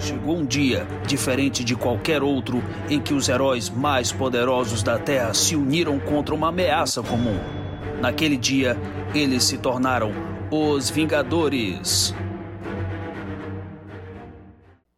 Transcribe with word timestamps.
Chegou 0.00 0.36
um 0.36 0.44
dia, 0.44 0.86
diferente 1.06 1.64
de 1.64 1.74
qualquer 1.74 2.22
outro, 2.22 2.58
em 2.88 3.00
que 3.00 3.14
os 3.14 3.28
heróis 3.28 3.70
mais 3.70 4.12
poderosos 4.12 4.82
da 4.82 4.98
Terra 4.98 5.32
se 5.32 5.56
uniram 5.56 5.98
contra 5.98 6.34
uma 6.34 6.48
ameaça 6.48 7.02
comum. 7.02 7.38
Naquele 8.00 8.36
dia, 8.36 8.76
eles 9.14 9.44
se 9.44 9.56
tornaram 9.56 10.12
os 10.50 10.90
Vingadores. 10.90 12.14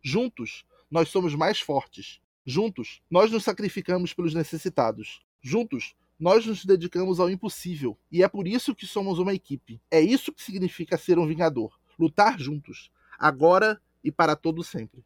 Juntos, 0.03 0.65
nós 0.91 1.09
somos 1.09 1.35
mais 1.35 1.61
fortes. 1.61 2.21
Juntos, 2.45 3.01
nós 3.09 3.31
nos 3.31 3.45
sacrificamos 3.45 4.13
pelos 4.13 4.35
necessitados. 4.35 5.21
Juntos, 5.41 5.95
nós 6.19 6.45
nos 6.45 6.65
dedicamos 6.65 7.21
ao 7.21 7.31
impossível. 7.31 7.97
E 8.11 8.25
é 8.25 8.29
por 8.29 8.49
isso 8.49 8.75
que 8.75 8.87
somos 8.87 9.21
uma 9.21 9.33
equipe. 9.33 9.81
É 9.91 10.01
isso 10.01 10.33
que 10.33 10.43
significa 10.43 10.99
ser 10.99 11.21
um 11.21 11.27
Vingador. 11.27 11.79
Lutar 11.97 12.39
juntos. 12.41 12.91
Agora 13.17 13.81
e 14.03 14.11
para 14.11 14.37
todo 14.37 14.63
sempre. 14.63 15.03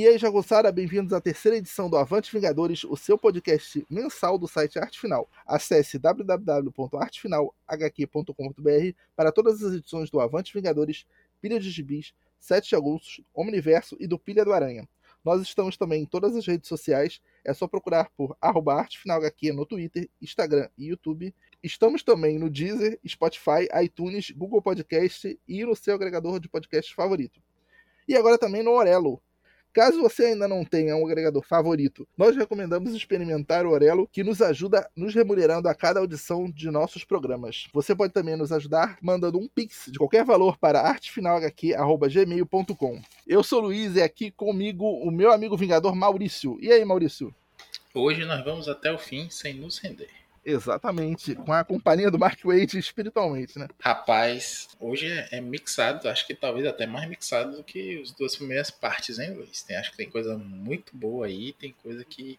E 0.00 0.08
aí, 0.08 0.16
Jagussara, 0.16 0.72
bem-vindos 0.72 1.12
à 1.12 1.20
terceira 1.20 1.58
edição 1.58 1.90
do 1.90 1.96
Avante 1.98 2.32
Vingadores, 2.32 2.84
o 2.84 2.96
seu 2.96 3.18
podcast 3.18 3.84
mensal 3.90 4.38
do 4.38 4.48
site 4.48 4.78
Arte 4.78 4.98
Final. 4.98 5.28
Acesse 5.46 5.98
www.artefinalhq.com.br 5.98 8.96
para 9.14 9.30
todas 9.30 9.62
as 9.62 9.74
edições 9.74 10.08
do 10.08 10.18
Avante 10.18 10.54
Vingadores, 10.54 11.04
Pilha 11.38 11.60
de 11.60 11.70
Gibis, 11.70 12.14
Sete 12.38 12.74
Agoustos, 12.74 13.20
Omniverso 13.34 13.94
e 14.00 14.06
do 14.06 14.18
Pilha 14.18 14.42
do 14.42 14.54
Aranha. 14.54 14.88
Nós 15.24 15.42
estamos 15.42 15.76
também 15.76 16.02
em 16.02 16.06
todas 16.06 16.34
as 16.34 16.46
redes 16.46 16.68
sociais, 16.68 17.20
é 17.44 17.52
só 17.52 17.68
procurar 17.68 18.10
por 18.16 18.36
artefinalhq 18.40 19.52
no 19.52 19.66
Twitter, 19.66 20.08
Instagram 20.20 20.68
e 20.78 20.86
YouTube. 20.86 21.34
Estamos 21.62 22.02
também 22.02 22.38
no 22.38 22.48
Deezer, 22.48 22.98
Spotify, 23.06 23.68
iTunes, 23.82 24.30
Google 24.30 24.62
Podcast 24.62 25.38
e 25.46 25.64
no 25.64 25.76
seu 25.76 25.94
agregador 25.94 26.40
de 26.40 26.48
podcast 26.48 26.94
favorito. 26.94 27.42
E 28.08 28.16
agora 28.16 28.38
também 28.38 28.62
no 28.62 28.72
Orelo 28.72 29.22
Caso 29.72 30.00
você 30.00 30.26
ainda 30.26 30.46
não 30.48 30.64
tenha 30.64 30.96
um 30.96 31.06
agregador 31.06 31.44
favorito, 31.44 32.08
nós 32.16 32.34
recomendamos 32.36 32.92
experimentar 32.92 33.64
o 33.64 33.70
Orelo, 33.70 34.08
que 34.10 34.24
nos 34.24 34.42
ajuda 34.42 34.90
nos 34.96 35.14
remunerando 35.14 35.68
a 35.68 35.74
cada 35.74 36.00
audição 36.00 36.50
de 36.50 36.68
nossos 36.70 37.04
programas. 37.04 37.68
Você 37.72 37.94
pode 37.94 38.12
também 38.12 38.34
nos 38.36 38.50
ajudar 38.50 38.98
mandando 39.00 39.38
um 39.38 39.46
pix 39.46 39.88
de 39.90 39.98
qualquer 39.98 40.24
valor 40.24 40.58
para 40.58 40.80
artefinalhq.gmail.com. 40.80 43.00
Eu 43.26 43.42
sou 43.42 43.60
o 43.60 43.62
Luiz 43.66 43.94
e 43.94 44.02
aqui 44.02 44.30
comigo 44.30 44.84
o 44.84 45.10
meu 45.10 45.32
amigo 45.32 45.56
Vingador 45.56 45.94
Maurício. 45.94 46.58
E 46.60 46.70
aí, 46.72 46.84
Maurício? 46.84 47.34
Hoje 47.94 48.24
nós 48.24 48.44
vamos 48.44 48.68
até 48.68 48.92
o 48.92 48.98
fim 48.98 49.30
sem 49.30 49.54
nos 49.54 49.78
render. 49.78 50.19
Exatamente, 50.44 51.34
com 51.34 51.52
a 51.52 51.62
companhia 51.62 52.10
do 52.10 52.18
Mark 52.18 52.38
Wade 52.44 52.78
espiritualmente, 52.78 53.58
né? 53.58 53.68
Rapaz, 53.78 54.68
hoje 54.80 55.06
é, 55.06 55.28
é, 55.32 55.40
mixado, 55.40 56.08
acho 56.08 56.26
que 56.26 56.34
talvez 56.34 56.66
até 56.66 56.86
mais 56.86 57.08
mixado 57.08 57.56
do 57.56 57.64
que 57.64 58.00
as 58.00 58.10
duas 58.12 58.36
primeiras 58.36 58.70
partes, 58.70 59.18
hein, 59.18 59.34
Luiz? 59.34 59.62
Tem, 59.62 59.76
acho 59.76 59.90
que 59.90 59.98
tem 59.98 60.08
coisa 60.08 60.36
muito 60.38 60.96
boa 60.96 61.26
aí, 61.26 61.52
tem 61.52 61.74
coisa 61.82 62.02
que, 62.04 62.38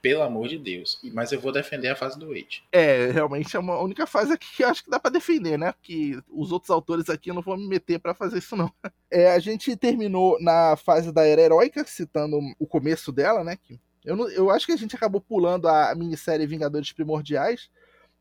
pelo 0.00 0.22
amor 0.22 0.48
de 0.48 0.58
Deus. 0.58 0.98
Mas 1.12 1.30
eu 1.30 1.40
vou 1.40 1.52
defender 1.52 1.88
a 1.90 1.96
fase 1.96 2.18
do 2.18 2.28
Wade. 2.28 2.64
É, 2.72 3.12
realmente 3.12 3.56
é 3.56 3.60
uma 3.60 3.80
única 3.80 4.04
fase 4.04 4.32
aqui 4.32 4.56
que 4.56 4.64
eu 4.64 4.68
acho 4.68 4.82
que 4.82 4.90
dá 4.90 4.98
para 4.98 5.12
defender, 5.12 5.56
né? 5.56 5.72
Que 5.80 6.20
os 6.28 6.50
outros 6.50 6.70
autores 6.70 7.08
aqui 7.08 7.30
eu 7.30 7.34
não 7.34 7.42
vão 7.42 7.56
me 7.56 7.68
meter 7.68 8.00
para 8.00 8.14
fazer 8.14 8.38
isso, 8.38 8.56
não. 8.56 8.70
É, 9.14 9.30
a 9.30 9.38
gente 9.38 9.76
terminou 9.76 10.40
na 10.40 10.74
fase 10.74 11.12
da 11.12 11.22
Era 11.26 11.42
Heróica, 11.42 11.84
citando 11.84 12.38
o 12.58 12.66
começo 12.66 13.12
dela, 13.12 13.44
né? 13.44 13.58
Que 13.62 13.78
eu, 14.04 14.16
não, 14.16 14.28
eu 14.30 14.50
acho 14.50 14.66
que 14.66 14.72
a 14.72 14.76
gente 14.76 14.96
acabou 14.96 15.20
pulando 15.20 15.68
a 15.68 15.94
minissérie 15.94 16.46
Vingadores 16.46 16.92
Primordiais, 16.92 17.70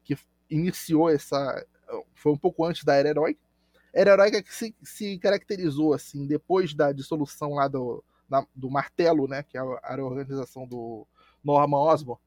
que 0.04 0.18
iniciou 0.50 1.10
essa. 1.10 1.66
Foi 2.14 2.32
um 2.32 2.38
pouco 2.38 2.64
antes 2.66 2.84
da 2.84 2.96
Era 2.96 3.10
Heróica. 3.10 3.42
Era 3.94 4.12
Heróica 4.12 4.44
que 4.44 4.54
se, 4.54 4.76
se 4.84 5.18
caracterizou, 5.18 5.94
assim, 5.94 6.26
depois 6.28 6.74
da 6.74 6.92
dissolução 6.92 7.56
lá 7.56 7.68
do, 7.68 8.04
na, 8.30 8.46
do 8.56 8.70
Martelo, 8.70 9.28
né? 9.28 9.44
Que 9.44 9.58
é 9.58 9.62
a, 9.62 9.96
organização 10.04 10.68
do 10.68 11.06
Norman 11.44 11.78
Osborn. 11.78 12.22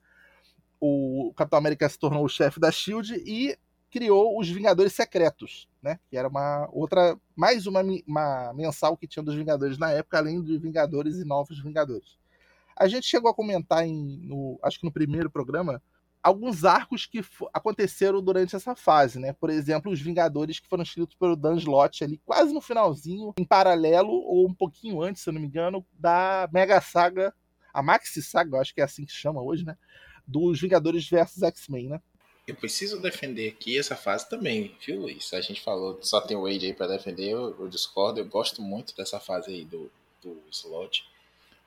O 0.80 1.32
Capitão 1.36 1.58
América 1.58 1.88
se 1.88 1.98
tornou 1.98 2.24
o 2.24 2.28
chefe 2.28 2.60
da 2.60 2.70
Shield 2.70 3.14
e 3.24 3.56
criou 3.90 4.38
os 4.38 4.50
Vingadores 4.50 4.92
Secretos, 4.92 5.68
né? 5.80 6.00
Que 6.10 6.16
era 6.16 6.26
uma 6.28 6.68
outra, 6.72 7.16
mais 7.36 7.66
uma, 7.66 7.80
uma 8.06 8.52
mensal 8.52 8.96
que 8.96 9.06
tinha 9.06 9.22
dos 9.22 9.36
Vingadores 9.36 9.78
na 9.78 9.92
época, 9.92 10.18
além 10.18 10.42
dos 10.42 10.60
Vingadores 10.60 11.16
e 11.16 11.24
Novos 11.24 11.62
Vingadores. 11.62 12.18
A 12.76 12.88
gente 12.88 13.06
chegou 13.06 13.30
a 13.30 13.34
comentar 13.34 13.86
em, 13.86 14.18
no, 14.22 14.58
acho 14.62 14.78
que 14.80 14.86
no 14.86 14.92
primeiro 14.92 15.30
programa, 15.30 15.82
alguns 16.24 16.64
arcos 16.64 17.04
que 17.04 17.22
aconteceram 17.52 18.22
durante 18.22 18.56
essa 18.56 18.74
fase, 18.74 19.18
né? 19.18 19.34
Por 19.34 19.50
exemplo, 19.50 19.92
os 19.92 20.00
Vingadores 20.00 20.58
que 20.58 20.68
foram 20.68 20.82
escritos 20.82 21.14
pelo 21.14 21.36
Dan 21.36 21.56
Slott 21.56 22.02
ali, 22.02 22.18
quase 22.24 22.52
no 22.52 22.62
finalzinho, 22.62 23.34
em 23.38 23.44
paralelo, 23.44 24.10
ou 24.10 24.48
um 24.48 24.54
pouquinho 24.54 25.02
antes, 25.02 25.22
se 25.22 25.28
eu 25.28 25.34
não 25.34 25.40
me 25.40 25.46
engano, 25.46 25.84
da 25.92 26.48
Mega 26.50 26.80
Saga, 26.80 27.34
a 27.72 27.82
Maxi 27.82 28.22
Saga, 28.22 28.58
acho 28.58 28.74
que 28.74 28.80
é 28.80 28.84
assim 28.84 29.04
que 29.04 29.12
chama 29.12 29.42
hoje, 29.42 29.66
né? 29.66 29.76
Dos 30.26 30.58
Vingadores 30.58 31.06
versus 31.06 31.42
X-Men, 31.42 31.90
né? 31.90 32.00
Eu 32.46 32.54
preciso 32.54 33.00
defender 33.00 33.48
aqui 33.48 33.78
essa 33.78 33.96
fase 33.96 34.28
também, 34.28 34.74
viu, 34.84 35.02
Luiz? 35.02 35.32
A 35.34 35.40
gente 35.40 35.60
falou, 35.60 35.98
só 36.02 36.20
tem 36.20 36.36
o 36.36 36.42
Wade 36.42 36.66
aí 36.66 36.74
pra 36.74 36.86
defender, 36.86 37.30
eu, 37.30 37.54
eu 37.58 37.68
discordo, 37.68 38.20
eu 38.20 38.26
gosto 38.26 38.62
muito 38.62 38.96
dessa 38.96 39.20
fase 39.20 39.50
aí 39.50 39.64
do, 39.64 39.90
do 40.22 40.42
Slot. 40.50 41.06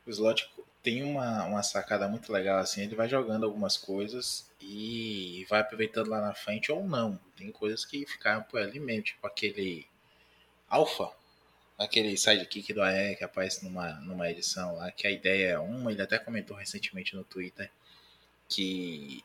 O 0.05 0.09
Slot 0.09 0.49
tem 0.87 1.03
uma, 1.03 1.43
uma 1.43 1.61
sacada 1.63 2.07
muito 2.07 2.31
legal 2.31 2.59
assim, 2.59 2.81
ele 2.81 2.95
vai 2.95 3.09
jogando 3.09 3.43
algumas 3.43 3.75
coisas 3.75 4.49
e 4.61 5.45
vai 5.49 5.59
aproveitando 5.59 6.07
lá 6.07 6.21
na 6.21 6.33
frente 6.33 6.71
ou 6.71 6.87
não. 6.87 7.19
Tem 7.35 7.51
coisas 7.51 7.83
que 7.83 8.05
ficaram 8.05 8.41
por 8.43 8.61
ali 8.61 8.79
mesmo, 8.79 9.03
tipo 9.03 9.27
aquele 9.27 9.85
Alpha, 10.69 11.11
aquele 11.77 12.15
sidekick 12.15 12.71
do 12.71 12.81
AE 12.81 13.17
que 13.17 13.23
aparece 13.25 13.65
numa, 13.65 13.95
numa 13.99 14.31
edição 14.31 14.77
lá, 14.77 14.89
que 14.89 15.05
a 15.05 15.11
ideia 15.11 15.55
é 15.55 15.59
uma, 15.59 15.91
ele 15.91 16.01
até 16.01 16.17
comentou 16.17 16.55
recentemente 16.55 17.17
no 17.17 17.25
Twitter 17.25 17.69
que 18.47 19.21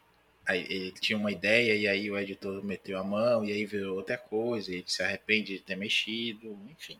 ele 0.49 0.91
tinha 1.01 1.17
uma 1.17 1.31
ideia 1.31 1.77
e 1.77 1.87
aí 1.87 2.11
o 2.11 2.19
editor 2.19 2.65
meteu 2.65 2.99
a 2.99 3.05
mão 3.05 3.45
e 3.45 3.53
aí 3.53 3.65
virou 3.65 3.95
outra 3.95 4.19
coisa, 4.19 4.73
e 4.73 4.79
ele 4.79 4.85
se 4.89 5.01
arrepende 5.01 5.59
de 5.59 5.63
ter 5.63 5.77
mexido, 5.77 6.59
enfim. 6.69 6.99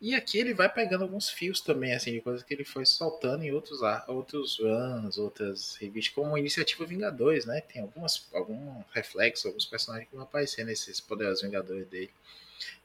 E 0.00 0.14
aqui 0.14 0.38
ele 0.38 0.54
vai 0.54 0.72
pegando 0.72 1.02
alguns 1.02 1.28
fios 1.28 1.60
também, 1.60 1.92
assim, 1.92 2.12
de 2.12 2.20
coisas 2.20 2.44
que 2.44 2.54
ele 2.54 2.64
foi 2.64 2.86
soltando 2.86 3.42
em 3.42 3.50
outros, 3.50 3.80
outros 4.06 4.58
runs, 4.60 5.18
outras 5.18 5.74
revistas, 5.74 6.14
como 6.14 6.38
Iniciativa 6.38 6.86
Vingadores, 6.86 7.44
né? 7.44 7.60
Tem 7.62 7.82
algumas, 7.82 8.28
algum 8.32 8.80
reflexo, 8.92 9.48
alguns 9.48 9.66
personagens 9.66 10.08
que 10.08 10.14
vão 10.14 10.24
aparecer 10.24 10.64
nesses 10.64 11.00
poderosos 11.00 11.42
Vingadores 11.42 11.88
dele. 11.88 12.12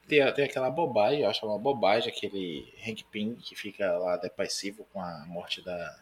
Tem, 0.08 0.34
tem 0.34 0.46
aquela 0.46 0.72
bobagem, 0.72 1.22
eu 1.22 1.30
acho 1.30 1.46
uma 1.46 1.60
bobagem, 1.60 2.10
aquele 2.10 2.74
Hank 2.86 3.04
Pym 3.12 3.36
que 3.36 3.56
fica 3.56 3.96
lá 4.00 4.18
depressivo 4.18 4.84
com 4.92 5.00
a 5.00 5.24
morte 5.28 5.62
da, 5.62 6.00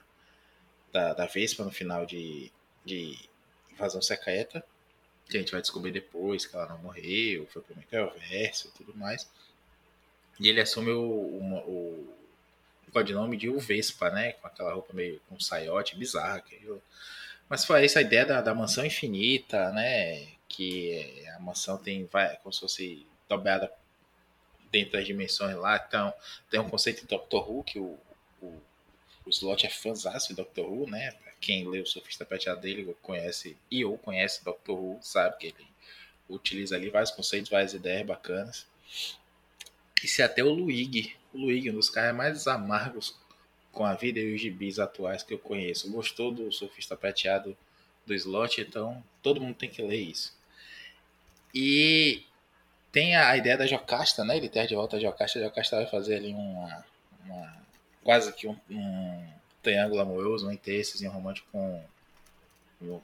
da, 0.94 1.14
da 1.14 1.26
Vespa 1.26 1.66
no 1.66 1.72
final 1.72 2.06
de, 2.06 2.50
de 2.86 3.18
Invasão 3.72 4.02
Secreta. 4.02 4.64
Que 5.30 5.38
a 5.38 5.40
gente 5.42 5.52
vai 5.52 5.62
descobrir 5.62 5.92
depois 5.92 6.46
que 6.46 6.56
ela 6.56 6.68
não 6.68 6.78
morreu, 6.80 7.48
foi 7.48 7.62
pro 7.62 7.76
Microverso 7.76 8.70
e 8.70 8.78
tudo 8.78 8.98
mais. 8.98 9.30
E 10.42 10.50
ele 10.50 10.60
assume 10.60 10.90
o, 10.90 11.00
o, 11.00 12.16
o, 12.88 12.92
codinome 12.92 13.38
de 13.38 13.48
o 13.48 13.60
Vespa, 13.60 14.10
né? 14.10 14.32
Com 14.34 14.48
aquela 14.48 14.74
roupa 14.74 14.92
meio 14.92 15.22
com 15.30 15.36
um 15.36 15.40
saiote 15.40 15.96
bizarra. 15.96 16.44
Mas 17.48 17.64
foi 17.64 17.86
essa 17.86 18.02
ideia 18.02 18.26
da, 18.26 18.42
da 18.42 18.56
mansão 18.56 18.84
infinita, 18.84 19.72
né? 19.72 20.30
Que 20.50 21.24
a 21.36 21.40
mansão 21.40 21.78
tem 21.78 22.06
vai, 22.06 22.38
como 22.38 22.52
se 22.52 22.60
fosse 22.60 23.06
dobrada 23.30 23.72
dentro 24.72 24.94
das 24.94 25.06
dimensões 25.06 25.56
lá. 25.58 25.80
Então, 25.88 26.12
tem 26.50 26.60
um 26.60 26.68
conceito 26.68 27.02
de 27.02 27.08
Doctor 27.08 27.48
Who 27.48 27.64
que 27.64 27.78
o, 27.78 28.00
o, 28.42 28.48
o 29.24 29.30
Slot 29.30 29.68
é 29.68 29.70
fãzão 29.70 30.12
de 30.28 30.34
Doctor 30.34 30.66
Who, 30.66 30.90
né? 30.90 31.16
Quem 31.40 31.70
lê 31.70 31.82
o 31.82 31.86
Sofista 31.86 32.26
Prateado 32.26 32.62
dele 32.62 32.96
conhece 33.04 33.56
e 33.70 33.86
ou 33.86 33.96
conhece 33.96 34.44
Doctor 34.44 34.76
Who, 34.76 35.00
sabe 35.04 35.38
que 35.38 35.48
ele 35.48 35.68
utiliza 36.28 36.76
ali 36.76 36.90
vários 36.90 37.12
conceitos, 37.12 37.52
várias 37.52 37.76
ideias 37.76 38.08
bacanas. 38.08 38.66
E 40.04 40.08
se 40.08 40.22
até 40.24 40.44
o 40.44 40.50
Luigi, 40.50 41.16
o 41.34 41.38
Luigi, 41.38 41.70
um 41.70 41.76
dos 41.76 41.90
caras 41.90 42.16
mais 42.16 42.48
amargos 42.48 43.16
com 43.72 43.86
a 43.86 43.94
vida 43.94 44.20
e 44.20 44.34
os 44.34 44.42
gibis 44.42 44.80
atuais 44.80 45.24
que 45.24 45.34
eu 45.34 45.40
conheço, 45.40 45.92
gostou 45.92 46.32
do 46.32 46.52
surfista 46.52 46.96
prateado 46.96 47.56
do 48.06 48.14
slot, 48.14 48.60
então 48.60 49.02
todo 49.22 49.40
mundo 49.40 49.56
tem 49.56 49.70
que 49.70 49.82
ler 49.82 50.02
isso. 50.02 50.36
E 51.54 52.24
tem 52.92 53.16
a, 53.16 53.36
ideia 53.38 53.58
da 53.58 53.66
Jocasta, 53.66 54.26
né? 54.26 54.38
Ele 54.38 54.50
tem 54.50 54.66
de 54.68 54.76
volta 54.76 54.98
a 54.98 55.00
Jocasta, 55.00 55.40
a 55.40 55.44
Jocasta 55.44 55.78
vai 55.78 55.88
fazer 55.88 56.16
ali 56.16 56.34
uma, 56.34 56.86
uma 57.26 57.58
quase 58.04 58.34
que 58.34 58.48
um, 58.48 58.58
um 58.70 59.28
triângulo 59.62 60.02
amoroso, 60.02 60.48
um 60.48 60.52
interesse 60.52 61.06
romântico 61.08 61.48
com 61.52 61.84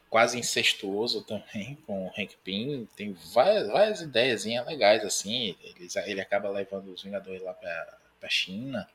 quase 0.10 0.38
incestuoso 0.40 1.24
também 1.24 1.76
com 1.86 2.08
o 2.08 2.12
Hank 2.18 2.36
Pym. 2.44 2.88
Tem 2.96 3.14
várias, 3.34 3.68
várias 3.68 4.02
ideias 4.02 4.46
legais 4.46 5.04
assim. 5.04 5.56
Ele, 5.64 5.88
ele 6.06 6.22
acaba 6.22 6.50
levando 6.50 6.92
os 6.94 7.04
Vingadores 7.04 7.42
lá 7.42 7.54
para 7.54 7.98
a 8.22 8.30
China. 8.30 8.88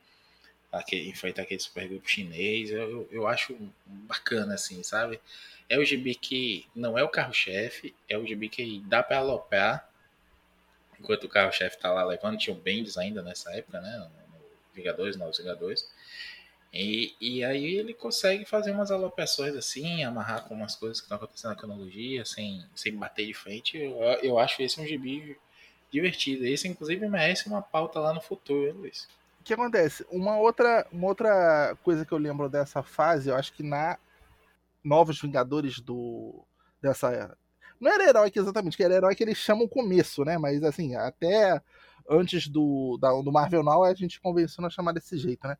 aquele, 0.71 1.09
enfrentar 1.09 1.43
aquele 1.43 1.59
supergrupo 1.59 2.09
chinês. 2.09 2.69
Eu, 2.71 2.89
eu, 2.89 3.09
eu, 3.11 3.27
acho 3.27 3.55
bacana, 3.85 4.55
assim, 4.55 4.83
sabe? 4.83 5.19
É 5.69 5.77
o 5.77 5.85
gibi 5.85 6.15
que 6.15 6.65
não 6.75 6.97
é 6.97 7.03
o 7.03 7.09
carro-chefe, 7.09 7.95
é 8.09 8.17
o 8.17 8.25
gibi 8.25 8.49
que 8.49 8.81
dá 8.85 9.01
para 9.01 9.17
aloprar. 9.17 9.89
Enquanto 10.99 11.25
o 11.25 11.29
carro-chefe 11.29 11.77
tá 11.77 11.91
lá 11.91 12.03
levando, 12.03 12.37
tinha 12.37 12.55
o 12.55 12.59
Bendis 12.59 12.97
ainda 12.97 13.21
nessa 13.21 13.51
época, 13.53 13.81
né? 13.81 13.97
No, 13.97 14.23
Vingadores, 14.73 15.15
Novos 15.15 15.37
Vingadores. 15.37 15.87
E, 16.73 17.15
e 17.21 17.43
aí 17.43 17.75
ele 17.75 17.93
consegue 17.93 18.45
fazer 18.45 18.71
umas 18.71 18.89
alopeções 18.89 19.55
assim, 19.55 20.03
amarrar 20.03 20.47
com 20.47 20.55
umas 20.55 20.75
coisas 20.75 20.99
que 20.99 21.05
estão 21.05 21.17
acontecendo 21.17 21.51
na 21.51 21.55
cronologia, 21.55 22.25
sem, 22.25 22.65
sem 22.75 22.95
bater 22.95 23.27
de 23.27 23.33
frente. 23.33 23.77
Eu, 23.77 23.99
eu 24.23 24.39
acho 24.39 24.59
esse 24.61 24.81
um 24.81 24.85
gibi 24.85 25.37
divertido. 25.91 26.45
Esse, 26.47 26.67
inclusive, 26.67 27.07
merece 27.07 27.47
uma 27.47 27.61
pauta 27.61 27.99
lá 27.99 28.11
no 28.11 28.21
futuro, 28.21 28.75
Luiz. 28.75 29.07
O 29.39 29.43
que 29.43 29.53
acontece? 29.53 30.03
Uma 30.09 30.37
outra, 30.37 30.87
uma 30.91 31.07
outra 31.07 31.77
coisa 31.83 32.03
que 32.03 32.11
eu 32.11 32.17
lembro 32.17 32.49
dessa 32.49 32.81
fase, 32.81 33.29
eu 33.29 33.35
acho 33.35 33.53
que 33.53 33.61
na 33.61 33.99
Novos 34.83 35.21
Vingadores 35.21 35.79
do. 35.79 36.43
dessa. 36.81 37.37
Não 37.79 37.91
era 37.91 38.07
herói 38.07 38.31
exatamente, 38.33 38.77
que 38.77 38.83
era 38.83 38.95
herói 38.95 39.13
que 39.13 39.23
eles 39.23 39.37
chamam 39.37 39.67
começo, 39.67 40.23
né? 40.23 40.37
Mas 40.37 40.63
assim, 40.63 40.95
até 40.95 41.61
antes 42.09 42.47
do, 42.47 42.97
da, 42.99 43.09
do 43.09 43.31
Marvel 43.31 43.63
Now 43.63 43.83
a 43.83 43.93
gente 43.93 44.19
convenceu 44.19 44.65
a 44.65 44.69
chamar 44.69 44.93
desse 44.93 45.17
jeito, 45.17 45.47
né? 45.47 45.57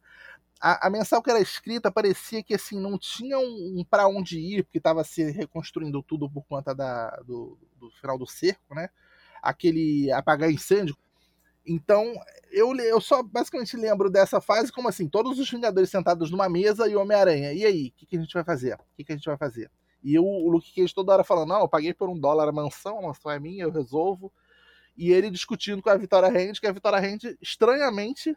A, 0.65 0.87
a, 0.87 0.89
mensal 0.89 1.21
que 1.21 1.29
era 1.29 1.41
escrita 1.41 1.91
parecia 1.91 2.41
que 2.41 2.53
assim 2.53 2.79
não 2.79 2.97
tinha 2.97 3.37
um, 3.37 3.79
um 3.79 3.83
para 3.83 4.07
onde 4.07 4.39
ir, 4.39 4.63
porque 4.63 4.77
estava 4.77 5.03
se 5.03 5.29
reconstruindo 5.29 6.01
tudo 6.01 6.29
por 6.29 6.45
conta 6.45 6.73
da, 6.73 7.09
do, 7.25 7.59
do 7.77 7.91
final 7.91 8.17
do 8.17 8.25
cerco, 8.25 8.73
né? 8.73 8.89
aquele 9.43 10.09
apagar 10.13 10.49
incêndio. 10.49 10.95
Então, 11.65 12.13
eu, 12.51 12.73
eu 12.77 13.01
só 13.01 13.21
basicamente 13.21 13.75
lembro 13.75 14.09
dessa 14.09 14.39
fase 14.39 14.71
como 14.71 14.87
assim, 14.87 15.07
todos 15.07 15.37
os 15.37 15.49
Vingadores 15.49 15.89
sentados 15.89 16.31
numa 16.31 16.47
mesa 16.47 16.87
e 16.87 16.95
Homem-Aranha. 16.95 17.53
E 17.53 17.65
aí, 17.65 17.87
o 17.87 17.91
que, 17.91 18.05
que, 18.05 18.17
a 18.17 18.19
gente 18.21 18.33
vai 18.33 18.43
fazer? 18.43 18.75
O 18.75 18.95
que, 18.95 19.03
que, 19.03 19.11
a 19.11 19.15
gente 19.15 19.25
vai 19.25 19.37
fazer? 19.37 19.69
E 20.01 20.15
eu, 20.15 20.25
o 20.25 20.49
Luke 20.49 20.73
Cage 20.73 20.93
toda 20.93 21.11
hora 21.11 21.23
falando, 21.23 21.49
não, 21.49 21.61
eu 21.61 21.67
paguei 21.67 21.93
por 21.93 22.09
um 22.09 22.17
dólar 22.17 22.47
a 22.47 22.51
mansão, 22.51 22.99
a 22.99 23.01
mansão 23.01 23.31
é 23.31 23.39
minha, 23.39 23.63
eu 23.63 23.71
resolvo. 23.71 24.31
E 24.95 25.11
ele 25.11 25.29
discutindo 25.29 25.81
com 25.81 25.89
a 25.89 25.97
Vitória 25.97 26.29
Hand, 26.29 26.59
que 26.59 26.67
a 26.67 26.71
Vitória 26.71 26.99
Hand, 26.99 27.35
estranhamente, 27.41 28.35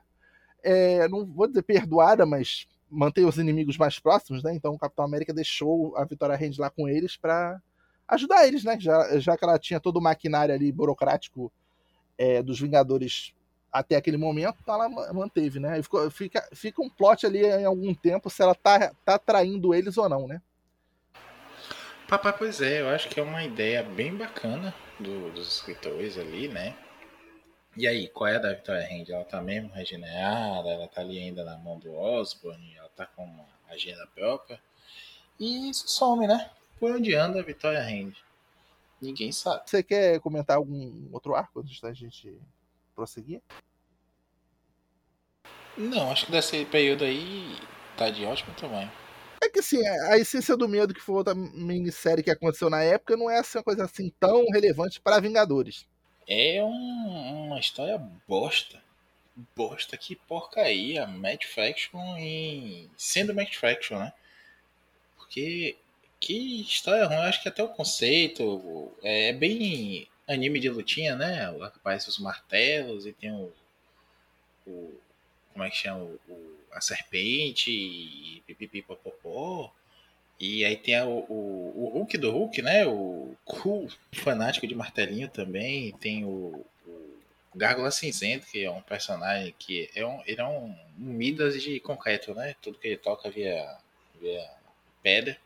é, 0.66 1.08
não 1.08 1.24
vou 1.24 1.46
dizer 1.46 1.62
perdoada, 1.62 2.26
mas 2.26 2.66
mantém 2.90 3.24
os 3.24 3.38
inimigos 3.38 3.78
mais 3.78 3.98
próximos, 3.98 4.42
né? 4.42 4.52
Então 4.54 4.74
o 4.74 4.78
Capitão 4.78 5.04
América 5.04 5.32
deixou 5.32 5.96
a 5.96 6.04
Vitória 6.04 6.34
Hand 6.34 6.58
lá 6.58 6.68
com 6.68 6.88
eles 6.88 7.16
para 7.16 7.60
ajudar 8.08 8.46
eles, 8.46 8.64
né? 8.64 8.76
Já, 8.78 9.18
já 9.18 9.36
que 9.36 9.44
ela 9.44 9.58
tinha 9.58 9.80
todo 9.80 9.98
o 9.98 10.02
maquinário 10.02 10.54
ali 10.54 10.72
burocrático 10.72 11.52
é, 12.18 12.42
dos 12.42 12.60
Vingadores 12.60 13.32
até 13.72 13.96
aquele 13.96 14.16
momento, 14.16 14.56
ela 14.66 14.88
manteve, 15.12 15.60
né? 15.60 15.82
Ficou, 15.82 16.10
fica, 16.10 16.48
fica 16.52 16.82
um 16.82 16.88
plot 16.88 17.26
ali 17.26 17.44
em 17.44 17.64
algum 17.64 17.94
tempo 17.94 18.30
se 18.30 18.42
ela 18.42 18.54
tá, 18.54 18.92
tá 19.04 19.18
traindo 19.18 19.74
eles 19.74 19.96
ou 19.98 20.08
não, 20.08 20.26
né? 20.26 20.40
Papai, 22.08 22.32
pois 22.36 22.60
é, 22.60 22.80
eu 22.80 22.88
acho 22.88 23.08
que 23.08 23.20
é 23.20 23.22
uma 23.22 23.44
ideia 23.44 23.82
bem 23.82 24.14
bacana 24.14 24.74
do, 24.98 25.30
dos 25.32 25.56
escritores 25.56 26.16
ali, 26.16 26.48
né? 26.48 26.74
E 27.76 27.86
aí, 27.86 28.08
qual 28.08 28.28
é 28.28 28.36
a 28.36 28.38
da 28.38 28.54
Victoria 28.54 28.88
Hand? 28.88 29.10
Ela 29.10 29.24
tá 29.24 29.42
mesmo 29.42 29.70
regenerada, 29.70 30.70
ela 30.70 30.88
tá 30.88 31.02
ali 31.02 31.18
ainda 31.18 31.44
na 31.44 31.58
mão 31.58 31.78
do 31.78 31.94
Osborne, 31.94 32.74
ela 32.74 32.88
tá 32.88 33.04
com 33.04 33.24
uma 33.24 33.44
agenda 33.68 34.06
própria. 34.14 34.58
E 35.38 35.68
isso 35.68 35.86
some, 35.86 36.26
né? 36.26 36.50
Por 36.80 36.92
onde 36.92 37.14
anda 37.14 37.40
a 37.40 37.42
Vitória 37.42 37.82
rende? 37.82 38.24
Ninguém 39.00 39.30
sabe. 39.30 39.62
Você 39.66 39.82
quer 39.82 40.18
comentar 40.20 40.56
algum 40.56 41.08
outro 41.12 41.34
arco 41.34 41.60
antes 41.60 41.78
da 41.78 41.92
gente 41.92 42.40
prosseguir? 42.94 43.42
Não, 45.76 46.10
acho 46.10 46.24
que 46.24 46.32
desse 46.32 46.64
período 46.64 47.04
aí 47.04 47.58
tá 47.94 48.08
de 48.08 48.24
ótimo 48.24 48.54
tamanho. 48.54 48.90
É 49.42 49.50
que 49.50 49.58
assim, 49.58 49.86
a 49.86 50.16
essência 50.16 50.56
do 50.56 50.66
medo 50.66 50.94
que 50.94 51.00
foi 51.00 51.16
outra 51.16 51.34
minissérie 51.34 52.24
que 52.24 52.30
aconteceu 52.30 52.70
na 52.70 52.82
época 52.82 53.18
não 53.18 53.30
é 53.30 53.38
assim, 53.38 53.58
uma 53.58 53.64
coisa 53.64 53.84
assim 53.84 54.10
tão 54.18 54.46
relevante 54.50 54.98
para 54.98 55.20
Vingadores. 55.20 55.86
É 56.28 56.62
um, 56.62 57.46
uma 57.46 57.60
história 57.60 57.98
bosta. 58.26 58.82
Bosta 59.54 59.96
que 59.96 60.16
porcaria. 60.16 61.06
Mad 61.06 61.42
Faction 61.44 62.16
e. 62.18 62.90
sendo 62.96 63.34
Mad 63.34 63.52
Faction, 63.54 63.98
né? 63.98 64.12
Porque 65.16 65.76
que 66.20 66.62
história 66.62 67.04
ruim. 67.06 67.16
Eu 67.16 67.22
acho 67.22 67.42
que 67.42 67.48
até 67.48 67.62
o 67.62 67.68
conceito 67.68 68.92
é, 69.02 69.28
é 69.28 69.32
bem 69.32 70.08
anime 70.26 70.58
de 70.58 70.68
lutinha, 70.70 71.14
né? 71.14 71.46
Aparece 71.62 72.08
os 72.08 72.18
martelos 72.18 73.06
e 73.06 73.12
tem 73.12 73.32
o. 73.32 73.52
o 74.66 75.00
como 75.52 75.64
é 75.64 75.70
que 75.70 75.76
chama? 75.76 76.02
O, 76.28 76.56
a 76.72 76.80
serpente 76.80 77.70
e 77.70 78.42
pipipipopopó. 78.46 79.72
E 80.38 80.64
aí 80.64 80.76
tem 80.76 81.00
o, 81.00 81.24
o, 81.28 81.72
o, 81.74 81.88
Hulk 81.94 82.18
do 82.18 82.30
Hulk, 82.30 82.60
né? 82.60 82.86
O 82.86 83.34
cool 83.44 83.88
fanático 84.12 84.66
de 84.66 84.74
martelinho 84.74 85.28
também. 85.28 85.92
Tem 85.92 86.24
o, 86.24 86.64
o 86.86 87.16
Gárgula 87.54 87.90
Cinzento, 87.90 88.46
que 88.46 88.62
é 88.62 88.70
um 88.70 88.82
personagem 88.82 89.54
que 89.58 89.90
é 89.94 90.06
um, 90.06 90.22
ele 90.26 90.40
é 90.40 90.44
um, 90.44 90.74
um 90.98 91.12
Midas 91.12 91.62
de 91.62 91.80
concreto, 91.80 92.34
né? 92.34 92.54
Tudo 92.60 92.78
que 92.78 92.88
ele 92.88 92.96
toca 92.98 93.30
via, 93.30 93.78
via 94.20 94.46
pedra. 95.02 95.38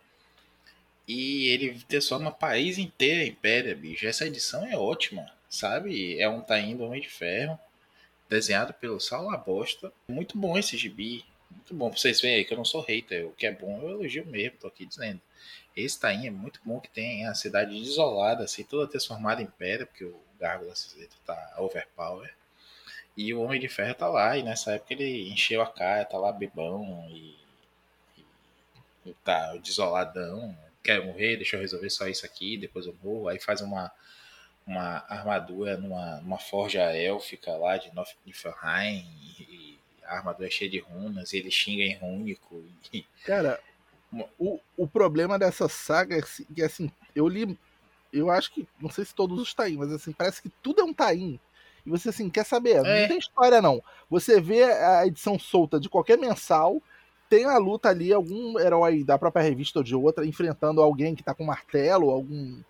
E 1.06 1.48
ele 1.48 1.80
transforma 1.88 2.30
o 2.30 2.34
país 2.34 2.78
inteiro 2.78 3.22
em 3.22 3.34
pedra, 3.34 3.74
bicho. 3.74 4.06
Essa 4.06 4.26
edição 4.26 4.66
é 4.66 4.76
ótima, 4.76 5.26
sabe? 5.48 6.20
É 6.20 6.28
um 6.28 6.40
Taim 6.40 6.76
do 6.76 6.84
Homem 6.84 7.00
de 7.00 7.08
Ferro, 7.08 7.58
desenhado 8.28 8.74
pelo 8.74 9.00
Sal 9.00 9.24
Labosta. 9.26 9.92
Muito 10.08 10.36
bom 10.36 10.58
esse 10.58 10.76
gibi. 10.76 11.24
Muito 11.50 11.74
bom. 11.74 11.90
Vocês 11.90 12.20
verem 12.20 12.38
aí 12.38 12.44
que 12.44 12.52
eu 12.52 12.58
não 12.58 12.64
sou 12.64 12.80
hater. 12.82 13.26
O 13.26 13.32
que 13.32 13.46
é 13.46 13.52
bom 13.52 13.80
eu 13.82 13.90
elogio 13.90 14.24
mesmo, 14.26 14.58
tô 14.58 14.66
aqui 14.66 14.86
dizendo. 14.86 15.20
Esse 15.76 15.98
Taim 15.98 16.26
é 16.26 16.30
muito 16.30 16.60
bom 16.64 16.80
que 16.80 16.90
tem 16.90 17.26
a 17.26 17.34
cidade 17.34 17.76
isolada, 17.76 18.44
assim, 18.44 18.64
toda 18.64 18.90
transformada 18.90 19.42
em 19.42 19.46
pedra, 19.46 19.86
porque 19.86 20.04
o 20.04 20.20
Gárgula 20.38 20.74
Cinzento 20.74 21.16
tá 21.24 21.54
overpower. 21.58 22.32
E 23.16 23.32
o 23.34 23.40
Homem 23.40 23.60
de 23.60 23.68
Ferro 23.68 23.94
tá 23.94 24.08
lá, 24.08 24.36
e 24.36 24.42
nessa 24.42 24.72
época 24.72 24.94
ele 24.94 25.30
encheu 25.30 25.62
a 25.62 25.66
cara, 25.66 26.04
tá 26.04 26.18
lá 26.18 26.32
bebão 26.32 27.06
e, 27.10 27.36
e, 28.18 28.24
e 29.06 29.14
tá 29.24 29.56
desoladão 29.56 30.56
quero 30.82 31.06
morrer, 31.06 31.36
deixa 31.36 31.56
eu 31.56 31.60
resolver 31.60 31.90
só 31.90 32.08
isso 32.08 32.26
aqui, 32.26 32.56
depois 32.56 32.86
eu 32.86 32.96
morro. 33.02 33.28
Aí 33.28 33.38
faz 33.38 33.60
uma, 33.60 33.92
uma 34.66 35.04
armadura 35.08 35.76
numa, 35.76 36.20
numa 36.20 36.38
forja 36.38 36.82
élfica 36.82 37.52
lá 37.56 37.76
de 37.76 37.90
Niflheim, 38.26 39.06
e 39.38 39.49
a 40.10 40.16
armadura 40.16 40.48
é 40.48 40.50
cheia 40.50 40.70
de 40.70 40.80
runas, 40.80 41.32
e 41.32 41.38
ele 41.38 41.50
xinga 41.50 41.84
em 41.84 41.96
rúnico. 41.96 42.62
E... 42.92 43.06
Cara, 43.24 43.60
o, 44.38 44.58
o 44.76 44.88
problema 44.88 45.38
dessa 45.38 45.68
saga 45.68 46.18
é 46.18 46.22
que, 46.52 46.62
assim, 46.62 46.90
eu 47.14 47.28
li, 47.28 47.56
eu 48.12 48.28
acho 48.28 48.52
que, 48.52 48.66
não 48.80 48.90
sei 48.90 49.04
se 49.04 49.14
todos 49.14 49.40
os 49.40 49.54
Taim, 49.54 49.76
mas 49.76 49.92
assim, 49.92 50.12
parece 50.12 50.42
que 50.42 50.50
tudo 50.62 50.80
é 50.80 50.84
um 50.84 50.92
Taim. 50.92 51.38
E 51.86 51.90
você 51.90 52.08
assim, 52.08 52.28
quer 52.28 52.44
saber? 52.44 52.84
É. 52.84 53.02
Não 53.02 53.08
tem 53.08 53.18
história 53.18 53.62
não. 53.62 53.82
Você 54.10 54.40
vê 54.40 54.64
a 54.64 55.06
edição 55.06 55.38
solta 55.38 55.78
de 55.78 55.88
qualquer 55.88 56.18
mensal, 56.18 56.82
tem 57.28 57.44
a 57.44 57.56
luta 57.56 57.88
ali, 57.88 58.12
algum 58.12 58.58
herói 58.58 59.04
da 59.04 59.16
própria 59.16 59.42
revista 59.42 59.78
ou 59.78 59.84
de 59.84 59.94
outra, 59.94 60.26
enfrentando 60.26 60.82
alguém 60.82 61.14
que 61.14 61.22
tá 61.22 61.32
com 61.32 61.44
martelo, 61.44 62.10
algum 62.10 62.60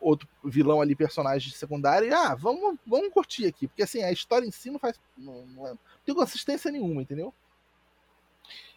outro 0.00 0.28
vilão 0.44 0.80
ali, 0.80 0.94
personagem 0.94 1.52
secundário, 1.52 2.08
e 2.08 2.12
ah, 2.12 2.34
vamos, 2.34 2.78
vamos 2.86 3.12
curtir 3.12 3.46
aqui, 3.46 3.66
porque 3.66 3.82
assim, 3.82 4.02
a 4.02 4.12
história 4.12 4.46
em 4.46 4.50
si 4.50 4.70
não 4.70 4.78
faz. 4.78 4.98
Não, 5.16 5.46
não, 5.46 5.66
é, 5.66 5.70
não 5.70 5.78
tem 6.04 6.14
consistência 6.14 6.70
nenhuma, 6.70 7.02
entendeu? 7.02 7.32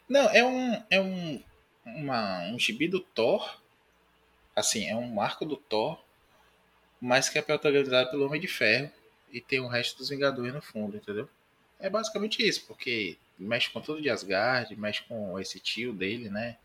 Não, 0.07 0.29
é 0.29 0.43
um. 0.43 0.83
É 0.89 1.01
um. 1.01 1.43
Uma, 1.85 2.41
um 2.49 2.59
gibi 2.59 2.87
do 2.87 2.99
Thor. 2.99 3.59
Assim, 4.55 4.85
é 4.87 4.95
um 4.95 5.07
marco 5.07 5.45
do 5.45 5.55
Thor, 5.55 5.97
mas 6.99 7.29
que 7.29 7.37
é 7.37 7.41
protagonizado 7.41 8.09
pelo 8.11 8.25
Homem 8.25 8.41
de 8.41 8.47
Ferro 8.47 8.91
e 9.31 9.39
tem 9.39 9.59
o 9.59 9.67
resto 9.67 9.97
dos 9.97 10.09
Vingadores 10.09 10.53
no 10.53 10.61
fundo, 10.61 10.97
entendeu? 10.97 11.29
É 11.79 11.89
basicamente 11.89 12.45
isso, 12.45 12.65
porque 12.67 13.17
mexe 13.37 13.69
com 13.69 13.79
tudo 13.79 14.01
de 14.01 14.09
Asgard, 14.09 14.75
mexe 14.75 15.03
com 15.03 15.39
esse 15.39 15.59
tio 15.59 15.93
dele, 15.93 16.29
né? 16.29 16.57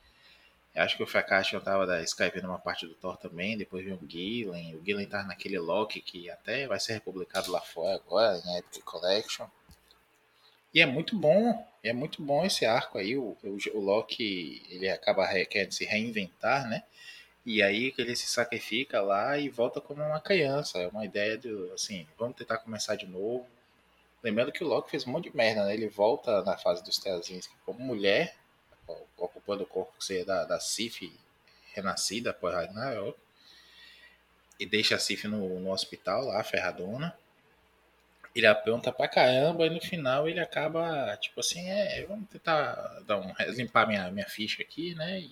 Eu 0.75 0.83
acho 0.83 0.97
que 0.97 1.03
o 1.03 1.07
Fakashi 1.07 1.59
tava 1.61 1.87
da 1.87 2.03
Skype 2.03 2.43
numa 2.43 2.59
parte 2.59 2.87
do 2.87 2.95
Thor 2.95 3.17
também, 3.17 3.57
depois 3.57 3.85
veio 3.85 3.97
o 3.97 4.11
Gillen, 4.11 4.75
o 4.75 4.85
Gillen 4.85 5.07
tá 5.07 5.23
naquele 5.23 5.59
Loki 5.59 6.01
que 6.01 6.29
até 6.29 6.67
vai 6.67 6.81
ser 6.81 6.95
republicado 6.95 7.51
lá 7.53 7.61
fora 7.61 7.95
agora, 7.95 8.43
em 8.45 8.59
Epic 8.59 8.83
Collection. 8.83 9.47
E 10.75 10.81
é 10.81 10.87
muito 10.87 11.17
bom, 11.17 11.65
é 11.83 11.93
muito 11.93 12.21
bom 12.21 12.45
esse 12.45 12.67
arco 12.67 12.99
aí, 12.99 13.17
o, 13.17 13.37
o, 13.45 13.59
o 13.75 13.81
Loki, 13.81 14.63
ele 14.69 14.89
acaba 14.89 15.27
querendo 15.45 15.73
se 15.73 15.85
reinventar, 15.85 16.69
né? 16.69 16.83
E 17.47 17.63
aí 17.63 17.95
ele 17.97 18.17
se 18.17 18.27
sacrifica 18.27 19.01
lá 19.01 19.39
e 19.39 19.49
volta 19.49 19.81
como 19.81 20.03
uma 20.03 20.21
criança, 20.21 20.79
é 20.79 20.89
uma 20.89 21.05
ideia 21.05 21.39
de, 21.39 21.49
assim, 21.73 22.07
vamos 22.19 22.37
tentar 22.37 22.59
começar 22.59 22.97
de 22.97 23.07
novo, 23.07 23.47
Lembrando 24.25 24.51
que 24.51 24.65
o 24.65 24.67
Loki 24.67 24.91
fez 24.91 25.07
um 25.07 25.11
monte 25.11 25.29
de 25.29 25.37
merda, 25.37 25.67
né? 25.67 25.75
Ele 25.75 25.87
volta 25.87 26.43
na 26.43 26.57
fase 26.57 26.83
dos 26.83 26.97
Straczynski 26.97 27.55
como 27.67 27.79
mulher, 27.81 28.35
ocupando 29.17 29.63
o 29.63 29.67
corpo 29.67 29.93
da, 30.27 30.45
da 30.45 30.61
Sif 30.61 31.13
renascida 31.75 32.33
por 32.33 32.53
Ragnarok. 32.53 33.19
E 34.59 34.67
deixa 34.67 34.95
a 34.95 34.99
Sif 34.99 35.27
no, 35.27 35.61
no 35.61 35.73
hospital 35.73 36.27
lá, 36.27 36.43
ferradona. 36.45 37.17
ele 38.35 38.47
apronta 38.47 38.93
pra 38.93 39.09
caramba 39.09 39.67
e 39.67 39.71
no 39.71 39.81
final 39.81 40.29
ele 40.29 40.41
acaba, 40.41 41.17
tipo 41.17 41.41
assim, 41.41 41.69
é, 41.69 42.05
vamos 42.07 42.29
tentar 42.29 43.01
dar 43.07 43.19
um, 43.19 43.33
limpar 43.53 43.87
minha, 43.87 44.11
minha 44.11 44.29
ficha 44.29 44.63
aqui, 44.63 44.95
né? 44.95 45.21
E, 45.21 45.31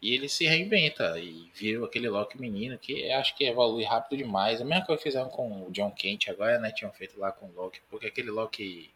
e 0.00 0.14
ele 0.14 0.28
se 0.28 0.46
reinventa 0.46 1.18
e 1.18 1.50
vira 1.54 1.84
aquele 1.84 2.08
Loki 2.08 2.40
menino 2.40 2.76
que 2.78 3.10
acho 3.12 3.36
que 3.36 3.44
evolui 3.44 3.84
rápido 3.84 4.18
demais. 4.18 4.60
A 4.60 4.64
mesma 4.64 4.84
coisa 4.84 4.98
que 4.98 5.08
fizeram 5.08 5.28
com 5.28 5.66
o 5.66 5.70
John 5.70 5.92
Kent 5.92 6.28
agora, 6.28 6.58
né? 6.58 6.72
Tinham 6.72 6.92
feito 6.92 7.18
lá 7.18 7.30
com 7.32 7.46
o 7.46 7.52
Loki, 7.52 7.80
porque 7.88 8.06
aquele 8.06 8.30
Loki 8.30 8.90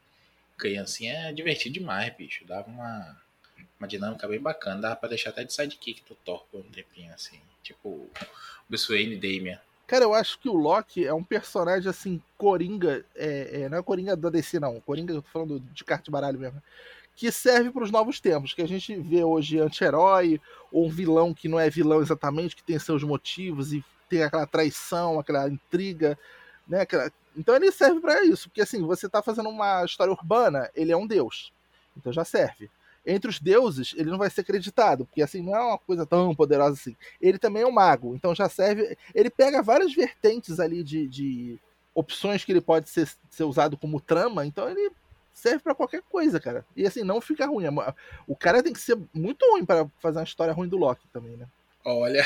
criancinha 0.58 1.28
é 1.28 1.32
divertido 1.32 1.74
demais, 1.74 2.14
bicho. 2.16 2.44
Dava 2.44 2.68
uma, 2.68 3.16
uma 3.78 3.86
dinâmica 3.86 4.26
bem 4.26 4.40
bacana, 4.40 4.80
dava 4.80 4.96
pra 4.96 5.08
deixar 5.08 5.30
até 5.30 5.44
de 5.44 5.52
sidekick 5.52 6.02
do 6.08 6.14
Thor 6.14 6.44
por 6.50 6.60
um 6.60 6.70
tempinho, 6.70 7.12
assim. 7.12 7.38
Tipo, 7.62 8.08
Bruce 8.68 8.88
Wayne 8.88 9.14
e 9.14 9.18
Damian. 9.18 9.60
Cara, 9.86 10.04
eu 10.04 10.14
acho 10.14 10.38
que 10.40 10.48
o 10.48 10.54
Loki 10.54 11.06
é 11.06 11.14
um 11.14 11.22
personagem 11.22 11.88
assim, 11.88 12.20
coringa. 12.36 13.04
É, 13.14 13.62
é, 13.62 13.68
não 13.68 13.78
é 13.78 13.82
coringa 13.82 14.16
da 14.16 14.28
DC, 14.28 14.58
não. 14.58 14.80
Coringa, 14.80 15.14
eu 15.14 15.22
tô 15.22 15.28
falando 15.28 15.60
de 15.60 15.84
carta 15.84 16.04
de 16.04 16.10
baralho 16.10 16.40
mesmo. 16.40 16.60
Que 17.14 17.30
serve 17.30 17.70
para 17.70 17.84
os 17.84 17.90
novos 17.90 18.18
tempos. 18.18 18.52
Que 18.52 18.62
a 18.62 18.68
gente 18.68 18.96
vê 18.96 19.22
hoje 19.22 19.60
anti-herói, 19.60 20.40
ou 20.72 20.86
um 20.86 20.90
vilão 20.90 21.32
que 21.32 21.48
não 21.48 21.60
é 21.60 21.70
vilão 21.70 22.00
exatamente, 22.00 22.56
que 22.56 22.64
tem 22.64 22.78
seus 22.78 23.04
motivos 23.04 23.72
e 23.72 23.84
tem 24.08 24.22
aquela 24.22 24.46
traição, 24.46 25.20
aquela 25.20 25.48
intriga. 25.48 26.18
Né? 26.66 26.80
Aquela... 26.80 27.10
Então 27.36 27.54
ele 27.54 27.70
serve 27.70 28.00
para 28.00 28.24
isso. 28.24 28.48
Porque 28.48 28.62
assim, 28.62 28.82
você 28.82 29.08
tá 29.08 29.22
fazendo 29.22 29.48
uma 29.48 29.84
história 29.84 30.12
urbana, 30.12 30.68
ele 30.74 30.90
é 30.90 30.96
um 30.96 31.06
deus. 31.06 31.52
Então 31.96 32.12
já 32.12 32.24
serve 32.24 32.68
entre 33.06 33.30
os 33.30 33.38
deuses, 33.38 33.94
ele 33.96 34.10
não 34.10 34.18
vai 34.18 34.28
ser 34.28 34.40
acreditado, 34.40 35.06
porque 35.06 35.22
assim 35.22 35.40
não 35.40 35.54
é 35.54 35.60
uma 35.60 35.78
coisa 35.78 36.04
tão 36.04 36.34
poderosa 36.34 36.74
assim. 36.74 36.96
Ele 37.20 37.38
também 37.38 37.62
é 37.62 37.66
um 37.66 37.72
mago, 37.72 38.14
então 38.14 38.34
já 38.34 38.48
serve. 38.48 38.98
Ele 39.14 39.30
pega 39.30 39.62
várias 39.62 39.94
vertentes 39.94 40.58
ali 40.58 40.82
de, 40.82 41.06
de 41.06 41.58
opções 41.94 42.44
que 42.44 42.52
ele 42.52 42.60
pode 42.60 42.90
ser, 42.90 43.08
ser 43.30 43.44
usado 43.44 43.76
como 43.76 44.00
trama, 44.00 44.44
então 44.44 44.68
ele 44.68 44.90
serve 45.32 45.60
para 45.60 45.74
qualquer 45.74 46.02
coisa, 46.02 46.40
cara. 46.40 46.66
E 46.74 46.86
assim, 46.86 47.04
não 47.04 47.20
fica 47.20 47.46
ruim. 47.46 47.66
O 48.26 48.34
cara 48.34 48.62
tem 48.62 48.72
que 48.72 48.80
ser 48.80 48.98
muito 49.14 49.48
ruim 49.52 49.64
para 49.64 49.86
fazer 50.00 50.18
uma 50.18 50.24
história 50.24 50.52
ruim 50.52 50.68
do 50.68 50.76
Loki 50.76 51.06
também, 51.12 51.36
né? 51.36 51.46
Olha. 51.84 52.24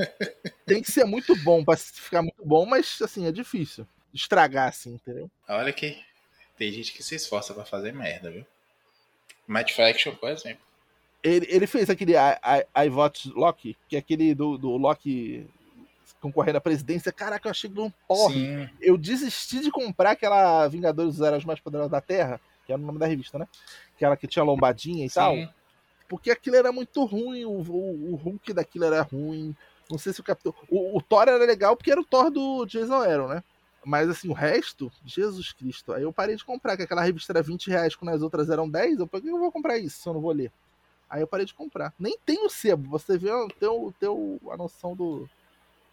tem 0.66 0.82
que 0.82 0.92
ser 0.92 1.04
muito 1.04 1.34
bom 1.36 1.64
para 1.64 1.78
ficar 1.78 2.20
muito 2.20 2.44
bom, 2.44 2.66
mas 2.66 2.98
assim, 3.00 3.26
é 3.26 3.32
difícil 3.32 3.86
estragar 4.12 4.68
assim, 4.68 4.94
entendeu? 4.94 5.30
Olha 5.48 5.72
que 5.72 5.98
tem 6.58 6.70
gente 6.72 6.92
que 6.92 7.02
se 7.02 7.14
esforça 7.14 7.54
para 7.54 7.64
fazer 7.64 7.94
merda, 7.94 8.30
viu? 8.30 8.44
Matt 9.50 9.72
Fraction, 9.72 10.14
por 10.14 10.30
exemplo. 10.30 10.62
Ele, 11.22 11.46
ele 11.50 11.66
fez 11.66 11.90
aquele 11.90 12.12
I, 12.12 12.16
I, 12.16 12.86
I 12.86 12.88
Vote 12.88 13.30
Loki, 13.30 13.76
que 13.88 13.96
é 13.96 13.98
aquele 13.98 14.32
do, 14.32 14.56
do 14.56 14.76
Loki 14.76 15.46
concorrendo 16.20 16.58
à 16.58 16.60
presidência. 16.60 17.10
Caraca, 17.10 17.48
eu 17.48 17.50
achei 17.50 17.68
que 17.68 17.80
um 17.80 17.90
porre. 18.06 18.70
Eu 18.80 18.96
desisti 18.96 19.58
de 19.58 19.70
comprar 19.70 20.12
aquela 20.12 20.68
Vingadores 20.68 21.16
dos 21.16 21.26
Heróis 21.26 21.44
Mais 21.44 21.58
Poderosos 21.58 21.90
da 21.90 22.00
Terra, 22.00 22.40
que 22.64 22.72
era 22.72 22.80
o 22.80 22.84
nome 22.84 23.00
da 23.00 23.06
revista, 23.06 23.38
né? 23.38 23.48
Aquela 23.96 24.16
que 24.16 24.28
tinha 24.28 24.44
lombadinha 24.44 25.04
e 25.04 25.08
Sim. 25.10 25.14
tal. 25.14 25.36
Porque 26.08 26.30
aquilo 26.30 26.56
era 26.56 26.70
muito 26.70 27.04
ruim, 27.04 27.44
o, 27.44 27.50
o, 27.50 28.12
o, 28.12 28.16
Hulk 28.16 28.52
daquilo 28.52 28.84
era 28.84 29.02
ruim. 29.02 29.54
Não 29.90 29.98
sei 29.98 30.12
se 30.12 30.20
o 30.20 30.24
Capitão. 30.24 30.54
O, 30.68 30.96
o 30.96 31.02
Thor 31.02 31.22
era 31.22 31.44
legal 31.44 31.76
porque 31.76 31.90
era 31.90 32.00
o 32.00 32.04
Thor 32.04 32.30
do 32.30 32.64
Jason 32.66 33.02
Aaron, 33.02 33.28
né? 33.28 33.42
Mas 33.84 34.08
assim, 34.08 34.28
o 34.28 34.34
resto, 34.34 34.92
Jesus 35.04 35.52
Cristo. 35.52 35.92
Aí 35.92 36.02
eu 36.02 36.12
parei 36.12 36.36
de 36.36 36.44
comprar, 36.44 36.76
que 36.76 36.82
aquela 36.82 37.02
revista 37.02 37.32
era 37.32 37.42
20 37.42 37.68
reais 37.68 37.94
quando 37.96 38.10
as 38.10 38.22
outras 38.22 38.50
eram 38.50 38.68
10. 38.68 39.00
Eu, 39.00 39.06
por 39.06 39.20
que 39.20 39.28
eu 39.28 39.38
vou 39.38 39.50
comprar 39.50 39.78
isso 39.78 40.02
se 40.02 40.08
eu 40.08 40.12
não 40.12 40.20
vou 40.20 40.32
ler? 40.32 40.52
Aí 41.08 41.22
eu 41.22 41.26
parei 41.26 41.46
de 41.46 41.54
comprar. 41.54 41.92
Nem 41.98 42.16
tem 42.24 42.44
o 42.44 42.50
sebo. 42.50 42.88
Você 42.90 43.16
vê 43.16 43.30
teu, 43.58 43.92
teu, 43.98 44.40
a 44.50 44.56
noção 44.56 44.94
do. 44.94 45.28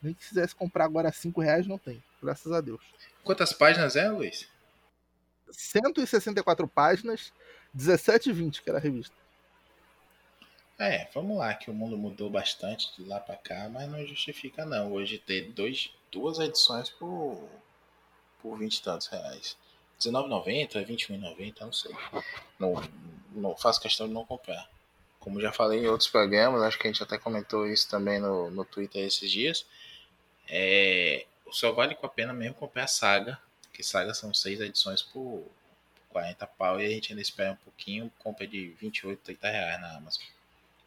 Nem 0.01 0.13
que 0.13 0.27
quisesse 0.27 0.53
comprar 0.53 0.85
agora 0.85 1.11
5 1.11 1.41
reais, 1.41 1.65
não 1.65 1.77
tem. 1.77 2.03
Graças 2.21 2.51
a 2.51 2.61
Deus. 2.61 2.81
Quantas 3.23 3.51
páginas 3.51 3.95
é, 3.95 4.09
Luiz? 4.09 4.47
164 5.49 6.67
páginas, 6.67 7.33
17 7.73 8.29
e 8.29 8.33
20, 8.33 8.61
que 8.61 8.69
era 8.69 8.79
a 8.79 8.81
revista. 8.81 9.15
É, 10.77 11.09
vamos 11.13 11.37
lá, 11.37 11.55
que 11.55 11.71
o 11.71 11.73
mundo 11.73 11.97
mudou 11.97 12.29
bastante 12.29 12.95
de 12.95 13.07
lá 13.07 13.19
para 13.19 13.35
cá, 13.35 13.67
mas 13.67 13.89
não 13.89 14.05
justifica 14.05 14.63
não. 14.65 14.91
Hoje 14.91 15.17
ter 15.17 15.51
dois, 15.51 15.91
duas 16.11 16.37
edições 16.37 16.89
por 16.89 17.49
por 18.47 18.57
20 18.57 18.77
e 18.77 18.81
tantos 18.81 19.07
reais. 19.07 19.57
R$19,90, 19.99 20.73
R$21,90, 20.73 21.61
não 21.61 21.73
sei. 21.73 21.91
Não, 22.57 22.89
não 23.31 23.57
faço 23.57 23.81
questão 23.81 24.07
de 24.07 24.13
não 24.13 24.25
comprar. 24.25 24.69
Como 25.19 25.41
já 25.41 25.51
falei 25.51 25.83
em 25.83 25.87
outros 25.87 26.09
programas, 26.09 26.61
acho 26.61 26.79
que 26.79 26.87
a 26.87 26.91
gente 26.91 27.03
até 27.03 27.17
comentou 27.17 27.67
isso 27.67 27.89
também 27.89 28.19
no, 28.19 28.49
no 28.49 28.63
Twitter 28.63 29.03
esses 29.05 29.29
dias. 29.29 29.65
É, 30.47 31.25
só 31.51 31.73
vale 31.73 31.97
a 32.01 32.07
pena 32.07 32.31
mesmo 32.31 32.55
comprar 32.55 32.85
a 32.85 32.87
saga, 32.87 33.37
que 33.73 33.83
saga 33.83 34.13
são 34.13 34.33
seis 34.33 34.61
edições 34.61 35.01
por 35.01 35.43
40 36.09 36.47
pau 36.47 36.79
e 36.79 36.85
a 36.85 36.89
gente 36.89 37.11
ainda 37.11 37.21
espera 37.21 37.51
um 37.51 37.57
pouquinho, 37.57 38.11
compra 38.19 38.47
de 38.47 38.69
28, 38.79 39.19
30 39.23 39.49
reais 39.49 39.81
na 39.81 39.97
Amazon. 39.97 40.23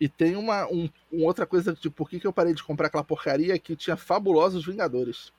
E 0.00 0.08
tem 0.08 0.34
uma, 0.34 0.66
um, 0.66 0.88
uma 1.12 1.26
outra 1.26 1.44
coisa 1.44 1.74
de 1.74 1.90
por 1.90 2.08
que, 2.08 2.18
que 2.18 2.26
eu 2.26 2.32
parei 2.32 2.54
de 2.54 2.62
comprar 2.62 2.86
aquela 2.86 3.04
porcaria 3.04 3.58
que 3.58 3.76
tinha 3.76 3.98
fabulosos 3.98 4.64
Vingadores. 4.64 5.30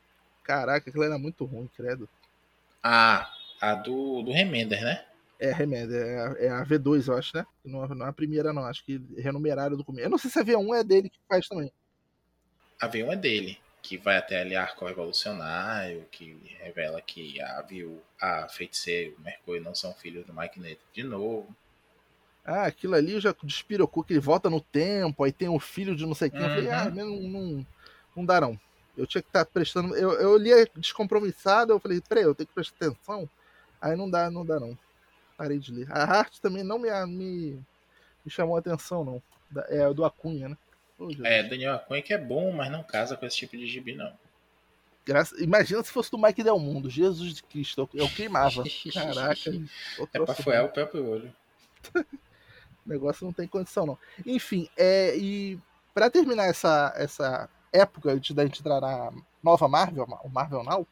Caraca, 0.43 0.89
aquilo 0.89 1.03
era 1.03 1.17
muito 1.17 1.45
ruim, 1.45 1.69
credo. 1.75 2.09
Ah, 2.83 3.31
a 3.59 3.75
do, 3.75 4.23
do 4.23 4.31
Remender, 4.31 4.81
né? 4.83 5.05
É, 5.39 5.51
Remender, 5.51 6.05
é 6.05 6.19
a, 6.19 6.35
é 6.39 6.49
a 6.49 6.65
V2, 6.65 7.07
eu 7.07 7.17
acho, 7.17 7.35
né? 7.35 7.45
Não, 7.63 7.87
não 7.87 8.05
é 8.05 8.09
a 8.09 8.13
primeira, 8.13 8.53
não. 8.53 8.63
Acho 8.63 8.83
que 8.83 9.01
renumeraram 9.17 9.75
do 9.75 9.83
começo. 9.83 10.05
Eu 10.05 10.09
não 10.09 10.17
sei 10.17 10.29
se 10.29 10.39
a 10.39 10.43
V1 10.43 10.79
é 10.79 10.83
dele 10.83 11.09
que 11.09 11.19
faz 11.27 11.47
também. 11.47 11.71
A 12.79 12.87
V1 12.87 13.11
é 13.11 13.15
dele, 13.15 13.57
que 13.81 13.97
vai 13.97 14.17
até 14.17 14.41
ali 14.41 14.55
Arco 14.55 14.85
Revolucionário, 14.85 16.05
que 16.11 16.37
revela 16.59 17.01
que 17.01 17.41
a 17.41 17.61
Viu, 17.61 18.01
a 18.19 18.47
Feiticeiro 18.49 19.11
e 19.11 19.21
o 19.21 19.23
Mercúrio 19.23 19.63
não 19.63 19.73
são 19.73 19.93
filhos 19.93 20.25
do 20.25 20.33
Mike 20.33 20.59
Neto 20.59 20.81
de 20.93 21.03
novo. 21.03 21.55
Ah, 22.43 22.65
aquilo 22.65 22.95
ali 22.95 23.19
já 23.19 23.35
despirocou 23.43 24.03
que 24.03 24.13
ele 24.13 24.19
volta 24.19 24.49
no 24.49 24.59
tempo, 24.59 25.23
aí 25.23 25.31
tem 25.31 25.47
um 25.47 25.59
filho 25.59 25.95
de 25.95 26.05
não 26.05 26.15
sei 26.15 26.29
quem. 26.29 26.39
Uhum. 26.39 26.47
Eu 26.47 26.55
falei, 26.55 26.71
ah, 26.71 26.85
uhum. 26.85 26.93
não, 26.95 27.29
não, 27.29 27.67
não 28.15 28.25
dá 28.25 28.41
não. 28.41 28.59
Eu 29.01 29.07
tinha 29.07 29.21
que 29.21 29.29
estar 29.29 29.43
tá 29.43 29.51
prestando. 29.51 29.95
Eu, 29.95 30.11
eu 30.13 30.37
lia 30.37 30.67
descompromissado, 30.75 31.73
eu 31.73 31.79
falei, 31.79 31.99
peraí, 32.07 32.23
eu 32.23 32.35
tenho 32.35 32.47
que 32.47 32.53
prestar 32.53 32.75
atenção. 32.85 33.27
Aí 33.81 33.95
não 33.95 34.07
dá, 34.07 34.29
não 34.29 34.45
dá 34.45 34.59
não. 34.59 34.77
Parei 35.35 35.57
de 35.57 35.73
ler. 35.73 35.87
A 35.91 36.03
arte 36.03 36.39
também 36.39 36.63
não 36.63 36.77
me, 36.77 36.89
me, 37.07 37.53
me 38.23 38.31
chamou 38.31 38.55
a 38.55 38.59
atenção, 38.59 39.03
não. 39.03 39.23
É 39.69 39.91
do 39.91 40.05
Acunha, 40.05 40.49
né? 40.49 40.57
Oh, 40.99 41.09
é, 41.23 41.41
Daniel 41.41 41.73
Acunha 41.73 42.01
que 42.03 42.13
é 42.13 42.17
bom, 42.17 42.51
mas 42.51 42.71
não 42.71 42.83
casa 42.83 43.17
com 43.17 43.25
esse 43.25 43.37
tipo 43.37 43.57
de 43.57 43.65
gibi, 43.65 43.95
não. 43.95 44.13
Graça... 45.03 45.35
Imagina 45.43 45.83
se 45.83 45.91
fosse 45.91 46.11
do 46.11 46.19
Mike 46.19 46.43
Del 46.43 46.59
Mundo, 46.59 46.87
Jesus 46.87 47.33
de 47.33 47.41
Cristo, 47.41 47.89
eu 47.95 48.07
queimava. 48.07 48.63
Caraca. 48.93 49.51
É 50.13 50.19
pra 50.19 50.35
folhar 50.35 50.65
o 50.65 50.69
próprio 50.69 51.09
olho. 51.09 51.35
o 51.95 52.05
negócio 52.85 53.25
não 53.25 53.33
tem 53.33 53.47
condição, 53.47 53.87
não. 53.87 53.97
Enfim, 54.23 54.69
é, 54.77 55.17
e 55.17 55.59
para 55.91 56.07
terminar 56.11 56.45
essa, 56.45 56.93
essa 56.95 57.49
época 57.71 58.11
antes 58.11 58.35
da 58.35 58.45
gente 58.45 58.59
entrar 58.59 58.81
na 58.81 59.11
nova 59.43 59.67
Marvel, 59.67 60.05
o 60.23 60.29
Marvel 60.29 60.63
Now, 60.63 60.87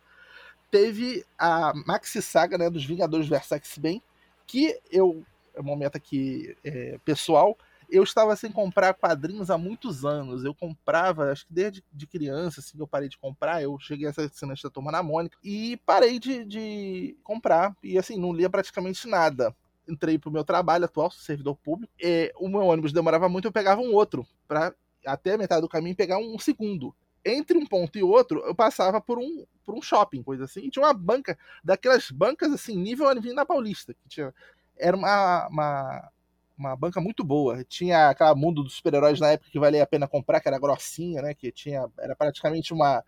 teve 0.71 1.25
a 1.37 1.73
maxi 1.85 2.21
saga 2.21 2.57
né, 2.57 2.69
dos 2.69 2.85
Vingadores 2.85 3.27
vs 3.27 3.51
X-Men, 3.53 4.01
que 4.45 4.79
eu, 4.91 5.23
é 5.53 5.61
um 5.61 5.63
momento 5.63 5.95
aqui 5.95 6.55
é, 6.63 6.99
pessoal, 7.03 7.57
eu 7.91 8.03
estava 8.03 8.35
sem 8.35 8.51
comprar 8.51 8.93
quadrinhos 8.93 9.49
há 9.49 9.57
muitos 9.57 10.05
anos. 10.05 10.45
Eu 10.45 10.53
comprava, 10.53 11.31
acho 11.31 11.47
que 11.47 11.53
desde 11.53 11.83
de 11.91 12.05
criança, 12.05 12.59
assim, 12.59 12.77
eu 12.77 12.85
parei 12.85 13.09
de 13.09 13.17
comprar. 13.17 13.63
Eu 13.63 13.79
cheguei 13.79 14.05
a 14.05 14.09
essa 14.11 14.29
cena 14.29 14.53
da 14.61 14.69
Turma 14.69 14.91
na 14.91 15.01
Mônica 15.01 15.35
e 15.43 15.75
parei 15.85 16.19
de, 16.19 16.45
de 16.45 17.17
comprar. 17.23 17.75
E 17.81 17.97
assim, 17.97 18.19
não 18.19 18.31
lia 18.31 18.49
praticamente 18.49 19.07
nada 19.07 19.55
entrei 19.89 20.19
pro 20.19 20.31
meu 20.31 20.43
trabalho 20.43 20.85
atual, 20.85 21.09
servidor 21.09 21.55
público, 21.55 21.91
e 21.99 22.31
o 22.39 22.47
meu 22.47 22.61
ônibus 22.61 22.93
demorava 22.93 23.27
muito, 23.27 23.47
eu 23.47 23.51
pegava 23.51 23.81
um 23.81 23.91
outro 23.93 24.25
para 24.47 24.71
até 25.05 25.33
a 25.33 25.37
metade 25.37 25.61
do 25.61 25.69
caminho 25.69 25.95
pegar 25.95 26.17
um 26.17 26.37
segundo. 26.39 26.95
Entre 27.25 27.57
um 27.57 27.65
ponto 27.65 27.97
e 27.97 28.03
outro, 28.03 28.39
eu 28.45 28.55
passava 28.55 29.01
por 29.01 29.19
um, 29.19 29.45
por 29.65 29.75
um 29.75 29.81
shopping, 29.81 30.23
coisa 30.23 30.45
assim, 30.45 30.61
e 30.61 30.69
tinha 30.69 30.85
uma 30.85 30.93
banca, 30.93 31.37
daquelas 31.63 32.09
bancas 32.09 32.51
assim, 32.51 32.77
nível 32.77 33.09
Avenida 33.09 33.45
Paulista, 33.45 33.93
que 33.93 34.07
tinha, 34.07 34.33
era 34.77 34.95
uma, 34.95 35.47
uma, 35.47 36.09
uma 36.57 36.75
banca 36.75 37.01
muito 37.01 37.23
boa. 37.23 37.63
Tinha 37.65 38.09
aquela 38.09 38.33
mundo 38.33 38.63
dos 38.63 38.73
super-heróis 38.73 39.19
na 39.19 39.31
época 39.31 39.51
que 39.51 39.59
valia 39.59 39.83
a 39.83 39.87
pena 39.87 40.07
comprar, 40.07 40.39
que 40.39 40.47
era 40.47 40.57
grossinha, 40.57 41.21
né? 41.21 41.33
Que 41.33 41.51
tinha. 41.51 41.85
Era 41.99 42.15
praticamente 42.15 42.73
uma 42.73 43.03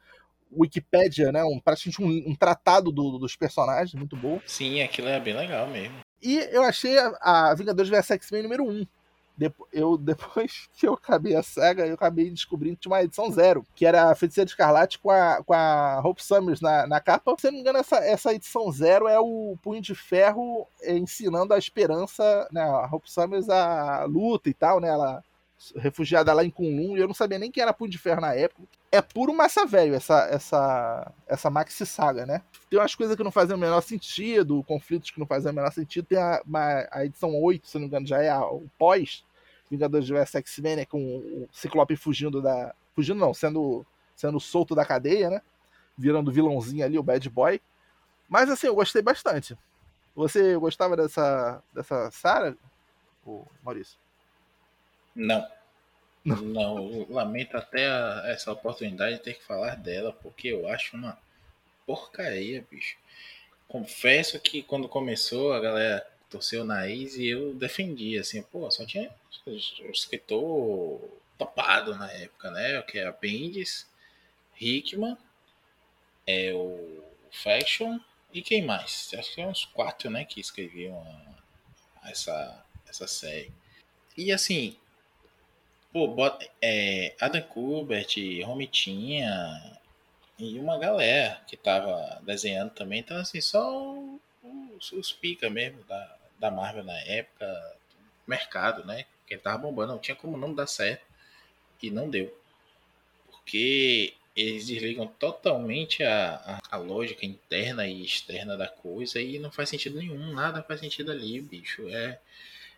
Wikipédia, 0.52 1.32
né? 1.32 1.44
Um, 1.44 1.60
praticamente 1.60 2.02
um, 2.02 2.32
um 2.32 2.36
tratado 2.36 2.92
do, 2.92 3.18
dos 3.18 3.36
personagens, 3.36 3.94
muito 3.94 4.16
bom. 4.16 4.40
Sim, 4.46 4.82
aquilo 4.82 5.08
é 5.08 5.20
bem 5.20 5.34
legal 5.34 5.68
mesmo. 5.68 6.00
E 6.22 6.38
eu 6.52 6.64
achei 6.64 6.98
a, 6.98 7.18
a 7.22 7.56
Vingadores 7.56 7.90
vs 7.90 8.12
X-Men 8.12 8.44
número 8.44 8.64
1 8.66 8.86
eu, 9.72 9.98
depois 10.00 10.70
que 10.74 10.88
eu 10.88 10.94
acabei 10.94 11.36
a 11.36 11.44
saga, 11.44 11.86
eu 11.86 11.96
acabei 11.96 12.30
descobrindo 12.30 12.76
que 12.76 12.82
tinha 12.82 12.92
uma 12.92 13.04
edição 13.04 13.32
zero, 13.32 13.66
que 13.76 13.86
era 13.86 14.12
a 14.12 14.16
Feiticeira 14.16 14.50
Escarlate 14.50 15.00
com 15.00 15.10
a, 15.10 15.42
com 15.44 15.54
a 15.54 16.02
Hope 16.04 16.24
Summers 16.24 16.60
na, 16.60 16.86
na 16.86 17.00
capa. 17.00 17.36
Se 17.40 17.48
não 17.48 17.54
me 17.54 17.60
engano, 17.62 17.80
essa, 17.80 17.98
essa 17.98 18.34
edição 18.34 18.72
zero 18.72 19.08
é 19.08 19.20
o 19.20 19.58
Punho 19.62 19.82
de 19.82 19.96
Ferro 19.96 20.68
ensinando 20.86 21.54
a 21.54 21.58
esperança, 21.58 22.48
né? 22.52 22.62
A 22.62 22.90
Hope 22.92 23.10
Summers 23.10 23.50
a 23.50 24.04
luta 24.06 24.50
e 24.50 24.54
tal, 24.54 24.80
né? 24.80 24.90
Ela 24.90 25.24
refugiada 25.76 26.34
lá 26.34 26.44
em 26.44 26.50
Kunlun, 26.50 26.98
e 26.98 27.00
eu 27.00 27.08
não 27.08 27.14
sabia 27.14 27.38
nem 27.38 27.52
quem 27.52 27.62
era 27.62 27.74
Punho 27.74 27.92
de 27.92 27.98
Ferro 27.98 28.22
na 28.22 28.34
época. 28.34 28.64
É 28.92 29.02
puro 29.02 29.34
massa 29.34 29.66
velho 29.66 29.94
essa, 29.94 30.28
essa, 30.30 31.12
essa 31.28 31.50
Maxi 31.50 31.86
Saga, 31.86 32.26
né? 32.26 32.42
Tem 32.70 32.80
umas 32.80 32.96
coisas 32.96 33.16
que 33.16 33.24
não 33.24 33.32
fazem 33.32 33.56
o 33.56 33.60
menor 33.60 33.82
sentido, 33.82 34.64
conflitos 34.64 35.12
que 35.12 35.20
não 35.20 35.28
fazem 35.28 35.52
o 35.52 35.56
menor 35.56 35.72
sentido. 35.72 36.06
Tem 36.06 36.18
a, 36.18 36.42
a 36.92 37.06
edição 37.06 37.40
8, 37.40 37.68
se 37.68 37.76
não 37.76 37.82
me 37.82 37.88
engano, 37.88 38.08
já 38.08 38.22
é 38.22 38.30
a, 38.30 38.44
o 38.44 38.68
pós 38.78 39.24
Vingadores 39.72 40.10
vs 40.10 40.36
X-Men, 40.36 40.76
né, 40.76 40.86
com 40.86 41.00
o 41.00 41.50
Ciclope 41.50 41.96
fugindo 41.96 42.42
da. 42.42 42.76
Fugindo 42.94 43.20
não, 43.20 43.34
sendo, 43.34 43.86
sendo 44.14 44.38
solto 44.38 44.76
da 44.76 44.86
cadeia, 44.86 45.30
né? 45.30 45.42
Virando 45.98 46.32
vilãozinho 46.32 46.84
ali, 46.84 47.00
o 47.00 47.04
bad 47.04 47.30
boy. 47.30 47.62
Mas 48.28 48.50
assim, 48.50 48.68
eu 48.68 48.76
gostei 48.76 49.02
bastante. 49.02 49.58
Você 50.14 50.58
gostava 50.58 50.98
dessa, 50.98 51.64
dessa 51.74 52.12
Sarah, 52.12 52.54
Maurício? 53.64 53.98
Não. 55.16 55.48
Não, 56.24 57.08
lamento 57.10 57.58
até 57.58 57.88
a, 57.88 58.24
essa 58.26 58.52
oportunidade 58.52 59.16
de 59.16 59.24
ter 59.24 59.34
que 59.36 59.44
falar 59.44 59.76
dela, 59.76 60.14
porque 60.14 60.50
eu 60.50 60.68
acho 60.68 60.96
uma 60.96 61.18
porcaria, 61.86 62.66
bicho. 62.70 62.98
Confesso 63.68 64.40
que 64.40 64.62
quando 64.62 64.90
começou, 64.90 65.54
a 65.54 65.60
galera 65.60 66.06
torceu 66.32 66.62
o 66.62 66.66
nariz 66.66 67.16
e 67.18 67.28
eu 67.28 67.54
defendi, 67.54 68.18
assim, 68.18 68.42
pô, 68.42 68.72
só 68.72 68.86
tinha 68.86 69.14
um 69.46 69.92
escritor 69.92 71.02
topado 71.38 71.96
na 71.96 72.10
época, 72.12 72.50
né? 72.52 72.82
Que 72.84 73.00
é 73.00 73.08
a 73.08 73.12
Bendis, 73.12 73.88
Hickman, 74.60 75.18
é 76.26 76.54
o 76.54 77.04
Faction 77.32 78.00
e 78.34 78.42
quem 78.42 78.64
mais? 78.64 79.12
Acho 79.18 79.34
que 79.34 79.42
é 79.42 79.48
uns 79.48 79.66
quatro, 79.66 80.10
né, 80.10 80.24
que 80.24 80.40
escreviam 80.40 80.98
a, 82.02 82.10
essa, 82.10 82.64
essa 82.88 83.08
série. 83.08 83.52
E 84.18 84.32
assim, 84.32 84.78
pô, 85.92 86.08
bota, 86.08 86.48
é, 86.62 87.16
Adam 87.20 87.42
Kubert, 87.42 88.16
Romitinha 88.46 89.80
e 90.40 90.58
uma 90.60 90.78
galera 90.78 91.42
que 91.48 91.58
tava 91.58 92.22
desenhando 92.24 92.72
também. 92.72 93.00
Então, 93.00 93.18
assim, 93.18 93.42
só 93.42 93.94
os, 94.78 94.92
os 94.92 95.12
pica 95.12 95.50
mesmo 95.50 95.84
da, 95.84 96.18
da 96.42 96.50
Marvel 96.50 96.84
na 96.84 96.98
época, 97.02 97.78
mercado, 98.28 98.84
né? 98.84 99.06
Que 99.28 99.38
tava 99.38 99.60
bombando, 99.60 99.94
não 99.94 100.00
tinha 100.00 100.16
como 100.16 100.36
não 100.36 100.54
dar 100.54 100.68
certo. 100.68 101.06
E 101.82 101.92
não 101.92 102.10
deu. 102.10 102.36
Porque 103.28 104.14
eles 104.36 104.66
desligam 104.66 105.08
totalmente 105.08 106.04
a, 106.04 106.36
a, 106.36 106.76
a, 106.76 106.78
lógica 106.78 107.26
interna 107.26 107.88
e 107.88 108.04
externa 108.04 108.58
da 108.58 108.68
coisa 108.68 109.22
e 109.22 109.38
não 109.40 109.52
faz 109.52 109.70
sentido 109.70 109.98
nenhum, 109.98 110.34
nada 110.34 110.64
faz 110.64 110.80
sentido 110.80 111.12
ali, 111.12 111.40
bicho. 111.42 111.88
É, 111.90 112.20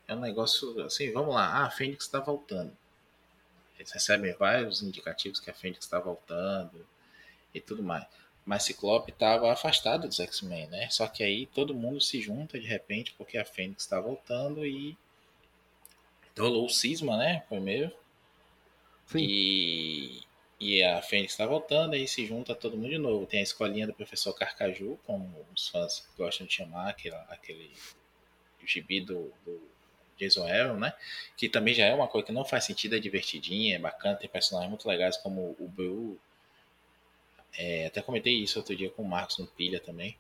é 0.08 0.16
um 0.16 0.20
negócio 0.20 0.82
assim, 0.84 1.12
vamos 1.12 1.34
lá, 1.34 1.48
ah, 1.48 1.66
a 1.66 1.72
Fênix 1.72 2.06
está 2.06 2.20
voltando. 2.20 2.76
Eles 3.78 3.92
recebem 3.92 4.34
vários 4.34 4.82
indicativos 4.82 5.40
que 5.40 5.50
a 5.50 5.54
Fênix 5.54 5.86
está 5.86 6.00
voltando 6.00 6.86
e 7.54 7.62
tudo 7.62 7.84
mais. 7.84 8.06
Mas 8.46 8.64
Ciclope 8.64 9.12
estava 9.12 9.52
afastado 9.52 10.08
dos 10.08 10.20
X-Men, 10.20 10.68
né? 10.68 10.90
Só 10.90 11.08
que 11.08 11.24
aí 11.24 11.46
todo 11.46 11.74
mundo 11.74 12.02
se 12.02 12.22
junta 12.22 12.60
de 12.60 12.68
repente 12.68 13.14
porque 13.18 13.38
a 13.38 13.46
Fênix 13.46 13.84
está 13.84 14.00
voltando 14.00 14.66
e 14.66 14.98
rolou 16.38 16.66
o 16.66 16.70
cisma, 16.70 17.18
né? 17.18 17.44
Primeiro. 17.48 17.92
Sim. 19.08 19.20
E 19.20 20.24
e 20.66 20.82
a 20.82 21.02
Fênix 21.02 21.34
está 21.34 21.46
voltando, 21.46 21.94
aí 21.94 22.08
se 22.08 22.26
junta 22.26 22.56
todo 22.56 22.78
mundo 22.78 22.90
de 22.90 22.98
novo. 22.98 23.26
Tem 23.26 23.42
a 23.42 23.44
escolinha 23.44 23.86
do 23.86 23.94
professor 23.94 24.34
Carcaju, 24.34 24.98
como 25.06 25.46
os 25.54 25.68
fãs 25.68 26.08
gostam 26.18 26.48
de 26.48 26.54
chamar, 26.54 26.88
aquele, 26.88 27.16
aquele 27.28 27.74
gibi 28.66 29.02
do, 29.02 29.34
do 29.46 29.62
Jason 30.18 30.48
Aaron, 30.48 30.78
né? 30.78 30.94
Que 31.36 31.50
também 31.50 31.74
já 31.74 31.86
é 31.86 31.94
uma 31.94 32.08
coisa 32.08 32.28
que 32.28 32.32
não 32.32 32.46
faz 32.46 32.64
sentido, 32.64 32.96
é 32.96 33.00
divertidinha, 33.00 33.76
é 33.76 33.80
bacana, 33.80 34.16
tem 34.16 34.30
personagens 34.30 34.70
muito 34.70 34.88
legais 34.88 35.18
como 35.18 35.54
o 35.60 35.68
Blue. 35.68 36.18
É, 37.58 37.88
até 37.88 38.02
comentei 38.02 38.34
isso 38.34 38.60
outro 38.60 38.76
dia 38.76 38.90
com 38.90 39.04
o 39.04 39.08
Marcos 39.08 39.38
no 39.38 39.48
Pilha 39.48 39.80
também. 39.80 40.18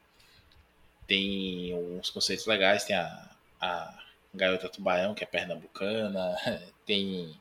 Tem 1.07 1.73
uns 1.73 2.09
conceitos 2.09 2.45
legais, 2.45 2.85
tem 2.85 2.95
a, 2.95 3.29
a 3.59 4.03
Garota 4.33 4.69
Tubarão, 4.69 5.13
que 5.13 5.23
é 5.23 5.27
pernambucana, 5.27 6.35
tem 6.85 7.35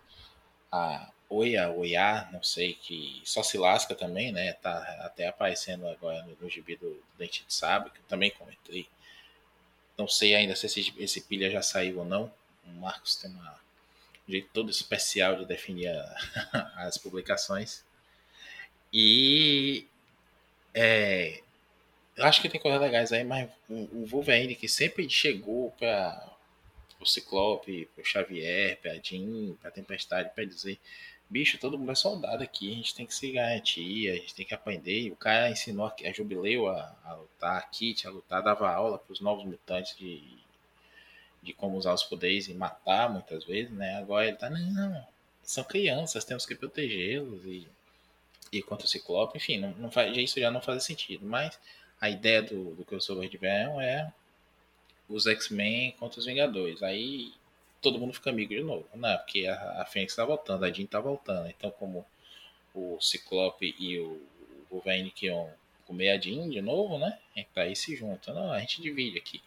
a 0.71 1.11
Oia, 1.29 1.71
Oiá, 1.71 2.29
não 2.31 2.43
sei, 2.43 2.75
que 2.75 3.23
só 3.25 3.43
se 3.43 3.57
lasca 3.57 3.95
também, 3.95 4.31
né? 4.33 4.53
Tá 4.55 4.79
até 5.01 5.29
aparecendo 5.29 5.89
agora 5.89 6.23
no, 6.25 6.37
no 6.39 6.51
gibi 6.51 6.77
do 6.77 7.03
Dente 7.17 7.45
de 7.47 7.55
Sabre, 7.55 7.91
que 7.91 7.99
eu 7.99 8.05
também 8.05 8.31
comentei. 8.31 8.87
Não 9.97 10.07
sei 10.07 10.35
ainda 10.35 10.55
se 10.55 10.67
esse, 10.67 10.95
esse 10.99 11.21
pilha 11.23 11.51
já 11.51 11.63
saiu 11.63 12.01
ou 12.01 12.05
não. 12.05 12.33
O 12.67 12.71
Marcos 12.73 13.17
tem 13.17 13.31
uma, 13.31 13.61
um 14.29 14.33
jeito 14.33 14.51
todo 14.53 14.71
especial 14.71 15.37
de 15.37 15.47
definir 15.47 15.89
a, 15.89 16.75
as 16.87 16.99
publicações. 16.99 17.83
E 18.93 19.87
é, 20.75 21.41
eu 22.17 22.25
acho 22.25 22.41
que 22.41 22.49
tem 22.49 22.61
coisas 22.61 22.81
legais 22.81 23.13
aí, 23.13 23.25
mas 23.25 23.51
o, 23.69 24.07
Wolverine 24.07 24.55
que 24.55 24.69
sempre 24.69 25.09
chegou 25.09 25.71
para 25.79 26.31
o 27.01 27.07
Ciclope, 27.07 27.89
para 27.95 28.03
o 28.03 28.05
Xavier, 28.05 28.79
para 28.81 28.93
a 28.93 28.99
Jean, 28.99 29.55
para 29.61 29.69
a 29.69 29.73
Tempestade, 29.73 30.31
para 30.35 30.45
dizer 30.45 30.79
bicho, 31.33 31.59
todo 31.59 31.79
mundo 31.79 31.91
é 31.91 31.95
soldado 31.95 32.43
aqui, 32.43 32.71
a 32.71 32.75
gente 32.75 32.95
tem 32.95 33.07
que 33.07 33.15
se 33.15 33.33
garantir, 33.33 34.11
a 34.11 34.17
gente 34.17 34.35
tem 34.35 34.45
que 34.45 34.55
aprender. 34.55 35.01
E 35.01 35.11
o 35.11 35.17
cara 35.17 35.51
ensinou 35.51 35.87
a 35.87 36.13
Jubileu 36.13 36.69
a, 36.69 36.95
a 37.03 37.15
lutar, 37.15 37.57
a 37.57 37.63
Kit 37.63 38.07
a 38.07 38.11
lutar, 38.11 38.43
dava 38.43 38.71
aula 38.71 38.99
para 38.99 39.13
os 39.13 39.21
novos 39.21 39.45
mutantes 39.45 39.97
de, 39.97 40.23
de 41.43 41.55
como 41.55 41.79
usar 41.79 41.95
os 41.95 42.03
poderes 42.03 42.49
e 42.49 42.55
matar 42.55 43.09
muitas 43.11 43.45
vezes, 43.47 43.73
né? 43.73 43.97
Agora 43.97 44.29
ele 44.29 44.37
tá, 44.37 44.51
não, 44.51 45.07
são 45.43 45.65
crianças, 45.65 46.25
temos 46.25 46.45
que 46.45 46.55
protegê-los 46.55 47.43
e, 47.47 47.67
e 48.53 48.63
contra 48.63 48.85
o 48.85 48.89
Ciclope, 48.89 49.39
enfim, 49.39 49.59
não, 49.59 49.71
não 49.73 49.91
faz, 49.91 50.17
isso 50.17 50.39
já 50.39 50.51
não 50.51 50.61
faz 50.61 50.85
sentido. 50.85 51.25
Mas 51.27 51.59
a 52.01 52.11
ideia 52.11 52.43
do, 52.43 52.75
do 52.75 52.85
crossover 52.85 53.29
de 53.29 53.39
verão 53.39 53.81
é 53.81 54.13
os 55.09 55.27
X-Men 55.27 55.93
contra 55.93 56.21
os 56.21 56.27
Vingadores. 56.27 56.83
Aí 56.83 57.33
todo 57.81 57.99
mundo 57.99 58.13
fica 58.13 58.31
amigo 58.31 58.55
de 58.55 58.63
novo, 58.63 58.87
né? 58.95 59.17
Porque 59.19 59.47
a, 59.47 59.83
a 59.83 59.87
Fênix 59.87 60.15
tá 60.15 60.25
voltando, 60.25 60.65
a 60.65 60.71
Jean 60.71 60.87
tá 60.87 61.01
voltando. 61.01 61.49
Então, 61.49 61.71
como 61.71 62.05
o 62.75 63.01
Ciclope 63.01 63.75
e 63.79 63.99
o 63.99 64.21
que 65.15 65.27
iam 65.27 65.51
comer 65.87 66.11
a 66.11 66.19
Jean 66.19 66.49
de 66.49 66.63
novo, 66.63 66.99
né? 66.99 67.19
Então 67.37 67.63
aí 67.63 67.77
se 67.77 67.95
juntam. 67.95 68.35
Não, 68.35 68.53
a 68.53 68.59
gente 68.61 68.81
divide 68.81 69.19
aqui 69.19 69.43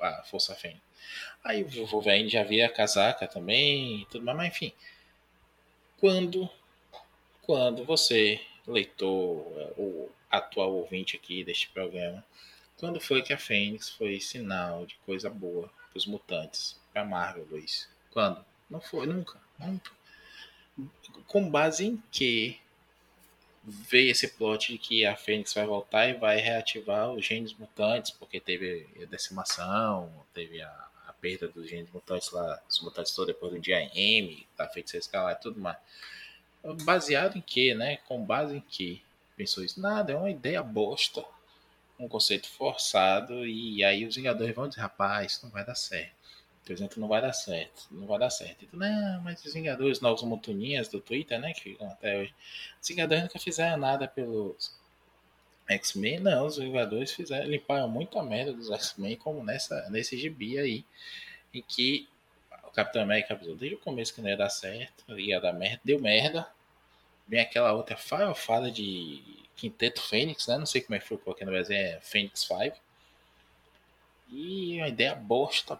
a 0.00 0.22
Força 0.24 0.54
Fênix. 0.54 0.80
Aí 1.44 1.62
o 1.62 1.86
Wolverine 1.86 2.28
já 2.28 2.42
via 2.42 2.66
a 2.66 2.72
casaca 2.72 3.26
também, 3.26 4.06
tudo 4.10 4.24
mais, 4.24 4.36
mas 4.36 4.48
enfim. 4.48 4.72
Quando, 5.98 6.50
quando 7.42 7.84
você, 7.84 8.40
leitor, 8.66 9.10
o 9.76 10.10
atual 10.30 10.72
ouvinte 10.72 11.16
aqui 11.16 11.44
deste 11.44 11.68
programa, 11.68 12.24
quando 12.76 13.00
foi 13.00 13.22
que 13.22 13.32
a 13.32 13.38
Fênix 13.38 13.90
foi 13.90 14.18
sinal 14.20 14.86
de 14.86 14.96
coisa 15.04 15.28
boa 15.28 15.68
para 15.90 15.98
os 15.98 16.06
mutantes? 16.06 16.80
pra 16.92 17.04
Marvel, 17.04 17.46
Luiz? 17.50 17.88
Quando? 18.10 18.44
Não 18.68 18.80
foi, 18.80 19.06
nunca. 19.06 19.40
Nunca. 19.58 19.90
Com 21.26 21.50
base 21.50 21.86
em 21.86 22.02
que 22.10 22.60
veio 23.64 24.10
esse 24.10 24.28
plot 24.28 24.72
de 24.72 24.78
que 24.78 25.06
a 25.06 25.16
Fênix 25.16 25.54
vai 25.54 25.66
voltar 25.66 26.08
e 26.08 26.14
vai 26.14 26.38
reativar 26.38 27.10
os 27.10 27.24
genes 27.24 27.52
mutantes, 27.54 28.10
porque 28.10 28.40
teve 28.40 28.86
a 29.00 29.06
decimação, 29.06 30.12
teve 30.34 30.60
a, 30.60 30.88
a 31.06 31.12
perda 31.14 31.48
dos 31.48 31.68
genes 31.68 31.90
mutantes 31.90 32.30
lá, 32.30 32.60
os 32.68 32.80
mutantes 32.80 33.14
todos 33.14 33.32
depois 33.32 33.52
do 33.52 33.60
dia 33.60 33.82
M, 33.94 34.46
da 34.56 34.68
feiticeira 34.68 35.04
escalar 35.04 35.32
e 35.32 35.40
tudo 35.40 35.60
mais. 35.60 35.78
Baseado 36.84 37.36
em 37.36 37.40
que, 37.40 37.74
né? 37.74 37.96
Com 38.08 38.24
base 38.24 38.56
em 38.56 38.60
que? 38.60 39.02
Pensou 39.36 39.64
isso? 39.64 39.80
Nada, 39.80 40.12
é 40.12 40.16
uma 40.16 40.30
ideia 40.30 40.62
bosta. 40.62 41.24
Um 41.98 42.08
conceito 42.08 42.48
forçado, 42.48 43.46
e 43.46 43.84
aí 43.84 44.04
os 44.06 44.16
Vingadores 44.16 44.54
vão 44.54 44.68
dizer, 44.68 44.80
rapaz, 44.80 45.40
não 45.42 45.50
vai 45.50 45.64
dar 45.64 45.74
certo 45.74 46.22
por 46.64 46.72
exemplo, 46.72 47.00
não 47.00 47.08
vai 47.08 47.20
dar 47.20 47.32
certo. 47.32 47.88
Não 47.90 48.06
vai 48.06 48.18
dar 48.18 48.30
certo. 48.30 48.64
Então, 48.64 48.78
não, 48.78 49.20
mas 49.22 49.44
os 49.44 49.52
Vingadores, 49.52 50.00
novos 50.00 50.22
montuninhas 50.22 50.88
do 50.88 51.00
Twitter, 51.00 51.40
né, 51.40 51.52
que 51.52 51.60
ficam 51.60 51.88
até 51.88 52.20
hoje. 52.20 52.34
Os 52.80 52.88
Vingadores 52.88 53.24
nunca 53.24 53.38
fizeram 53.38 53.76
nada 53.76 54.06
pelos 54.06 54.72
X-Men, 55.68 56.20
não. 56.20 56.46
Os 56.46 56.58
Vingadores 56.58 57.12
fizeram, 57.12 57.48
limparam 57.48 58.08
a 58.14 58.22
merda 58.22 58.52
dos 58.52 58.70
X-Men, 58.70 59.16
como 59.16 59.42
nessa, 59.42 59.88
nesse 59.90 60.16
gibi 60.16 60.58
aí, 60.58 60.84
em 61.52 61.62
que 61.62 62.08
Capitão 62.74 63.02
América 63.02 63.34
avisou 63.34 63.54
desde 63.54 63.76
o 63.76 63.80
começo 63.80 64.14
que 64.14 64.22
não 64.22 64.30
ia 64.30 64.36
dar 64.36 64.50
certo, 64.50 65.18
ia 65.18 65.40
dar 65.40 65.52
merda, 65.52 65.80
deu 65.84 66.00
merda. 66.00 66.48
Vem 67.28 67.40
aquela 67.40 67.72
outra 67.72 67.96
farofada 67.96 68.70
de 68.70 69.22
Quinteto 69.56 70.02
Fênix, 70.02 70.46
né? 70.46 70.58
Não 70.58 70.66
sei 70.66 70.80
como 70.80 70.96
é 70.96 70.98
que 70.98 71.06
foi 71.06 71.18
porque 71.18 71.44
no 71.44 71.52
Brasil, 71.52 71.76
é 71.76 71.98
Fênix 72.02 72.40
5. 72.40 72.76
E 74.30 74.78
uma 74.78 74.88
ideia 74.88 75.14
bosta 75.14 75.78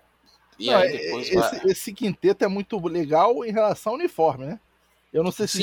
e 0.58 0.66
não, 0.66 0.76
aí 0.76 0.92
depois 0.92 1.26
esse, 1.26 1.36
vai... 1.36 1.60
esse, 1.64 1.92
quinteto 1.92 2.44
é 2.44 2.48
muito 2.48 2.78
legal 2.86 3.44
em 3.44 3.50
relação 3.50 3.92
ao 3.92 3.98
uniforme, 3.98 4.46
né? 4.46 4.60
Eu 5.12 5.22
não 5.22 5.32
sei 5.32 5.46
se 5.46 5.62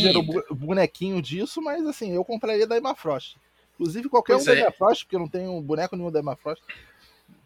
o 0.49 0.55
bonequinho 0.55 1.21
disso, 1.21 1.61
mas 1.61 1.85
assim, 1.87 2.11
eu 2.11 2.23
compraria 2.23 2.67
da 2.67 2.77
Emma 2.77 2.95
Frost. 2.95 3.37
Inclusive 3.73 4.09
qualquer 4.09 4.33
pois 4.33 4.47
um 4.47 4.51
é. 4.51 4.55
da 4.55 4.61
Emma 4.61 4.71
Frost, 4.71 5.05
porque 5.05 5.15
eu 5.15 5.19
não 5.19 5.27
tenho 5.27 5.59
boneco 5.61 5.95
nenhum 5.95 6.11
da 6.11 6.19
Emma 6.19 6.35
Frost. 6.35 6.61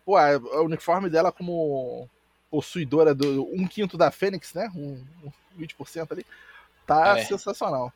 Pô, 0.04 0.17
o 0.17 0.63
uniforme 0.63 1.10
dela 1.10 1.32
como 1.32 2.10
possuidora 2.54 3.16
do 3.16 3.50
um 3.52 3.68
quinto 3.68 3.98
da 3.98 4.12
Fênix, 4.12 4.54
né? 4.54 4.72
Um, 4.76 5.04
20% 5.58 6.12
ali. 6.12 6.24
Tá 6.86 7.18
é. 7.18 7.26
sensacional. 7.26 7.92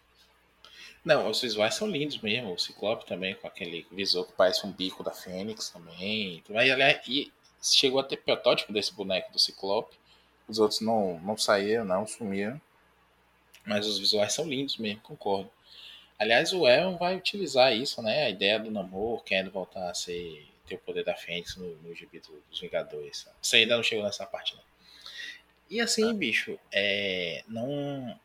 Não, 1.05 1.29
os 1.29 1.39
visuais 1.39 1.75
são 1.75 1.87
lindos 1.87 2.19
mesmo. 2.21 2.55
O 2.55 2.57
Ciclope 2.57 3.05
também, 3.05 3.35
com 3.35 3.45
aquele 3.45 3.85
visor 3.91 4.25
que 4.25 4.33
parece 4.33 4.65
um 4.65 4.71
bico 4.71 5.03
da 5.03 5.11
Fênix 5.11 5.69
também. 5.69 6.43
Mas, 6.49 6.71
aliás, 6.71 7.07
e 7.07 7.31
chegou 7.61 7.99
a 7.99 8.03
ter 8.03 8.17
protótipo 8.17 8.73
desse 8.73 8.91
boneco 8.95 9.31
do 9.31 9.37
Ciclope. 9.37 9.95
Os 10.47 10.57
outros 10.57 10.81
não, 10.81 11.19
não 11.19 11.37
saíram, 11.37 11.85
não 11.85 12.07
sumiram. 12.07 12.59
Mas 13.63 13.85
os 13.85 13.99
visuais 13.99 14.33
são 14.33 14.47
lindos 14.47 14.77
mesmo, 14.77 15.01
concordo. 15.01 15.51
Aliás, 16.17 16.51
o 16.51 16.67
Elon 16.67 16.97
vai 16.97 17.15
utilizar 17.15 17.75
isso, 17.75 18.01
né? 18.01 18.25
A 18.25 18.29
ideia 18.31 18.59
do 18.59 18.71
Namor 18.71 19.23
querendo 19.23 19.51
voltar 19.51 19.87
a 19.91 19.93
ser 19.93 20.47
ter 20.67 20.75
o 20.75 20.79
poder 20.79 21.03
da 21.03 21.15
Fênix 21.15 21.55
no, 21.55 21.75
no 21.77 21.95
gibi 21.95 22.19
dos 22.19 22.59
Vingadores. 22.59 23.27
Você 23.41 23.57
ainda 23.57 23.75
não 23.75 23.83
chegou 23.83 24.03
nessa 24.03 24.25
parte, 24.25 24.55
não. 24.55 24.63
E 25.69 25.81
assim, 25.81 26.09
ah. 26.09 26.13
bicho, 26.13 26.59
é, 26.71 27.43
não 27.47 28.19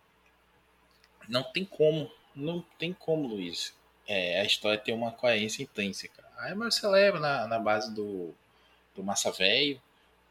não 1.29 1.43
tem 1.43 1.65
como, 1.65 2.11
não 2.35 2.61
tem 2.79 2.93
como, 2.93 3.27
Luiz. 3.27 3.75
É, 4.07 4.41
a 4.41 4.45
história 4.45 4.79
ter 4.79 4.93
uma 4.93 5.13
coerência 5.13 5.63
intrínseca. 5.63 6.23
Aí 6.37 6.55
você 6.55 6.87
leva 6.87 7.21
na, 7.21 7.47
na 7.47 7.59
base 7.59 7.95
do, 7.95 8.35
do 8.95 9.03
Massa 9.03 9.31
Velho, 9.31 9.81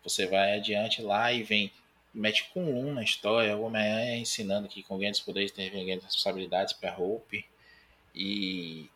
você 0.04 0.28
vai 0.28 0.56
adiante 0.56 1.02
lá 1.02 1.32
e 1.32 1.42
vem, 1.42 1.72
mete 2.14 2.50
com 2.54 2.64
um 2.64 2.94
na 2.94 3.04
história, 3.04 3.56
o 3.56 3.64
Homem-Aranha 3.64 4.18
ensinando 4.18 4.68
que 4.68 4.84
com 4.84 4.98
grandes 4.98 5.22
poderes 5.22 5.52
tem 5.52 5.70
grandes 5.70 6.04
responsabilidades 6.04 6.74
para 6.74 6.98
Hope, 6.98 7.46
e 8.14 8.90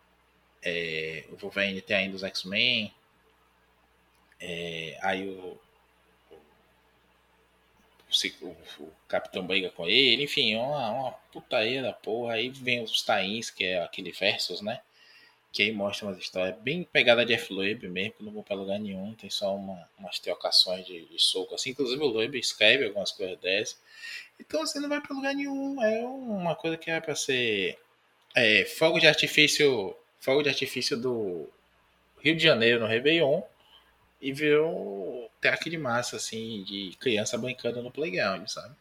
é, 0.62 1.26
o 1.30 1.38
Wolverine 1.38 1.82
tem 1.82 1.96
ainda 1.96 2.16
os 2.16 2.24
X-Men, 2.24 2.94
é, 4.40 4.98
aí 5.02 5.28
o, 5.28 5.60
o, 8.42 8.48
o, 8.80 8.92
Capitão 9.08 9.46
briga 9.46 9.70
com 9.70 9.88
ele, 9.88 10.24
enfim, 10.24 10.54
é 10.54 10.60
uma, 10.60 10.90
uma 10.92 11.12
putaria 11.32 11.82
da 11.82 11.94
porra. 11.94 12.34
Aí 12.34 12.50
vem 12.50 12.84
os 12.84 13.02
Tains, 13.02 13.50
que 13.50 13.64
é 13.64 13.82
aquele 13.84 14.12
Versus, 14.12 14.62
né? 14.62 14.82
Que 15.52 15.64
aí 15.64 15.72
mostra 15.72 16.08
umas 16.08 16.18
histórias 16.18 16.58
bem 16.60 16.84
pegada 16.84 17.26
de 17.26 17.34
F-Loeb 17.34 17.88
mesmo, 17.88 18.14
que 18.14 18.24
não 18.24 18.34
vão 18.34 18.44
pra 18.44 18.56
lugar 18.56 18.78
nenhum, 18.78 19.14
tem 19.14 19.30
só 19.30 19.56
uma, 19.56 19.90
umas 19.98 20.20
trocações 20.20 20.86
de, 20.86 21.06
de 21.06 21.22
soco 21.22 21.56
assim. 21.56 21.70
Inclusive 21.70 22.02
o 22.04 22.08
Loeb 22.08 22.38
escreve 22.38 22.86
algumas 22.86 23.12
coisas 23.12 23.40
dessas. 23.40 23.80
Então 24.40 24.60
você 24.60 24.78
assim, 24.78 24.82
não 24.82 24.90
vai 24.90 25.00
pra 25.00 25.16
lugar 25.16 25.34
nenhum, 25.34 25.82
é 25.82 26.06
uma 26.06 26.56
coisa 26.56 26.76
que 26.78 26.92
é 26.92 27.00
pra 27.00 27.16
ser 27.16 27.80
é, 28.36 28.66
fogo 28.66 29.00
de 29.00 29.08
artifício, 29.08 29.96
fogo 30.20 30.44
de 30.44 30.50
artifício 30.50 30.98
do 30.98 31.48
Rio 32.22 32.36
de 32.36 32.44
Janeiro 32.44 32.82
no 32.82 32.86
Réveillon 32.86 33.42
e 34.22 34.32
ver 34.32 34.60
um 34.62 35.28
teatro 35.42 35.70
de 35.70 35.78
massa, 35.78 36.16
assim, 36.16 36.64
de 36.64 36.96
criança 37.00 37.38
brincando 37.38 37.82
no 37.82 37.92
playground, 37.92 38.48
sabe? 38.48 38.74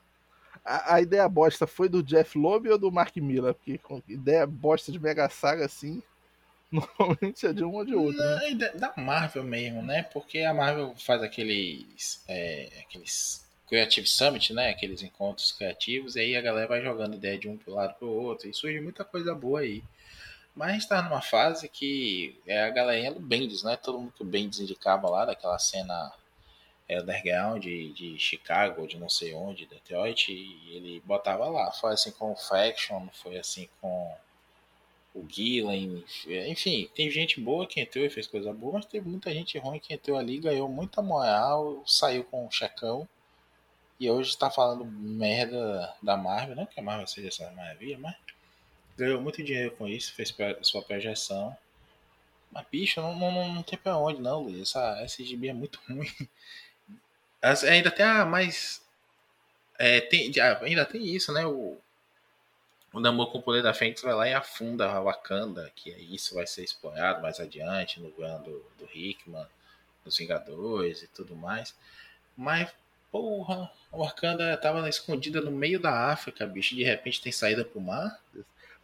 A, 0.65 0.95
a, 0.95 1.01
ideia 1.01 1.29
bosta 1.29 1.67
foi 1.67 1.89
do 1.89 2.03
Jeff 2.03 2.39
Loeb 2.39 2.69
ou 2.71 2.79
do 2.79 2.91
Mark 2.91 3.15
Miller? 3.17 3.55
Porque 3.55 3.79
ideia 4.09 4.47
bosta 4.47 4.91
de 4.91 4.99
Mega 4.99 5.29
Saga, 5.29 5.67
assim, 5.67 6.03
normalmente 6.73 7.47
é 7.47 7.53
de 7.53 7.63
um 7.63 7.75
ou 7.75 7.85
de 7.85 7.95
outro. 7.95 8.17
Não, 8.17 8.57
né? 8.57 8.71
Da 8.75 8.95
Marvel 8.97 9.45
mesmo, 9.45 9.83
né? 9.83 10.03
Porque 10.05 10.41
a 10.41 10.55
Marvel 10.55 10.95
faz 10.97 11.23
aqueles, 11.23 12.25
é, 12.27 12.71
aqueles 12.81 13.45
Creative 13.69 14.07
Summit, 14.07 14.53
né? 14.55 14.71
Aqueles 14.71 15.03
encontros 15.03 15.53
criativos, 15.53 16.17
e 16.17 16.21
aí 16.21 16.37
a 16.37 16.41
galera 16.41 16.67
vai 16.67 16.83
jogando 16.83 17.17
ideia 17.17 17.39
de 17.39 17.49
um 17.49 17.57
pro 17.57 17.75
lado 17.75 17.95
pro 17.95 18.09
outro, 18.09 18.49
e 18.49 18.55
surge 18.55 18.81
muita 18.81 19.05
coisa 19.05 19.35
boa 19.35 19.61
aí. 19.61 19.83
Mas 20.55 20.69
a 20.69 20.73
gente 20.73 20.89
tá 20.89 21.03
numa 21.03 21.21
fase 21.21 21.69
que 21.69 22.41
é 22.47 22.63
a 22.63 22.71
galerinha 22.71 23.13
do 23.13 23.21
Bendis, 23.21 23.63
né? 23.63 23.77
Todo 23.77 23.99
mundo 23.99 24.13
que 24.13 24.23
o 24.23 24.27
Bendis 24.27 24.61
indicava 24.61 25.09
lá, 25.11 25.25
daquela 25.25 25.59
cena 25.59 26.13
é, 26.89 27.01
underground 27.01 27.63
de, 27.63 27.93
de 27.93 28.19
Chicago, 28.19 28.87
de 28.87 28.97
não 28.97 29.09
sei 29.09 29.35
onde, 29.35 29.67
Detroit, 29.67 30.33
e 30.33 30.77
ele 30.77 31.03
botava 31.05 31.49
lá. 31.49 31.73
Foi 31.73 31.93
assim 31.93 32.13
com 32.13 32.33
o 32.33 32.37
Faction, 32.37 33.09
foi 33.13 33.39
assim 33.39 33.69
com 33.81 34.15
o 35.15 35.25
Gillen, 35.29 36.05
enfim, 36.49 36.91
tem 36.93 37.09
gente 37.09 37.41
boa 37.41 37.67
que 37.69 37.81
entrou 37.81 38.05
e 38.05 38.11
fez 38.11 38.27
coisa 38.27 38.53
boa, 38.53 38.75
mas 38.75 38.87
teve 38.87 39.09
muita 39.09 39.33
gente 39.33 39.57
ruim 39.59 39.79
que 39.79 39.95
entrou 39.95 40.19
ali, 40.19 40.41
ganhou 40.41 40.69
muita 40.69 41.01
moral, 41.01 41.85
saiu 41.87 42.25
com 42.25 42.45
um 42.45 42.51
checão. 42.51 43.09
E 43.99 44.11
hoje 44.11 44.31
está 44.31 44.51
falando 44.51 44.85
merda 44.85 45.95
da 46.03 46.17
Marvel, 46.17 46.57
não 46.57 46.67
que 46.67 46.81
a 46.81 46.83
Marvel 46.83 47.07
seja 47.07 47.29
essa 47.29 47.49
maravilha, 47.53 47.97
mas 47.97 48.17
ganhou 48.97 49.21
muito 49.21 49.43
dinheiro 49.43 49.73
com 49.73 49.87
isso, 49.87 50.15
fez 50.15 50.35
sua 50.63 50.83
projeção. 50.83 51.57
Mas, 52.51 52.67
bicho, 52.71 53.01
não, 53.01 53.15
não, 53.15 53.55
não 53.55 53.63
tem 53.63 53.79
pra 53.79 53.97
onde, 53.99 54.21
não, 54.21 54.43
Luiz. 54.43 54.61
Essa, 54.63 55.01
essa 55.01 55.25
GB 55.25 55.49
é 55.49 55.53
muito 55.53 55.81
ruim. 55.89 56.09
Ainda 57.69 57.91
tem 57.91 58.07
a 58.07 58.25
mais. 58.25 58.83
É, 59.77 60.01
tem, 60.01 60.33
ainda 60.63 60.85
tem 60.85 61.05
isso, 61.05 61.33
né? 61.33 61.45
O, 61.45 61.77
o 62.93 63.01
Namor 63.01 63.33
com 63.33 63.39
o 63.39 63.43
poder 63.43 63.61
da 63.61 63.75
Fênix 63.75 64.01
vai 64.03 64.15
lá 64.15 64.29
e 64.29 64.33
afunda 64.33 64.89
a 64.89 65.01
Wakanda, 65.01 65.71
que 65.75 65.91
isso 65.91 66.37
vai 66.37 66.47
ser 66.47 66.63
explorado 66.63 67.21
mais 67.21 67.41
adiante 67.41 68.01
no 68.01 68.11
grande 68.13 68.45
do, 68.45 68.65
do 68.79 68.89
Hickman, 68.95 69.47
dos 70.05 70.17
Vingadores 70.17 71.03
e 71.03 71.09
tudo 71.09 71.35
mais. 71.35 71.75
Mas, 72.37 72.71
porra, 73.11 73.69
a 73.93 73.97
Wakanda 73.97 74.57
tava 74.57 74.89
escondida 74.89 75.41
no 75.41 75.51
meio 75.51 75.81
da 75.81 76.13
África, 76.13 76.47
bicho, 76.47 76.77
de 76.77 76.85
repente 76.85 77.21
tem 77.21 77.33
saída 77.33 77.65
pro 77.65 77.81
mar. 77.81 78.21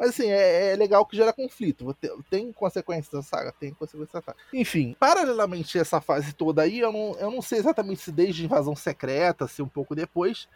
Mas 0.01 0.11
assim, 0.11 0.31
é, 0.31 0.73
é 0.73 0.77
legal 0.77 1.05
que 1.05 1.15
gera 1.15 1.31
conflito. 1.31 1.95
Tem 2.31 2.51
consequências 2.55 3.13
da 3.13 3.21
saga? 3.21 3.53
Tem 3.53 3.75
consequências 3.75 4.15
da 4.15 4.23
saga. 4.23 4.39
Enfim, 4.51 4.97
paralelamente 4.99 5.77
a 5.77 5.83
essa 5.83 6.01
fase 6.01 6.33
toda 6.33 6.63
aí, 6.63 6.79
eu 6.79 6.91
não, 6.91 7.15
eu 7.19 7.31
não 7.31 7.43
sei 7.43 7.59
exatamente 7.59 8.01
se 8.01 8.11
desde 8.11 8.43
Invasão 8.43 8.75
Secreta, 8.75 9.47
se 9.47 9.61
um 9.61 9.69
pouco 9.69 9.95
depois. 9.95 10.49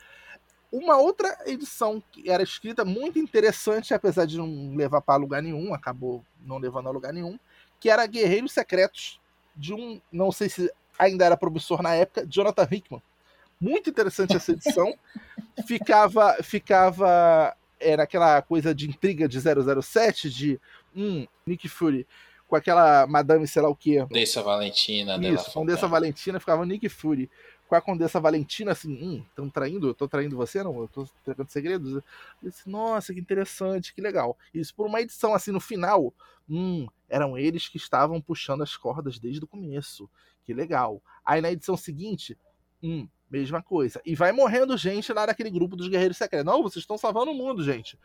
Uma 0.72 0.96
outra 0.96 1.36
edição 1.44 2.02
que 2.10 2.30
era 2.30 2.42
escrita 2.42 2.86
muito 2.86 3.18
interessante, 3.18 3.92
apesar 3.92 4.24
de 4.24 4.38
não 4.38 4.74
levar 4.74 5.02
para 5.02 5.20
lugar 5.20 5.42
nenhum, 5.42 5.74
acabou 5.74 6.24
não 6.40 6.56
levando 6.56 6.88
a 6.88 6.92
lugar 6.92 7.12
nenhum, 7.12 7.38
que 7.78 7.90
era 7.90 8.06
Guerreiros 8.06 8.50
Secretos, 8.50 9.20
de 9.54 9.74
um, 9.74 10.00
não 10.10 10.32
sei 10.32 10.48
se 10.48 10.72
ainda 10.98 11.22
era 11.22 11.36
promissor 11.36 11.82
na 11.82 11.94
época, 11.94 12.26
Jonathan 12.26 12.66
Hickman. 12.70 13.02
Muito 13.60 13.90
interessante 13.90 14.34
essa 14.34 14.52
edição. 14.52 14.94
ficava, 15.68 16.34
ficava 16.42 17.54
era 17.78 18.04
aquela 18.04 18.40
coisa 18.42 18.74
de 18.74 18.88
intriga 18.88 19.28
de 19.28 19.38
007, 19.40 20.30
de 20.30 20.60
hum, 20.94 21.26
Nick 21.46 21.68
Fury 21.68 22.06
com 22.46 22.56
aquela 22.56 23.06
Madame 23.06 23.46
sei 23.48 23.62
lá 23.62 23.68
o 23.68 23.76
que. 23.76 24.00
Condessa 24.06 24.42
Valentina. 24.42 25.16
Isso, 25.28 25.52
Condessa 25.52 25.88
Valentina 25.88 26.40
ficava 26.40 26.64
Nick 26.66 26.88
Fury 26.88 27.30
com 27.68 27.74
a 27.74 27.80
Condessa 27.80 28.20
Valentina 28.20 28.72
assim, 28.72 28.92
hum, 29.02 29.24
estão 29.28 29.48
traindo, 29.48 29.88
eu 29.88 29.94
tô 29.94 30.06
traindo 30.06 30.36
você, 30.36 30.62
não, 30.62 30.80
eu 30.80 30.88
tô 30.88 31.08
trocando 31.24 31.50
segredos. 31.50 31.94
Eu 31.94 32.02
disse, 32.42 32.68
nossa, 32.68 33.12
que 33.12 33.20
interessante, 33.20 33.94
que 33.94 34.00
legal. 34.00 34.36
Isso 34.52 34.74
por 34.74 34.86
uma 34.86 35.00
edição 35.00 35.34
assim, 35.34 35.50
no 35.50 35.60
final, 35.60 36.12
hum, 36.48 36.86
eram 37.08 37.38
eles 37.38 37.68
que 37.68 37.76
estavam 37.76 38.20
puxando 38.20 38.62
as 38.62 38.76
cordas 38.76 39.18
desde 39.18 39.42
o 39.42 39.48
começo, 39.48 40.08
que 40.44 40.52
legal. 40.52 41.02
Aí 41.24 41.40
na 41.40 41.50
edição 41.50 41.76
seguinte, 41.76 42.36
hum, 42.82 43.08
Mesma 43.34 43.60
coisa. 43.60 44.00
E 44.06 44.14
vai 44.14 44.30
morrendo 44.30 44.76
gente 44.76 45.12
lá 45.12 45.26
naquele 45.26 45.50
grupo 45.50 45.74
dos 45.74 45.88
guerreiros 45.88 46.16
secretos. 46.16 46.46
Não, 46.46 46.62
vocês 46.62 46.84
estão 46.84 46.96
salvando 46.96 47.32
o 47.32 47.34
mundo, 47.34 47.64
gente. 47.64 47.98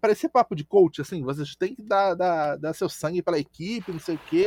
Parece 0.00 0.28
papo 0.28 0.54
de 0.54 0.62
coach, 0.62 1.00
assim, 1.00 1.24
vocês 1.24 1.56
têm 1.56 1.74
que 1.74 1.82
dar, 1.82 2.14
dar, 2.14 2.54
dar 2.54 2.72
seu 2.72 2.88
sangue 2.88 3.22
pela 3.22 3.40
equipe, 3.40 3.90
não 3.90 3.98
sei 3.98 4.14
o 4.14 4.20
quê. 4.28 4.46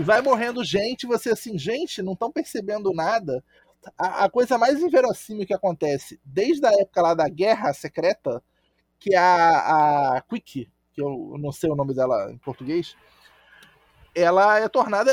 E 0.00 0.02
vai 0.02 0.22
morrendo 0.22 0.64
gente, 0.64 1.06
você 1.06 1.28
assim, 1.28 1.58
gente, 1.58 2.00
não 2.00 2.14
estão 2.14 2.32
percebendo 2.32 2.90
nada. 2.94 3.44
A, 3.98 4.24
a, 4.24 4.30
coisa 4.30 4.56
mais 4.56 4.80
inverossímil 4.80 5.46
que 5.46 5.52
acontece 5.52 6.18
desde 6.24 6.66
a 6.66 6.72
época 6.72 7.02
lá 7.02 7.12
da 7.12 7.28
Guerra 7.28 7.74
Secreta, 7.74 8.42
que 8.98 9.14
é 9.14 9.18
a, 9.18 10.16
a 10.16 10.22
Quick, 10.22 10.70
que 10.94 11.02
eu 11.02 11.36
não 11.38 11.52
sei 11.52 11.68
o 11.68 11.76
nome 11.76 11.94
dela 11.94 12.32
em 12.32 12.38
português, 12.38 12.96
ela 14.14 14.58
é 14.58 14.66
tornada 14.70 15.12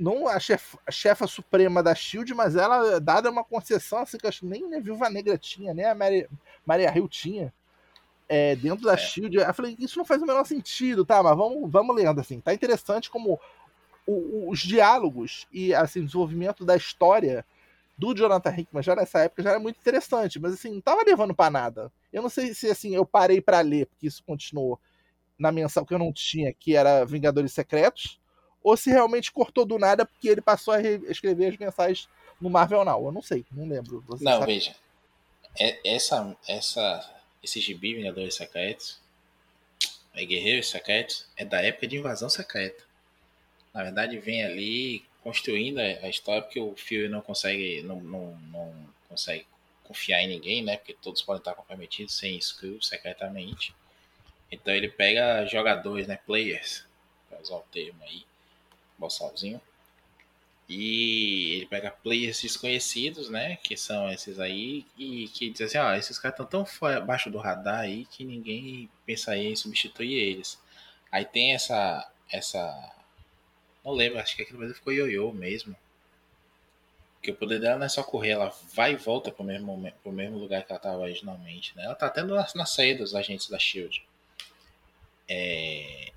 não 0.00 0.26
a, 0.26 0.40
chef, 0.40 0.76
a 0.86 0.90
chefa 0.90 1.26
suprema 1.26 1.82
da 1.82 1.94
Shield, 1.94 2.32
mas 2.34 2.56
ela 2.56 2.98
dada 2.98 3.30
uma 3.30 3.44
concessão 3.44 3.98
assim 3.98 4.16
que 4.16 4.24
eu 4.24 4.28
acho 4.28 4.40
que 4.40 4.46
nem 4.46 4.74
a 4.74 4.80
Viúva 4.80 5.10
Negra 5.10 5.36
tinha, 5.36 5.74
nem 5.74 5.84
a 5.84 5.94
Maria, 5.94 6.28
Maria 6.64 6.96
Hill 6.96 7.08
tinha. 7.08 7.52
É, 8.28 8.56
dentro 8.56 8.84
da 8.84 8.94
é. 8.94 8.96
Shield, 8.96 9.36
eu 9.36 9.54
falei, 9.54 9.76
isso 9.78 9.98
não 9.98 10.04
faz 10.04 10.22
o 10.22 10.26
menor 10.26 10.44
sentido, 10.46 11.04
tá? 11.04 11.22
Mas 11.22 11.36
vamos, 11.36 11.70
vamos 11.70 11.94
lendo 11.94 12.20
assim. 12.20 12.40
Tá 12.40 12.54
interessante 12.54 13.10
como 13.10 13.38
o, 14.06 14.12
o, 14.12 14.50
os 14.50 14.60
diálogos 14.60 15.46
e 15.52 15.74
assim, 15.74 16.00
o 16.00 16.06
desenvolvimento 16.06 16.64
da 16.64 16.76
história 16.76 17.44
do 17.98 18.14
Jonathan 18.14 18.54
Hickman 18.56 18.82
já 18.82 18.96
nessa 18.96 19.20
época 19.20 19.42
já 19.42 19.50
era 19.50 19.60
muito 19.60 19.78
interessante, 19.78 20.40
mas 20.40 20.54
assim, 20.54 20.72
não 20.72 20.80
tava 20.80 21.02
levando 21.04 21.34
para 21.34 21.50
nada. 21.50 21.92
Eu 22.10 22.22
não 22.22 22.30
sei 22.30 22.54
se 22.54 22.70
assim, 22.70 22.94
eu 22.94 23.04
parei 23.04 23.40
para 23.40 23.60
ler, 23.60 23.86
porque 23.86 24.06
isso 24.06 24.24
continuou 24.24 24.80
na 25.38 25.50
menção 25.50 25.84
que 25.84 25.92
eu 25.92 25.98
não 25.98 26.12
tinha, 26.12 26.52
que 26.54 26.76
era 26.76 27.04
Vingadores 27.04 27.52
Secretos, 27.52 28.19
ou 28.62 28.76
se 28.76 28.90
realmente 28.90 29.32
cortou 29.32 29.64
do 29.64 29.78
nada 29.78 30.04
porque 30.04 30.28
ele 30.28 30.40
passou 30.40 30.74
a 30.74 30.80
escrever 30.82 31.52
as 31.52 31.56
mensagens 31.56 32.08
no 32.40 32.50
Marvel 32.50 32.84
Now. 32.84 33.04
Eu 33.04 33.12
não 33.12 33.22
sei, 33.22 33.44
não 33.52 33.68
lembro. 33.68 34.02
Você 34.06 34.24
não, 34.24 34.38
sabe? 34.40 34.54
veja. 34.54 34.74
É, 35.58 35.94
essa, 35.94 36.36
essa, 36.46 37.22
esse 37.42 37.60
gibi 37.60 37.94
Vingadores 37.94 38.34
Secretos, 38.34 39.00
é 40.14 40.24
Guerreiros 40.24 40.68
Secretos, 40.68 41.26
é 41.36 41.44
da 41.44 41.62
época 41.62 41.86
de 41.86 41.96
Invasão 41.96 42.28
Secreta. 42.28 42.82
Na 43.72 43.82
verdade, 43.82 44.18
vem 44.18 44.44
ali 44.44 45.04
construindo 45.22 45.78
a 45.78 46.08
história 46.08 46.42
porque 46.42 46.58
o 46.58 46.74
filme 46.76 47.08
não 47.08 47.20
consegue, 47.20 47.82
não, 47.82 48.00
não, 48.00 48.36
não 48.50 48.74
consegue 49.08 49.46
confiar 49.84 50.22
em 50.22 50.28
ninguém, 50.28 50.62
né? 50.62 50.76
Porque 50.76 50.94
todos 50.94 51.22
podem 51.22 51.40
estar 51.40 51.54
comprometidos 51.54 52.14
sem 52.14 52.36
skill 52.38 52.80
secretamente. 52.80 53.74
Então 54.50 54.74
ele 54.74 54.88
pega 54.88 55.46
jogadores, 55.46 56.06
né? 56.06 56.18
Players, 56.26 56.84
para 57.28 57.40
usar 57.40 57.56
o 57.56 57.64
termo 57.72 58.02
aí, 58.02 58.24
bossalzinho. 59.00 59.60
E 60.68 61.54
ele 61.54 61.66
pega 61.66 61.90
players 61.90 62.40
desconhecidos, 62.40 63.28
né? 63.28 63.56
Que 63.56 63.76
são 63.76 64.08
esses 64.08 64.38
aí, 64.38 64.86
e 64.96 65.26
que 65.28 65.50
diz 65.50 65.62
assim, 65.62 65.78
ó, 65.78 65.92
esses 65.94 66.16
caras 66.16 66.38
estão 66.38 66.64
tão 66.64 66.88
abaixo 66.96 67.28
do 67.28 67.38
radar 67.38 67.80
aí 67.80 68.06
que 68.06 68.24
ninguém 68.24 68.88
pensaria 69.04 69.48
em 69.50 69.56
substituir 69.56 70.14
eles. 70.14 70.60
Aí 71.10 71.24
tem 71.24 71.54
essa. 71.54 72.08
essa. 72.30 72.94
Não 73.84 73.92
lembro, 73.92 74.20
acho 74.20 74.36
que 74.36 74.42
aqui 74.42 74.52
no 74.52 74.58
Brasil 74.58 74.76
ficou 74.76 74.92
ioiô 74.92 75.32
mesmo. 75.32 75.74
Porque 77.16 77.32
o 77.32 77.36
poder 77.36 77.60
dela 77.60 77.78
não 77.78 77.86
é 77.86 77.88
só 77.88 78.02
correr, 78.02 78.30
ela 78.30 78.54
vai 78.72 78.92
e 78.92 78.96
volta 78.96 79.30
pro 79.30 79.44
mesmo, 79.44 79.92
pro 80.02 80.12
mesmo 80.12 80.38
lugar 80.38 80.64
que 80.64 80.72
ela 80.72 80.78
estava 80.78 80.98
originalmente. 81.02 81.76
Né? 81.76 81.84
Ela 81.84 81.94
tá 81.94 82.08
tendo 82.08 82.34
na, 82.34 82.46
na 82.54 82.64
saída 82.64 83.00
dos 83.00 83.14
agentes 83.14 83.48
da 83.48 83.58
Shield. 83.58 84.02
É... 85.28 86.12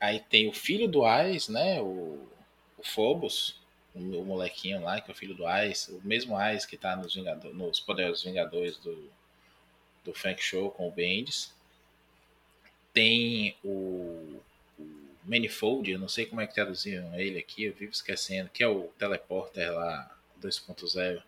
Aí 0.00 0.20
tem 0.20 0.48
o 0.48 0.52
filho 0.52 0.88
do 0.88 1.02
Ice, 1.30 1.50
né? 1.50 1.80
O 1.80 2.26
o 2.76 2.82
Phobos, 2.82 3.58
o, 3.94 3.98
o, 3.98 4.24
molequinho 4.24 4.82
lá, 4.82 5.00
que 5.00 5.10
é 5.10 5.14
o 5.14 5.16
filho 5.16 5.34
do 5.34 5.44
Ice, 5.64 5.92
o 5.92 6.00
mesmo 6.02 6.36
Ice 6.50 6.66
que 6.66 6.76
tá 6.76 6.94
nos, 6.96 7.14
Vingador, 7.14 7.54
nos 7.54 7.80
Poderosos 7.80 8.24
Vingadores 8.24 8.76
do, 8.78 9.10
do 10.04 10.14
Frank 10.14 10.42
Show 10.42 10.70
com 10.70 10.88
o 10.88 10.92
Bendis. 10.92 11.54
Tem 12.92 13.56
o, 13.64 14.40
o 14.78 15.10
Manifold, 15.24 15.90
eu 15.90 15.98
não 15.98 16.08
sei 16.08 16.26
como 16.26 16.40
é 16.40 16.46
que 16.46 16.54
traduziram 16.54 17.18
ele 17.18 17.38
aqui, 17.38 17.64
eu 17.64 17.74
vivo 17.74 17.92
esquecendo, 17.92 18.50
que 18.50 18.62
é 18.62 18.68
o 18.68 18.88
teleporter 18.98 19.72
lá 19.72 20.16
2.0, 20.40 21.22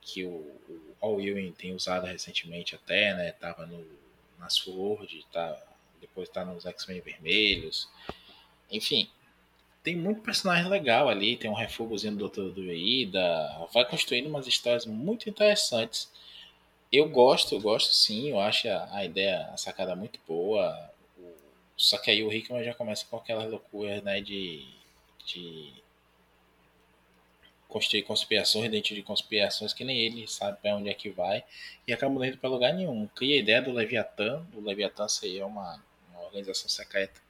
que 0.00 0.24
o, 0.24 0.30
o 0.30 0.96
All 1.00 1.20
Ewing 1.20 1.52
tem 1.52 1.74
usado 1.74 2.06
recentemente 2.06 2.74
até, 2.74 3.14
né? 3.14 3.32
Tava 3.32 3.66
no, 3.66 3.84
na 4.38 4.48
Sword, 4.48 5.24
tá, 5.32 5.60
depois 6.02 6.28
tá 6.28 6.44
nos 6.44 6.66
X-Men 6.66 7.00
Vermelhos. 7.00 7.88
Enfim, 8.70 9.08
tem 9.82 9.96
muito 9.96 10.20
personagem 10.20 10.68
legal 10.68 11.08
ali, 11.08 11.36
tem 11.36 11.50
um 11.50 11.54
refúgiozinho 11.54 12.12
do 12.12 12.18
Doutor 12.18 12.52
do 12.52 12.72
Ida, 12.72 13.66
vai 13.72 13.88
construindo 13.88 14.26
umas 14.26 14.46
histórias 14.46 14.84
muito 14.84 15.30
interessantes. 15.30 16.10
Eu 16.92 17.08
gosto, 17.08 17.54
eu 17.54 17.60
gosto 17.60 17.94
sim, 17.94 18.30
eu 18.30 18.38
acho 18.38 18.68
a, 18.68 18.96
a 18.96 19.04
ideia, 19.04 19.48
a 19.52 19.56
sacada 19.56 19.96
muito 19.96 20.20
boa. 20.26 20.90
Só 21.76 21.98
que 21.98 22.10
aí 22.10 22.22
o 22.22 22.28
Rickman 22.28 22.62
já 22.62 22.74
começa 22.74 23.06
com 23.06 23.16
aquelas 23.16 23.50
loucuras, 23.50 24.02
né, 24.02 24.20
de, 24.20 24.66
de 25.24 25.72
construir 27.68 28.02
conspirações 28.02 28.70
dentro 28.70 28.94
de 28.94 29.02
conspirações 29.02 29.72
que 29.72 29.82
nem 29.82 29.98
ele 29.98 30.28
sabe 30.28 30.58
para 30.60 30.76
onde 30.76 30.90
é 30.90 30.94
que 30.94 31.08
vai 31.08 31.42
e 31.88 31.92
acaba 31.92 32.14
não 32.14 32.24
indo 32.24 32.36
para 32.36 32.50
lugar 32.50 32.74
nenhum. 32.74 33.08
Cria 33.08 33.36
a 33.36 33.38
ideia 33.38 33.62
do 33.62 33.72
Leviatã, 33.72 34.46
o 34.54 34.60
Leviatã 34.60 35.08
seria 35.08 35.46
uma 35.46 35.82
organização 36.32 36.68
secreta 36.68 37.20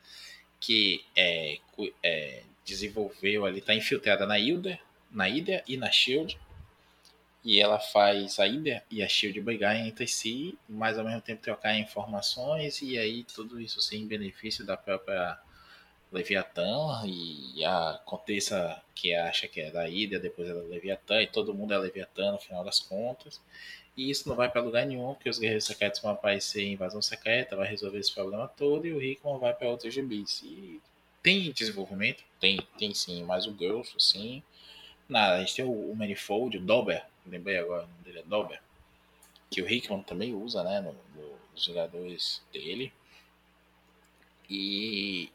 que 0.63 1.05
é, 1.17 1.59
é, 2.05 2.43
desenvolveu 2.65 3.45
ali, 3.45 3.59
está 3.59 3.75
infiltrada 3.75 4.25
na 4.25 4.39
Hilda, 4.39 4.79
na 5.11 5.29
Ida 5.29 5.63
e 5.67 5.77
na 5.77 5.91
Shield. 5.91 6.39
E 7.45 7.61
ela 7.61 7.81
faz 7.81 8.39
a 8.39 8.47
Ida 8.47 8.85
e 8.89 9.03
a 9.03 9.09
Shield 9.09 9.41
brigarem 9.41 9.89
entre 9.89 10.07
si, 10.07 10.57
mas 10.69 10.97
ao 10.97 11.05
mesmo 11.05 11.21
tempo 11.21 11.43
trocar 11.43 11.77
informações, 11.77 12.81
e 12.81 12.97
aí 12.97 13.25
tudo 13.25 13.61
isso 13.61 13.81
sem 13.81 14.07
benefício 14.07 14.65
da 14.65 14.77
própria 14.77 15.37
Leviatã, 16.13 17.03
e 17.05 17.65
aconteça 17.65 18.81
que 18.95 19.13
acha 19.13 19.49
que 19.49 19.61
é 19.61 19.73
da 19.73 19.89
Ida, 19.89 20.21
depois 20.21 20.49
é 20.49 20.55
da 20.55 20.61
Leviatã, 20.61 21.21
e 21.21 21.27
todo 21.27 21.53
mundo 21.53 21.75
é 21.75 21.79
Leviatã 21.79 22.31
no 22.31 22.39
final 22.39 22.63
das 22.63 22.79
contas. 22.79 23.41
E 23.97 24.11
isso 24.11 24.29
não 24.29 24.37
vai 24.37 24.51
para 24.51 24.63
lugar 24.63 24.87
nenhum, 24.87 25.15
porque 25.15 25.29
os 25.29 25.39
guerreiros 25.39 25.67
secretos 25.67 26.01
vão 26.01 26.13
aparecer 26.13 26.63
em 26.63 26.73
invasão 26.73 27.03
secreta, 27.03 27.57
vai 27.57 27.69
resolver 27.69 27.99
esse 27.99 28.13
problema 28.13 28.49
todo, 28.49 28.87
e 28.87 28.93
o 28.93 28.99
Rickman 28.99 29.39
vai 29.39 29.53
para 29.53 29.69
outros 29.69 29.93
gibis. 29.93 30.43
E 30.43 30.81
tem 31.23 31.53
desenvolvimento, 31.53 32.25
tem, 32.41 32.59
tem 32.79 32.95
sim, 32.95 33.23
mas 33.25 33.47
o 33.47 33.57
Girls, 33.57 33.93
assim. 33.97 34.43
Nada, 35.09 35.37
a 35.37 35.41
gente 35.41 35.55
tem 35.55 35.65
o, 35.65 35.91
o 35.91 35.95
Manifold, 35.95 36.57
o 36.57 36.61
Dober, 36.61 37.05
lembrei 37.27 37.59
agora, 37.59 37.85
o 37.85 37.89
nome 37.89 38.03
dele 38.05 38.19
é 38.21 38.23
Dober, 38.23 38.63
que 39.51 39.61
o 39.61 39.67
Rickman 39.67 40.03
também 40.03 40.35
usa, 40.35 40.65
né, 40.65 40.81
no, 40.81 40.93
no, 41.15 41.37
nos 41.53 41.63
jogadores 41.63 42.43
dele. 42.53 42.93
E 44.49 45.31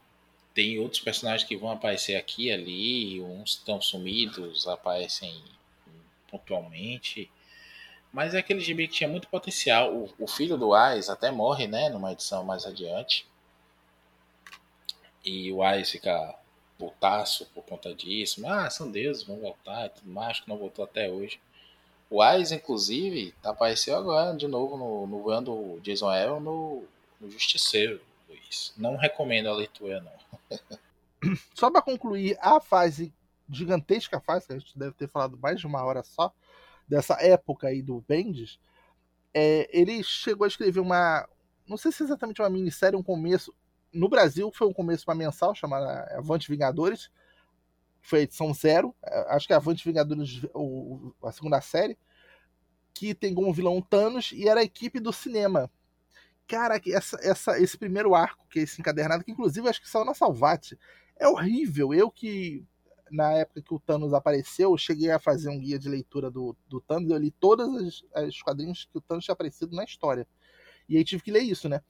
tem 0.52 0.78
outros 0.80 1.00
personagens 1.00 1.48
que 1.48 1.56
vão 1.56 1.70
aparecer 1.70 2.16
aqui 2.16 2.46
e 2.46 2.52
ali, 2.52 3.20
uns 3.20 3.50
estão 3.50 3.80
sumidos, 3.80 4.66
aparecem 4.66 5.42
pontualmente. 6.28 7.30
Mas 8.12 8.34
é 8.34 8.38
aquele 8.38 8.60
gibi 8.60 8.88
que 8.88 8.94
tinha 8.94 9.08
muito 9.08 9.28
potencial. 9.28 9.94
O, 9.94 10.14
o 10.18 10.26
filho 10.26 10.56
do 10.56 10.74
Ais 10.74 11.08
até 11.08 11.30
morre, 11.30 11.66
né? 11.66 11.88
Numa 11.88 12.12
edição 12.12 12.42
mais 12.44 12.64
adiante. 12.64 13.26
E 15.24 15.52
o 15.52 15.62
Ais 15.62 15.90
fica 15.90 16.34
putaço 16.78 17.46
por 17.54 17.64
conta 17.64 17.94
disso. 17.94 18.46
Ah, 18.46 18.70
são 18.70 18.90
deuses, 18.90 19.24
vão 19.24 19.38
voltar 19.38 19.86
e 19.86 19.90
tudo 19.90 20.10
mais. 20.10 20.40
que 20.40 20.48
não 20.48 20.56
voltou 20.56 20.84
até 20.84 21.10
hoje. 21.10 21.40
O 22.10 22.22
Ais, 22.22 22.52
inclusive, 22.52 23.34
apareceu 23.44 23.94
agora 23.94 24.34
de 24.34 24.48
novo 24.48 24.76
no, 24.78 25.06
no 25.06 25.22
van 25.22 25.42
do 25.42 25.78
Jason 25.82 26.08
Aaron 26.08 26.40
no, 26.40 26.84
no 27.20 27.30
Justiceiro, 27.30 28.00
Luiz. 28.28 28.72
Não 28.76 28.96
recomendo 28.96 29.48
a 29.48 29.54
leitura, 29.54 30.00
não. 30.00 31.36
Só 31.54 31.70
para 31.70 31.82
concluir 31.82 32.38
a 32.40 32.60
fase, 32.60 33.12
gigantesca 33.50 34.20
fase, 34.20 34.46
que 34.46 34.52
a 34.54 34.58
gente 34.58 34.78
deve 34.78 34.92
ter 34.92 35.08
falado 35.08 35.36
mais 35.36 35.60
de 35.60 35.66
uma 35.66 35.84
hora 35.84 36.02
só, 36.02 36.32
dessa 36.88 37.14
época 37.20 37.68
aí 37.68 37.82
do 37.82 38.00
Bendis, 38.08 38.58
é, 39.34 39.68
ele 39.70 40.02
chegou 40.02 40.44
a 40.44 40.48
escrever 40.48 40.80
uma. 40.80 41.28
Não 41.66 41.76
sei 41.76 41.92
se 41.92 42.02
é 42.02 42.06
exatamente 42.06 42.40
uma 42.40 42.50
minissérie, 42.50 42.98
um 42.98 43.02
começo. 43.02 43.54
No 43.92 44.08
Brasil 44.08 44.50
foi 44.52 44.66
um 44.66 44.72
começo 44.72 45.04
uma 45.06 45.14
mensal 45.14 45.54
chamada 45.54 46.16
Avante 46.16 46.50
Vingadores. 46.50 47.10
Foi 48.00 48.20
a 48.20 48.22
edição 48.22 48.52
zero. 48.54 48.94
É, 49.04 49.34
acho 49.34 49.46
que 49.46 49.52
é 49.52 49.56
Avante 49.56 49.84
Vingadores, 49.84 50.42
o, 50.54 51.12
a 51.22 51.32
segunda 51.32 51.60
série. 51.60 51.98
Que 52.94 53.14
tem 53.14 53.34
como 53.34 53.52
vilão 53.52 53.80
Thanos 53.80 54.32
e 54.32 54.48
era 54.48 54.60
a 54.60 54.64
equipe 54.64 54.98
do 54.98 55.12
cinema. 55.12 55.70
Cara, 56.46 56.80
essa, 56.86 57.18
essa, 57.22 57.60
esse 57.60 57.76
primeiro 57.76 58.14
arco, 58.14 58.46
que 58.50 58.60
é 58.60 58.62
esse 58.62 58.80
encadernado, 58.80 59.22
que 59.22 59.30
inclusive 59.30 59.68
acho 59.68 59.82
que 59.82 59.88
saiu 59.88 60.04
na 60.04 60.14
Salvate, 60.14 60.78
é 61.18 61.28
horrível. 61.28 61.92
Eu 61.92 62.10
que 62.10 62.64
na 63.10 63.32
época 63.32 63.62
que 63.62 63.74
o 63.74 63.78
Thanos 63.78 64.12
apareceu, 64.12 64.70
eu 64.72 64.78
cheguei 64.78 65.10
a 65.10 65.18
fazer 65.18 65.48
um 65.48 65.58
guia 65.58 65.78
de 65.78 65.88
leitura 65.88 66.30
do, 66.30 66.56
do 66.66 66.80
Thanos, 66.80 67.10
eu 67.10 67.18
li 67.18 67.30
todas 67.30 67.68
as, 68.14 68.24
as 68.24 68.42
quadrinhos 68.42 68.88
que 68.90 68.98
o 68.98 69.00
Thanos 69.00 69.24
tinha 69.24 69.32
aparecido 69.32 69.74
na 69.74 69.84
história. 69.84 70.26
E 70.88 70.96
aí 70.96 71.04
tive 71.04 71.22
que 71.22 71.30
ler 71.30 71.42
isso, 71.42 71.68
né? 71.68 71.80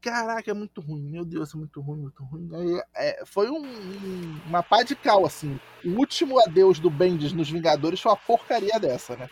Caraca, 0.00 0.50
é 0.50 0.54
muito 0.54 0.80
ruim, 0.80 1.02
meu 1.02 1.24
Deus, 1.24 1.52
é 1.52 1.56
muito 1.56 1.80
ruim, 1.80 2.00
muito 2.02 2.22
ruim. 2.22 2.48
É, 2.94 3.24
foi 3.26 3.50
um, 3.50 3.64
um, 3.66 4.40
uma 4.46 4.62
pá 4.62 4.84
de 4.84 4.94
cal, 4.94 5.26
assim. 5.26 5.58
O 5.84 5.90
último 5.90 6.38
adeus 6.40 6.78
do 6.78 6.88
Bendis 6.88 7.32
nos 7.32 7.50
Vingadores 7.50 8.00
foi 8.00 8.12
uma 8.12 8.18
porcaria 8.18 8.78
dessa, 8.78 9.16
né? 9.16 9.28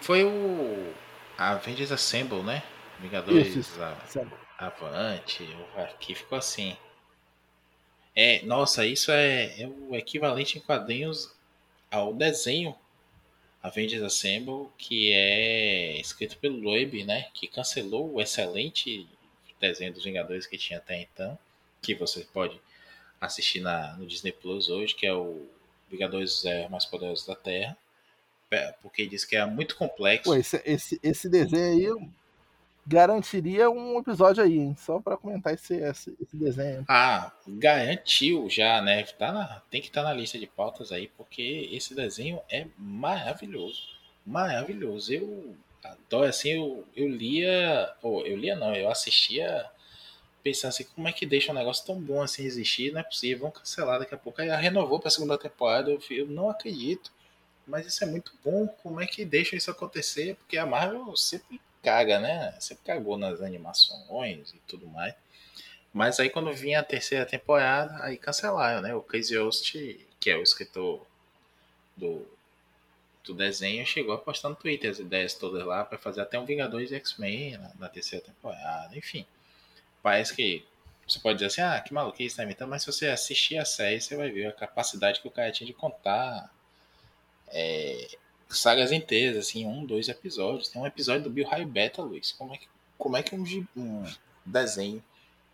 Foi 0.00 0.24
o 0.24 0.92
Avengers 1.38 1.90
Assemble, 1.90 2.42
né? 2.42 2.62
Vingadores 3.00 3.48
isso, 3.56 3.80
isso. 3.80 4.20
Avante, 4.58 5.48
aqui 5.74 6.14
ficou 6.14 6.36
assim. 6.36 6.76
É, 8.14 8.42
nossa, 8.42 8.86
isso 8.86 9.10
é, 9.10 9.62
é 9.62 9.66
o 9.66 9.94
equivalente 9.94 10.58
em 10.58 10.60
quadrinhos 10.60 11.32
ao 11.90 12.12
desenho 12.12 12.74
Avengers 13.62 14.02
Assemble, 14.02 14.68
que 14.78 15.12
é 15.12 16.00
escrito 16.00 16.38
pelo 16.38 16.60
Loeb, 16.60 17.04
né? 17.04 17.28
Que 17.34 17.46
cancelou 17.46 18.14
o 18.14 18.20
excelente 18.20 19.06
desenho 19.60 19.92
dos 19.92 20.04
Vingadores 20.04 20.46
que 20.46 20.56
tinha 20.56 20.78
até 20.78 21.00
então, 21.02 21.38
que 21.82 21.94
você 21.94 22.26
pode 22.32 22.60
assistir 23.20 23.60
na, 23.60 23.94
no 23.96 24.06
Disney 24.06 24.32
Plus 24.32 24.70
hoje, 24.70 24.94
que 24.94 25.06
é 25.06 25.12
o 25.12 25.46
Vingadores 25.90 26.44
é, 26.44 26.68
Mais 26.68 26.86
Poderosos 26.86 27.26
da 27.26 27.34
Terra, 27.34 27.76
porque 28.80 29.06
diz 29.06 29.24
que 29.24 29.36
é 29.36 29.44
muito 29.44 29.76
complexo. 29.76 30.30
Pô, 30.30 30.34
esse, 30.34 30.60
esse, 30.64 31.00
esse 31.02 31.28
desenho 31.28 31.98
aí 31.98 32.10
garantiria 32.90 33.70
um 33.70 34.00
episódio 34.00 34.42
aí, 34.42 34.58
hein? 34.58 34.74
Só 34.76 34.98
para 34.98 35.16
comentar 35.16 35.54
esse, 35.54 35.74
esse, 35.74 36.16
esse, 36.20 36.36
desenho. 36.36 36.84
Ah, 36.88 37.30
garantiu 37.46 38.50
já, 38.50 38.82
né? 38.82 39.04
Tá 39.04 39.30
na, 39.30 39.62
tem 39.70 39.80
que 39.80 39.86
estar 39.86 40.02
tá 40.02 40.08
na 40.08 40.14
lista 40.14 40.36
de 40.36 40.46
pautas 40.48 40.90
aí, 40.90 41.06
porque 41.16 41.68
esse 41.70 41.94
desenho 41.94 42.40
é 42.50 42.66
maravilhoso. 42.76 43.82
Maravilhoso. 44.26 45.12
Eu 45.12 45.56
adoro, 45.84 46.28
assim, 46.28 46.50
eu, 46.50 46.84
eu 46.96 47.08
lia. 47.08 47.94
Ou 48.02 48.26
eu 48.26 48.36
lia 48.36 48.56
não, 48.56 48.74
eu 48.74 48.90
assistia 48.90 49.66
pensando 50.42 50.70
assim, 50.70 50.84
como 50.84 51.06
é 51.06 51.12
que 51.12 51.26
deixa 51.26 51.52
um 51.52 51.54
negócio 51.54 51.86
tão 51.86 52.00
bom 52.00 52.22
assim 52.22 52.44
existir? 52.44 52.92
Não 52.92 53.00
é 53.00 53.04
possível, 53.04 53.40
vão 53.40 53.50
cancelar 53.52 54.00
daqui 54.00 54.14
a 54.14 54.18
pouco. 54.18 54.40
Aí 54.40 54.48
renovou 54.48 54.98
para 54.98 55.08
a 55.08 55.12
segunda 55.12 55.38
temporada, 55.38 55.92
eu, 55.92 56.00
eu 56.10 56.26
não 56.26 56.50
acredito. 56.50 57.12
Mas 57.68 57.86
isso 57.86 58.02
é 58.02 58.06
muito 58.06 58.32
bom. 58.44 58.66
Como 58.82 59.00
é 59.00 59.06
que 59.06 59.24
deixa 59.24 59.54
isso 59.54 59.70
acontecer? 59.70 60.34
Porque 60.34 60.58
a 60.58 60.66
Marvel 60.66 61.14
sempre 61.16 61.60
caga, 61.82 62.20
né? 62.20 62.54
Sempre 62.60 62.84
cagou 62.84 63.16
nas 63.18 63.40
animações 63.40 64.52
e 64.52 64.58
tudo 64.66 64.86
mais. 64.86 65.14
Mas 65.92 66.20
aí 66.20 66.30
quando 66.30 66.52
vinha 66.52 66.80
a 66.80 66.84
terceira 66.84 67.26
temporada, 67.26 68.02
aí 68.04 68.16
cancelaram, 68.16 68.80
né? 68.80 68.94
O 68.94 69.02
Casey 69.02 69.36
Host, 69.38 70.06
que 70.20 70.30
é 70.30 70.36
o 70.36 70.42
escritor 70.42 71.06
do 71.96 72.26
do 73.24 73.34
desenho 73.34 73.86
chegou 73.86 74.14
a 74.14 74.18
postar 74.18 74.48
no 74.48 74.56
Twitter 74.56 74.90
as 74.90 74.98
ideias 74.98 75.34
todas 75.34 75.64
lá 75.64 75.84
para 75.84 75.98
fazer 75.98 76.22
até 76.22 76.38
um 76.38 76.44
Vingadores 76.44 76.90
X-Men 76.90 77.58
na, 77.58 77.70
na, 77.78 77.88
terceira 77.88 78.24
temporada. 78.24 78.96
Enfim, 78.96 79.26
parece 80.02 80.34
que 80.34 80.64
você 81.06 81.18
pode 81.18 81.38
dizer 81.38 81.46
assim, 81.46 81.60
ah, 81.60 81.80
que 81.80 81.92
maluquice, 81.92 82.36
tá 82.36 82.44
imitando, 82.44 82.70
mas 82.70 82.82
se 82.82 82.90
você 82.90 83.08
assistir 83.08 83.58
a 83.58 83.64
série, 83.64 84.00
você 84.00 84.16
vai 84.16 84.30
ver 84.30 84.46
a 84.46 84.52
capacidade 84.52 85.20
que 85.20 85.28
o 85.28 85.30
cara 85.30 85.50
tinha 85.52 85.66
de 85.66 85.72
contar 85.72 86.50
é, 87.48 88.08
sagas 88.58 88.92
inteiras, 88.92 89.36
assim, 89.36 89.66
um, 89.66 89.84
dois 89.84 90.08
episódios. 90.08 90.68
Tem 90.68 90.80
um 90.80 90.86
episódio 90.86 91.24
do 91.24 91.30
Bill 91.30 91.46
High 91.46 91.64
Beta, 91.64 92.02
Luiz. 92.02 92.32
Como 92.32 92.54
é 92.54 92.58
que, 92.58 92.68
como 92.98 93.16
é 93.16 93.22
que 93.22 93.34
um, 93.34 93.44
um 93.76 94.04
desenho 94.44 95.02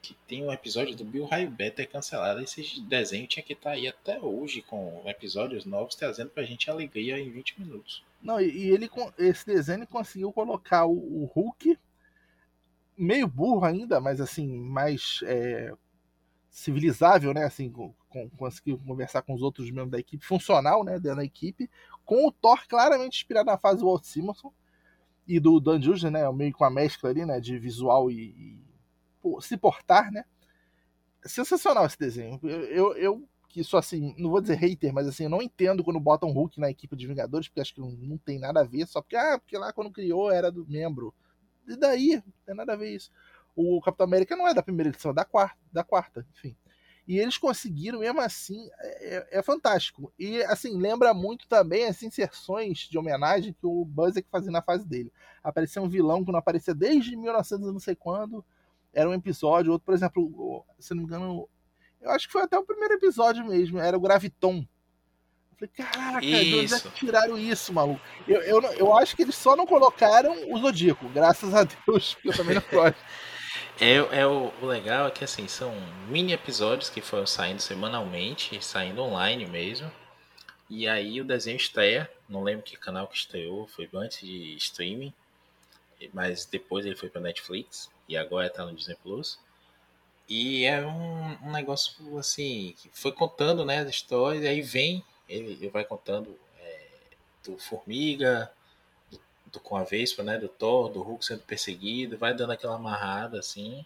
que 0.03 0.15
tem 0.27 0.45
um 0.45 0.53
episódio 0.53 0.95
do 0.95 1.05
Bill 1.05 1.27
High 1.27 1.47
Beta 1.47 1.83
é 1.83 1.87
cancelado? 1.87 2.41
Esse 2.41 2.81
desenho 2.81 3.27
tinha 3.27 3.43
que 3.43 3.53
estar 3.53 3.71
tá 3.71 3.77
aí 3.77 3.87
até 3.87 4.19
hoje 4.21 4.63
com 4.63 5.03
episódios 5.07 5.65
novos 5.65 5.95
trazendo 5.95 6.31
pra 6.31 6.45
gente 6.45 6.71
alegria 6.71 7.19
em 7.19 7.31
20 7.31 7.61
minutos. 7.61 8.03
Não, 8.23 8.41
e, 8.41 8.51
e 8.51 8.71
ele 8.71 8.91
esse 9.19 9.47
desenho 9.47 9.87
conseguiu 9.87 10.33
colocar 10.33 10.87
o, 10.87 10.93
o 10.93 11.25
Hulk 11.35 11.79
meio 12.97 13.29
burro 13.29 13.65
ainda, 13.65 14.01
mas 14.01 14.21
assim, 14.21 14.47
mais 14.47 15.21
é, 15.25 15.73
civilizável, 16.51 17.35
né? 17.35 17.45
Assim, 17.45 17.73
conseguir 18.37 18.77
conversar 18.79 19.23
com 19.23 19.35
os 19.35 19.43
outros 19.43 19.71
membros 19.71 19.91
da 19.91 19.99
equipe, 19.99 20.25
funcional, 20.25 20.85
né? 20.85 20.99
Dentro 20.99 21.17
da 21.17 21.25
equipe, 21.25 21.71
com 22.05 22.27
o 22.27 22.33
Thor 22.33 22.67
claramente 22.69 23.17
inspirado 23.17 23.47
na 23.47 23.59
fase 23.59 23.81
do 23.81 23.87
Walt 23.87 24.05
Simonson 24.05 24.53
e 25.27 25.41
do 25.41 25.61
Dan 25.61 25.81
Jurgen, 25.81 26.11
né? 26.11 26.31
Meio 26.33 26.53
com 26.53 26.65
a 26.65 26.71
mescla 26.71 27.11
ali, 27.11 27.25
né? 27.25 27.41
De 27.41 27.59
visual 27.59 28.11
e, 28.11 28.59
e 29.25 29.41
se 29.41 29.57
portar, 29.57 30.11
né? 30.11 30.25
Sensacional 31.25 31.87
esse 31.87 31.99
desenho. 31.99 32.39
Eu, 32.43 32.65
eu, 32.65 32.97
eu, 32.97 33.29
que 33.49 33.65
sou 33.65 33.79
assim, 33.79 34.15
não 34.19 34.31
vou 34.31 34.41
dizer 34.41 34.57
hater, 34.57 34.93
mas 34.93 35.09
assim, 35.09 35.25
eu 35.25 35.31
não 35.31 35.43
entendo 35.43 35.83
quando 35.83 35.99
botam 35.99 36.31
Hulk 36.31 36.61
na 36.61 36.71
equipe 36.71 36.95
de 36.95 37.07
Vingadores, 37.07 37.49
porque 37.49 37.61
acho 37.61 37.75
que 37.75 37.81
não, 37.81 37.91
não 37.91 38.19
tem 38.19 38.39
nada 38.39 38.61
a 38.61 38.65
ver, 38.65 38.87
só 38.87 39.01
porque, 39.01 39.17
ah, 39.17 39.39
porque 39.39 39.57
lá 39.57 39.73
quando 39.73 39.91
criou 39.91 40.31
era 40.31 40.53
do 40.53 40.67
membro. 40.67 41.13
E 41.67 41.77
daí? 41.77 42.23
Não 42.25 42.33
tem 42.45 42.55
nada 42.55 42.75
a 42.75 42.77
ver 42.77 42.95
isso. 42.95 43.11
O 43.57 43.81
Capitão 43.81 44.05
América 44.05 44.37
não 44.37 44.47
é 44.47 44.55
da 44.55 44.63
primeira 44.63 44.91
edição, 44.91 45.11
é 45.11 45.15
da 45.15 45.25
quarta, 45.25 45.59
da 45.73 45.83
quarta, 45.83 46.27
enfim. 46.33 46.55
E 47.07 47.19
eles 47.19 47.39
conseguiram, 47.39 48.01
mesmo 48.01 48.21
assim, 48.21 48.69
é, 48.81 49.17
é, 49.17 49.39
é, 49.39 49.43
fantástico. 49.43 50.13
E, 50.19 50.43
assim, 50.45 50.77
lembra 50.77 51.15
muito 51.15 51.47
também 51.47 51.85
as 51.87 52.03
inserções 52.03 52.79
de 52.79 52.99
homenagem 52.99 53.53
que 53.53 53.65
o 53.65 53.85
Buzzek 53.85 54.29
fazia 54.29 54.51
na 54.51 54.61
fase 54.61 54.85
dele. 54.85 55.13
Aparecia 55.43 55.81
um 55.81 55.89
vilão 55.89 56.25
que 56.25 56.33
não 56.33 56.39
aparecia 56.39 56.75
desde 56.75 57.17
1900 57.17 57.73
não 57.73 57.79
sei 57.79 57.95
quando. 57.95 58.45
Era 58.93 59.09
um 59.09 59.15
episódio, 59.15 59.71
outro, 59.71 59.87
por 59.87 59.95
exemplo, 59.95 60.65
se 60.81 60.95
não 60.95 61.03
me 61.03 61.07
engano, 61.07 61.49
eu 62.01 62.11
acho 62.11 62.27
que 62.27 62.33
foi 62.33 62.43
até 62.43 62.59
o 62.59 62.65
primeiro 62.65 62.95
episódio 62.95 63.45
mesmo, 63.45 63.79
era 63.79 63.97
o 63.97 64.01
Graviton. 64.01 64.67
Falei, 65.57 65.73
caraca, 65.75 66.21
de 66.21 66.55
onde 66.55 66.75
é 66.75 66.81
que 66.81 66.91
tiraram 66.91 67.39
isso, 67.39 67.73
maluco? 67.73 68.01
Eu, 68.27 68.43
eu, 68.43 68.63
eu 68.73 68.95
acho 68.97 69.17
que 69.17 69.23
eles 69.23 69.35
só 69.35 69.57
não 69.57 69.67
colocaram 69.67 70.53
o 70.53 70.59
Zodíaco, 70.59 71.09
graças 71.09 71.55
a 71.55 71.65
Deus, 71.65 72.15
porque 72.15 72.29
eu 72.29 72.37
também 72.37 72.57
não 72.57 72.63
gosto. 72.71 72.99
É, 73.79 73.97
é 73.97 74.27
o, 74.27 74.53
o, 74.63 74.67
legal 74.67 75.07
é 75.07 75.11
que 75.11 75.23
assim, 75.23 75.47
são 75.47 75.75
mini 76.09 76.33
episódios 76.33 76.89
que 76.89 77.03
foram 77.03 77.27
saindo 77.27 77.61
semanalmente, 77.61 78.63
saindo 78.65 79.03
online 79.03 79.45
mesmo. 79.47 79.93
E 80.69 80.89
aí 80.89 81.21
o 81.21 81.25
desenho 81.25 81.57
estreia, 81.57 82.11
não 82.29 82.43
lembro 82.43 82.65
que 82.65 82.77
canal 82.77 83.07
que 83.07 83.17
estreou, 83.17 83.67
foi 83.67 83.89
antes 83.95 84.21
de 84.21 84.57
streaming, 84.57 85.13
mas 86.13 86.47
depois 86.47 86.87
ele 86.87 86.97
foi 86.97 87.11
para 87.11 87.21
Netflix 87.21 87.91
e 88.09 88.17
agora 88.17 88.47
está 88.47 88.65
no 88.65 88.75
Disney 88.75 88.97
Plus. 89.03 89.39
E 90.29 90.65
é 90.65 90.85
um, 90.85 91.47
um, 91.47 91.53
negócio 91.53 92.19
assim, 92.19 92.75
que 92.79 92.91
foi 92.93 93.13
contando 93.13 93.65
né, 93.65 93.81
as 93.81 93.91
histórias, 93.91 94.43
e 94.43 94.49
aí 94.49 94.63
vem 94.63 95.05
ele, 95.29 95.53
ele 95.53 95.69
vai 95.69 95.85
contando 95.85 96.37
é, 96.59 96.89
do 97.45 97.59
Formiga, 97.59 98.51
do, 99.57 99.61
com 99.61 99.77
a 99.77 99.83
Vespa, 99.85 100.23
né? 100.23 100.39
Do 100.39 100.49
Thor, 100.49 100.91
do 100.91 101.03
Hulk 101.03 101.25
sendo 101.25 101.43
perseguido, 101.43 102.17
vai 102.17 102.35
dando 102.35 102.53
aquela 102.53 102.77
amarrada 102.77 103.39
assim, 103.39 103.85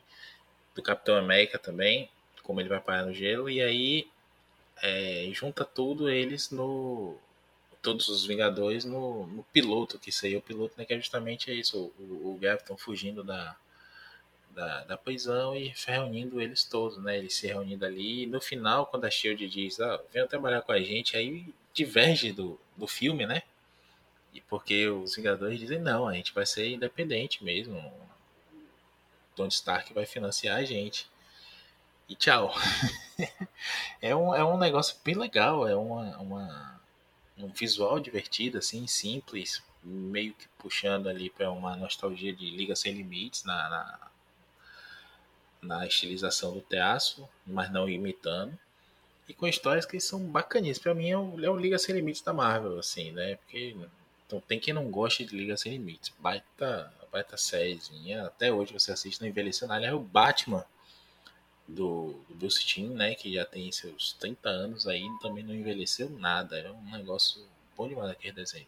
do 0.74 0.82
Capitão 0.82 1.16
América 1.16 1.58
também, 1.58 2.10
como 2.42 2.60
ele 2.60 2.68
vai 2.68 2.80
parar 2.80 3.06
no 3.06 3.14
gelo, 3.14 3.48
e 3.48 3.62
aí 3.62 4.08
é, 4.82 5.28
junta 5.32 5.64
tudo 5.64 6.10
eles 6.10 6.50
no. 6.50 7.16
Todos 7.82 8.08
os 8.08 8.26
Vingadores 8.26 8.84
no, 8.84 9.26
no 9.26 9.42
piloto, 9.44 9.98
que 9.98 10.12
seria 10.12 10.36
o 10.38 10.42
piloto, 10.42 10.74
né? 10.76 10.84
Que 10.84 10.92
é 10.92 10.98
justamente 10.98 11.50
isso, 11.58 11.90
o, 11.98 12.38
o 12.68 12.76
fugindo 12.76 13.24
da, 13.24 13.56
da, 14.50 14.84
da 14.84 14.96
prisão 14.98 15.56
e 15.56 15.72
reunindo 15.86 16.42
eles 16.42 16.62
todos, 16.62 16.98
né? 16.98 17.16
Eles 17.16 17.34
se 17.34 17.46
reunindo 17.46 17.86
ali. 17.86 18.24
E 18.24 18.26
no 18.26 18.38
final, 18.38 18.84
quando 18.86 19.06
a 19.06 19.10
Shield 19.10 19.48
diz, 19.48 19.80
ah, 19.80 19.98
venham 20.12 20.28
trabalhar 20.28 20.60
com 20.60 20.72
a 20.72 20.80
gente, 20.80 21.16
aí 21.16 21.46
diverge 21.72 22.32
do, 22.32 22.60
do 22.76 22.86
filme, 22.86 23.26
né? 23.26 23.42
E 24.32 24.40
porque 24.42 24.88
os 24.88 25.16
Vingadores 25.16 25.58
dizem, 25.58 25.78
não, 25.78 26.06
a 26.06 26.14
gente 26.14 26.32
vai 26.32 26.46
ser 26.46 26.68
independente 26.68 27.42
mesmo. 27.44 27.92
Tony 29.34 29.50
Stark 29.50 29.92
vai 29.92 30.06
financiar 30.06 30.58
a 30.58 30.64
gente. 30.64 31.08
E 32.08 32.14
tchau. 32.14 32.54
é, 34.00 34.14
um, 34.14 34.34
é 34.34 34.44
um 34.44 34.58
negócio 34.58 34.96
bem 35.04 35.14
legal, 35.14 35.66
é 35.66 35.76
uma, 35.76 36.16
uma, 36.18 36.80
um 37.38 37.48
visual 37.48 37.98
divertido, 38.00 38.58
assim, 38.58 38.86
simples, 38.86 39.62
meio 39.82 40.34
que 40.34 40.48
puxando 40.58 41.08
ali 41.08 41.30
para 41.30 41.50
uma 41.50 41.76
nostalgia 41.76 42.32
de 42.32 42.50
Liga 42.50 42.76
Sem 42.76 42.92
Limites 42.92 43.44
na, 43.44 43.68
na 43.68 44.10
na 45.62 45.86
estilização 45.86 46.52
do 46.52 46.60
teatro, 46.60 47.28
mas 47.46 47.70
não 47.70 47.88
imitando. 47.88 48.58
E 49.28 49.34
com 49.34 49.46
histórias 49.46 49.86
que 49.86 50.00
são 50.00 50.20
bacaninhas. 50.20 50.78
Pra 50.78 50.94
mim 50.94 51.10
é 51.10 51.18
o, 51.18 51.44
é 51.44 51.50
o 51.50 51.56
Liga 51.56 51.78
Sem 51.78 51.94
Limites 51.94 52.22
da 52.22 52.32
Marvel, 52.32 52.78
assim, 52.78 53.12
né? 53.12 53.36
Porque 53.36 53.76
então, 54.30 54.40
tem 54.46 54.60
quem 54.60 54.72
não 54.72 54.88
goste 54.88 55.24
de 55.24 55.36
Liga 55.36 55.56
Sem 55.56 55.72
Limites. 55.72 56.12
Baita, 56.20 56.94
baita 57.10 57.36
sériezinha. 57.36 58.26
Até 58.26 58.52
hoje 58.52 58.72
você 58.72 58.92
assiste, 58.92 59.20
não 59.20 59.26
envelheceu 59.26 59.66
nada. 59.66 59.84
É 59.84 59.92
o 59.92 59.98
Batman 59.98 60.64
do, 61.66 62.14
do 62.28 62.34
Bruce 62.36 62.64
Timm, 62.64 62.94
né? 62.94 63.16
Que 63.16 63.34
já 63.34 63.44
tem 63.44 63.72
seus 63.72 64.12
30 64.12 64.48
anos 64.48 64.86
aí, 64.86 65.04
também 65.20 65.42
não 65.42 65.52
envelheceu 65.52 66.08
nada. 66.10 66.56
É 66.60 66.70
um 66.70 66.92
negócio 66.92 67.44
bom 67.76 67.88
demais 67.88 68.08
aquele 68.08 68.34
desenho. 68.34 68.66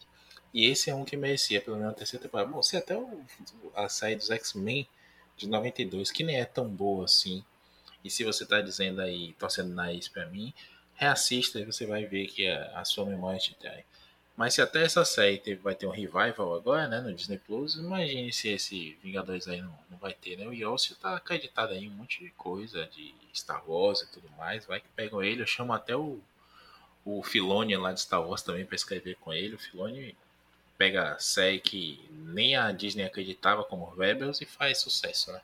E 0.53 0.67
esse 0.67 0.91
é 0.91 0.95
um 0.97 1.05
que 1.05 1.17
merecia, 1.17 1.61
pelo 1.61 1.77
menos, 1.77 1.93
a 1.93 1.97
terceira 1.97 2.25
temporada. 2.25 2.51
Bom, 2.51 2.61
se 2.61 2.77
até 2.77 2.97
o, 2.97 3.25
a 3.77 3.89
série 3.89 4.17
dos 4.17 4.31
X-Men 4.31 4.89
de 5.37 5.49
92, 5.49 6.11
que 6.11 6.25
nem 6.25 6.41
é 6.41 6.45
tão 6.45 6.69
boa 6.69 7.05
assim. 7.05 7.45
E 8.03 8.11
se 8.11 8.25
você 8.25 8.45
tá 8.45 8.61
dizendo 8.61 9.01
aí, 9.01 9.33
torcendo 9.35 9.73
nariz 9.73 10.09
para 10.09 10.27
mim, 10.27 10.53
reassista 10.95 11.61
e 11.61 11.65
você 11.65 11.87
vai 11.87 12.05
ver 12.05 12.27
que 12.27 12.49
a, 12.49 12.81
a 12.81 12.85
sua 12.85 13.07
memória 13.07 13.39
te 13.39 13.55
trai. 13.55 13.85
Mas 14.43 14.55
se 14.55 14.61
até 14.61 14.83
essa 14.83 15.05
série 15.05 15.39
teve, 15.39 15.63
vai 15.63 15.73
ter 15.73 15.87
um 15.87 15.93
revival 15.93 16.57
agora, 16.57 16.89
né, 16.89 17.01
no 17.01 17.15
Disney 17.15 17.39
Plus, 17.39 17.77
imagine 17.77 18.33
se 18.33 18.49
esse 18.49 18.99
Vingadores 19.01 19.47
aí 19.47 19.63
não, 19.63 19.73
não 19.89 19.97
vai 19.99 20.13
ter, 20.13 20.37
né? 20.37 20.45
O 20.45 20.53
Yossi 20.53 20.97
tá 20.97 21.15
acreditado 21.15 21.71
aí 21.71 21.85
em 21.85 21.89
um 21.89 21.93
monte 21.93 22.25
de 22.25 22.31
coisa, 22.31 22.85
de 22.89 23.15
Star 23.33 23.63
Wars 23.71 24.01
e 24.01 24.11
tudo 24.11 24.29
mais, 24.31 24.67
vai 24.67 24.81
que 24.81 24.89
pegam 24.97 25.23
ele, 25.23 25.43
eu 25.43 25.47
chamo 25.47 25.73
até 25.73 25.95
o, 25.95 26.19
o 27.05 27.23
Filoni 27.23 27.77
lá 27.77 27.93
de 27.93 28.01
Star 28.01 28.21
Wars 28.21 28.43
também 28.43 28.67
para 28.67 28.75
escrever 28.75 29.15
com 29.21 29.33
ele, 29.33 29.55
o 29.55 29.61
Filoni 29.61 30.17
pega 30.77 31.17
série 31.21 31.61
que 31.61 32.05
nem 32.11 32.57
a 32.57 32.73
Disney 32.73 33.05
acreditava 33.05 33.63
como 33.63 33.95
Rebels 33.95 34.41
e 34.41 34.45
faz 34.45 34.79
sucesso, 34.79 35.31
né? 35.31 35.41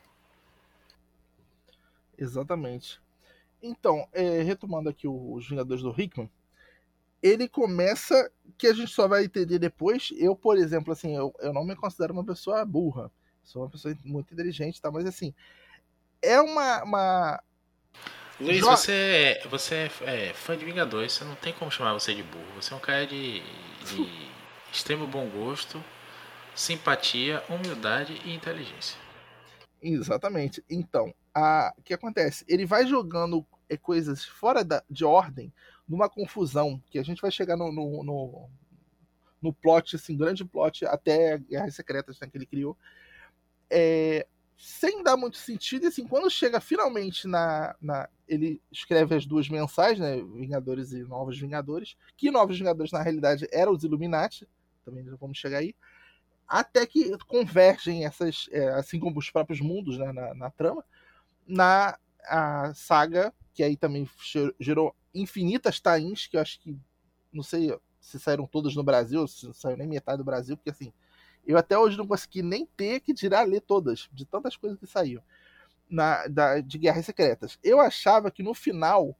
Exatamente. 2.19 3.01
Então, 3.63 4.09
é, 4.13 4.43
retomando 4.43 4.89
aqui 4.89 5.07
os 5.07 5.49
Vingadores 5.49 5.85
do 5.85 5.95
Hickman, 5.97 6.29
ele 7.23 7.49
começa 7.49 8.31
que 8.57 8.67
a 8.67 8.73
gente 8.73 8.91
só 8.91 9.07
vai 9.07 9.25
entender 9.25 9.59
depois. 9.59 10.11
Eu, 10.17 10.35
por 10.35 10.57
exemplo, 10.57 10.93
assim, 10.93 11.17
eu, 11.17 11.35
eu 11.41 11.53
não 11.53 11.65
me 11.65 11.77
considero 11.77 12.13
uma 12.13 12.25
pessoa 12.25 12.65
burra. 12.65 13.11
Sou 13.43 13.63
uma 13.63 13.71
pessoa 13.71 13.97
muito 14.05 14.33
inteligente, 14.33 14.81
tá? 14.81 14.91
Mas 14.91 15.07
assim, 15.07 15.35
é 16.21 16.41
uma. 16.41 16.83
uma... 16.83 17.43
Luiz, 18.41 18.59
jo... 18.59 18.67
você, 18.67 18.93
é, 19.43 19.49
você 19.49 19.91
é, 20.03 20.29
é 20.29 20.35
fã 20.35 20.57
de 20.57 20.65
Vingadores, 20.65 21.13
você 21.13 21.25
não 21.25 21.35
tem 21.35 21.53
como 21.53 21.71
chamar 21.71 21.93
você 21.95 22.15
de 22.15 22.23
burro. 22.23 22.55
Você 22.57 22.73
é 22.73 22.77
um 22.77 22.81
cara 22.81 23.07
de, 23.07 23.41
de 23.41 24.31
extremo 24.73 25.07
bom 25.07 25.29
gosto, 25.29 25.83
simpatia, 26.55 27.43
humildade 27.49 28.21
e 28.25 28.35
inteligência. 28.35 28.97
Exatamente. 29.81 30.63
Então, 30.69 31.15
o 31.77 31.83
que 31.83 31.95
acontece? 31.95 32.45
Ele 32.49 32.67
vai 32.67 32.87
jogando 32.87 33.47
coisas 33.83 34.25
fora 34.25 34.65
da, 34.65 34.83
de 34.91 35.05
ordem, 35.05 35.53
numa 35.89 36.09
confusão, 36.09 36.83
que 36.91 36.99
a 36.99 37.03
gente 37.03 37.23
vai 37.23 37.31
chegar 37.31 37.57
no, 37.57 37.73
no, 37.73 38.05
no, 38.05 38.51
no 39.41 39.53
plot, 39.53 39.97
assim, 39.97 40.17
grande 40.17 40.45
plot, 40.45 40.85
até 40.87 41.39
Guerras 41.39 41.75
Secretas 41.75 42.21
né, 42.21 42.29
que 42.29 42.37
ele 42.37 42.47
criou, 42.47 42.77
é, 43.71 44.27
sem 44.57 45.03
dar 45.05 45.17
muito 45.17 45.37
sentido, 45.37 45.85
e 45.85 45.87
assim, 45.87 46.07
quando 46.07 46.29
chega 46.29 46.61
finalmente 46.61 47.29
na, 47.29 47.77
na. 47.81 48.09
Ele 48.27 48.61
escreve 48.71 49.15
as 49.15 49.25
duas 49.25 49.49
mensais, 49.49 49.99
né? 49.99 50.17
Vingadores 50.17 50.93
e 50.93 51.03
Novos 51.05 51.39
Vingadores, 51.39 51.97
que 52.17 52.31
Novos 52.31 52.59
Vingadores, 52.59 52.93
na 52.93 53.01
realidade, 53.01 53.47
eram 53.53 53.73
os 53.73 53.85
Illuminati, 53.85 54.47
também 54.85 55.05
já 55.05 55.17
vamos 55.17 55.39
chegar 55.39 55.59
aí, 55.59 55.75
até 56.47 56.85
que 56.87 57.17
convergem 57.27 58.05
essas, 58.05 58.49
é, 58.51 58.69
assim 58.71 58.99
como 58.99 59.19
os 59.19 59.31
próprios 59.31 59.61
mundos 59.61 59.97
né, 59.97 60.13
na, 60.13 60.35
na, 60.35 60.51
trama, 60.51 60.85
na 61.47 61.97
a 62.25 62.75
saga, 62.75 63.33
que 63.59 63.65
aí 63.65 63.77
também 63.77 64.09
gerou 64.61 64.95
infinitas 65.13 65.81
tains, 65.81 66.29
que 66.29 66.37
eu 66.37 66.41
acho 66.41 66.61
que, 66.61 66.79
não 67.33 67.43
sei 67.43 67.77
se 68.01 68.17
saíram 68.21 68.47
todas 68.47 68.73
no 68.77 68.85
Brasil, 68.85 69.27
se 69.27 69.47
não 69.47 69.53
saiu 69.53 69.77
nem 69.77 69.89
metade 69.89 70.19
do 70.19 70.25
Brasil, 70.25 70.57
porque 70.57 70.71
assim, 70.71 70.93
eu 71.45 71.59
até 71.59 71.77
hoje 71.77 71.99
não 71.99 72.07
consegui 72.07 72.41
nem 72.41 72.65
ter 72.65 73.01
que 73.01 73.13
tirar 73.13 73.49
ler 73.49 73.61
todas, 73.61 74.09
de 74.13 74.25
tantas 74.25 74.57
coisas 74.57 74.79
que 74.79 74.87
saíram 74.87 75.25
na, 75.91 76.29
da, 76.29 76.61
de 76.61 76.79
Guerras 76.79 77.05
Secretas. 77.05 77.59
Eu 77.61 77.81
achava 77.81 78.31
que 78.31 78.45
no 78.45 78.55
final 78.55 79.19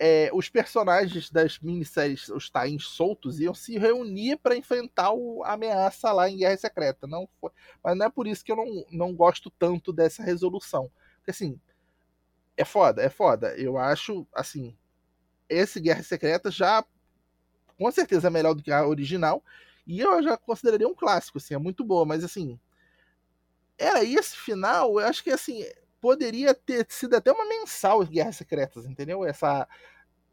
é, 0.00 0.28
os 0.34 0.48
personagens 0.48 1.30
das 1.30 1.60
minisséries, 1.60 2.28
os 2.28 2.50
tains 2.50 2.88
soltos, 2.88 3.38
iam 3.38 3.54
se 3.54 3.78
reunir 3.78 4.36
para 4.38 4.56
enfrentar 4.56 5.12
o, 5.12 5.44
a 5.44 5.52
ameaça 5.52 6.10
lá 6.10 6.28
em 6.28 6.38
Guerra 6.38 6.56
Secreta. 6.56 7.06
Não 7.06 7.28
foi, 7.40 7.52
mas 7.84 7.96
não 7.96 8.06
é 8.06 8.10
por 8.10 8.26
isso 8.26 8.44
que 8.44 8.50
eu 8.50 8.56
não, 8.56 8.84
não 8.90 9.14
gosto 9.14 9.48
tanto 9.48 9.92
dessa 9.92 10.24
resolução. 10.24 10.90
Porque 11.18 11.30
assim, 11.30 11.60
é 12.60 12.64
foda, 12.64 13.02
é 13.02 13.08
foda. 13.08 13.54
Eu 13.56 13.78
acho, 13.78 14.26
assim, 14.34 14.76
esse 15.48 15.80
Guerra 15.80 16.02
Secreta 16.02 16.50
já 16.50 16.84
com 17.78 17.90
certeza 17.90 18.26
é 18.26 18.30
melhor 18.30 18.52
do 18.54 18.62
que 18.62 18.70
a 18.70 18.86
original. 18.86 19.42
E 19.86 19.98
eu 20.00 20.22
já 20.22 20.36
consideraria 20.36 20.86
um 20.86 20.94
clássico, 20.94 21.38
assim, 21.38 21.54
é 21.54 21.58
muito 21.58 21.82
boa, 21.82 22.04
mas 22.04 22.22
assim. 22.22 22.60
Era 23.78 24.04
esse 24.04 24.36
final, 24.36 25.00
eu 25.00 25.06
acho 25.06 25.24
que 25.24 25.30
assim, 25.30 25.64
poderia 26.02 26.52
ter 26.52 26.86
sido 26.90 27.16
até 27.16 27.32
uma 27.32 27.46
mensal 27.46 28.04
Guerras 28.04 28.36
Secretas, 28.36 28.84
entendeu? 28.84 29.24
Essa 29.24 29.66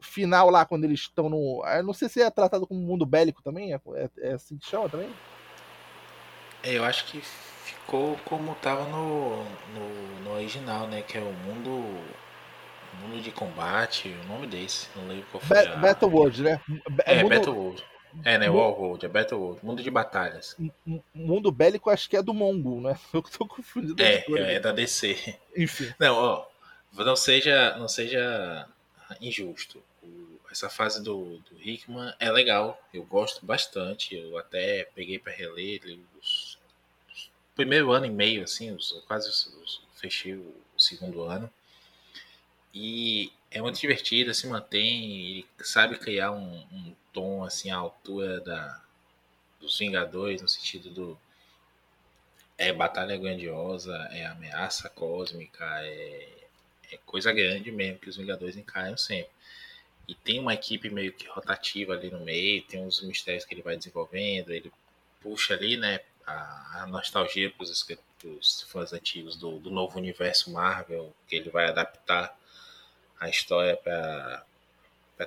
final 0.01 0.49
lá 0.49 0.65
quando 0.65 0.83
eles 0.83 0.99
estão 0.99 1.29
no. 1.29 1.63
Eu 1.65 1.83
não 1.83 1.93
sei 1.93 2.09
se 2.09 2.21
é 2.21 2.29
tratado 2.29 2.67
como 2.67 2.81
mundo 2.81 3.05
bélico 3.05 3.41
também, 3.41 3.73
é, 3.73 3.79
é, 3.95 4.09
é 4.17 4.33
assim 4.33 4.57
que 4.57 4.67
chama 4.67 4.89
também? 4.89 5.09
É, 6.61 6.73
eu 6.73 6.83
acho 6.83 7.05
que 7.05 7.21
ficou 7.67 8.17
como 8.25 8.55
tava 8.55 8.83
no, 8.85 9.43
no, 9.43 10.23
no, 10.23 10.31
original, 10.33 10.87
né? 10.87 11.01
Que 11.01 11.17
é 11.17 11.21
o 11.21 11.31
mundo. 11.31 12.17
Mundo 13.01 13.21
de 13.21 13.31
combate, 13.31 14.09
o 14.09 14.27
nome 14.27 14.47
desse, 14.47 14.87
não 14.95 15.07
lembro 15.07 15.25
qual 15.31 15.39
foi. 15.39 15.55
Be 15.55 15.67
a... 15.67 15.75
Battle 15.75 16.11
World, 16.11 16.41
né? 16.41 16.59
É, 17.05 17.21
mundo... 17.21 17.29
Battle 17.29 17.55
World. 17.55 17.85
É, 18.23 18.37
né? 18.39 18.49
War 18.49 18.71
World, 18.71 19.05
é 19.05 19.09
Battle 19.09 19.39
World, 19.39 19.63
mundo 19.63 19.83
de 19.83 19.91
batalhas. 19.91 20.57
Mundo 21.13 21.51
bélico 21.51 21.91
acho 21.91 22.09
que 22.09 22.17
é 22.17 22.23
do 22.23 22.33
Mongol, 22.33 22.81
né? 22.81 22.97
Eu 23.13 23.21
tô 23.21 23.45
confundindo. 23.45 24.01
É, 24.01 24.25
é, 24.27 24.55
é 24.55 24.59
da 24.59 24.71
DC. 24.71 25.37
Enfim. 25.55 25.93
Não, 25.99 26.15
ó, 26.15 26.45
não 27.03 27.15
seja, 27.15 27.77
não 27.77 27.87
seja 27.87 28.67
injusto. 29.21 29.83
essa 30.51 30.69
fase 30.69 31.03
do, 31.03 31.37
do 31.37 31.61
Hickman 31.61 32.13
é 32.19 32.31
legal, 32.31 32.81
eu 32.91 33.03
gosto 33.03 33.45
bastante. 33.45 34.15
Eu 34.15 34.37
até 34.37 34.87
peguei 34.95 35.19
para 35.19 35.33
reler 35.33 35.81
os, 36.19 36.56
primeiro 37.57 37.91
ano 37.91 38.05
e 38.05 38.09
meio, 38.11 38.43
assim, 38.43 38.71
os, 38.71 38.91
quase 39.07 39.27
os, 39.29 39.81
fechei 39.95 40.35
o 40.35 40.55
segundo 40.77 41.23
ano. 41.23 41.51
E 42.73 43.33
é 43.49 43.61
muito 43.61 43.79
divertida, 43.79 44.33
se 44.33 44.47
mantém, 44.47 45.39
e 45.39 45.45
sabe 45.61 45.97
criar 45.97 46.31
um, 46.31 46.59
um 46.71 46.95
tom 47.11 47.43
assim 47.43 47.71
à 47.71 47.77
altura 47.77 48.39
da, 48.39 48.81
dos 49.59 49.77
Vingadores, 49.79 50.41
no 50.41 50.47
sentido 50.47 50.89
do 50.91 51.19
é 52.57 52.71
batalha 52.73 53.17
grandiosa, 53.17 53.95
é 54.11 54.25
ameaça 54.25 54.89
cósmica, 54.89 55.65
é, 55.83 56.27
é 56.91 56.97
coisa 57.05 57.31
grande 57.31 57.71
mesmo 57.71 57.99
que 57.99 58.09
os 58.09 58.17
Vingadores 58.17 58.55
encaram 58.55 58.97
sempre. 58.97 59.31
E 60.07 60.15
tem 60.15 60.39
uma 60.39 60.53
equipe 60.53 60.89
meio 60.89 61.13
que 61.13 61.27
rotativa 61.27 61.93
ali 61.93 62.09
no 62.09 62.19
meio, 62.21 62.63
tem 62.63 62.81
uns 62.81 63.01
mistérios 63.01 63.45
que 63.45 63.53
ele 63.53 63.61
vai 63.61 63.77
desenvolvendo, 63.77 64.51
ele 64.51 64.71
puxa 65.21 65.53
ali, 65.53 65.77
né, 65.77 65.99
a, 66.27 66.83
a 66.83 66.87
nostalgia 66.87 67.49
para 67.49 67.63
os 67.63 68.61
fãs 68.63 68.91
antigos 68.91 69.37
do, 69.37 69.59
do 69.59 69.71
novo 69.71 69.97
universo 69.97 70.51
Marvel, 70.51 71.15
que 71.27 71.37
ele 71.37 71.49
vai 71.49 71.67
adaptar 71.67 72.37
a 73.19 73.29
história 73.29 73.77
para 73.77 74.45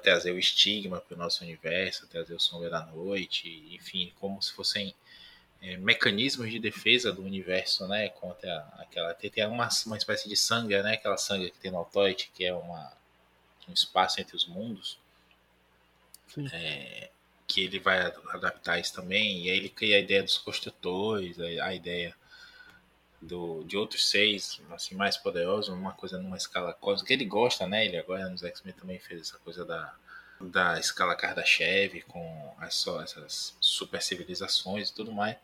trazer 0.03 0.33
o 0.33 0.39
estigma 0.39 1.01
para 1.01 1.15
o 1.15 1.19
nosso 1.19 1.43
universo, 1.43 2.07
trazer 2.07 2.35
o 2.35 2.39
sombra 2.39 2.69
da 2.69 2.85
noite, 2.87 3.67
enfim, 3.73 4.13
como 4.21 4.41
se 4.43 4.53
fossem 4.53 4.95
é, 5.63 5.77
mecanismos 5.79 6.51
de 6.51 6.59
defesa 6.59 7.13
do 7.13 7.23
universo, 7.23 7.89
né, 7.89 8.11
contra 8.11 8.59
aquela 8.79 9.15
tem 9.15 9.47
uma, 9.47 9.69
uma 9.87 9.97
espécie 9.97 10.29
de 10.29 10.37
sangue, 10.37 10.81
né, 10.83 10.95
aquela 10.95 11.17
sangue 11.17 11.51
que 11.51 11.59
tem 11.59 11.71
no 11.71 11.79
Altoid, 11.79 12.31
que 12.35 12.45
é 12.45 12.55
uma 12.55 12.93
um 13.69 13.73
espaço 13.73 14.21
entre 14.21 14.35
os 14.35 14.47
mundos, 14.47 14.99
é, 16.53 17.11
que 17.51 17.65
ele 17.65 17.81
vai 17.81 18.01
adaptar 18.29 18.79
isso 18.79 18.95
também, 18.95 19.45
e 19.45 19.51
aí 19.51 19.57
ele 19.57 19.69
cria 19.69 19.97
a 19.97 20.01
ideia 20.01 20.23
dos 20.23 20.39
construtores, 20.39 21.37
a, 21.41 21.75
ideia 21.75 22.15
do, 23.21 23.65
de 23.65 23.77
outros 23.77 24.09
seis, 24.09 24.61
assim, 24.71 24.95
mais 24.95 25.17
poderosos, 25.17 25.75
uma 25.75 25.93
coisa 25.93 26.17
numa 26.17 26.37
escala 26.37 26.73
cósmica, 26.73 27.09
que 27.09 27.13
ele 27.13 27.25
gosta, 27.25 27.67
né? 27.67 27.85
Ele 27.85 27.97
agora 27.99 28.29
nos 28.29 28.45
X-Men 28.45 28.73
também 28.75 29.01
fez 29.01 29.23
essa 29.23 29.39
coisa 29.39 29.65
da, 29.65 29.93
da 30.41 30.79
escala 30.79 31.17
Kardashev 31.17 32.03
com 32.03 32.55
as, 32.59 32.75
só 32.77 33.03
essas 33.03 33.57
super 33.61 34.01
civilizações 34.01 34.89
e 34.89 34.95
tudo 34.95 35.11
mais. 35.11 35.37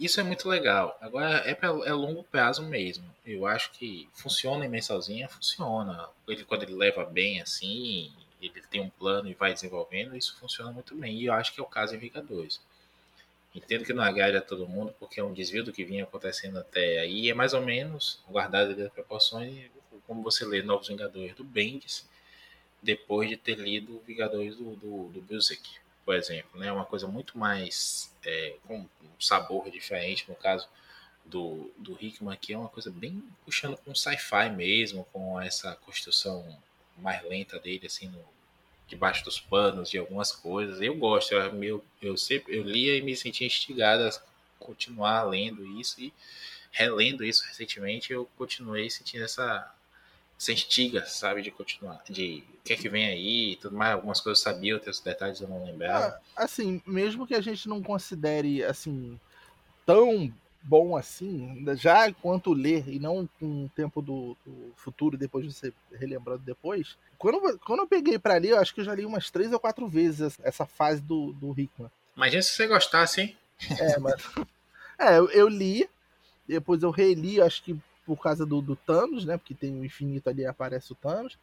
Isso 0.00 0.18
é 0.18 0.24
muito 0.24 0.48
legal. 0.48 0.98
Agora 1.00 1.36
é, 1.48 1.54
pra, 1.54 1.68
é 1.68 1.92
longo 1.92 2.24
prazo 2.24 2.64
mesmo. 2.64 3.04
Eu 3.24 3.46
acho 3.46 3.70
que 3.70 4.08
funciona 4.12 4.66
em 4.66 4.68
mensalzinha, 4.68 5.28
funciona. 5.28 6.08
Ele 6.26 6.44
quando 6.44 6.64
ele 6.64 6.74
leva 6.74 7.04
bem 7.04 7.40
assim, 7.40 8.12
ele 8.46 8.66
tem 8.70 8.80
um 8.80 8.90
plano 8.90 9.28
e 9.28 9.34
vai 9.34 9.52
desenvolvendo, 9.52 10.16
isso 10.16 10.36
funciona 10.38 10.72
muito 10.72 10.94
bem. 10.94 11.16
E 11.16 11.26
eu 11.26 11.32
acho 11.32 11.52
que 11.52 11.60
é 11.60 11.62
o 11.62 11.66
caso 11.66 11.94
em 11.94 11.98
Vingadores. 11.98 12.60
Entendo 13.54 13.84
que 13.84 13.92
não 13.92 14.02
agrade 14.02 14.36
a 14.36 14.40
todo 14.40 14.66
mundo, 14.66 14.94
porque 14.98 15.20
é 15.20 15.24
um 15.24 15.32
desvio 15.32 15.62
do 15.62 15.72
que 15.72 15.84
vinha 15.84 16.04
acontecendo 16.04 16.58
até 16.58 17.00
aí. 17.00 17.30
É 17.30 17.34
mais 17.34 17.52
ou 17.52 17.60
menos 17.60 18.18
guardado 18.28 18.74
das 18.74 18.90
proporções, 18.90 19.70
como 20.06 20.22
você 20.22 20.44
lê 20.44 20.62
Novos 20.62 20.88
Vingadores 20.88 21.34
do 21.34 21.44
Bendis, 21.44 22.08
depois 22.82 23.28
de 23.28 23.36
ter 23.36 23.58
lido 23.58 24.02
Vingadores 24.06 24.56
do, 24.56 24.74
do, 24.76 25.08
do 25.08 25.20
Busiek, 25.20 25.62
por 26.04 26.14
exemplo. 26.14 26.58
Né? 26.58 26.72
Uma 26.72 26.86
coisa 26.86 27.06
muito 27.06 27.36
mais 27.38 28.14
é, 28.24 28.56
com 28.66 28.80
um 28.80 29.20
sabor 29.20 29.70
diferente, 29.70 30.28
no 30.28 30.34
caso 30.34 30.66
do, 31.24 31.70
do 31.76 31.96
Hickman 32.00 32.34
aqui, 32.34 32.52
é 32.52 32.58
uma 32.58 32.68
coisa 32.68 32.90
bem 32.90 33.22
puxando 33.44 33.76
com 33.76 33.94
sci-fi 33.94 34.50
mesmo, 34.50 35.06
com 35.12 35.40
essa 35.40 35.76
construção 35.76 36.44
mais 36.98 37.22
lenta 37.24 37.58
dele, 37.58 37.86
assim, 37.86 38.08
no, 38.08 38.24
debaixo 38.86 39.24
dos 39.24 39.40
panos 39.40 39.90
de 39.90 39.98
algumas 39.98 40.32
coisas. 40.32 40.80
Eu 40.80 40.94
gosto, 40.96 41.32
eu, 41.32 41.62
eu, 41.62 41.84
eu 42.00 42.16
sempre 42.16 42.56
eu 42.56 42.62
lia 42.62 42.96
e 42.96 43.02
me 43.02 43.16
sentia 43.16 43.46
instigado 43.46 44.04
a 44.04 44.12
continuar 44.58 45.24
lendo 45.24 45.66
isso 45.80 46.00
e 46.00 46.12
relendo 46.70 47.24
isso 47.24 47.44
recentemente, 47.46 48.12
eu 48.12 48.28
continuei 48.36 48.88
sentindo 48.88 49.24
essa 49.24 49.72
essa 50.38 50.52
instiga, 50.52 51.06
sabe, 51.06 51.40
de 51.40 51.52
continuar, 51.52 52.02
de 52.10 52.42
o 52.58 52.62
que 52.64 52.72
é 52.72 52.76
que 52.76 52.88
vem 52.88 53.06
aí, 53.06 53.56
tudo 53.60 53.76
mais, 53.76 53.92
algumas 53.92 54.20
coisas 54.20 54.44
eu 54.44 54.52
sabia, 54.52 54.74
outros 54.74 54.98
detalhes 54.98 55.40
eu 55.40 55.46
não 55.46 55.64
lembrava. 55.64 56.20
Ah, 56.34 56.44
assim, 56.44 56.82
mesmo 56.84 57.28
que 57.28 57.34
a 57.34 57.40
gente 57.40 57.68
não 57.68 57.80
considere 57.80 58.64
assim 58.64 59.20
tão 59.86 60.34
bom 60.62 60.96
assim, 60.96 61.64
já 61.76 62.08
enquanto 62.08 62.52
ler 62.52 62.88
e 62.88 62.98
não 62.98 63.28
com 63.38 63.64
o 63.64 63.68
tempo 63.70 64.00
do, 64.00 64.36
do, 64.46 64.72
futuro, 64.76 65.18
depois 65.18 65.44
de 65.44 65.52
você 65.52 65.72
relembrando 65.92 66.42
depois. 66.44 66.96
Quando, 67.18 67.58
quando 67.58 67.80
eu 67.80 67.86
peguei 67.86 68.18
para 68.18 68.36
ler, 68.36 68.50
eu 68.50 68.60
acho 68.60 68.74
que 68.74 68.80
eu 68.80 68.84
já 68.84 68.94
li 68.94 69.04
umas 69.04 69.30
três 69.30 69.52
ou 69.52 69.58
quatro 69.58 69.88
vezes 69.88 70.38
essa 70.42 70.64
fase 70.64 71.00
do, 71.00 71.32
do 71.32 71.50
Hickman. 71.58 71.90
Imagina 72.16 72.42
se 72.42 72.50
você 72.50 72.66
gostasse, 72.66 73.20
hein? 73.20 73.36
É, 73.78 73.98
mas. 73.98 74.22
é, 74.98 75.18
eu, 75.18 75.28
eu, 75.30 75.48
li, 75.48 75.88
depois 76.46 76.82
eu 76.82 76.90
reli, 76.90 77.40
acho 77.40 77.62
que 77.62 77.78
por 78.04 78.20
causa 78.20 78.44
do, 78.44 78.60
do 78.60 78.76
Thanos, 78.76 79.24
né? 79.24 79.36
Porque 79.36 79.54
tem 79.54 79.74
o 79.74 79.84
infinito 79.84 80.28
ali 80.28 80.44
aparece 80.44 80.92
o 80.92 80.96
Thanos. 80.96 81.38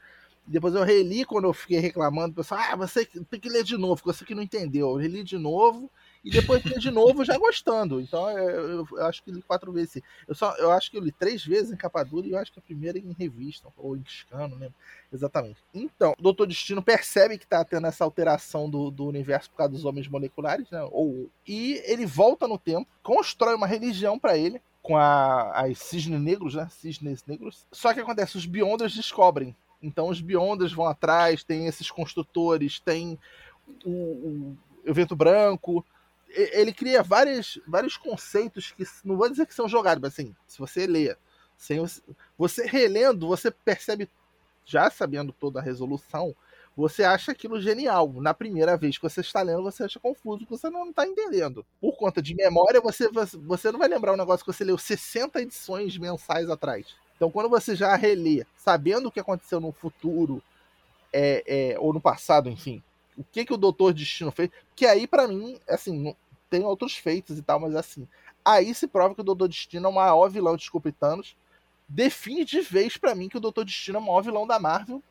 Depois 0.46 0.74
eu 0.74 0.84
reli 0.84 1.26
quando 1.26 1.46
eu 1.46 1.54
fiquei 1.54 1.80
reclamando, 1.80 2.32
o 2.32 2.36
pessoal, 2.36 2.62
ah, 2.72 2.76
você 2.76 3.06
tem 3.06 3.40
que 3.40 3.50
ler 3.50 3.64
de 3.64 3.78
novo, 3.78 4.02
você 4.04 4.26
que 4.26 4.36
não 4.36 4.42
entendeu. 4.42 4.90
Eu 4.90 4.96
reli 4.96 5.24
de 5.24 5.38
novo 5.38 5.90
e 6.24 6.30
depois 6.30 6.64
li 6.64 6.78
de 6.80 6.92
novo 6.92 7.24
já 7.24 7.38
gostando. 7.38 8.02
Então 8.02 8.30
eu, 8.30 8.88
eu, 8.92 9.06
acho 9.06 9.24
que 9.24 9.32
li 9.32 9.42
quatro 9.42 9.72
vezes. 9.72 10.02
Eu, 10.28 10.36
só, 10.36 10.56
eu 10.58 10.72
acho 10.72 10.92
que 10.92 10.98
eu 10.98 11.02
li 11.02 11.12
três 11.12 11.46
vezes 11.46 11.72
em 11.72 11.78
capa 11.78 12.04
dura 12.04 12.28
e 12.28 12.32
eu 12.32 12.38
acho 12.38 12.52
que 12.52 12.60
a 12.60 12.62
primeira 12.62 12.98
em 12.98 13.14
revista, 13.18 13.70
ou 13.78 13.96
em 13.96 14.04
scan, 14.06 14.48
lembro 14.48 14.74
exatamente. 15.12 15.58
Então, 15.74 16.14
o 16.18 16.22
Doutor 16.22 16.48
Destino 16.48 16.82
percebe 16.82 17.38
que 17.38 17.48
tá 17.48 17.64
tendo 17.66 17.88
essa 17.88 18.04
alteração 18.04 18.70
do, 18.70 18.92
do 18.92 19.06
universo 19.06 19.50
por 19.50 19.58
causa 19.58 19.74
dos 19.74 19.86
homens 19.86 20.08
moleculares, 20.08 20.70
né? 20.70 20.82
Ou, 20.92 21.30
e 21.48 21.82
ele 21.86 22.06
volta 22.06 22.48
no 22.48 22.58
tempo, 22.58 22.88
constrói 23.02 23.56
uma 23.56 23.68
religião 23.68 24.20
para 24.20 24.38
ele, 24.38 24.62
com 24.82 24.96
a, 24.98 25.52
as 25.52 25.80
cisnes 25.80 26.20
negros, 26.20 26.56
né? 26.56 26.68
Cisnes 26.70 27.24
negros. 27.26 27.66
Só 27.72 27.94
que 27.94 28.00
acontece, 28.00 28.38
os 28.38 28.46
Beyonders 28.46 28.94
descobrem. 28.94 29.56
Então 29.82 30.10
os 30.10 30.22
Beyonders 30.22 30.74
vão 30.74 30.86
atrás, 30.86 31.44
tem 31.44 31.68
esses 31.68 31.90
construtores, 31.90 32.80
tem 32.80 33.18
o, 33.86 33.90
o, 33.90 34.58
o 34.88 34.94
vento 34.94 35.16
branco, 35.16 35.86
ele 36.30 36.74
cria 36.74 37.02
vários, 37.02 37.60
vários 37.68 37.98
conceitos 37.98 38.72
que 38.72 38.86
não 39.04 39.18
vou 39.18 39.30
dizer 39.30 39.46
que 39.46 39.54
são 39.54 39.68
jogados, 39.68 40.02
mas 40.02 40.14
assim, 40.14 40.36
se 40.48 40.60
você 40.60 40.86
lê, 40.86 41.16
sem 41.58 41.84
você 42.38 42.66
relendo, 42.66 43.28
você 43.28 43.52
percebe, 43.52 44.10
já 44.66 44.90
sabendo 44.90 45.34
toda 45.34 45.60
a 45.60 45.64
resolução, 45.64 46.36
você 46.76 47.04
acha 47.04 47.32
aquilo 47.32 47.60
genial. 47.60 48.14
Na 48.14 48.34
primeira 48.34 48.78
vez 48.78 48.98
que 48.98 49.04
você 49.04 49.20
está 49.22 49.42
lendo, 49.42 49.64
você 49.64 49.84
acha 49.84 50.00
confuso, 50.00 50.40
porque 50.40 50.58
você 50.58 50.70
não 50.70 50.90
está 50.90 51.06
entendendo. 51.06 51.66
Por 51.82 51.98
conta 51.98 52.22
de 52.22 52.34
memória, 52.34 52.80
você, 52.80 53.10
você 53.12 53.72
não 53.72 53.80
vai 53.80 53.90
lembrar 53.90 54.14
um 54.14 54.18
negócio 54.18 54.46
que 54.46 54.54
você 54.54 54.64
leu 54.64 54.78
60 54.78 55.42
edições 55.42 55.98
mensais 55.98 56.50
atrás. 56.50 56.86
Então, 57.18 57.30
quando 57.30 57.50
você 57.50 57.76
já 57.76 57.94
relê, 57.96 58.46
sabendo 58.56 59.10
o 59.10 59.12
que 59.12 59.20
aconteceu 59.20 59.60
no 59.60 59.74
futuro, 59.74 60.42
é, 61.12 61.44
é, 61.74 61.80
ou 61.80 61.92
no 61.92 62.00
passado, 62.00 62.50
enfim, 62.50 62.82
o 63.20 63.24
que 63.26 63.44
que 63.44 63.54
o 63.54 63.58
Doutor 63.58 63.94
Destino 63.94 64.32
fez, 64.32 64.50
que 64.74 64.86
aí 64.86 65.06
para 65.06 65.28
mim, 65.28 65.60
assim, 65.68 66.16
tem 66.50 66.64
outros 66.64 66.96
feitos 66.96 67.38
e 67.38 67.42
tal, 67.42 67.60
mas 67.60 67.76
assim, 67.76 68.08
aí 68.44 68.74
se 68.74 68.88
prova 68.88 69.14
que 69.14 69.20
o 69.22 69.26
Doutor 69.26 69.50
Destino 69.50 69.88
é 69.88 69.90
o 69.90 69.94
maior 69.94 70.30
vilão 70.30 70.56
de 70.56 70.70
Thanos, 70.98 71.36
define 71.88 72.46
de 72.46 72.62
vez 72.62 72.96
para 72.96 73.14
mim 73.14 73.28
que 73.28 73.38
o 73.38 73.42
Doutor 73.42 73.66
Destino 73.66 73.98
é 73.98 74.02
o 74.02 74.06
maior 74.06 74.22
vilão 74.22 74.48
da 74.48 74.58
Marvel, 74.58 75.04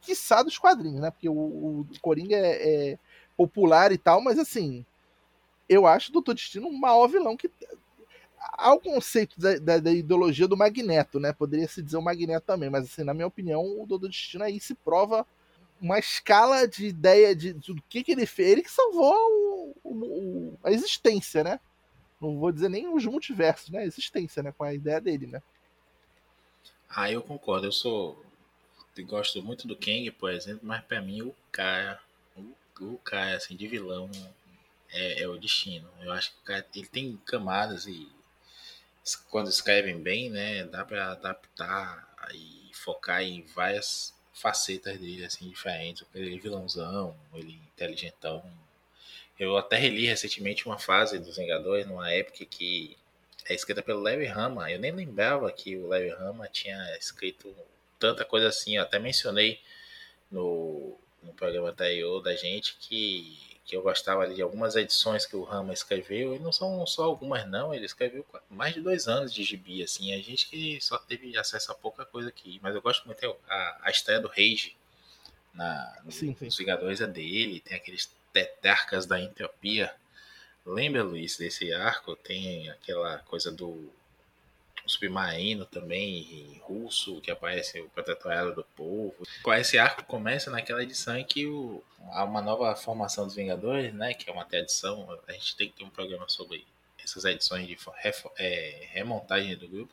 quiçá 0.00 0.44
dos 0.44 0.56
quadrinhos, 0.56 1.00
né? 1.00 1.10
Porque 1.10 1.28
o, 1.28 1.32
o 1.32 1.86
Coringa 2.00 2.36
é, 2.36 2.92
é, 2.92 2.98
popular 3.36 3.90
e 3.90 3.98
tal, 3.98 4.20
mas 4.20 4.38
assim, 4.38 4.86
eu 5.68 5.86
acho 5.86 6.10
o 6.10 6.12
Doutor 6.12 6.34
Destino 6.34 6.68
o 6.68 6.78
maior 6.78 7.08
vilão 7.08 7.36
que. 7.36 7.50
Há 8.38 8.72
o 8.72 8.78
conceito 8.78 9.40
da, 9.40 9.58
da, 9.58 9.78
da, 9.78 9.90
ideologia 9.90 10.46
do 10.46 10.56
Magneto, 10.56 11.18
né? 11.18 11.32
Poderia 11.32 11.66
se 11.66 11.82
dizer 11.82 11.96
o 11.96 12.02
Magneto 12.02 12.46
também, 12.46 12.70
mas 12.70 12.84
assim, 12.84 13.02
na 13.02 13.12
minha 13.12 13.26
opinião, 13.26 13.60
o 13.62 13.86
Doutor 13.86 14.08
Destino 14.08 14.44
aí 14.44 14.60
se 14.60 14.72
prova 14.72 15.26
uma 15.80 15.98
escala 15.98 16.66
de 16.66 16.86
ideia 16.86 17.34
de, 17.34 17.52
de 17.52 17.74
do 17.74 17.82
que, 17.82 18.02
que 18.02 18.12
ele 18.12 18.26
fez. 18.26 18.52
Ele 18.52 18.62
que 18.62 18.70
salvou 18.70 19.74
o, 19.84 19.90
o, 19.90 20.58
a 20.64 20.70
existência, 20.70 21.44
né? 21.44 21.60
Não 22.20 22.38
vou 22.38 22.50
dizer 22.50 22.68
nem 22.68 22.88
os 22.88 23.04
multiversos, 23.04 23.70
né? 23.70 23.80
A 23.80 23.86
existência, 23.86 24.42
né? 24.42 24.52
Com 24.52 24.64
a 24.64 24.74
ideia 24.74 25.00
dele, 25.00 25.26
né? 25.26 25.42
Ah, 26.88 27.10
eu 27.10 27.22
concordo. 27.22 27.66
Eu 27.66 27.72
sou. 27.72 28.24
Eu 28.96 29.06
gosto 29.06 29.42
muito 29.42 29.68
do 29.68 29.76
Kang, 29.76 30.10
por 30.12 30.32
exemplo, 30.32 30.60
mas 30.62 30.82
para 30.84 31.02
mim 31.02 31.22
o 31.22 31.34
cara. 31.52 32.00
O, 32.34 32.84
o 32.84 32.98
cara, 32.98 33.36
assim, 33.36 33.54
de 33.54 33.68
vilão 33.68 34.10
é, 34.90 35.22
é, 35.22 35.28
o 35.28 35.36
destino. 35.36 35.88
Eu 36.00 36.12
acho 36.12 36.32
que 36.32 36.40
o 36.40 36.44
cara 36.44 36.66
ele 36.74 36.86
tem 36.86 37.16
camadas 37.26 37.86
e 37.86 38.08
quando 39.30 39.48
escrevem 39.50 40.00
bem, 40.00 40.30
né? 40.30 40.64
Dá 40.64 40.84
para 40.84 41.12
adaptar 41.12 42.08
e 42.34 42.70
focar 42.72 43.22
em 43.22 43.42
várias 43.42 44.15
facetas 44.36 44.98
dele, 44.98 45.24
assim, 45.24 45.48
diferentes. 45.48 46.04
Ele 46.14 46.36
é 46.36 46.38
vilãozão, 46.38 47.16
ele 47.34 47.52
é 47.52 47.68
inteligentão. 47.74 48.44
Eu 49.38 49.56
até 49.56 49.76
reli 49.76 50.06
recentemente 50.06 50.66
uma 50.66 50.78
fase 50.78 51.18
dos 51.18 51.36
Vingadores, 51.36 51.86
numa 51.86 52.12
época 52.12 52.44
que 52.44 52.96
é 53.48 53.54
escrita 53.54 53.82
pelo 53.82 54.00
Larry 54.00 54.26
Hama. 54.26 54.70
Eu 54.70 54.78
nem 54.78 54.92
lembrava 54.92 55.50
que 55.50 55.76
o 55.76 55.88
Larry 55.88 56.10
Hama 56.10 56.48
tinha 56.48 56.76
escrito 56.98 57.54
tanta 57.98 58.24
coisa 58.24 58.48
assim. 58.48 58.76
Eu 58.76 58.82
até 58.82 58.98
mencionei 58.98 59.60
no, 60.30 60.98
no 61.22 61.32
programa 61.32 61.70
anterior 61.70 62.20
da 62.22 62.36
gente 62.36 62.76
que, 62.78 63.38
que 63.66 63.76
eu 63.76 63.82
gostava 63.82 64.22
ali 64.22 64.36
de 64.36 64.42
algumas 64.42 64.76
edições 64.76 65.26
que 65.26 65.36
o 65.36 65.42
Rama 65.42 65.72
escreveu. 65.72 66.34
E 66.34 66.38
não 66.38 66.52
são 66.52 66.86
só 66.86 67.04
algumas, 67.04 67.46
não. 67.48 67.74
Ele 67.74 67.84
escreveu 67.84 68.24
mais 68.48 68.74
de 68.74 68.80
dois 68.80 69.08
anos 69.08 69.34
de 69.34 69.42
gibi, 69.42 69.82
assim. 69.82 70.14
A 70.14 70.18
gente 70.18 70.48
que 70.48 70.80
só 70.80 70.96
teve 70.98 71.36
acesso 71.36 71.72
a 71.72 71.74
pouca 71.74 72.04
coisa 72.04 72.28
aqui. 72.28 72.60
Mas 72.62 72.74
eu 72.74 72.80
gosto 72.80 73.04
muito. 73.06 73.36
A, 73.48 73.80
a 73.82 73.90
estreia 73.90 74.20
do 74.20 74.28
Rage 74.28 74.76
na, 75.52 76.00
sim, 76.08 76.34
sim. 76.34 76.44
nos 76.44 76.56
Vingadores 76.56 77.00
é 77.00 77.06
dele. 77.06 77.60
Tem 77.60 77.76
aqueles 77.76 78.10
tetarcas 78.32 79.04
da 79.04 79.20
entropia 79.20 79.92
Lembra, 80.66 81.04
Luiz, 81.04 81.36
desse 81.36 81.72
arco? 81.72 82.16
Tem 82.16 82.68
aquela 82.70 83.18
coisa 83.18 83.52
do 83.52 83.88
submarino 84.88 85.64
também, 85.64 86.60
russo, 86.62 87.20
que 87.20 87.30
aparece 87.30 87.80
o 87.80 87.88
protetorado 87.88 88.54
do 88.54 88.64
povo. 88.64 89.14
Esse 89.58 89.78
arco 89.78 90.04
começa 90.04 90.50
naquela 90.50 90.82
edição 90.82 91.16
em 91.16 91.24
que 91.24 91.46
o, 91.46 91.82
há 92.12 92.24
uma 92.24 92.42
nova 92.42 92.74
formação 92.76 93.26
dos 93.26 93.34
Vingadores, 93.34 93.92
né? 93.94 94.14
Que 94.14 94.30
é 94.30 94.32
uma 94.32 94.46
edição. 94.52 95.08
A 95.28 95.32
gente 95.32 95.56
tem 95.56 95.68
que 95.68 95.76
ter 95.76 95.84
um 95.84 95.90
programa 95.90 96.28
sobre 96.28 96.66
essas 97.02 97.24
edições 97.24 97.66
de 97.66 97.76
é, 98.38 98.88
remontagem 98.92 99.56
do 99.56 99.68
grupo 99.68 99.92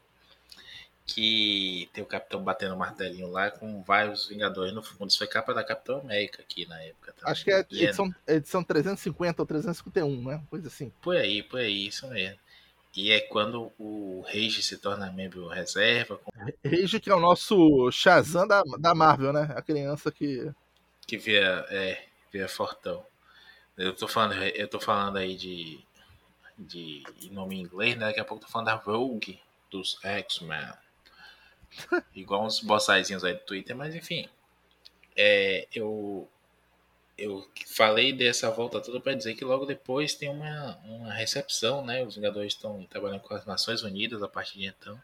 que 1.05 1.89
tem 1.93 2.03
o 2.03 2.07
Capitão 2.07 2.43
batendo 2.43 2.75
o 2.75 2.77
martelinho 2.77 3.29
lá 3.29 3.51
com 3.51 3.81
vários 3.83 4.27
Vingadores 4.27 4.73
no 4.73 4.81
fundo. 4.81 5.09
Isso 5.09 5.17
foi 5.17 5.27
capa 5.27 5.53
da 5.53 5.63
Capitão 5.63 5.99
América 5.99 6.41
aqui 6.41 6.65
na 6.65 6.81
época. 6.81 7.13
Também. 7.13 7.31
Acho 7.31 7.43
que 7.43 7.51
é 7.51 7.59
edição, 7.59 8.15
é... 8.25 8.35
edição 8.35 8.63
350 8.63 9.41
ou 9.41 9.45
351, 9.45 10.23
né? 10.23 10.41
Coisa 10.49 10.67
assim. 10.67 10.91
Por 11.01 11.15
aí, 11.15 11.43
por 11.43 11.59
aí, 11.59 11.87
isso 11.87 12.07
mesmo. 12.07 12.39
E 12.95 13.11
é 13.11 13.19
quando 13.19 13.71
o 13.79 14.23
Rage 14.27 14.61
se 14.61 14.77
torna 14.77 15.11
membro 15.11 15.47
reserva. 15.47 16.19
Rage 16.63 16.99
que 16.99 17.09
é 17.09 17.15
o 17.15 17.19
nosso 17.19 17.91
Shazam 17.91 18.47
da, 18.47 18.61
da 18.79 18.93
Marvel, 18.93 19.33
né? 19.33 19.51
A 19.55 19.61
criança 19.61 20.11
que. 20.11 20.51
Que 21.07 21.17
via, 21.17 21.65
é, 21.69 22.05
via 22.31 22.47
fortão. 22.47 23.03
Eu 23.75 23.95
tô 23.95 24.07
falando, 24.07 24.41
eu 24.41 24.67
tô 24.67 24.79
falando 24.79 25.17
aí 25.17 25.35
de, 25.35 25.83
de 26.57 27.03
nome 27.31 27.55
em 27.55 27.61
inglês, 27.61 27.97
né? 27.97 28.05
Daqui 28.05 28.19
a 28.19 28.25
pouco 28.25 28.43
eu 28.43 28.47
tô 28.47 28.51
falando 28.51 28.67
da 28.67 28.75
Rogue 28.75 29.41
dos 29.71 29.97
X-Men. 30.03 30.73
Igual 32.13 32.45
uns 32.45 32.59
bossaizinhos 32.59 33.23
aí 33.23 33.33
do 33.33 33.39
Twitter, 33.39 33.75
mas 33.75 33.95
enfim. 33.95 34.29
É, 35.15 35.67
eu, 35.73 36.29
eu 37.17 37.47
falei 37.67 38.11
dessa 38.11 38.49
volta 38.49 38.81
toda 38.81 38.99
para 38.99 39.13
dizer 39.13 39.35
que 39.35 39.45
logo 39.45 39.65
depois 39.65 40.15
tem 40.15 40.29
uma, 40.29 40.77
uma 40.85 41.13
recepção, 41.13 41.85
né? 41.85 42.03
Os 42.03 42.15
Vingadores 42.15 42.53
estão 42.53 42.83
trabalhando 42.85 43.21
com 43.21 43.33
as 43.33 43.45
Nações 43.45 43.83
Unidas 43.83 44.23
a 44.23 44.27
partir 44.27 44.59
de 44.59 44.65
então. 44.65 44.99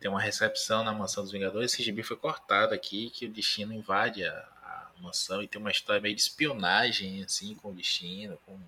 Tem 0.00 0.10
uma 0.10 0.20
recepção 0.20 0.84
na 0.84 0.92
mansão 0.92 1.22
dos 1.22 1.32
Vingadores. 1.32 1.72
Esse 1.72 1.82
gibi 1.82 2.02
foi 2.02 2.16
cortado 2.16 2.74
aqui, 2.74 3.10
que 3.10 3.26
o 3.26 3.32
destino 3.32 3.72
invade 3.72 4.24
a, 4.24 4.32
a 4.32 4.90
mansão 5.00 5.42
e 5.42 5.48
tem 5.48 5.60
uma 5.60 5.70
história 5.70 6.02
meio 6.02 6.14
de 6.14 6.20
espionagem, 6.20 7.22
assim, 7.22 7.54
com 7.54 7.70
o 7.70 7.74
destino, 7.74 8.38
com 8.44 8.58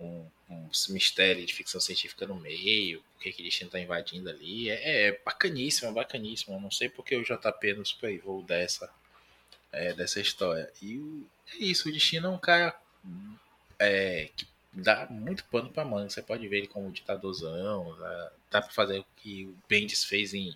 um, 0.00 0.26
um 0.48 0.70
mistério 0.90 1.44
de 1.44 1.52
ficção 1.52 1.80
científica 1.80 2.26
no 2.26 2.34
meio, 2.34 3.02
o 3.16 3.18
que, 3.18 3.32
que 3.32 3.42
destino 3.42 3.70
tá 3.70 3.78
invadindo 3.78 4.30
ali. 4.30 4.70
É, 4.70 5.08
é 5.08 5.20
bacaníssimo, 5.24 5.90
é 5.90 5.92
bacaníssimo. 5.92 6.54
Eu 6.56 6.60
não 6.60 6.70
sei 6.70 6.88
porque 6.88 7.16
o 7.16 7.24
JP 7.24 7.74
nos 7.74 7.92
privou 7.92 8.42
dessa, 8.42 8.92
é, 9.72 9.92
dessa 9.94 10.20
história. 10.20 10.70
E 10.80 11.26
é 11.54 11.56
isso, 11.64 11.88
o 11.88 11.92
destino 11.92 12.28
é 12.28 12.30
um 12.30 12.38
cara 12.38 12.78
é, 13.78 14.28
que 14.36 14.46
dá 14.72 15.06
muito 15.10 15.44
pano 15.44 15.70
pra 15.70 15.84
manga. 15.84 16.10
Você 16.10 16.22
pode 16.22 16.46
ver 16.46 16.58
ele 16.58 16.66
como 16.68 16.92
ditadorzão, 16.92 17.96
dá, 17.98 18.32
dá 18.50 18.62
pra 18.62 18.70
fazer 18.70 19.00
o 19.00 19.06
que 19.16 19.44
o 19.46 19.56
Bendis 19.68 20.04
fez 20.04 20.34
em 20.34 20.54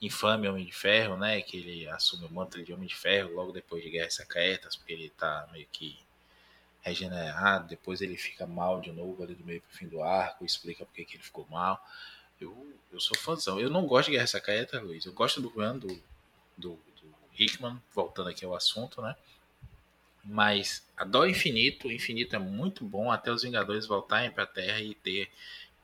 Infame 0.00 0.48
Homem 0.48 0.64
de 0.64 0.72
Ferro, 0.72 1.16
né? 1.16 1.40
Que 1.40 1.56
ele 1.56 1.88
assume 1.88 2.26
o 2.26 2.32
manto 2.32 2.62
de 2.62 2.72
Homem 2.72 2.88
de 2.88 2.94
Ferro 2.94 3.32
logo 3.34 3.52
depois 3.52 3.82
de 3.82 3.90
Guerras 3.90 4.14
Secretas, 4.14 4.76
porque 4.76 4.92
ele 4.92 5.10
tá 5.10 5.48
meio 5.52 5.66
que 5.72 5.98
regenerado, 6.80 7.68
depois 7.68 8.00
ele 8.00 8.16
fica 8.16 8.46
mal 8.46 8.80
de 8.80 8.92
novo 8.92 9.22
ali 9.22 9.34
do 9.34 9.44
meio 9.44 9.60
pro 9.60 9.76
fim 9.76 9.88
do 9.88 10.02
arco, 10.02 10.44
explica 10.44 10.84
porque 10.86 11.04
que 11.04 11.16
ele 11.16 11.22
ficou 11.22 11.46
mal. 11.50 11.84
Eu, 12.40 12.76
eu 12.92 13.00
sou 13.00 13.18
fãzão. 13.18 13.58
Eu 13.58 13.68
não 13.68 13.86
gosto 13.86 14.06
de 14.06 14.12
Guerra 14.12 14.26
Secreta, 14.28 14.80
Luiz. 14.80 15.04
Eu 15.04 15.12
gosto 15.12 15.40
do 15.40 15.50
do, 15.50 15.78
do, 15.78 16.00
do 16.56 16.80
Hickman, 17.38 17.80
voltando 17.94 18.28
aqui 18.28 18.44
ao 18.44 18.54
assunto, 18.54 19.00
né? 19.00 19.16
Mas 20.24 20.86
a 20.96 21.04
Dó 21.04 21.26
Infinito, 21.26 21.88
o 21.88 21.92
Infinito 21.92 22.36
é 22.36 22.38
muito 22.38 22.84
bom 22.84 23.10
até 23.10 23.30
os 23.32 23.42
Vingadores 23.42 23.86
voltarem 23.86 24.30
pra 24.30 24.46
Terra 24.46 24.80
e 24.80 24.94
ter 24.94 25.30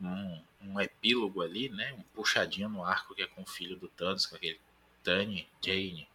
um, 0.01 0.41
um 0.61 0.81
epílogo 0.81 1.41
ali, 1.43 1.69
né? 1.69 1.95
Um 1.95 2.03
puxadinho 2.15 2.69
no 2.69 2.85
arco 2.85 3.15
que 3.15 3.23
é 3.23 3.27
com 3.27 3.43
o 3.43 3.47
filho 3.47 3.77
do 3.77 3.89
Thanos, 3.89 4.27
com 4.27 4.37
aquele 4.37 4.61
Tani, 5.03 5.47
Jane, 5.65 6.09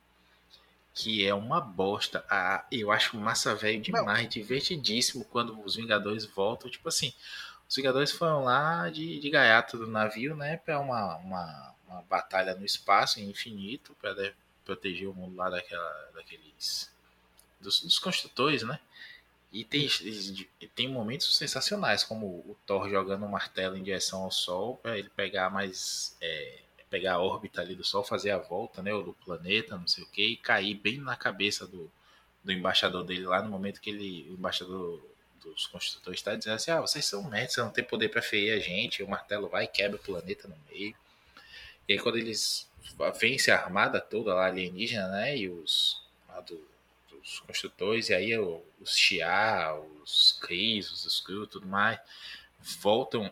que 0.94 1.26
é 1.26 1.34
uma 1.34 1.62
bosta. 1.62 2.24
Ah, 2.30 2.66
eu 2.72 2.92
acho 2.92 3.18
massa 3.18 3.56
velho 3.56 3.82
demais, 3.82 4.24
Não. 4.24 4.30
divertidíssimo 4.30 5.26
quando 5.26 5.60
os 5.64 5.76
Vingadores 5.76 6.26
voltam. 6.26 6.70
Tipo 6.70 6.90
assim, 6.90 7.14
os 7.68 7.76
Vingadores 7.76 8.12
foram 8.12 8.44
lá 8.44 8.90
de, 8.90 9.20
de 9.20 9.30
gaiato 9.30 9.78
do 9.78 9.88
navio, 9.88 10.36
né? 10.36 10.58
Pra 10.58 10.80
uma, 10.80 11.16
uma, 11.18 11.76
uma 11.88 12.02
batalha 12.04 12.54
no 12.54 12.66
espaço 12.66 13.20
infinito 13.22 13.96
para 14.02 14.14
proteger 14.70 15.10
o 15.10 15.14
mundo 15.14 15.36
lá 15.36 15.50
daquela, 15.50 16.12
daqueles. 16.14 16.92
Dos, 17.60 17.82
dos 17.82 18.00
construtores, 18.00 18.64
né? 18.64 18.80
E 19.52 19.66
tem, 19.66 19.90
tem 20.76 20.88
momentos 20.88 21.36
sensacionais, 21.36 22.04
como 22.04 22.28
o 22.28 22.56
Thor 22.66 22.88
jogando 22.90 23.26
um 23.26 23.30
martelo 23.30 23.76
em 23.76 23.84
direção 23.84 24.24
ao 24.24 24.32
Sol 24.32 24.78
para 24.78 24.98
ele 24.98 25.10
pegar 25.10 25.50
mais. 25.50 26.16
É, 26.22 26.60
pegar 26.90 27.16
a 27.16 27.20
órbita 27.20 27.62
ali 27.62 27.76
do 27.76 27.84
Sol, 27.84 28.04
fazer 28.04 28.32
a 28.32 28.38
volta, 28.38 28.82
né, 28.82 28.92
do 28.92 29.16
planeta, 29.26 29.78
não 29.78 29.88
sei 29.88 30.04
o 30.04 30.08
que, 30.08 30.26
e 30.26 30.38
cair 30.38 30.74
bem 30.76 30.98
na 30.98 31.16
cabeça 31.16 31.68
do, 31.68 31.92
do 32.44 32.52
embaixador 32.52 33.04
dele 33.04 33.26
lá 33.26 33.44
no 33.44 33.50
momento 33.50 33.80
que 33.80 33.92
ele, 33.92 34.28
o 34.30 34.34
embaixador 34.34 35.00
dos 35.44 35.68
construtores 35.68 36.20
está 36.20 36.36
dizendo 36.36 36.56
assim, 36.56 36.72
ah, 36.72 36.82
vocês 36.82 37.06
são 37.06 37.24
médicos, 37.24 37.56
você 37.56 37.62
não 37.62 37.70
tem 37.70 37.84
poder 37.84 38.10
para 38.10 38.24
ferir 38.24 38.54
a 38.54 38.60
gente, 38.60 39.04
o 39.04 39.08
martelo 39.08 39.48
vai 39.48 39.66
e 39.66 39.68
quebra 39.68 39.98
o 39.98 40.04
planeta 40.04 40.48
no 40.48 40.58
meio. 40.72 40.96
E 41.88 41.94
aí 41.94 42.00
quando 42.00 42.18
eles 42.18 42.69
vencem 43.20 43.54
a 43.54 43.58
armada 43.58 44.00
toda 44.00 44.34
lá 44.34 44.48
alienígena, 44.48 45.08
né, 45.10 45.38
e 45.38 45.50
os 45.50 46.02
do, 46.48 46.62
dos 47.10 47.40
construtores, 47.42 48.10
e 48.10 48.14
aí 48.14 48.38
os 48.38 48.96
Xia, 48.96 49.74
os 50.04 50.38
Cris, 50.42 50.92
os 50.92 51.06
Skrull, 51.06 51.48
tudo 51.48 51.68
mais, 51.68 52.00
voltam 52.82 53.32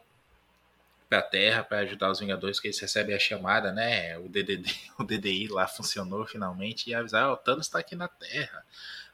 para 1.09 1.19
a 1.19 1.23
Terra 1.23 1.63
para 1.63 1.79
ajudar 1.79 2.11
os 2.11 2.19
Vingadores, 2.19 2.59
que 2.59 2.67
eles 2.67 2.79
recebem 2.79 3.15
a 3.15 3.19
chamada, 3.19 3.71
né? 3.71 4.17
O 4.19 4.27
DDD, 4.27 4.75
o 4.99 5.03
DDI 5.03 5.47
lá 5.47 5.67
funcionou 5.67 6.25
finalmente 6.25 6.89
e 6.89 6.95
avisar, 6.95 7.29
oh, 7.29 7.33
o 7.33 7.37
Thanos 7.37 7.67
está 7.67 7.79
aqui 7.79 7.95
na 7.95 8.07
Terra. 8.07 8.65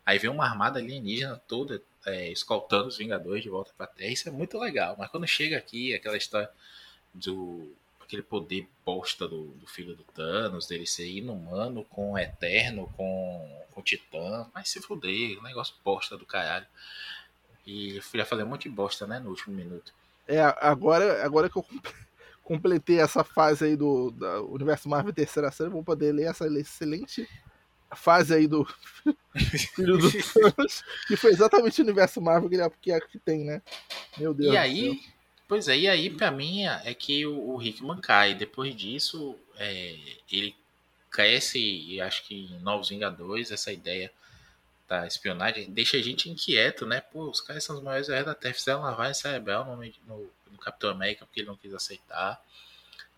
Aí 0.05 0.17
vem 0.17 0.29
uma 0.29 0.45
armada 0.45 0.79
alienígena 0.79 1.41
toda 1.47 1.81
é, 2.05 2.31
escoltando 2.31 2.87
os 2.87 2.97
Vingadores 2.97 3.43
de 3.43 3.49
volta 3.49 3.71
para 3.77 3.85
a 3.85 3.89
Terra. 3.89 4.11
Isso 4.11 4.27
é 4.27 4.31
muito 4.31 4.57
legal. 4.57 4.95
Mas 4.97 5.09
quando 5.09 5.27
chega 5.27 5.57
aqui, 5.57 5.93
aquela 5.93 6.17
história 6.17 6.49
do 7.13 7.71
aquele 8.13 8.21
poder 8.21 8.67
bosta 8.85 9.27
do, 9.27 9.45
do, 9.45 9.65
filho 9.65 9.95
do 9.95 10.03
Thanos, 10.03 10.67
dele 10.67 10.85
ser 10.85 11.07
inumano 11.07 11.83
com 11.85 12.13
o 12.13 12.17
Eterno, 12.17 12.87
com, 12.95 13.65
com 13.71 13.81
o 13.81 13.83
Titã. 13.83 14.45
Mas 14.53 14.69
se 14.69 14.79
fuder, 14.81 15.41
negócio 15.41 15.73
bosta 15.83 16.15
do 16.15 16.25
caralho. 16.25 16.67
E 17.65 17.97
eu 17.97 18.03
ia 18.13 18.25
fazer 18.25 18.43
um 18.43 18.47
monte 18.47 18.63
de 18.63 18.75
bosta, 18.75 19.07
né, 19.07 19.19
no 19.19 19.29
último 19.29 19.55
minuto. 19.55 19.93
É, 20.27 20.41
agora, 20.61 21.25
agora 21.25 21.49
que 21.49 21.57
eu 21.57 21.65
completei 22.43 22.99
essa 22.99 23.23
fase 23.23 23.65
aí 23.65 23.75
do, 23.75 24.11
do 24.11 24.53
Universo 24.53 24.87
Marvel 24.87 25.13
terceira 25.13 25.51
série, 25.51 25.69
vou 25.69 25.83
poder 25.83 26.11
ler 26.11 26.27
essa 26.27 26.45
excelente 26.47 27.27
fase 27.95 28.33
aí 28.33 28.47
do 28.47 28.65
filho 29.75 29.97
do 29.97 30.09
Thanos, 30.33 30.83
que 31.07 31.15
foi 31.15 31.31
exatamente 31.31 31.81
o 31.81 31.83
universo 31.83 32.21
Marvel 32.21 32.49
que, 32.49 32.55
ele, 32.55 32.69
que, 32.81 32.91
é, 32.91 32.99
que 32.99 33.17
tem, 33.17 33.43
né? 33.43 33.61
Meu 34.17 34.33
Deus. 34.33 34.53
E 34.53 34.57
aí, 34.57 35.01
pois 35.47 35.67
é, 35.67 35.77
e 35.77 35.87
aí 35.87 36.09
pra 36.09 36.31
mim 36.31 36.65
é 36.65 36.93
que 36.93 37.25
o, 37.25 37.55
o 37.55 37.61
Hickman 37.61 37.99
cai. 37.99 38.33
Depois 38.33 38.75
disso, 38.75 39.35
é, 39.57 39.97
ele 40.31 40.55
cresce, 41.09 41.59
e 41.59 42.01
acho 42.01 42.23
que 42.23 42.49
em 42.51 42.59
Novos 42.59 42.89
Vingadores, 42.89 43.51
essa 43.51 43.71
ideia 43.71 44.11
da 44.87 45.07
espionagem 45.07 45.71
deixa 45.71 45.97
a 45.97 46.01
gente 46.01 46.29
inquieto, 46.29 46.85
né? 46.85 47.01
Pô, 47.01 47.29
os 47.29 47.39
caras 47.41 47.63
são 47.63 47.77
os 47.77 47.83
maiores 47.83 48.07
da 48.07 48.35
Terra, 48.35 48.53
fizeram 48.53 48.81
lavagem 48.81 49.13
cerebral 49.13 49.65
no, 49.65 49.75
no, 50.07 50.29
no 50.51 50.57
Capitão 50.57 50.89
América 50.89 51.25
porque 51.25 51.39
ele 51.39 51.47
não 51.47 51.55
quis 51.55 51.73
aceitar 51.73 52.43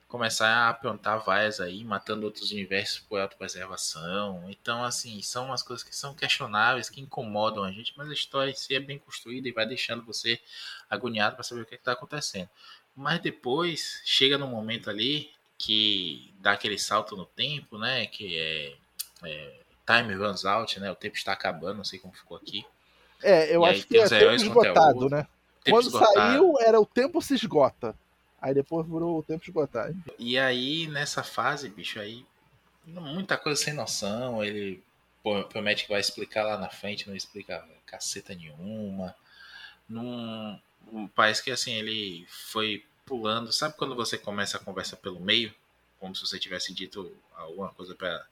começar 0.08 0.48
a 0.48 0.70
aprontar 0.70 1.24
vaias 1.24 1.60
aí, 1.60 1.84
matando 1.84 2.26
outros 2.26 2.52
universos 2.52 3.00
por 3.00 3.20
autopreservação. 3.20 4.46
Então, 4.50 4.84
assim, 4.84 5.22
são 5.22 5.46
umas 5.46 5.64
coisas 5.64 5.84
que 5.84 5.96
são 5.96 6.14
questionáveis, 6.14 6.90
que 6.90 7.02
incomodam 7.02 7.64
a 7.64 7.72
gente, 7.72 7.94
mas 7.98 8.10
a 8.10 8.14
história 8.14 8.52
em 8.52 8.56
si 8.56 8.76
é 8.76 8.80
bem 8.80 9.00
construída 9.00 9.48
e 9.48 9.52
vai 9.52 9.66
deixando 9.66 10.06
você 10.06 10.40
agoniado 10.90 11.36
para 11.36 11.44
saber 11.44 11.62
o 11.62 11.66
que 11.66 11.76
é 11.76 11.78
está 11.78 11.94
acontecendo. 11.94 12.50
Mas 12.96 13.20
depois 13.20 14.02
chega 14.06 14.38
num 14.38 14.48
momento 14.48 14.90
ali 14.90 15.30
que 15.58 16.34
dá 16.40 16.54
aquele 16.54 16.78
salto 16.78 17.16
no 17.16 17.26
tempo, 17.26 17.78
né? 17.78 18.06
Que 18.06 18.38
é, 18.38 18.76
é 19.24 19.54
time 19.86 20.14
runs 20.14 20.46
out, 20.46 20.80
né? 20.80 20.92
O 20.92 20.96
tempo 20.96 21.16
está 21.18 21.34
acabando, 21.34 21.78
não 21.78 21.84
sei 21.84 22.00
como 22.00 22.14
ficou 22.14 22.38
aqui. 22.38 22.66
É, 23.22 23.56
eu 23.56 23.64
e 23.64 23.70
acho 23.70 23.88
que 23.88 23.98
é 23.98 24.08
tempo 24.08 24.32
esgotado, 24.34 25.10
né? 25.10 25.28
Tempo 25.64 25.78
Quando 25.78 25.88
esgotado. 25.88 26.14
saiu, 26.14 26.54
era 26.60 26.80
o 26.80 26.86
tempo 26.86 27.22
se 27.22 27.34
esgota. 27.34 27.96
Aí 28.46 28.54
depois 28.54 28.86
virou 28.86 29.18
o 29.18 29.24
tempo 29.24 29.44
de 29.44 29.52
botar. 29.52 29.92
E 30.20 30.38
aí, 30.38 30.86
nessa 30.86 31.24
fase, 31.24 31.68
bicho, 31.68 32.00
aí. 32.00 32.24
Muita 32.86 33.40
coisa 33.40 33.60
sem 33.60 33.74
noção. 33.74 34.44
Ele 34.44 34.84
promete 35.50 35.86
que 35.86 35.90
vai 35.90 36.00
explicar 36.00 36.44
lá 36.44 36.56
na 36.56 36.70
frente, 36.70 37.08
não 37.08 37.16
explica 37.16 37.68
caceta 37.88 38.36
nenhuma. 38.36 39.16
Não, 39.90 40.62
parece 41.16 41.44
que 41.44 41.50
assim, 41.50 41.74
ele 41.74 42.28
foi 42.30 42.86
pulando. 43.04 43.52
Sabe 43.52 43.76
quando 43.76 43.96
você 43.96 44.16
começa 44.16 44.58
a 44.58 44.64
conversa 44.64 44.96
pelo 44.96 45.20
meio? 45.20 45.52
Como 46.00 46.16
se 46.16 46.22
você 46.22 46.38
tivesse 46.38 46.72
dito 46.72 47.18
alguma 47.36 47.70
coisa 47.70 47.96
pra 47.96 48.28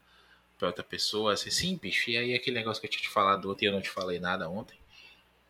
outra 0.61 0.83
pessoa. 0.83 1.33
Assim, 1.33 1.49
sim, 1.49 1.75
bicho. 1.75 2.11
E 2.11 2.17
aí 2.17 2.35
aquele 2.35 2.59
negócio 2.59 2.79
que 2.79 2.85
eu 2.85 2.91
tinha 2.91 3.01
te 3.01 3.09
falado 3.09 3.49
ontem 3.49 3.65
e 3.65 3.67
eu 3.67 3.73
não 3.73 3.81
te 3.81 3.89
falei 3.89 4.19
nada 4.19 4.47
ontem. 4.47 4.77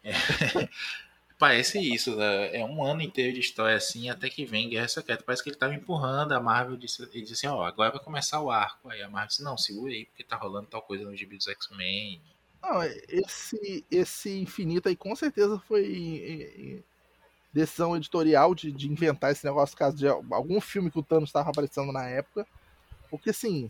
É, 0.05 0.70
Parece 1.38 1.79
isso, 1.79 2.15
né? 2.15 2.55
é 2.55 2.63
um 2.63 2.84
ano 2.84 3.01
inteiro 3.01 3.34
de 3.34 3.39
história 3.39 3.75
assim, 3.75 4.09
até 4.09 4.29
que 4.29 4.45
vem 4.45 4.69
Guerra 4.69 4.88
Secreta. 4.88 5.23
Parece 5.25 5.43
que 5.43 5.49
ele 5.49 5.57
tava 5.57 5.73
empurrando, 5.73 6.31
a 6.31 6.39
Marvel 6.39 6.77
disse, 6.77 7.01
ele 7.01 7.21
disse 7.21 7.34
assim, 7.34 7.47
ó, 7.47 7.63
agora 7.63 7.91
vai 7.91 7.99
começar 7.99 8.39
o 8.41 8.51
arco. 8.51 8.89
Aí 8.89 9.01
a 9.01 9.09
Marvel 9.09 9.27
disse, 9.27 9.43
não, 9.43 9.57
segura 9.57 9.91
aí, 9.91 10.05
porque 10.05 10.23
tá 10.23 10.38
rolando 10.38 10.67
tal 10.67 10.81
coisa 10.81 11.03
no 11.03 11.15
gibi 11.15 11.38
dos 11.38 11.47
X-Men. 11.47 12.21
Não, 12.61 12.81
esse, 13.09 13.86
esse 13.91 14.39
infinito 14.39 14.88
aí 14.88 14.95
com 14.95 15.13
certeza 15.15 15.61
foi 15.67 16.84
decisão 17.51 17.95
editorial 17.95 18.55
de, 18.55 18.71
de 18.71 18.89
inventar 18.89 19.31
esse 19.31 19.45
negócio 19.45 19.77
caso 19.77 19.95
de 19.95 20.07
algum 20.07 20.59
filme 20.59 20.89
que 20.89 20.97
o 20.97 21.03
Thanos 21.03 21.29
estava 21.29 21.49
aparecendo 21.49 21.91
na 21.91 22.07
época. 22.07 22.47
Porque 23.09 23.29
assim, 23.29 23.69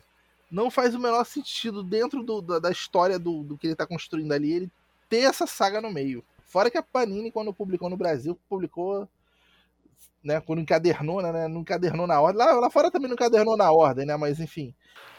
não 0.49 0.70
faz 0.70 0.93
o 0.95 0.99
menor 0.99 1.26
sentido 1.26 1.84
dentro 1.84 2.24
do, 2.24 2.41
da, 2.41 2.59
da, 2.59 2.72
história 2.72 3.18
do, 3.18 3.43
do 3.43 3.57
que 3.57 3.68
ele 3.68 3.76
tá 3.76 3.86
construindo 3.86 4.32
ali, 4.32 4.53
ele 4.53 4.72
ter 5.09 5.22
essa 5.22 5.47
saga 5.47 5.82
no 5.82 5.91
meio. 5.91 6.24
Fora 6.54 6.70
que 6.70 6.78
a 6.78 6.84
Panini, 6.84 7.32
quando 7.32 7.51
publicou 7.51 7.89
no 7.89 7.97
Brasil, 7.97 8.39
publicou. 8.47 9.10
Né, 10.24 10.39
quando 10.39 10.62
encadernou, 10.62 11.20
né? 11.20 11.47
Não 11.47 11.62
encadernou 11.62 12.06
na 12.06 12.22
ordem. 12.22 12.45
Lá, 12.45 12.54
lá 12.54 12.70
fora 12.70 12.91
também 12.91 13.08
não 13.08 13.16
encadernou 13.16 13.58
na 13.58 13.72
ordem, 13.72 14.06
né? 14.06 14.16
Mas 14.16 14.39
enfim. 14.39 14.72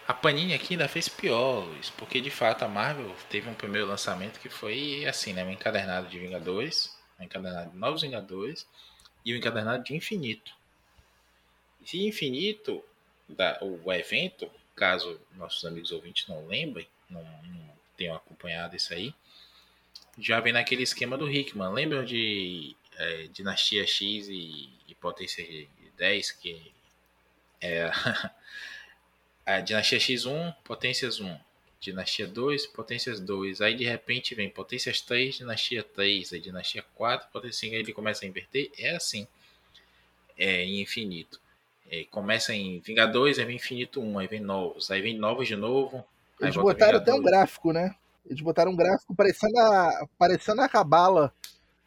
A 0.06 0.14
Panini 0.14 0.54
aqui 0.54 0.74
ainda 0.74 0.86
fez 0.86 1.08
pior, 1.08 1.64
Luiz, 1.64 1.90
porque 1.90 2.20
de 2.20 2.30
fato 2.30 2.64
a 2.64 2.68
Marvel 2.68 3.12
teve 3.28 3.50
um 3.50 3.54
primeiro 3.54 3.88
lançamento 3.88 4.38
que 4.38 4.48
foi 4.48 5.04
assim, 5.06 5.32
né? 5.32 5.44
Um 5.44 5.50
encadernado 5.50 6.06
de 6.06 6.20
Vingadores, 6.20 6.96
um 7.18 7.24
encadernado 7.24 7.72
de 7.72 7.76
Novos 7.76 8.02
Vingadores 8.02 8.64
e 9.24 9.34
um 9.34 9.36
encadernado 9.36 9.82
de 9.82 9.96
Infinito. 9.96 10.54
E 11.92 12.06
Infinito, 12.06 12.80
da, 13.28 13.58
o 13.60 13.92
evento, 13.92 14.48
caso 14.76 15.20
nossos 15.36 15.64
amigos 15.64 15.90
ouvintes 15.90 16.28
não 16.28 16.46
lembrem, 16.46 16.86
não, 17.10 17.22
não 17.22 17.74
tenham 17.96 18.14
acompanhado 18.14 18.76
isso 18.76 18.94
aí, 18.94 19.12
já 20.18 20.40
vem 20.40 20.52
naquele 20.52 20.82
esquema 20.82 21.16
do 21.16 21.30
Hickman. 21.30 21.72
Lembram 21.72 22.04
de 22.04 22.76
é, 22.96 23.28
Dinastia 23.32 23.86
X 23.86 24.28
e, 24.28 24.70
Potência 25.00 25.46
10, 25.98 26.32
que 26.32 26.72
é 27.60 27.90
a 29.44 29.60
Dinastia 29.60 29.98
X1, 29.98 30.54
Potências 30.64 31.20
1, 31.20 31.38
Dinastia 31.78 32.26
2, 32.26 32.66
Potências 32.68 33.20
2. 33.20 33.60
Aí 33.60 33.74
de 33.74 33.84
repente 33.84 34.34
vem 34.34 34.48
Potências 34.48 35.02
3, 35.02 35.36
Dinastia 35.36 35.82
3, 35.82 36.32
aí 36.32 36.40
Dinastia 36.40 36.82
4, 36.94 37.28
Potência 37.30 37.60
5, 37.60 37.74
aí 37.74 37.80
ele 37.80 37.92
começa 37.92 38.24
a 38.24 38.28
inverter. 38.28 38.70
É 38.78 38.96
assim, 38.96 39.26
é 40.38 40.64
infinito. 40.64 41.38
É, 41.90 42.04
começa 42.04 42.54
em 42.54 42.80
Vingadores, 42.80 43.38
aí 43.38 43.44
vem 43.44 43.56
Infinito 43.56 44.00
1, 44.00 44.18
aí 44.18 44.26
vem 44.26 44.40
novos, 44.40 44.90
aí 44.90 45.02
vem 45.02 45.18
novos 45.18 45.46
de 45.46 45.54
novo. 45.54 46.02
Eles 46.40 46.56
botaram 46.56 46.98
até 46.98 47.12
um 47.12 47.22
gráfico, 47.22 47.72
né? 47.72 47.94
Eles 48.26 48.40
botaram 48.40 48.72
um 48.72 48.76
gráfico 48.76 49.14
parecendo 49.14 49.58
a, 49.58 50.08
parecendo 50.18 50.60
a 50.62 50.68
cabala, 50.68 51.32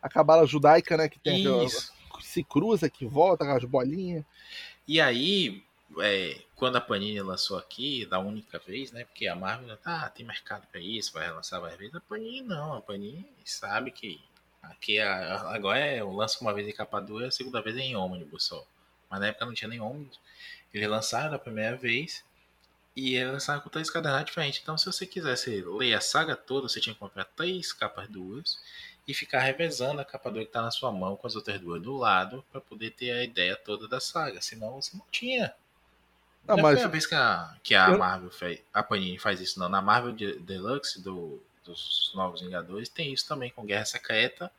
a 0.01 0.09
cabala 0.09 0.45
judaica, 0.45 0.95
né? 0.95 1.09
Que 1.09 1.19
tem 1.19 1.43
que 1.43 2.23
se 2.23 2.43
cruza, 2.43 2.89
que 2.89 3.05
volta, 3.05 3.45
com 3.45 3.51
as 3.51 3.63
bolinhas. 3.63 4.23
E 4.87 5.01
aí, 5.01 5.63
é, 5.99 6.41
quando 6.55 6.75
a 6.75 6.81
Panini 6.81 7.21
lançou 7.21 7.57
aqui, 7.57 8.05
da 8.05 8.19
única 8.19 8.59
vez, 8.59 8.91
né? 8.91 9.05
Porque 9.05 9.27
a 9.27 9.35
Marvel, 9.35 9.77
ah, 9.85 10.09
tem 10.09 10.25
mercado 10.25 10.67
para 10.67 10.79
isso, 10.79 11.13
vai 11.13 11.31
lançar 11.31 11.59
várias 11.59 11.79
vezes. 11.79 11.95
A 11.95 12.01
Panini 12.01 12.41
não, 12.41 12.73
a 12.73 12.81
Panini 12.81 13.25
sabe 13.45 13.91
que 13.91 14.21
aqui 14.61 14.97
é, 14.99 15.07
agora 15.07 15.79
é, 15.79 16.01
eu 16.01 16.11
lanço 16.11 16.39
uma 16.41 16.53
vez 16.53 16.67
em 16.67 16.73
capa 16.73 16.99
dura, 16.99 17.27
a 17.27 17.31
segunda 17.31 17.61
vez 17.61 17.77
é 17.77 17.81
em 17.81 17.95
ônibus 17.95 18.45
só. 18.45 18.65
Mas 19.09 19.19
na 19.19 19.27
época 19.27 19.45
não 19.45 19.53
tinha 19.53 19.69
nem 19.69 19.79
ônibus. 19.79 20.19
Eles 20.73 20.89
lançaram 20.89 21.35
a 21.35 21.39
primeira 21.39 21.77
vez 21.77 22.23
e 22.97 23.15
ela 23.15 23.33
lançava 23.33 23.61
com 23.61 23.69
três 23.69 23.91
cadernados 23.91 24.25
diferentes. 24.25 24.59
Então, 24.59 24.75
se 24.75 24.87
você 24.87 25.05
quisesse 25.05 25.61
ler 25.61 25.93
a 25.93 26.01
saga 26.01 26.35
toda, 26.35 26.67
você 26.67 26.81
tinha 26.81 26.95
que 26.95 26.99
comprar 26.99 27.25
três 27.25 27.71
capas 27.71 28.09
duas 28.09 28.59
e 29.07 29.13
ficar 29.13 29.41
revezando 29.41 30.01
a 30.01 30.03
capa 30.03 30.31
2 30.31 30.45
que 30.45 30.49
está 30.49 30.63
na 30.63 30.71
sua 30.71 30.91
mão 30.91 31.15
com 31.15 31.27
as 31.27 31.35
outras 31.35 31.61
duas 31.61 31.79
do 31.79 31.95
lado 31.95 32.43
para 32.51 32.59
poder 32.59 32.89
ter 32.89 33.11
a 33.11 33.23
ideia 33.23 33.55
toda 33.55 33.87
da 33.87 33.99
saga. 33.99 34.41
Senão 34.41 34.81
você 34.81 34.97
não 34.97 35.05
tinha. 35.11 35.53
Não, 36.43 36.55
não 36.55 36.63
mas... 36.63 36.79
foi 36.79 36.87
a 36.87 36.89
vez 36.89 37.05
que 37.05 37.13
a, 37.13 37.55
que 37.61 37.75
a 37.75 37.89
eu... 37.89 37.99
Marvel 37.99 38.31
fez, 38.31 38.63
a 38.73 38.81
Panini 38.81 39.19
faz 39.19 39.39
isso, 39.39 39.59
não. 39.59 39.69
Na 39.69 39.79
Marvel 39.79 40.13
Deluxe 40.39 40.99
do, 40.99 41.39
dos 41.63 42.11
Novos 42.15 42.41
Vingadores 42.41 42.89
tem 42.89 43.13
isso 43.13 43.27
também 43.27 43.51
com 43.51 43.63
Guerra 43.63 43.85
Secreta 43.85 44.51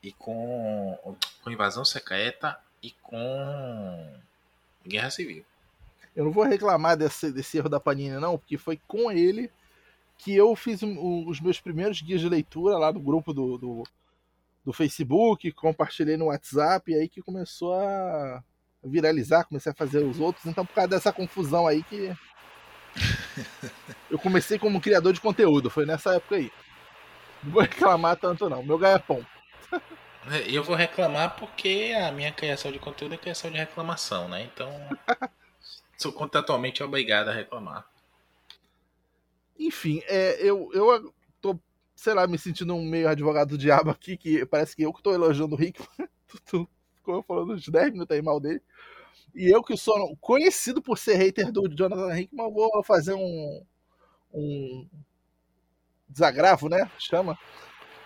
e 0.00 0.12
com, 0.12 1.16
com 1.42 1.50
Invasão 1.50 1.84
Secreta 1.84 2.56
e 2.80 2.92
com 3.02 4.14
Guerra 4.86 5.10
Civil. 5.10 5.44
Eu 6.14 6.24
não 6.24 6.32
vou 6.32 6.44
reclamar 6.44 6.96
desse, 6.96 7.32
desse 7.32 7.56
erro 7.56 7.68
da 7.68 7.80
Panini, 7.80 8.18
não, 8.18 8.36
porque 8.36 8.58
foi 8.58 8.78
com 8.86 9.10
ele 9.10 9.50
que 10.18 10.34
eu 10.34 10.54
fiz 10.54 10.80
os 10.82 11.40
meus 11.40 11.60
primeiros 11.60 12.00
guias 12.00 12.20
de 12.20 12.28
leitura 12.28 12.78
lá 12.78 12.92
no 12.92 13.00
grupo 13.00 13.32
do, 13.32 13.58
do, 13.58 13.82
do 14.64 14.72
Facebook, 14.72 15.50
compartilhei 15.52 16.16
no 16.16 16.26
WhatsApp, 16.26 16.90
e 16.90 16.94
aí 16.94 17.08
que 17.08 17.20
começou 17.20 17.74
a 17.74 18.42
viralizar, 18.84 19.44
comecei 19.44 19.72
a 19.72 19.74
fazer 19.74 19.98
os 20.04 20.20
outros. 20.20 20.46
Então, 20.46 20.64
por 20.64 20.74
causa 20.74 20.88
dessa 20.88 21.12
confusão 21.12 21.66
aí 21.66 21.82
que. 21.82 22.14
Eu 24.10 24.18
comecei 24.18 24.58
como 24.58 24.80
criador 24.80 25.12
de 25.12 25.20
conteúdo, 25.20 25.70
foi 25.70 25.86
nessa 25.86 26.14
época 26.14 26.36
aí. 26.36 26.52
Não 27.42 27.52
vou 27.52 27.62
reclamar 27.62 28.16
tanto, 28.16 28.48
não. 28.48 28.62
Meu 28.62 28.78
ganha-pão. 28.78 29.26
Eu 30.46 30.62
vou 30.62 30.76
reclamar 30.76 31.34
porque 31.36 31.92
a 31.98 32.12
minha 32.12 32.30
criação 32.30 32.70
de 32.70 32.78
conteúdo 32.78 33.14
é 33.14 33.18
criação 33.18 33.50
de 33.50 33.56
reclamação, 33.56 34.28
né? 34.28 34.42
Então. 34.44 34.70
sou 36.02 36.12
contratualmente 36.12 36.82
obrigado 36.82 37.28
a 37.28 37.32
reclamar. 37.32 37.86
Enfim, 39.58 40.02
é, 40.06 40.36
eu, 40.40 40.68
eu 40.72 41.14
tô, 41.40 41.58
sei 41.94 42.14
lá, 42.14 42.26
me 42.26 42.38
sentindo 42.38 42.74
um 42.74 42.82
meio 42.84 43.08
advogado 43.08 43.50
do 43.50 43.58
diabo 43.58 43.90
aqui, 43.90 44.16
que 44.16 44.44
parece 44.46 44.74
que 44.74 44.82
eu 44.82 44.92
que 44.92 45.02
tô 45.02 45.12
elogiando 45.12 45.54
o 45.54 45.58
Rick. 45.58 45.80
tu, 46.26 46.40
tu 46.44 46.68
ficou 46.96 47.22
falando 47.22 47.52
uns 47.52 47.68
10 47.68 47.92
minutos 47.92 48.14
aí 48.14 48.22
mal 48.22 48.40
dele. 48.40 48.60
E 49.34 49.48
eu 49.48 49.62
que 49.62 49.76
sou 49.76 50.16
conhecido 50.20 50.82
por 50.82 50.98
ser 50.98 51.14
hater 51.14 51.50
do 51.50 51.68
Jonathan 51.68 52.18
Hickman, 52.18 52.52
vou 52.52 52.82
fazer 52.84 53.14
um, 53.14 53.64
um 54.34 54.88
desagravo, 56.08 56.68
né? 56.68 56.90
Chama. 56.98 57.38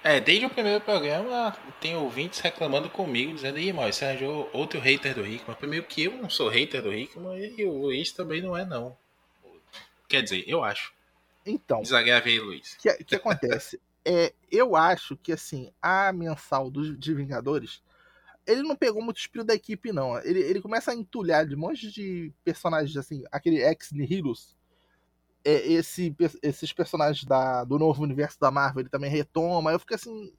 É, 0.06 0.20
desde 0.20 0.46
o 0.46 0.50
primeiro 0.50 0.80
programa 0.80 1.52
tem 1.80 1.96
ouvintes 1.96 2.38
reclamando 2.38 2.88
comigo, 2.88 3.34
dizendo, 3.34 3.58
ih, 3.58 3.72
mas 3.72 3.96
você 3.96 4.04
arranjou 4.04 4.48
outro 4.52 4.78
hater 4.78 5.12
do 5.12 5.22
Rickman. 5.22 5.56
Primeiro 5.56 5.84
que 5.84 6.04
eu 6.04 6.12
não 6.12 6.30
sou 6.30 6.48
hater 6.48 6.80
do 6.80 6.90
Rickman 6.90 7.36
e 7.58 7.64
o 7.64 7.72
Luiz 7.72 8.12
também 8.12 8.40
não 8.40 8.56
é, 8.56 8.64
não. 8.64 8.96
Quer 10.08 10.22
dizer, 10.22 10.44
eu 10.46 10.62
acho. 10.62 10.94
Então. 11.44 11.80
Desagravei, 11.82 12.38
Luiz. 12.38 12.74
O 12.74 12.78
que, 12.78 13.02
que 13.02 13.14
acontece? 13.16 13.80
é, 14.06 14.32
eu 14.52 14.76
acho 14.76 15.16
que, 15.16 15.32
assim, 15.32 15.72
a 15.82 16.12
mensal 16.12 16.70
dos, 16.70 16.96
de 16.96 17.12
Vingadores, 17.12 17.82
ele 18.46 18.62
não 18.62 18.76
pegou 18.76 19.02
muito 19.02 19.18
espírito 19.18 19.48
da 19.48 19.54
equipe, 19.54 19.90
não. 19.92 20.16
Ele, 20.20 20.38
ele 20.38 20.62
começa 20.62 20.92
a 20.92 20.94
entulhar 20.94 21.44
de 21.44 21.56
um 21.56 21.58
monte 21.58 21.90
de 21.90 22.32
personagens, 22.44 22.96
assim, 22.96 23.24
aquele 23.32 23.60
ex-Nihilus, 23.60 24.54
é, 25.46 25.72
esse, 25.72 26.12
esses 26.42 26.72
personagens 26.72 27.24
da, 27.24 27.62
do 27.62 27.78
novo 27.78 28.02
universo 28.02 28.38
da 28.40 28.50
Marvel 28.50 28.82
ele 28.82 28.88
também 28.88 29.08
retoma. 29.08 29.70
Eu 29.70 29.78
fico 29.78 29.94
assim. 29.94 30.32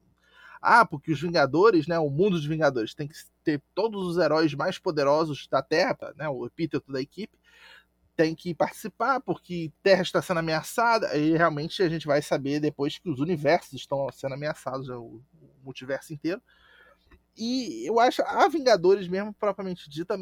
Ah, 0.61 0.85
porque 0.85 1.11
os 1.11 1.21
Vingadores, 1.21 1.87
né? 1.87 1.97
O 1.97 2.09
mundo 2.09 2.31
dos 2.31 2.45
Vingadores 2.45 2.93
tem 2.93 3.07
que 3.07 3.15
ter 3.43 3.61
todos 3.73 4.05
os 4.05 4.17
heróis 4.17 4.53
mais 4.53 4.77
poderosos 4.77 5.47
da 5.49 5.61
Terra, 5.61 6.13
né? 6.17 6.27
O 6.27 6.45
epíteto 6.45 6.91
da 6.91 6.99
equipe 7.01 7.37
tem 8.17 8.35
que 8.35 8.53
participar 8.53 9.21
porque 9.21 9.71
Terra 9.81 10.01
está 10.01 10.21
sendo 10.21 10.39
ameaçada 10.39 11.15
e 11.15 11.37
realmente 11.37 11.81
a 11.83 11.87
gente 11.87 12.07
vai 12.07 12.21
saber 12.21 12.59
depois 12.59 12.97
que 12.97 13.09
os 13.09 13.19
universos 13.19 13.73
estão 13.73 14.09
sendo 14.11 14.33
ameaçados, 14.33 14.89
o 14.89 15.21
multiverso 15.63 16.13
inteiro. 16.13 16.41
E 17.37 17.87
eu 17.87 17.99
acho 17.99 18.21
a 18.23 18.47
Vingadores 18.49 19.07
mesmo 19.07 19.33
propriamente 19.33 19.87
dita, 19.89 20.17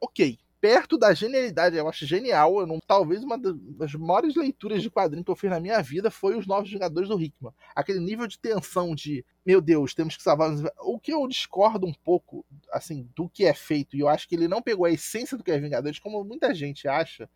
ok, 0.00 0.38
perto 0.60 0.98
da 0.98 1.12
genialidade, 1.12 1.76
eu 1.76 1.88
acho 1.88 2.06
genial. 2.06 2.60
Eu 2.60 2.66
não, 2.66 2.78
talvez 2.86 3.22
uma 3.22 3.38
das 3.38 3.94
maiores 3.94 4.34
leituras 4.34 4.82
de 4.82 4.90
quadrinho 4.90 5.24
que 5.24 5.30
eu 5.30 5.36
fiz 5.36 5.50
na 5.50 5.60
minha 5.60 5.80
vida 5.82 6.10
foi 6.10 6.36
os 6.36 6.46
Novos 6.46 6.70
Vingadores 6.70 7.08
do 7.08 7.20
Hickman. 7.20 7.52
Aquele 7.74 8.00
nível 8.00 8.26
de 8.26 8.38
tensão 8.38 8.94
de, 8.94 9.24
meu 9.44 9.60
Deus, 9.60 9.94
temos 9.94 10.16
que 10.16 10.22
salvar. 10.22 10.50
O 10.80 10.98
que 10.98 11.12
eu 11.12 11.26
discordo 11.26 11.86
um 11.86 11.92
pouco, 11.92 12.44
assim, 12.72 13.08
do 13.14 13.28
que 13.28 13.44
é 13.44 13.54
feito, 13.54 13.96
e 13.96 14.00
eu 14.00 14.08
acho 14.08 14.28
que 14.28 14.34
ele 14.34 14.48
não 14.48 14.62
pegou 14.62 14.86
a 14.86 14.90
essência 14.90 15.36
do 15.36 15.44
que 15.44 15.50
é 15.50 15.58
Vingadores, 15.58 15.98
como 15.98 16.22
muita 16.24 16.54
gente 16.54 16.88
acha, 16.88 17.28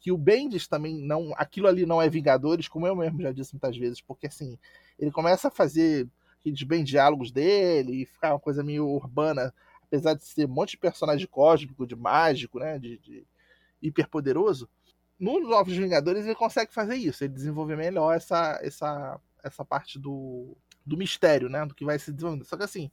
que 0.00 0.12
o 0.12 0.18
Bendis 0.18 0.68
também 0.68 0.94
não. 0.94 1.32
Aquilo 1.36 1.66
ali 1.66 1.86
não 1.86 2.02
é 2.02 2.08
Vingadores, 2.08 2.68
como 2.68 2.86
eu 2.86 2.94
mesmo 2.94 3.22
já 3.22 3.32
disse 3.32 3.54
muitas 3.54 3.76
vezes, 3.76 4.00
porque 4.00 4.26
assim, 4.26 4.58
ele 4.98 5.10
começa 5.10 5.48
a 5.48 5.50
fazer 5.50 6.06
aqueles 6.40 6.62
bem 6.62 6.84
diálogos 6.84 7.32
dele 7.32 8.02
e 8.02 8.06
ficar 8.06 8.34
uma 8.34 8.40
coisa 8.40 8.62
meio 8.62 8.86
urbana 8.86 9.52
apesar 9.94 10.14
de 10.14 10.24
ser 10.24 10.46
um 10.46 10.52
monte 10.52 10.72
de 10.72 10.78
personagem 10.78 11.26
cósmico, 11.26 11.86
de 11.86 11.94
mágico, 11.94 12.58
né, 12.58 12.78
de, 12.78 12.98
de 12.98 13.26
hiperpoderoso, 13.80 14.68
nos 15.18 15.48
Novos 15.48 15.76
Vingadores 15.76 16.24
ele 16.24 16.34
consegue 16.34 16.74
fazer 16.74 16.96
isso, 16.96 17.22
ele 17.22 17.32
desenvolve 17.32 17.76
melhor 17.76 18.14
essa, 18.14 18.58
essa, 18.62 19.20
essa 19.42 19.64
parte 19.64 19.98
do, 19.98 20.56
do 20.84 20.96
mistério, 20.96 21.48
né, 21.48 21.64
do 21.64 21.74
que 21.74 21.84
vai 21.84 21.98
se 21.98 22.12
desenvolvendo. 22.12 22.44
Só 22.44 22.56
que 22.56 22.64
assim, 22.64 22.90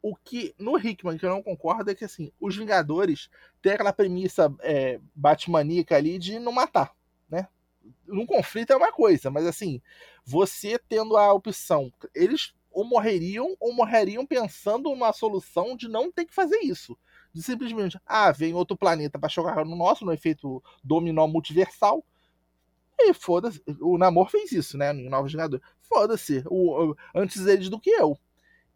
o 0.00 0.14
que 0.14 0.54
no 0.56 0.78
Hickman 0.78 1.18
que 1.18 1.26
eu 1.26 1.30
não 1.30 1.42
concordo 1.42 1.90
é 1.90 1.94
que 1.94 2.04
assim, 2.04 2.30
os 2.40 2.56
Vingadores 2.56 3.28
têm 3.60 3.72
aquela 3.72 3.92
premissa 3.92 4.54
é, 4.60 5.00
batmaníaca 5.14 5.96
ali 5.96 6.18
de 6.18 6.38
não 6.38 6.52
matar, 6.52 6.94
né? 7.28 7.48
Num 8.06 8.24
conflito 8.24 8.72
é 8.72 8.76
uma 8.76 8.92
coisa, 8.92 9.30
mas 9.30 9.46
assim, 9.46 9.82
você 10.24 10.78
tendo 10.78 11.16
a 11.16 11.32
opção, 11.32 11.92
eles 12.14 12.54
ou 12.74 12.84
morreriam 12.84 13.56
ou 13.60 13.72
morreriam 13.72 14.26
pensando 14.26 14.90
numa 14.90 15.12
solução 15.12 15.76
de 15.76 15.88
não 15.88 16.10
ter 16.10 16.24
que 16.24 16.34
fazer 16.34 16.58
isso. 16.58 16.98
De 17.32 17.42
simplesmente, 17.42 17.98
ah, 18.04 18.32
vem 18.32 18.52
outro 18.52 18.76
planeta 18.76 19.18
para 19.18 19.28
chocar 19.28 19.64
no 19.64 19.76
nosso, 19.76 20.04
no 20.04 20.12
efeito 20.12 20.62
dominó 20.82 21.26
multiversal. 21.26 22.04
E 22.98 23.12
foda-se. 23.14 23.62
O 23.80 23.96
Namor 23.96 24.30
fez 24.30 24.52
isso, 24.52 24.76
né? 24.76 24.92
Em 24.92 25.08
Novos 25.08 25.32
Vingadores. 25.32 25.64
Foda-se. 25.80 26.44
Antes 27.14 27.46
eles 27.46 27.68
do 27.68 27.80
que 27.80 27.90
eu. 27.90 28.18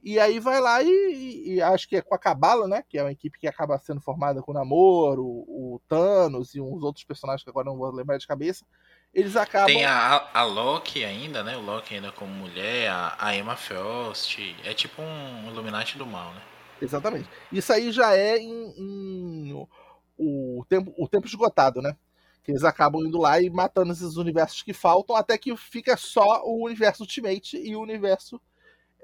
E 0.02 0.18
aí 0.18 0.38
vai 0.38 0.60
lá 0.60 0.80
e, 0.82 1.54
e, 1.54 1.62
acho 1.62 1.88
que 1.88 1.96
é 1.96 2.02
com 2.02 2.14
a 2.14 2.18
Cabala, 2.18 2.68
né? 2.68 2.84
Que 2.88 2.98
é 2.98 3.02
uma 3.02 3.12
equipe 3.12 3.38
que 3.38 3.48
acaba 3.48 3.78
sendo 3.78 4.00
formada 4.00 4.40
com 4.42 4.52
o 4.52 4.54
Namor, 4.54 5.18
o, 5.18 5.74
o 5.74 5.80
Thanos 5.88 6.54
e 6.54 6.60
uns 6.60 6.82
outros 6.82 7.04
personagens 7.04 7.42
que 7.42 7.50
agora 7.50 7.66
não 7.66 7.76
vou 7.76 7.90
lembrar 7.90 8.16
de 8.16 8.26
cabeça 8.26 8.64
eles 9.12 9.36
acabam. 9.36 9.66
Tem 9.66 9.84
a, 9.84 10.28
a 10.32 10.42
Loki 10.44 11.04
ainda, 11.04 11.42
né? 11.42 11.56
O 11.56 11.60
Loki 11.60 11.94
ainda 11.94 12.12
como 12.12 12.32
mulher, 12.32 12.88
a, 12.90 13.16
a 13.18 13.36
Emma 13.36 13.56
Frost. 13.56 14.38
É 14.64 14.74
tipo 14.74 15.00
um 15.02 15.48
Illuminati 15.48 15.96
do 15.96 16.06
mal, 16.06 16.32
né? 16.34 16.42
Exatamente. 16.80 17.28
Isso 17.50 17.72
aí 17.72 17.90
já 17.90 18.14
é 18.14 18.38
em, 18.38 18.74
em 18.76 19.66
o, 20.16 20.64
tempo, 20.68 20.94
o 20.96 21.08
tempo 21.08 21.26
esgotado, 21.26 21.80
né? 21.82 21.96
Que 22.44 22.52
eles 22.52 22.64
acabam 22.64 23.04
indo 23.04 23.18
lá 23.18 23.40
e 23.40 23.50
matando 23.50 23.92
esses 23.92 24.16
universos 24.16 24.62
que 24.62 24.72
faltam, 24.72 25.16
até 25.16 25.36
que 25.36 25.56
fica 25.56 25.96
só 25.96 26.42
o 26.44 26.64
universo 26.64 27.02
Ultimate 27.02 27.56
e 27.56 27.74
o 27.74 27.80
universo 27.80 28.40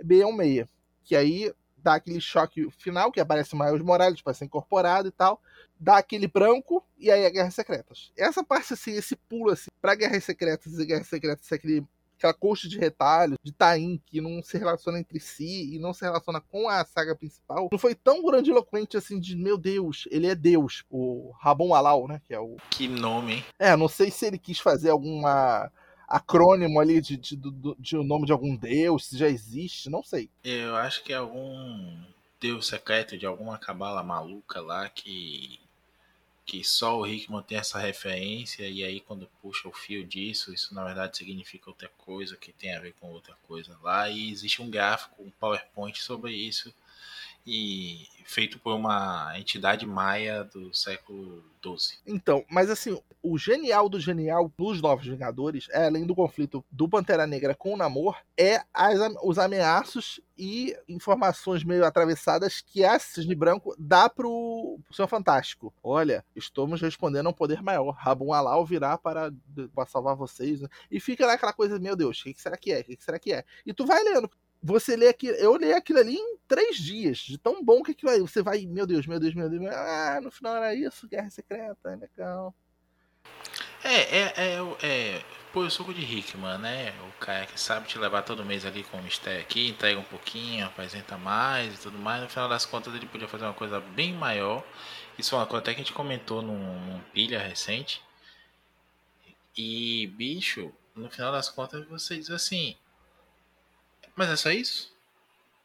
B16. 0.02 0.68
Que 1.02 1.16
aí 1.16 1.52
dá 1.76 1.94
aquele 1.94 2.20
choque 2.20 2.70
final, 2.70 3.10
que 3.10 3.20
aparece 3.20 3.54
o 3.54 3.58
Miles 3.58 3.82
Morales 3.82 4.22
para 4.22 4.32
ser 4.32 4.44
incorporado 4.44 5.08
e 5.08 5.10
tal 5.10 5.40
dá 5.84 5.98
aquele 5.98 6.26
branco 6.26 6.82
e 6.98 7.10
aí 7.10 7.26
a 7.26 7.30
Guerras 7.30 7.54
Secretas. 7.54 8.10
Essa 8.16 8.42
parte, 8.42 8.72
assim, 8.72 8.92
esse 8.92 9.14
pulo, 9.14 9.50
assim, 9.50 9.70
pra 9.80 9.94
Guerras 9.94 10.24
Secretas 10.24 10.78
e 10.78 10.86
Guerras 10.86 11.06
Secretas, 11.06 11.52
aquele, 11.52 11.86
aquela 12.16 12.32
coxa 12.32 12.66
de 12.66 12.78
retalho, 12.78 13.36
de 13.42 13.52
Tain, 13.52 14.00
que 14.06 14.20
não 14.20 14.42
se 14.42 14.56
relaciona 14.56 14.98
entre 14.98 15.20
si 15.20 15.74
e 15.74 15.78
não 15.78 15.92
se 15.92 16.02
relaciona 16.02 16.40
com 16.40 16.68
a 16.68 16.84
saga 16.86 17.14
principal, 17.14 17.68
não 17.70 17.78
foi 17.78 17.94
tão 17.94 18.24
grandiloquente, 18.24 18.96
assim, 18.96 19.20
de, 19.20 19.36
meu 19.36 19.58
Deus, 19.58 20.08
ele 20.10 20.26
é 20.26 20.34
Deus, 20.34 20.84
o 20.88 21.32
Rabon 21.38 21.74
Alal, 21.74 22.08
né, 22.08 22.20
que 22.24 22.32
é 22.32 22.40
o... 22.40 22.56
Que 22.70 22.88
nome, 22.88 23.34
hein? 23.34 23.44
É, 23.58 23.76
não 23.76 23.88
sei 23.88 24.10
se 24.10 24.24
ele 24.24 24.38
quis 24.38 24.58
fazer 24.58 24.88
alguma 24.88 25.70
acrônimo 26.06 26.80
ali 26.80 27.00
de, 27.00 27.16
de, 27.16 27.34
de, 27.34 27.50
de, 27.78 27.96
o 27.96 28.04
nome 28.04 28.26
de 28.26 28.32
algum 28.32 28.54
deus, 28.56 29.06
se 29.06 29.18
já 29.18 29.28
existe, 29.28 29.90
não 29.90 30.02
sei. 30.02 30.30
Eu 30.44 30.76
acho 30.76 31.02
que 31.02 31.12
é 31.12 31.16
algum 31.16 32.04
deus 32.40 32.66
secreto 32.66 33.16
de 33.16 33.24
alguma 33.24 33.56
cabala 33.56 34.02
maluca 34.02 34.60
lá 34.60 34.86
que 34.90 35.63
que 36.44 36.62
só 36.62 36.98
o 36.98 37.06
Hickman 37.06 37.42
tem 37.42 37.58
essa 37.58 37.78
referência 37.78 38.68
e 38.68 38.84
aí 38.84 39.00
quando 39.00 39.30
puxa 39.40 39.68
o 39.68 39.72
fio 39.72 40.04
disso, 40.04 40.52
isso 40.52 40.74
na 40.74 40.84
verdade 40.84 41.16
significa 41.16 41.70
outra 41.70 41.88
coisa 41.96 42.36
que 42.36 42.52
tem 42.52 42.74
a 42.74 42.80
ver 42.80 42.92
com 42.94 43.10
outra 43.10 43.34
coisa 43.46 43.78
lá 43.82 44.08
e 44.10 44.30
existe 44.30 44.60
um 44.60 44.70
gráfico, 44.70 45.22
um 45.22 45.30
PowerPoint 45.30 46.00
sobre 46.02 46.32
isso 46.32 46.74
e 47.46 48.06
feito 48.24 48.58
por 48.58 48.74
uma 48.74 49.32
entidade 49.38 49.86
maia 49.86 50.44
do 50.44 50.74
século 50.74 51.44
XII. 51.62 51.98
Então, 52.06 52.44
mas 52.50 52.70
assim, 52.70 52.98
o 53.22 53.38
genial 53.38 53.88
do 53.88 54.00
genial 54.00 54.50
dos 54.56 54.80
Novos 54.80 55.06
Vingadores, 55.06 55.68
é, 55.70 55.86
além 55.86 56.06
do 56.06 56.14
conflito 56.14 56.64
do 56.70 56.88
Pantera 56.88 57.26
Negra 57.26 57.54
com 57.54 57.74
o 57.74 57.76
Namor, 57.76 58.16
é 58.36 58.60
as, 58.72 58.98
os 59.22 59.38
ameaços 59.38 60.20
e 60.36 60.76
informações 60.88 61.62
meio 61.62 61.84
atravessadas 61.84 62.60
que 62.60 62.84
a 62.84 62.98
Cisne 62.98 63.34
Branco 63.34 63.74
dá 63.78 64.08
pro, 64.08 64.78
pro 64.84 64.94
Senhor 64.94 65.08
Fantástico. 65.08 65.72
Olha, 65.82 66.24
estamos 66.34 66.80
respondendo 66.80 67.26
a 67.26 67.30
um 67.30 67.34
poder 67.34 67.62
maior. 67.62 67.92
Rabun 67.92 68.32
Alal 68.32 68.64
virá 68.66 68.98
para, 68.98 69.32
para 69.74 69.86
salvar 69.86 70.16
vocês. 70.16 70.60
Né? 70.60 70.68
E 70.90 70.98
fica 70.98 71.26
naquela 71.26 71.52
coisa, 71.52 71.78
meu 71.78 71.94
Deus, 71.94 72.20
o 72.20 72.24
que, 72.24 72.34
será 72.40 72.56
que 72.56 72.72
é? 72.72 72.80
O 72.80 72.84
que 72.84 72.96
será 72.98 73.18
que 73.18 73.32
é? 73.32 73.44
E 73.64 73.72
tu 73.72 73.86
vai 73.86 74.02
lendo 74.02 74.28
você 74.64 74.96
lê 74.96 75.08
aquilo, 75.08 75.36
eu 75.36 75.54
li 75.56 75.74
aquilo 75.74 75.98
ali 75.98 76.14
em 76.16 76.38
três 76.48 76.78
dias, 76.78 77.18
de 77.18 77.36
tão 77.36 77.62
bom 77.62 77.82
que 77.82 77.90
aquilo 77.90 78.10
aí, 78.10 78.20
você 78.20 78.42
vai, 78.42 78.64
meu 78.64 78.86
Deus, 78.86 79.06
meu 79.06 79.20
Deus, 79.20 79.34
meu 79.34 79.50
Deus, 79.50 79.62
ah, 79.66 80.18
no 80.22 80.30
final 80.30 80.56
era 80.56 80.74
isso, 80.74 81.06
Guerra 81.06 81.28
Secreta, 81.28 81.90
é 81.90 81.96
legal. 81.96 82.54
É, 83.82 84.18
é, 84.18 84.32
é, 84.36 84.76
é, 84.82 85.24
pô, 85.52 85.64
eu 85.64 85.70
sou 85.70 85.92
de 85.92 86.00
Hickman, 86.00 86.56
né, 86.56 86.94
o 87.06 87.12
cara 87.20 87.44
que 87.44 87.60
sabe 87.60 87.86
te 87.86 87.98
levar 87.98 88.22
todo 88.22 88.42
mês 88.42 88.64
ali 88.64 88.82
com 88.84 88.96
o 88.96 89.02
mistério 89.02 89.42
aqui, 89.42 89.68
entrega 89.68 90.00
um 90.00 90.04
pouquinho, 90.04 90.64
apresenta 90.64 91.18
mais 91.18 91.74
e 91.74 91.78
tudo 91.82 91.98
mais, 91.98 92.22
no 92.22 92.28
final 92.30 92.48
das 92.48 92.64
contas 92.64 92.94
ele 92.94 93.06
podia 93.06 93.28
fazer 93.28 93.44
uma 93.44 93.52
coisa 93.52 93.80
bem 93.80 94.14
maior, 94.14 94.64
isso 95.18 95.34
é 95.34 95.38
uma 95.38 95.46
coisa 95.46 95.62
até 95.62 95.74
que 95.74 95.82
a 95.82 95.84
gente 95.84 95.92
comentou 95.92 96.40
num, 96.40 96.80
num 96.86 97.00
pilha 97.12 97.38
recente, 97.38 98.02
e, 99.54 100.06
bicho, 100.06 100.72
no 100.96 101.10
final 101.10 101.32
das 101.32 101.50
contas 101.50 101.86
você 101.86 102.16
diz 102.16 102.30
assim, 102.30 102.74
mas 104.16 104.30
é 104.30 104.36
só 104.36 104.50
isso? 104.50 104.94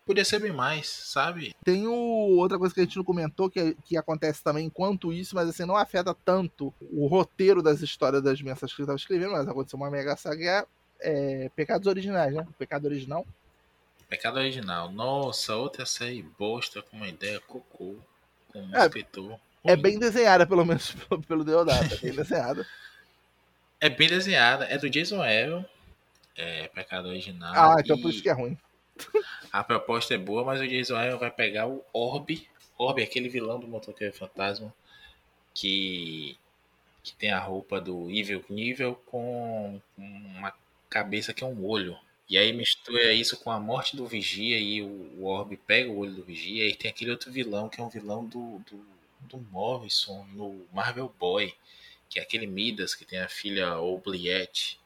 Podia 0.06 0.26
ser 0.26 0.40
bem 0.40 0.52
mais, 0.52 0.88
sabe? 0.88 1.56
Tem 1.64 1.86
o, 1.86 1.94
outra 1.94 2.58
coisa 2.58 2.74
que 2.74 2.82
a 2.82 2.84
gente 2.84 2.98
não 2.98 3.04
comentou, 3.04 3.48
que, 3.48 3.78
que 3.86 3.96
acontece 3.96 4.44
também 4.44 4.66
enquanto 4.66 5.14
isso, 5.14 5.36
mas 5.36 5.48
assim, 5.48 5.66
não 5.66 5.76
afeta 5.76 6.16
tanto 6.26 6.74
o 6.92 7.06
roteiro 7.06 7.62
das 7.62 7.82
histórias 7.82 8.24
das 8.24 8.42
mensagens 8.42 8.74
que 8.74 8.82
ele 8.82 8.86
estava 8.86 8.98
escrevendo, 8.98 9.34
mas 9.34 9.48
aconteceu 9.48 9.78
uma 9.78 9.92
mega 9.92 10.18
saga 10.18 10.44
é, 10.44 11.46
é 11.46 11.50
Pecados 11.56 11.88
Originais, 11.88 12.34
né? 12.34 12.44
Pecado 12.58 12.86
Original. 12.86 13.24
Pecado 14.10 14.38
Original. 14.38 14.92
Nossa, 14.92 15.56
outra 15.56 15.86
série 15.86 16.24
bosta 16.24 16.82
com 16.82 16.98
uma 16.98 17.08
ideia 17.08 17.40
cocô, 17.42 17.96
com 18.52 18.64
um 18.64 18.76
é, 18.76 18.86
escritor. 18.86 19.40
É 19.64 19.76
bem 19.76 20.00
desenhada, 20.00 20.48
pelo 20.48 20.66
menos 20.66 20.92
pelo, 21.08 21.22
pelo 21.22 21.44
Deodato. 21.44 21.94
É 21.94 21.98
bem 21.98 22.14
desenhada. 22.18 22.68
É 23.80 23.90
bem 23.90 24.10
desenhada. 24.10 24.66
É 24.66 24.76
do 24.76 24.90
Jason 24.90 25.22
Aaron 25.22 25.64
é, 26.40 26.68
Pecado 26.70 27.10
Original. 27.10 27.54
Ah, 27.54 27.76
então 27.80 28.00
por 28.02 28.10
isso 28.10 28.24
que 28.24 28.30
é 28.30 28.34
ruim. 28.34 28.58
A 29.52 29.64
proposta 29.64 30.14
é 30.14 30.18
boa, 30.18 30.44
mas 30.44 30.62
o 30.62 30.68
Jason 30.68 30.96
Aaron 30.96 31.18
vai 31.18 31.32
pegar 31.32 31.68
o 31.68 31.84
Orb. 31.94 32.48
Orb 32.78 33.02
é 33.02 33.04
aquele 33.04 33.30
vilão 33.30 33.60
do 33.60 33.68
Motoqueiro 33.68 34.14
Fantasma 34.14 34.74
que, 35.54 36.38
que 37.04 37.14
tem 37.16 37.32
a 37.32 37.40
roupa 37.40 37.82
do 37.82 38.10
Evil 38.10 38.44
Nível 38.50 38.96
com 39.06 39.82
uma 39.98 40.54
cabeça 40.90 41.34
que 41.34 41.44
é 41.44 41.48
um 41.48 41.66
olho. 41.66 41.98
E 42.30 42.38
aí 42.38 42.54
mistura 42.54 43.12
isso 43.12 43.38
com 43.38 43.52
a 43.52 43.60
morte 43.60 43.98
do 43.98 44.06
Vigia 44.06 44.60
e 44.60 44.82
o, 44.82 44.88
o 45.18 45.26
Orb 45.26 45.58
pega 45.58 45.90
o 45.90 45.98
olho 45.98 46.14
do 46.14 46.24
Vigia 46.24 46.68
e 46.68 46.76
tem 46.76 46.90
aquele 46.90 47.12
outro 47.12 47.32
vilão 47.32 47.68
que 47.68 47.82
é 47.82 47.84
um 47.84 47.90
vilão 47.90 48.26
do, 48.26 48.60
do, 48.60 48.86
do 49.22 49.38
Morrison 49.52 50.26
no 50.34 50.66
Marvel 50.72 51.14
Boy, 51.20 51.54
que 52.08 52.20
é 52.20 52.22
aquele 52.22 52.48
Midas 52.48 52.96
que 52.96 53.04
tem 53.04 53.20
a 53.20 53.28
filha 53.28 53.78
Oubliette, 53.78 54.79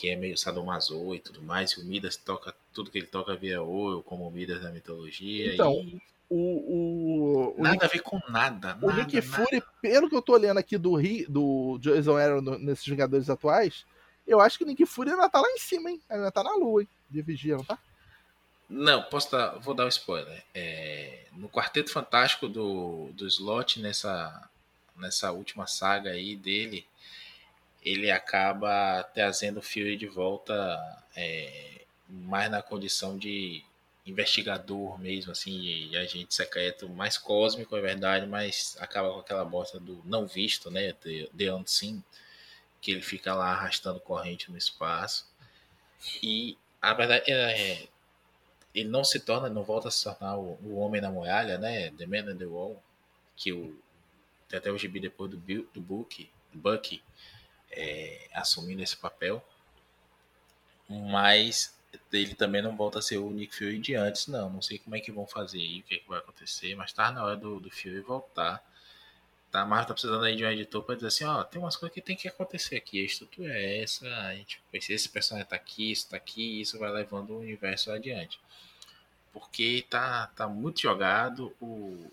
que 0.00 0.08
é 0.08 0.16
meio 0.16 0.36
sadomaso 0.36 1.14
e 1.14 1.18
tudo 1.18 1.42
mais, 1.42 1.72
e 1.72 1.80
o 1.80 1.84
Midas 1.84 2.16
toca, 2.16 2.54
tudo 2.72 2.90
que 2.90 2.96
ele 2.96 3.06
toca 3.06 3.36
vira 3.36 3.60
ouro, 3.60 4.02
como 4.02 4.26
o 4.26 4.30
Midas 4.30 4.62
da 4.62 4.70
mitologia. 4.70 5.52
Então, 5.52 5.74
e... 5.74 6.00
o, 6.30 7.54
o, 7.58 7.62
nada 7.62 7.74
Nick, 7.74 7.84
a 7.84 7.88
ver 7.88 8.00
com 8.00 8.18
nada. 8.30 8.78
O 8.80 8.86
nada, 8.86 9.02
Nick 9.02 9.14
nada. 9.16 9.26
Fury, 9.26 9.62
pelo 9.82 10.08
que 10.08 10.16
eu 10.16 10.22
tô 10.22 10.32
olhando 10.32 10.56
aqui 10.56 10.78
do, 10.78 10.98
do 11.28 11.78
Jason 11.80 12.16
Aaron 12.16 12.40
nesses 12.60 12.86
Vingadores 12.86 13.28
atuais, 13.28 13.84
eu 14.26 14.40
acho 14.40 14.56
que 14.56 14.64
o 14.64 14.66
Nick 14.66 14.86
Fury 14.86 15.10
ainda 15.10 15.28
tá 15.28 15.38
lá 15.38 15.50
em 15.50 15.58
cima, 15.58 15.90
hein? 15.90 16.00
Ainda 16.08 16.32
tá 16.32 16.42
na 16.42 16.54
lua, 16.54 16.80
hein? 16.80 16.88
De 17.10 17.20
vigia, 17.20 17.58
não 17.58 17.64
tá? 17.64 17.78
Não, 18.70 19.02
posso 19.02 19.32
dar, 19.32 19.58
vou 19.58 19.74
dar 19.74 19.84
um 19.84 19.88
spoiler. 19.88 20.42
É, 20.54 21.24
no 21.32 21.50
Quarteto 21.50 21.92
Fantástico 21.92 22.48
do, 22.48 23.10
do 23.12 23.26
Slot, 23.26 23.80
nessa, 23.80 24.48
nessa 24.96 25.30
última 25.30 25.66
saga 25.66 26.12
aí 26.12 26.36
dele, 26.36 26.86
ele 27.84 28.10
acaba 28.10 29.02
trazendo 29.14 29.58
o 29.58 29.62
Fury 29.62 29.96
de 29.96 30.06
volta 30.06 30.54
é, 31.16 31.82
mais 32.08 32.50
na 32.50 32.62
condição 32.62 33.16
de 33.16 33.64
investigador 34.06 34.98
mesmo, 34.98 35.32
assim, 35.32 35.60
e 35.60 35.96
agente 35.96 36.34
secreto 36.34 36.88
mais 36.88 37.16
cósmico, 37.16 37.76
é 37.76 37.80
verdade, 37.80 38.26
mas 38.26 38.76
acaba 38.80 39.12
com 39.12 39.20
aquela 39.20 39.44
bosta 39.44 39.78
do 39.78 40.02
não 40.04 40.26
visto, 40.26 40.70
né? 40.70 40.92
The, 40.94 41.28
the 41.36 41.54
Unseen 41.54 42.02
que 42.80 42.90
ele 42.90 43.02
fica 43.02 43.34
lá 43.34 43.52
arrastando 43.52 44.00
corrente 44.00 44.50
no 44.50 44.56
espaço. 44.56 45.26
E 46.22 46.56
a 46.80 46.94
verdade 46.94 47.30
é, 47.30 47.86
ele 48.74 48.88
não 48.88 49.04
se 49.04 49.20
torna, 49.20 49.48
não 49.50 49.62
volta 49.62 49.88
a 49.88 49.90
se 49.90 50.02
tornar 50.02 50.36
o, 50.38 50.58
o 50.62 50.78
homem 50.78 51.00
na 51.00 51.10
muralha, 51.10 51.58
né? 51.58 51.90
The 51.90 52.06
Man 52.06 52.32
in 52.32 52.38
the 52.38 52.46
Wall, 52.46 52.82
que 53.36 53.52
o 53.52 53.78
até 54.52 54.70
o 54.70 54.78
gibi 54.78 54.98
depois 54.98 55.30
do, 55.30 55.36
do 55.36 55.80
Book, 55.80 56.28
do 56.52 56.58
Bucky 56.58 57.00
é, 57.70 58.28
assumindo 58.34 58.82
esse 58.82 58.96
papel. 58.96 59.44
Mas 60.88 61.76
ele 62.12 62.34
também 62.34 62.62
não 62.62 62.76
volta 62.76 62.98
a 62.98 63.02
ser 63.02 63.18
o 63.18 63.30
Nick 63.30 63.54
Fury 63.54 63.78
de 63.78 63.94
antes, 63.94 64.26
não. 64.26 64.50
Não 64.50 64.62
sei 64.62 64.78
como 64.78 64.96
é 64.96 65.00
que 65.00 65.12
vão 65.12 65.26
fazer 65.26 65.58
aí, 65.58 65.80
o 65.80 65.82
que, 65.84 65.94
é 65.96 65.98
que 65.98 66.08
vai 66.08 66.18
acontecer, 66.18 66.74
mas 66.74 66.92
tá 66.92 67.10
na 67.12 67.24
hora 67.24 67.36
do, 67.36 67.60
do 67.60 67.70
Fury 67.70 68.00
voltar 68.00 68.64
Tá, 69.50 69.66
Marvel 69.66 69.88
tá 69.88 69.94
precisando 69.94 70.24
aí 70.24 70.36
de 70.36 70.44
um 70.44 70.48
editor 70.48 70.84
para 70.84 70.94
dizer 70.94 71.08
assim, 71.08 71.24
ó, 71.24 71.42
tem 71.42 71.60
umas 71.60 71.76
coisas 71.76 71.92
que 71.92 72.00
tem 72.00 72.14
que 72.14 72.28
acontecer 72.28 72.76
aqui, 72.76 73.00
a 73.02 73.04
estrutura 73.04 73.52
é 73.52 73.82
essa, 73.82 74.06
a 74.06 74.34
gente, 74.36 74.62
esse 74.72 75.08
personagem 75.08 75.48
tá 75.48 75.56
aqui, 75.56 75.90
isso 75.90 76.08
tá 76.08 76.16
aqui, 76.16 76.60
isso 76.60 76.78
vai 76.78 76.90
levando 76.92 77.30
o 77.30 77.40
universo 77.40 77.90
adiante. 77.90 78.40
Porque 79.32 79.84
tá, 79.90 80.28
tá 80.36 80.46
muito 80.46 80.80
jogado, 80.80 81.52
o, 81.60 82.12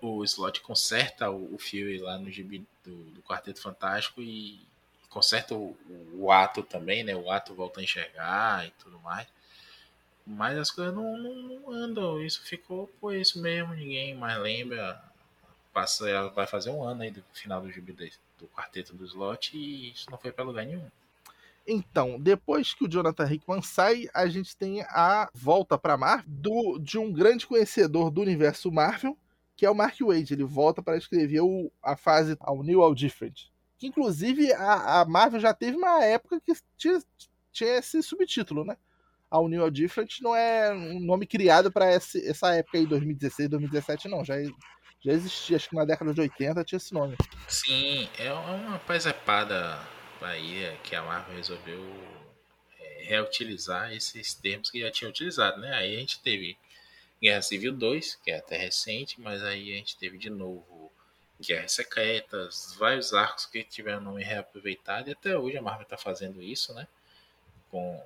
o 0.00 0.24
Slot 0.24 0.60
conserta 0.60 1.30
o, 1.30 1.54
o 1.54 1.58
Fury 1.58 1.98
lá 1.98 2.18
no 2.18 2.30
gibi 2.30 2.66
do, 2.84 2.96
do 3.10 3.22
Quarteto 3.22 3.60
Fantástico 3.60 4.22
e 4.22 4.60
conserta 5.08 5.54
o, 5.54 5.76
o, 6.14 6.30
ato 6.30 6.62
também, 6.62 7.02
né? 7.02 7.14
O 7.14 7.30
ato 7.30 7.54
volta 7.54 7.80
a 7.80 7.82
enxergar 7.82 8.66
e 8.66 8.70
tudo 8.82 8.98
mais. 9.00 9.26
Mas 10.26 10.58
as 10.58 10.70
coisas 10.70 10.94
não, 10.94 11.16
não, 11.16 11.34
não 11.34 11.72
andam. 11.72 12.22
Isso 12.22 12.42
ficou 12.42 12.88
por 13.00 13.14
isso 13.14 13.40
mesmo. 13.40 13.74
Ninguém 13.74 14.14
mais 14.14 14.38
lembra 14.40 15.02
passa, 15.76 16.30
vai 16.30 16.46
fazer 16.46 16.70
um 16.70 16.82
ano 16.82 17.02
aí 17.02 17.10
do 17.10 17.22
final 17.34 17.60
do 17.60 17.70
jubileu 17.70 18.08
do 18.38 18.46
quarteto 18.48 18.94
do 18.94 19.04
slot 19.04 19.54
e 19.54 19.90
isso 19.90 20.10
não 20.10 20.16
foi 20.16 20.32
para 20.32 20.44
lugar 20.44 20.64
nenhum. 20.64 20.86
Então, 21.66 22.18
depois 22.18 22.72
que 22.72 22.84
o 22.84 22.88
Jonathan 22.88 23.30
Hickman 23.30 23.60
sai, 23.60 24.08
a 24.14 24.26
gente 24.26 24.56
tem 24.56 24.82
a 24.82 25.28
volta 25.34 25.76
para 25.76 25.96
Marvel 25.96 26.24
do, 26.26 26.78
de 26.78 26.96
um 26.96 27.12
grande 27.12 27.46
conhecedor 27.46 28.10
do 28.10 28.22
universo 28.22 28.70
Marvel, 28.70 29.18
que 29.56 29.64
é 29.64 29.70
o 29.70 29.74
Mark 29.74 29.96
Wade. 30.00 30.34
Ele 30.34 30.44
volta 30.44 30.82
para 30.82 30.96
escrever 30.96 31.40
o, 31.40 31.72
a 31.82 31.96
fase 31.96 32.36
ao 32.40 32.62
New 32.62 32.82
All 32.82 32.94
Different. 32.94 33.50
Que, 33.78 33.86
inclusive, 33.86 34.52
a, 34.52 35.00
a, 35.00 35.04
Marvel 35.04 35.40
já 35.40 35.52
teve 35.54 35.76
uma 35.76 36.04
época 36.04 36.40
que 36.40 36.52
tinha, 36.76 37.02
tinha 37.52 37.78
esse 37.78 38.02
subtítulo, 38.02 38.64
né? 38.64 38.76
A 39.30 39.40
New 39.40 39.62
All 39.62 39.70
Different 39.70 40.20
não 40.20 40.36
é 40.36 40.72
um 40.72 41.00
nome 41.00 41.26
criado 41.26 41.72
para 41.72 41.86
essa 41.86 42.54
época 42.54 42.78
aí, 42.78 42.86
2016, 42.86 43.48
2017, 43.50 44.08
não. 44.08 44.24
Já 44.24 44.36
já 45.06 45.12
existia, 45.12 45.56
acho 45.56 45.68
que 45.68 45.76
na 45.76 45.84
década 45.84 46.12
de 46.12 46.20
80 46.20 46.64
tinha 46.64 46.76
esse 46.78 46.92
nome. 46.92 47.16
Sim, 47.46 48.08
é 48.18 48.32
uma 48.32 48.78
paisapada 48.80 49.78
aí 50.20 50.64
é, 50.64 50.76
que 50.82 50.96
a 50.96 51.02
Marvel 51.02 51.36
resolveu 51.36 51.80
é, 52.80 53.04
reutilizar 53.04 53.92
esses 53.92 54.34
termos 54.34 54.68
que 54.68 54.80
já 54.80 54.90
tinha 54.90 55.08
utilizado, 55.08 55.60
né? 55.60 55.72
Aí 55.74 55.96
a 55.96 56.00
gente 56.00 56.20
teve 56.20 56.58
Guerra 57.20 57.42
Civil 57.42 57.72
2, 57.72 58.16
que 58.16 58.30
é 58.30 58.38
até 58.38 58.56
recente, 58.56 59.20
mas 59.20 59.42
aí 59.42 59.72
a 59.72 59.76
gente 59.76 59.96
teve 59.96 60.18
de 60.18 60.30
novo 60.30 60.92
Guerras 61.40 61.72
Secretas, 61.72 62.74
vários 62.78 63.12
arcos 63.12 63.46
que 63.46 63.62
tiveram 63.64 64.00
nome 64.00 64.22
reaproveitado, 64.22 65.08
e 65.08 65.12
até 65.12 65.36
hoje 65.36 65.56
a 65.56 65.62
Marvel 65.62 65.82
está 65.82 65.96
fazendo 65.96 66.42
isso, 66.42 66.72
né? 66.74 66.86
Com 67.70 68.02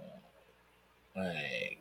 é, 1.16 1.76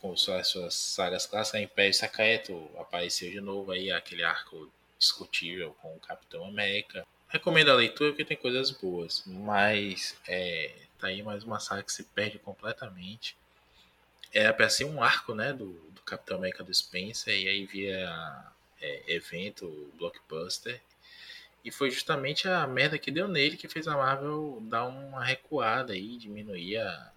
com 0.00 0.16
suas, 0.16 0.48
suas 0.48 0.74
sagas 0.74 1.26
clássicas, 1.26 1.60
Império 1.60 1.94
Secreto 1.94 2.68
apareceu 2.76 3.30
de 3.30 3.40
novo 3.40 3.70
aí, 3.70 3.90
aquele 3.90 4.24
arco 4.24 4.70
discutível 4.98 5.76
com 5.80 5.94
o 5.94 6.00
Capitão 6.00 6.44
América. 6.44 7.06
Recomendo 7.28 7.70
a 7.70 7.74
leitura 7.74 8.10
porque 8.10 8.24
tem 8.24 8.36
coisas 8.36 8.70
boas, 8.72 9.22
mas 9.26 10.16
é, 10.26 10.74
tá 10.98 11.06
aí 11.06 11.22
mais 11.22 11.44
uma 11.44 11.60
saga 11.60 11.84
que 11.84 11.92
se 11.92 12.02
perde 12.04 12.38
completamente. 12.38 13.36
Era 14.32 14.52
para 14.52 14.68
ser 14.68 14.84
um 14.84 15.02
arco, 15.02 15.34
né, 15.34 15.52
do, 15.52 15.72
do 15.90 16.00
Capitão 16.02 16.38
América 16.38 16.64
do 16.64 16.72
Spencer, 16.72 17.34
e 17.34 17.48
aí 17.48 17.66
via 17.66 18.52
é, 18.80 19.14
evento, 19.14 19.92
blockbuster, 19.98 20.80
e 21.64 21.70
foi 21.70 21.90
justamente 21.90 22.48
a 22.48 22.66
merda 22.66 22.98
que 22.98 23.10
deu 23.10 23.28
nele 23.28 23.56
que 23.56 23.68
fez 23.68 23.86
a 23.86 23.96
Marvel 23.96 24.58
dar 24.62 24.84
uma 24.86 25.24
recuada 25.24 25.92
aí, 25.92 26.16
diminuir 26.16 26.78
a, 26.78 27.12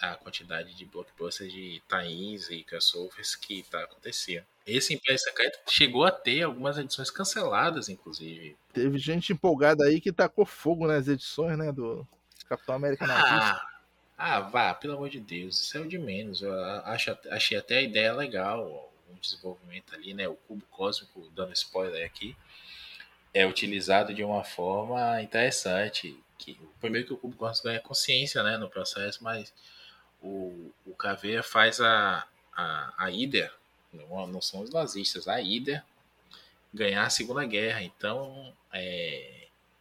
a 0.00 0.14
quantidade 0.14 0.74
de 0.74 0.84
blockbusters 0.84 1.50
de 1.50 1.82
Thaís 1.88 2.50
e 2.50 2.62
crossovers 2.62 3.34
que 3.34 3.62
tá 3.62 3.82
acontecendo. 3.82 4.44
Esse 4.66 4.92
Império 4.92 5.18
Secreto 5.18 5.58
chegou 5.70 6.04
a 6.04 6.10
ter 6.10 6.42
algumas 6.42 6.76
edições 6.76 7.10
canceladas, 7.10 7.88
inclusive. 7.88 8.54
Teve 8.74 8.98
gente 8.98 9.32
empolgada 9.32 9.84
aí 9.84 10.00
que 10.00 10.12
tacou 10.12 10.44
fogo 10.44 10.86
nas 10.86 11.08
edições, 11.08 11.56
né, 11.56 11.72
do 11.72 12.06
Capitão 12.46 12.74
América 12.74 13.06
ah, 13.08 13.66
ah, 14.18 14.40
vá, 14.40 14.74
pelo 14.74 14.94
amor 14.94 15.08
de 15.08 15.20
Deus, 15.20 15.60
isso 15.60 15.78
é 15.78 15.80
o 15.80 15.88
de 15.88 15.96
menos. 15.96 16.42
Eu 16.42 16.52
acho, 16.84 17.16
achei 17.30 17.56
até 17.56 17.78
a 17.78 17.82
ideia 17.82 18.12
legal, 18.12 18.66
o 19.08 19.14
desenvolvimento 19.20 19.94
ali, 19.94 20.12
né, 20.12 20.26
o 20.28 20.34
cubo 20.34 20.64
cósmico, 20.70 21.30
dando 21.34 21.52
spoiler 21.52 22.04
aqui, 22.04 22.36
é 23.32 23.46
utilizado 23.46 24.12
de 24.12 24.24
uma 24.24 24.42
forma 24.42 25.22
interessante. 25.22 26.18
Que, 26.36 26.58
primeiro 26.80 27.06
que 27.06 27.12
o 27.12 27.16
cubo 27.16 27.36
cósmico 27.36 27.68
ganha 27.68 27.80
consciência, 27.80 28.42
né, 28.42 28.56
no 28.56 28.68
processo, 28.68 29.22
mas 29.22 29.54
o, 30.20 30.72
o 30.84 30.94
Caveira 30.94 31.42
faz 31.42 31.80
a, 31.80 32.26
a, 32.52 32.94
a 32.98 33.10
não, 33.92 34.26
não 34.26 34.40
são 34.42 34.62
os 34.62 34.70
nazistas, 34.70 35.28
a 35.28 35.40
Ider 35.40 35.82
ganhar 36.72 37.04
a 37.04 37.10
Segunda 37.10 37.44
Guerra. 37.44 37.82
Então, 37.82 38.52
é, 38.72 39.37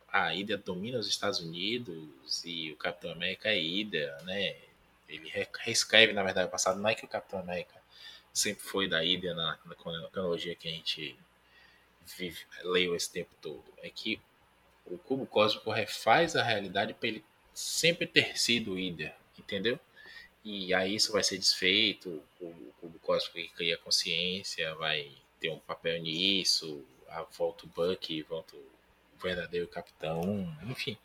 a 0.07 0.33
Ider 0.33 0.57
domina 0.59 0.97
os 0.97 1.07
Estados 1.07 1.39
Unidos 1.39 2.43
e 2.45 2.71
o 2.71 2.77
Capitão 2.77 3.11
América 3.11 3.49
é 3.49 3.61
Ider, 3.61 4.23
né? 4.23 4.55
Ele 5.07 5.31
reescreve, 5.59 6.13
na 6.13 6.23
verdade, 6.23 6.47
o 6.47 6.51
passado. 6.51 6.79
Não 6.79 6.89
é 6.89 6.95
que 6.95 7.05
o 7.05 7.07
Capitão 7.07 7.39
América 7.39 7.75
sempre 8.33 8.63
foi 8.63 8.87
da 8.87 9.03
Ider 9.03 9.35
na, 9.35 9.57
na 9.65 9.75
cronologia 9.75 10.55
que 10.55 10.67
a 10.67 10.71
gente 10.71 11.17
vive, 12.17 12.39
leu 12.63 12.95
esse 12.95 13.11
tempo 13.11 13.31
todo. 13.41 13.63
É 13.81 13.89
que 13.89 14.19
o 14.85 14.97
cubo 14.97 15.25
cósmico 15.25 15.71
refaz 15.71 16.35
a 16.35 16.43
realidade 16.43 16.93
para 16.93 17.09
ele 17.09 17.25
sempre 17.53 18.07
ter 18.07 18.37
sido 18.37 18.77
Ider, 18.77 19.15
entendeu? 19.37 19.79
E 20.43 20.73
aí 20.73 20.95
isso 20.95 21.11
vai 21.11 21.23
ser 21.23 21.37
desfeito, 21.37 22.23
o 22.39 22.73
cubo 22.79 22.99
cósmico 22.99 23.35
que 23.35 23.49
cria 23.49 23.77
consciência 23.77 24.73
vai 24.75 25.11
ter 25.39 25.49
um 25.49 25.59
papel 25.59 26.01
nisso, 26.01 26.85
a 27.09 27.23
volta 27.23 27.65
o 27.65 27.69
Buck, 27.69 28.21
volta 28.23 28.55
o 28.55 28.76
verdadeiro 29.21 29.67
capitão, 29.67 30.21
enfim. 30.63 30.97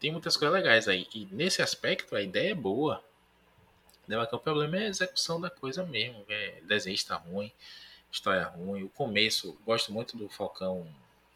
Tem 0.00 0.10
muitas 0.10 0.36
coisas 0.36 0.54
legais 0.54 0.88
aí. 0.88 1.06
E 1.14 1.26
nesse 1.30 1.62
aspecto 1.62 2.16
a 2.16 2.22
ideia 2.22 2.52
é 2.52 2.54
boa. 2.54 3.02
Né? 4.06 4.18
O 4.18 4.38
problema 4.38 4.76
é 4.76 4.86
a 4.86 4.88
execução 4.88 5.40
da 5.40 5.48
coisa 5.48 5.84
mesmo. 5.84 6.24
É, 6.28 6.60
desenho 6.62 6.94
está 6.94 7.16
ruim, 7.16 7.52
história 8.10 8.44
ruim. 8.44 8.82
O 8.82 8.88
começo, 8.88 9.58
gosto 9.64 9.92
muito 9.92 10.16
do 10.16 10.28
Falcão 10.28 10.86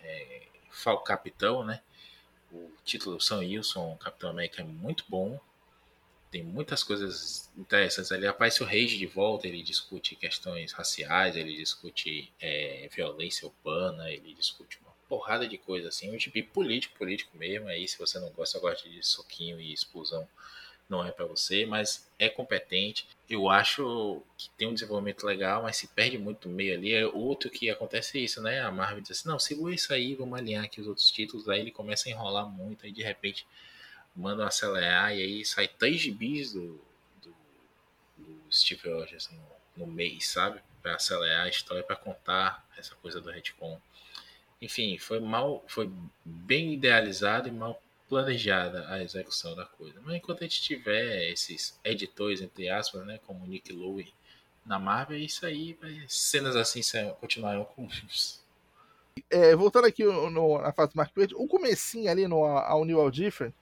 é, 0.01 0.43
Falcão 0.71 1.05
Capitão, 1.05 1.65
né? 1.65 1.81
O 2.53 2.71
título 2.85 3.21
São 3.21 3.39
Wilson, 3.39 3.97
Capitão 3.97 4.31
América 4.31 4.63
é 4.63 4.65
muito 4.65 5.05
bom 5.09 5.41
tem 6.37 6.43
muitas 6.43 6.83
coisas 6.83 7.51
interessantes 7.57 8.13
ali. 8.13 8.27
Aparece 8.27 8.63
o 8.63 8.67
Rage 8.67 8.99
de 8.99 9.07
volta, 9.07 9.47
ele 9.47 9.63
discute 9.63 10.17
questões 10.17 10.73
raciais, 10.73 11.37
ele 11.37 11.57
discute 11.57 12.31
é, 12.41 12.89
violência 12.95 13.47
urbana, 13.47 14.11
ele 14.11 14.35
discute 14.35 14.79
porrada 15.09 15.47
de 15.47 15.59
coisas 15.59 15.95
assim. 15.95 16.15
Um 16.15 16.19
gibi 16.19 16.43
político, 16.43 16.97
político 16.99 17.37
mesmo. 17.37 17.69
Aí, 17.69 17.87
se 17.87 17.99
você 17.99 18.19
não 18.19 18.31
gosta, 18.31 18.59
gosta 18.59 18.89
de 18.89 19.03
soquinho 19.03 19.61
e 19.61 19.73
explosão 19.73 20.29
não 20.89 21.05
é 21.05 21.11
para 21.11 21.25
você, 21.25 21.67
mas 21.67 22.09
é 22.19 22.29
competente. 22.29 23.07
Eu 23.29 23.49
acho 23.49 24.23
que 24.39 24.49
tem 24.51 24.69
um 24.69 24.75
desenvolvimento 24.75 25.27
legal, 25.27 25.63
mas 25.63 25.77
se 25.77 25.89
perde 25.89 26.17
muito 26.17 26.49
meio 26.49 26.75
ali. 26.75 26.95
É 26.95 27.07
outro 27.07 27.51
que 27.51 27.69
acontece 27.69 28.23
isso, 28.23 28.41
né? 28.41 28.61
A 28.61 28.71
Marvel 28.71 29.01
diz 29.01 29.11
assim: 29.13 29.29
não, 29.29 29.39
segura 29.39 29.75
isso 29.75 29.93
aí, 29.93 30.15
vamos 30.15 30.39
alinhar 30.39 30.65
aqui 30.65 30.81
os 30.81 30.87
outros 30.87 31.11
títulos. 31.11 31.49
Aí 31.49 31.61
ele 31.61 31.71
começa 31.73 32.09
a 32.09 32.13
enrolar 32.13 32.47
muito, 32.47 32.87
aí 32.87 32.93
de 32.93 33.03
repente 33.03 33.47
mandam 34.15 34.47
acelerar, 34.47 35.15
e 35.15 35.23
aí 35.23 35.45
sai 35.45 35.69
três 35.69 36.01
gibis 36.01 36.53
do, 36.53 36.81
do, 37.23 37.35
do 38.17 38.53
Steve 38.53 38.89
Rogers 38.89 39.29
no, 39.31 39.85
no 39.85 39.87
mês, 39.87 40.29
sabe? 40.29 40.61
Para 40.83 40.95
acelerar 40.95 41.47
a 41.47 41.49
história, 41.49 41.83
para 41.83 41.97
contar 41.97 42.67
essa 42.79 42.95
coisa 42.97 43.21
do 43.21 43.31
retcon. 43.31 43.79
Enfim, 44.61 44.97
foi 44.99 45.21
mal, 45.21 45.65
foi 45.69 45.91
bem 46.25 46.73
idealizado 46.73 47.49
e 47.49 47.53
mal 47.53 47.81
planejada 48.09 48.89
a 48.89 49.03
execução 49.03 49.55
da 49.55 49.65
coisa. 49.65 50.01
Mas 50.03 50.17
enquanto 50.17 50.41
a 50.41 50.45
gente 50.45 50.63
tiver 50.63 51.31
esses 51.31 51.79
editores, 51.85 52.41
entre 52.41 52.69
aspas, 52.69 53.05
né, 53.05 53.19
como 53.27 53.47
Nick 53.47 53.73
Lowe 53.73 54.13
na 54.65 54.79
Marvel, 54.79 55.19
isso 55.19 55.45
aí, 55.47 55.79
cenas 56.09 56.57
assim 56.57 56.81
continuarão 57.21 57.65
comuns. 57.65 58.41
É, 59.31 59.55
voltando 59.57 59.87
aqui 59.87 60.05
no, 60.05 60.61
na 60.61 60.73
fase 60.73 60.93
do 60.93 60.97
Mark 60.97 61.13
Wade, 61.17 61.35
o 61.35 61.47
comecinho 61.47 62.11
ali 62.11 62.27
no 62.29 62.45
All 62.45 62.85
New 62.85 63.01
All 63.01 63.11
Different, 63.11 63.55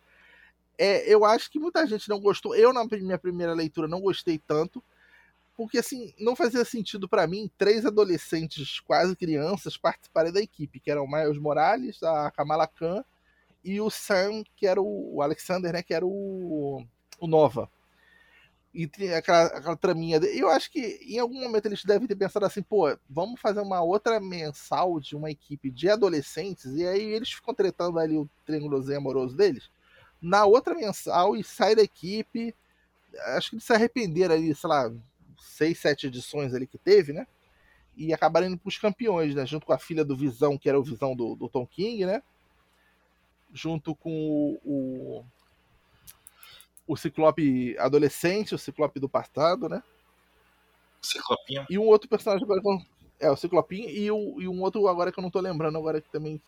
é, 0.76 1.12
eu 1.12 1.24
acho 1.24 1.50
que 1.50 1.58
muita 1.58 1.86
gente 1.86 2.08
não 2.08 2.20
gostou. 2.20 2.54
Eu, 2.54 2.72
na 2.72 2.84
minha 2.84 3.18
primeira 3.18 3.52
leitura, 3.54 3.86
não 3.86 4.00
gostei 4.00 4.38
tanto, 4.38 4.82
porque 5.56 5.78
assim, 5.78 6.12
não 6.18 6.34
fazia 6.34 6.64
sentido 6.64 7.08
para 7.08 7.26
mim 7.26 7.50
três 7.56 7.86
adolescentes, 7.86 8.80
quase 8.80 9.14
crianças, 9.14 9.76
participarem 9.76 10.32
da 10.32 10.40
equipe, 10.40 10.80
que 10.80 10.90
eram 10.90 11.04
o 11.04 11.10
Miles 11.10 11.38
Morales, 11.38 12.02
a 12.02 12.30
Kamala 12.30 12.66
Khan 12.66 13.04
e 13.64 13.80
o 13.80 13.88
Sam, 13.88 14.42
que 14.56 14.66
era 14.66 14.80
o, 14.80 15.16
o 15.16 15.22
Alexander, 15.22 15.72
né, 15.72 15.82
que 15.82 15.94
era 15.94 16.04
o, 16.04 16.84
o 17.20 17.26
Nova. 17.26 17.70
E 18.74 18.88
tem 18.88 19.14
aquela, 19.14 19.44
aquela 19.44 19.76
traminha. 19.76 20.18
Eu 20.18 20.48
acho 20.48 20.68
que 20.68 20.98
em 21.02 21.18
algum 21.20 21.40
momento 21.40 21.66
eles 21.66 21.84
devem 21.84 22.08
ter 22.08 22.16
pensado 22.16 22.44
assim, 22.44 22.60
pô, 22.60 22.98
vamos 23.08 23.40
fazer 23.40 23.60
uma 23.60 23.80
outra 23.80 24.18
mensal 24.18 24.98
de 24.98 25.14
uma 25.14 25.30
equipe 25.30 25.70
de 25.70 25.88
adolescentes, 25.88 26.74
e 26.74 26.84
aí 26.84 27.12
eles 27.12 27.30
ficam 27.30 27.54
tretando 27.54 28.00
ali 28.00 28.16
o 28.16 28.28
triângulozinho 28.44 28.98
amoroso 28.98 29.36
deles. 29.36 29.70
Na 30.20 30.44
outra 30.44 30.74
mensal 30.74 31.36
e 31.36 31.44
sai 31.44 31.76
da 31.76 31.82
equipe. 31.82 32.54
Acho 33.36 33.50
que 33.50 33.56
eles 33.56 33.64
se 33.64 33.72
arrependeram 33.72 34.34
ali, 34.34 34.52
sei 34.54 34.68
lá, 34.68 34.92
seis, 35.44 35.78
sete 35.78 36.06
edições 36.06 36.54
ali 36.54 36.66
que 36.66 36.78
teve, 36.78 37.12
né? 37.12 37.26
E 37.96 38.12
acabaram 38.12 38.48
indo 38.48 38.58
pros 38.58 38.78
campeões, 38.78 39.34
né? 39.34 39.46
Junto 39.46 39.66
com 39.66 39.72
a 39.72 39.78
filha 39.78 40.04
do 40.04 40.16
Visão, 40.16 40.58
que 40.58 40.68
era 40.68 40.78
o 40.78 40.82
Visão 40.82 41.14
do, 41.14 41.36
do 41.36 41.48
Tom 41.48 41.66
King, 41.66 42.06
né? 42.06 42.22
junto 43.54 43.94
com 43.94 44.10
o, 44.10 44.60
o, 44.64 45.24
o 46.88 46.96
Ciclope 46.96 47.78
adolescente, 47.78 48.54
o 48.54 48.58
Ciclope 48.58 48.98
do 48.98 49.08
passado, 49.08 49.68
né? 49.68 49.82
Ciclopinho. 51.00 51.64
E 51.70 51.78
um 51.78 51.86
outro 51.86 52.08
personagem 52.08 52.44
agora 52.44 52.60
É, 53.20 53.30
o 53.30 53.36
Ciclopinho 53.36 53.88
e, 53.88 54.10
o, 54.10 54.42
e 54.42 54.48
um 54.48 54.60
outro 54.60 54.88
agora 54.88 55.12
que 55.12 55.18
eu 55.18 55.22
não 55.22 55.30
tô 55.30 55.40
lembrando 55.40 55.78
agora 55.78 56.00
que 56.00 56.10
também. 56.10 56.42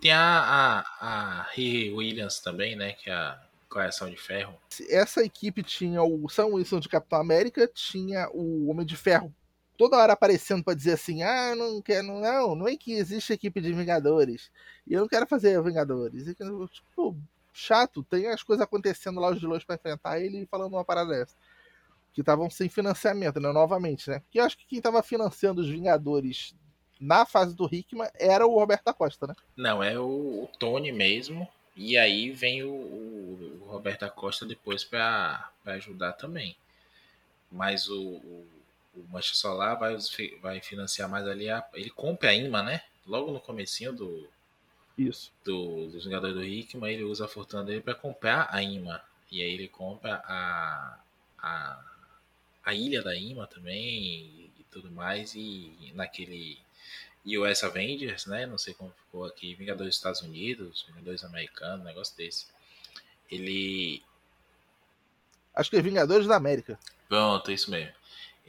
Tem 0.00 0.12
a, 0.12 0.40
a, 0.40 1.40
a 1.40 1.42
Riri 1.52 1.92
Williams 1.92 2.40
também, 2.40 2.74
né? 2.74 2.92
Que 2.94 3.10
é 3.10 3.12
a 3.12 3.42
Coração 3.70 4.10
de 4.10 4.16
Ferro. 4.16 4.54
Essa 4.88 5.24
equipe 5.24 5.62
tinha 5.62 6.02
o 6.02 6.28
Sam 6.28 6.46
Wilson 6.46 6.80
de 6.80 6.88
Capitão 6.88 7.20
América, 7.20 7.66
tinha 7.66 8.28
o 8.32 8.68
Homem 8.68 8.84
de 8.84 8.96
Ferro 8.96 9.32
toda 9.80 9.96
hora 9.96 10.12
aparecendo 10.12 10.62
para 10.62 10.74
dizer 10.74 10.92
assim: 10.92 11.22
ah, 11.22 11.56
não 11.56 11.80
quero, 11.80 12.06
não, 12.06 12.54
não 12.54 12.68
é 12.68 12.76
que 12.76 12.92
existe 12.92 13.32
equipe 13.32 13.62
de 13.62 13.72
Vingadores. 13.72 14.50
E 14.86 14.92
eu 14.92 15.00
não 15.00 15.08
quero 15.08 15.26
fazer 15.26 15.62
Vingadores. 15.62 16.26
E, 16.26 16.34
tipo, 16.34 17.16
chato, 17.50 18.02
tem 18.02 18.26
as 18.26 18.42
coisas 18.42 18.62
acontecendo 18.62 19.18
lá, 19.18 19.30
os 19.30 19.40
vilões 19.40 19.64
para 19.64 19.76
enfrentar 19.76 20.20
ele 20.20 20.46
falando 20.50 20.74
uma 20.74 20.84
parada 20.84 21.10
dessa. 21.10 21.34
Que 22.12 22.20
estavam 22.20 22.50
sem 22.50 22.68
financiamento, 22.68 23.40
né? 23.40 23.50
Novamente, 23.52 24.10
né? 24.10 24.18
Porque 24.18 24.38
eu 24.38 24.44
acho 24.44 24.58
que 24.58 24.66
quem 24.66 24.78
estava 24.78 25.02
financiando 25.02 25.62
os 25.62 25.68
Vingadores 25.68 26.54
na 27.00 27.24
fase 27.24 27.56
do 27.56 27.66
Hickman 27.72 28.10
era 28.18 28.46
o 28.46 28.58
Roberto 28.58 28.84
da 28.84 28.92
Costa, 28.92 29.28
né? 29.28 29.34
Não, 29.56 29.82
é 29.82 29.98
o, 29.98 30.42
o 30.44 30.48
Tony 30.58 30.92
mesmo. 30.92 31.48
E 31.74 31.96
aí 31.96 32.30
vem 32.30 32.62
o, 32.64 32.70
o 32.70 33.59
Roberto 33.70 34.00
da 34.00 34.10
Costa 34.10 34.44
depois 34.46 34.84
para 34.84 35.50
ajudar 35.66 36.12
também. 36.12 36.56
Mas 37.50 37.88
o, 37.88 38.00
o 38.00 38.46
o 38.94 39.04
Mancha 39.10 39.34
Solar 39.34 39.78
vai, 39.78 39.96
vai 40.40 40.60
financiar 40.60 41.08
mais 41.08 41.26
ali. 41.26 41.48
A, 41.48 41.66
ele 41.74 41.90
compra 41.90 42.30
a 42.30 42.34
IMA, 42.34 42.62
né? 42.62 42.82
Logo 43.06 43.32
no 43.32 43.40
comecinho 43.40 43.92
do, 43.92 44.28
Isso. 44.96 45.32
do 45.44 45.88
dos 45.88 46.04
Vingadores 46.04 46.34
do 46.34 46.44
Hickman, 46.44 46.92
ele 46.92 47.04
usa 47.04 47.24
a 47.24 47.28
fortuna 47.28 47.64
dele 47.64 47.80
para 47.80 47.94
comprar 47.94 48.48
a 48.50 48.62
IMA. 48.62 49.02
E 49.30 49.42
aí 49.42 49.52
ele 49.52 49.68
compra 49.68 50.22
a, 50.26 50.98
a, 51.38 51.84
a 52.64 52.74
ilha 52.74 53.02
da 53.02 53.14
IMA 53.14 53.46
também 53.46 54.50
e, 54.58 54.64
tudo 54.70 54.90
mais. 54.90 55.34
E, 55.34 55.72
e 55.80 55.92
naquele 55.94 56.58
US 57.26 57.64
Avengers, 57.64 58.26
né? 58.26 58.46
Não 58.46 58.58
sei 58.58 58.74
como 58.74 58.92
ficou 58.92 59.24
aqui. 59.24 59.54
Vingadores 59.54 59.90
dos 59.90 59.96
Estados 59.96 60.20
Unidos, 60.22 60.84
Vingadores 60.88 61.24
Americanos, 61.24 61.84
negócio 61.84 62.16
desse. 62.16 62.46
Ele. 63.30 64.02
Acho 65.54 65.70
que 65.70 65.76
é 65.76 65.82
Vingadores 65.82 66.26
da 66.26 66.36
América. 66.36 66.78
Pronto, 67.08 67.50
isso 67.50 67.70
mesmo 67.70 68.00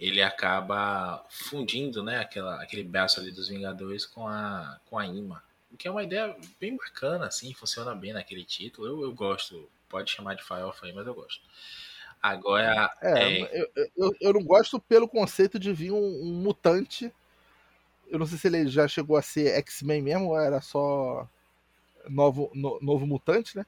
ele 0.02 0.20
acaba 0.20 1.24
fundindo 1.30 2.04
né, 2.04 2.18
aquela, 2.18 2.60
aquele 2.62 2.84
braço 2.84 3.20
ali 3.20 3.30
dos 3.30 3.50
Vingadores 3.50 4.04
com 4.04 4.28
a, 4.28 4.80
com 4.90 4.98
a 4.98 5.06
Ima. 5.06 5.44
O 5.72 5.78
que 5.78 5.88
é 5.88 5.92
uma 5.92 6.02
ideia 6.02 6.36
bem 6.60 6.76
bacana, 6.76 7.28
assim, 7.28 7.54
funciona 7.54 7.94
bem 7.94 8.12
naquele 8.12 8.44
título. 8.44 8.88
Eu, 8.88 9.04
eu 9.04 9.14
gosto, 9.14 9.70
pode 9.88 10.10
chamar 10.10 10.34
de 10.34 10.44
farofa 10.44 10.88
aí, 10.88 10.92
mas 10.92 11.06
eu 11.06 11.14
gosto. 11.14 11.40
Agora. 12.20 12.92
É, 13.00 13.42
é... 13.42 13.62
Eu, 13.62 13.90
eu, 13.96 14.16
eu, 14.20 14.34
não 14.34 14.44
gosto 14.44 14.80
pelo 14.80 15.08
conceito 15.08 15.60
de 15.60 15.72
vir 15.72 15.92
um, 15.92 15.98
um, 15.98 16.34
mutante. 16.34 17.14
Eu 18.10 18.18
não 18.18 18.26
sei 18.26 18.40
se 18.40 18.48
ele 18.48 18.68
já 18.68 18.88
chegou 18.88 19.16
a 19.16 19.22
ser 19.22 19.56
X-Men 19.60 20.02
mesmo, 20.02 20.30
ou 20.30 20.40
era 20.40 20.62
só 20.62 21.30
novo, 22.10 22.50
no, 22.56 22.80
novo 22.82 23.06
mutante, 23.06 23.56
né? 23.56 23.68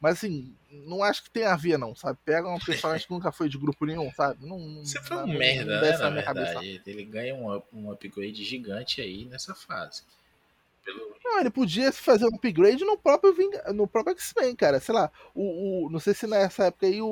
Mas 0.00 0.18
assim, 0.18 0.54
não 0.70 1.02
acho 1.02 1.24
que 1.24 1.30
tem 1.30 1.44
a 1.44 1.56
ver, 1.56 1.76
não, 1.76 1.94
sabe? 1.94 2.18
Pega 2.24 2.48
um 2.48 2.58
personagem 2.58 3.06
que 3.06 3.12
nunca 3.12 3.32
foi 3.32 3.48
de 3.48 3.58
grupo 3.58 3.84
nenhum, 3.84 4.12
sabe? 4.12 4.46
Não, 4.46 4.84
Você 4.84 5.02
foi 5.02 5.16
um 5.16 5.26
merda, 5.26 5.80
né? 5.80 5.98
Na 5.98 6.10
verdade. 6.10 6.24
Cabeça. 6.24 6.64
Ele 6.86 7.04
ganha 7.04 7.34
um, 7.34 7.62
um 7.72 7.90
upgrade 7.90 8.44
gigante 8.44 9.00
aí 9.00 9.24
nessa 9.24 9.54
fase. 9.54 10.02
Pelo... 10.84 11.16
Não, 11.24 11.40
ele 11.40 11.50
podia 11.50 11.92
fazer 11.92 12.26
um 12.26 12.34
upgrade 12.36 12.84
no 12.84 12.96
próprio, 12.96 13.34
no 13.74 13.88
próprio 13.88 14.16
X-Men, 14.16 14.54
cara. 14.54 14.78
Sei 14.78 14.94
lá, 14.94 15.10
o, 15.34 15.86
o, 15.86 15.90
não 15.90 15.98
sei 15.98 16.14
se 16.14 16.26
nessa 16.28 16.66
época 16.66 16.86
aí 16.86 17.02
o, 17.02 17.08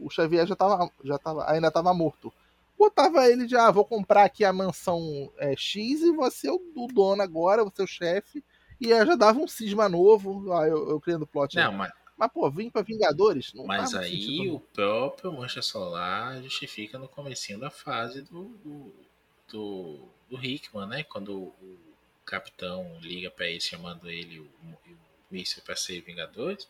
o 0.00 0.08
Xavier 0.10 0.46
já 0.46 0.56
tava, 0.56 0.90
já 1.04 1.18
tava, 1.18 1.50
ainda 1.50 1.70
tava 1.70 1.92
morto. 1.92 2.32
Botava 2.78 3.28
ele 3.28 3.44
de, 3.44 3.56
ah, 3.56 3.70
vou 3.70 3.84
comprar 3.84 4.24
aqui 4.24 4.44
a 4.44 4.52
mansão 4.52 5.30
é, 5.36 5.54
X 5.56 6.00
e 6.00 6.12
você 6.12 6.48
é 6.48 6.52
o, 6.52 6.60
o 6.76 6.86
dono 6.86 7.20
agora, 7.20 7.64
você 7.64 7.82
é 7.82 7.84
o 7.84 7.88
chefe. 7.88 8.42
E 8.80 8.88
já 8.88 9.16
dava 9.16 9.38
um 9.38 9.48
cisma 9.48 9.88
novo, 9.88 10.52
ah, 10.52 10.66
eu, 10.66 10.90
eu 10.90 11.00
criando 11.00 11.26
plot. 11.26 11.56
Não, 11.56 11.72
mas 11.72 11.92
mas, 12.18 12.32
pô, 12.32 12.50
vim 12.50 12.68
pra 12.68 12.82
Vingadores? 12.82 13.54
Não 13.54 13.64
Mas 13.64 13.94
aí 13.94 14.10
sentido, 14.10 14.56
o 14.56 14.60
próprio 14.60 15.32
Mancha 15.32 15.62
Solar 15.62 16.42
justifica 16.42 16.98
no 16.98 17.08
comecinho 17.08 17.60
da 17.60 17.70
fase 17.70 18.22
do, 18.22 18.48
do, 18.56 18.94
do, 19.48 20.08
do 20.28 20.44
Hickman, 20.44 20.88
né? 20.88 21.04
Quando 21.04 21.44
o 21.44 21.78
capitão 22.26 22.98
liga 23.00 23.30
para 23.30 23.46
ele 23.46 23.60
chamando 23.60 24.10
ele 24.10 24.40
o, 24.40 24.44
o 24.44 24.98
míssil 25.30 25.62
para 25.62 25.76
ser 25.76 26.00
Vingadores. 26.00 26.68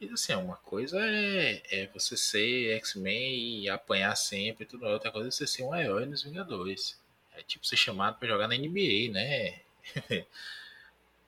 E 0.00 0.08
assim, 0.08 0.34
uma 0.34 0.56
coisa 0.56 0.98
é, 0.98 1.62
é 1.70 1.86
você 1.88 2.16
ser 2.16 2.74
X-Men 2.78 3.60
e 3.60 3.68
apanhar 3.68 4.16
sempre, 4.16 4.64
tudo 4.64 4.86
outra 4.86 5.12
coisa 5.12 5.28
é 5.28 5.30
você 5.30 5.46
ser 5.46 5.64
um 5.64 5.74
herói 5.74 6.06
nos 6.06 6.22
Vingadores. 6.22 6.98
É 7.34 7.42
tipo 7.42 7.66
ser 7.66 7.76
chamado 7.76 8.18
para 8.18 8.26
jogar 8.26 8.48
na 8.48 8.56
NBA, 8.56 9.12
né? 9.12 9.60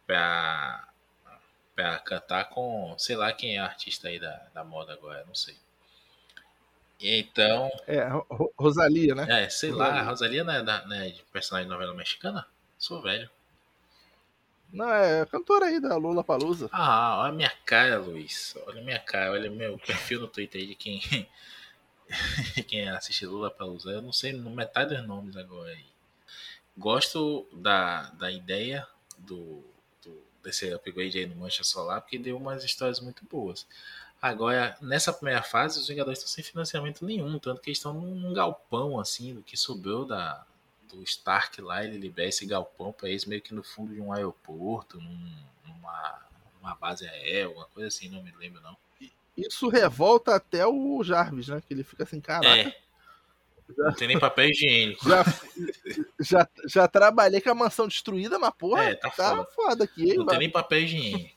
pra 0.07 0.88
pra 1.74 1.98
cantar 1.98 2.50
com, 2.50 2.94
sei 2.98 3.16
lá 3.16 3.32
quem 3.32 3.57
é 3.57 3.59
artista 3.59 4.09
aí 4.09 4.18
da, 4.18 4.46
da 4.55 4.62
moda 4.62 4.92
agora, 4.92 5.24
não 5.26 5.34
sei. 5.34 5.57
Então. 7.00 7.70
É, 7.86 8.09
Rosalia, 8.57 9.14
né? 9.14 9.44
É, 9.44 9.48
sei 9.50 9.70
Rosalia. 9.70 9.92
lá, 9.94 10.02
Rosalia 10.02 10.44
não 10.44 10.52
é, 10.52 10.62
da, 10.62 10.86
não 10.86 10.96
é 10.96 11.09
de 11.09 11.22
personagem 11.32 11.68
de 11.68 11.74
novela 11.74 11.94
mexicana? 11.94 12.46
Sou 12.78 13.02
velho. 13.02 13.28
Não, 14.72 14.90
é 14.92 15.24
cantora 15.26 15.66
aí 15.66 15.80
da 15.80 15.96
Lula 15.96 16.24
Palusa. 16.24 16.68
Ah, 16.72 17.18
olha 17.20 17.28
a 17.30 17.32
minha 17.32 17.52
cara, 17.64 17.98
Luiz. 17.98 18.57
Olha 18.66 18.80
a 18.80 18.84
minha 18.84 18.98
cara, 18.98 19.32
olha 19.32 19.50
meu 19.50 19.78
perfil 19.78 20.20
no 20.20 20.28
Twitter 20.28 20.61
aí 20.61 20.66
de 20.68 20.74
quem, 20.74 21.00
quem 22.66 22.88
assiste 22.88 23.26
Lula 23.26 23.50
Palusa. 23.50 23.90
Eu 23.90 24.02
não 24.02 24.12
sei 24.12 24.32
metade 24.32 24.94
dos 24.94 25.07
nomes 25.07 25.36
agora 25.36 25.70
aí. 25.70 25.84
Gosto 26.76 27.46
da, 27.52 28.11
da 28.11 28.30
ideia 28.32 28.86
do, 29.18 29.64
desse 30.45 30.72
upgrade 30.72 31.18
aí 31.18 31.26
no 31.26 31.36
Mancha 31.36 31.64
Solar, 31.64 32.01
porque 32.01 32.18
deu 32.18 32.36
umas 32.36 32.62
histórias 32.62 33.01
muito 33.01 33.24
boas. 33.24 33.66
Agora, 34.20 34.76
nessa 34.80 35.12
primeira 35.12 35.42
fase, 35.42 35.78
os 35.78 35.88
Vingadores 35.88 36.18
estão 36.18 36.32
sem 36.32 36.45
financiamento 36.45 37.05
nenhum, 37.05 37.38
tanto 37.38 37.61
que 37.61 37.70
eles 37.70 37.78
estão 37.78 37.92
num 37.92 38.32
galpão, 38.32 38.99
assim, 38.99 39.34
do 39.34 39.42
que 39.42 39.57
sobrou 39.57 40.07
da, 40.07 40.47
do 40.88 41.03
Stark 41.03 41.61
lá, 41.61 41.84
ele 41.84 41.99
libera 41.99 42.28
esse 42.28 42.47
galpão 42.47 42.92
para 42.92 43.09
eles 43.09 43.26
meio 43.26 43.42
que 43.42 43.53
no 43.53 43.62
fundo 43.62 43.92
de 43.92 44.01
um 44.01 44.12
aeroporto, 44.12 44.99
num, 44.99 45.36
numa, 45.66 46.22
numa 46.59 46.74
base 46.74 47.07
aérea, 47.07 47.47
alguma 47.47 47.66
coisa 47.66 47.88
assim, 47.88 48.09
não 48.09 48.22
me 48.22 48.32
lembro 48.38 48.61
não. 48.62 48.76
Isso 49.36 49.68
revolta 49.68 50.36
até 50.36 50.64
o 50.64 51.03
Jarvis, 51.03 51.49
né? 51.49 51.61
Que 51.66 51.74
ele 51.74 51.82
fica 51.82 52.05
assim, 52.05 52.20
caraca. 52.20 52.68
É. 52.68 52.84
Não 53.76 53.92
tem 53.94 54.08
nem 54.08 54.18
papel 54.18 54.50
higiênico. 54.50 55.08
Já, 55.08 55.24
já, 56.20 56.48
já 56.66 56.88
trabalhei 56.88 57.40
com 57.40 57.50
a 57.50 57.54
mansão 57.54 57.88
destruída, 57.88 58.38
mas 58.38 58.52
porra, 58.58 58.84
É, 58.84 58.94
tá 58.94 59.10
tá, 59.10 59.36
foda. 59.36 59.48
foda. 59.54 59.84
aqui. 59.84 60.10
hein, 60.10 60.16
Não 60.16 60.26
tem 60.26 60.38
nem 60.38 60.50
papel 60.50 60.80
higiênico. 60.82 61.34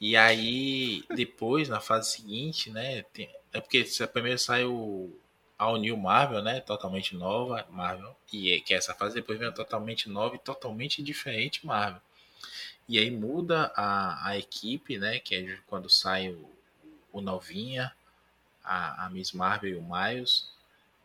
E 0.00 0.16
aí, 0.16 1.04
depois, 1.14 1.68
na 1.68 1.80
fase 1.80 2.10
seguinte, 2.12 2.70
né? 2.70 3.02
tem- 3.12 3.30
é 3.52 3.60
porque 3.60 3.84
primeiro 4.12 4.38
sai 4.38 4.64
o 4.64 5.10
All 5.56 5.76
New 5.76 5.96
Marvel, 5.96 6.42
né? 6.42 6.60
Totalmente 6.60 7.16
nova 7.16 7.66
Marvel. 7.70 8.14
E 8.32 8.52
é, 8.52 8.60
que 8.60 8.74
é 8.74 8.76
essa 8.76 8.94
fase, 8.94 9.16
depois 9.16 9.38
vem 9.38 9.48
a 9.48 9.52
totalmente 9.52 10.08
nova 10.08 10.36
e 10.36 10.38
totalmente 10.38 11.02
diferente 11.02 11.66
Marvel. 11.66 12.00
E 12.88 12.98
aí 12.98 13.10
muda 13.10 13.72
a, 13.76 14.28
a 14.30 14.38
equipe, 14.38 14.98
né? 14.98 15.18
Que 15.18 15.34
é 15.34 15.58
quando 15.66 15.90
sai 15.90 16.30
o, 16.30 16.48
o 17.12 17.20
Novinha, 17.20 17.92
a, 18.62 19.06
a 19.06 19.10
Miss 19.10 19.32
Marvel 19.32 19.70
e 19.70 19.76
o 19.76 19.82
Miles. 19.82 20.50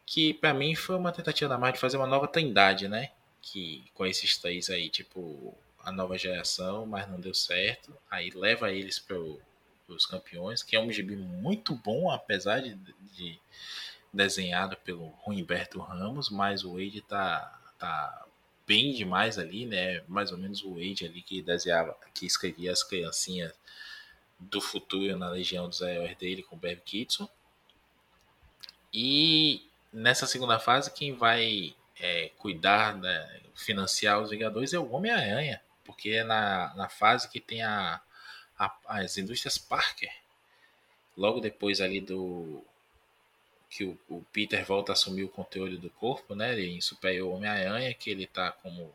Que 0.05 0.33
pra 0.33 0.53
mim 0.53 0.75
foi 0.75 0.95
uma 0.95 1.11
tentativa 1.11 1.49
da 1.49 1.57
Marvel 1.57 1.73
de 1.73 1.79
fazer 1.79 1.97
uma 1.97 2.07
nova 2.07 2.27
trindade, 2.27 2.87
né? 2.87 3.11
Que 3.41 3.83
com 3.93 4.05
esses 4.05 4.37
três 4.37 4.69
aí, 4.69 4.89
tipo, 4.89 5.55
a 5.83 5.91
nova 5.91 6.17
geração, 6.17 6.85
mas 6.85 7.09
não 7.09 7.19
deu 7.19 7.33
certo. 7.33 7.95
Aí 8.09 8.29
leva 8.31 8.71
eles 8.71 8.99
para 8.99 9.17
os 9.87 10.05
campeões, 10.05 10.63
que 10.63 10.75
é 10.75 10.79
um 10.79 10.91
gibi 10.91 11.15
muito 11.15 11.75
bom, 11.75 12.09
apesar 12.09 12.61
de, 12.61 12.75
de 13.15 13.39
desenhado 14.13 14.77
pelo 14.77 15.13
Humberto 15.25 15.79
Ramos, 15.79 16.29
mas 16.29 16.63
o 16.63 16.73
Wade 16.73 17.01
tá, 17.01 17.59
tá 17.79 18.25
bem 18.65 18.93
demais 18.93 19.37
ali, 19.37 19.65
né? 19.65 20.03
Mais 20.07 20.31
ou 20.31 20.37
menos 20.37 20.63
o 20.63 20.75
Wade 20.75 21.05
ali 21.05 21.21
que 21.21 21.41
desenhava, 21.41 21.97
que 22.13 22.25
escrevia 22.25 22.71
as 22.71 22.83
criancinhas 22.83 23.53
do 24.39 24.61
futuro 24.61 25.17
na 25.17 25.29
Legião 25.29 25.67
dos 25.67 25.81
Heróis 25.81 26.15
dele 26.17 26.43
com 26.43 26.55
o 26.55 26.59
Barry 26.59 26.81
Kitson. 26.83 27.27
E 28.93 29.67
nessa 29.93 30.27
segunda 30.27 30.59
fase, 30.59 30.91
quem 30.91 31.13
vai 31.15 31.75
é, 31.99 32.29
cuidar, 32.37 32.97
né, 32.97 33.41
financiar 33.55 34.21
os 34.21 34.31
Vingadores 34.31 34.73
é 34.73 34.79
o 34.79 34.91
Homem-Aranha, 34.91 35.61
porque 35.85 36.09
é 36.11 36.23
na, 36.23 36.73
na 36.75 36.89
fase 36.89 37.29
que 37.29 37.39
tem 37.39 37.61
a, 37.63 38.01
a- 38.57 38.77
as 38.87 39.17
indústrias 39.17 39.57
Parker. 39.57 40.11
Logo 41.17 41.39
depois 41.39 41.81
ali 41.81 41.99
do 41.99 42.63
que 43.69 43.83
o, 43.83 43.97
o 44.09 44.23
Peter 44.31 44.63
volta 44.65 44.91
a 44.91 44.93
assumir 44.93 45.23
o 45.23 45.29
controle 45.29 45.77
do 45.77 45.89
corpo, 45.89 46.35
né, 46.35 46.57
em 46.59 46.79
Superior 46.79 47.33
Homem-Aranha, 47.33 47.93
que 47.93 48.09
ele 48.09 48.27
tá 48.27 48.51
como 48.51 48.93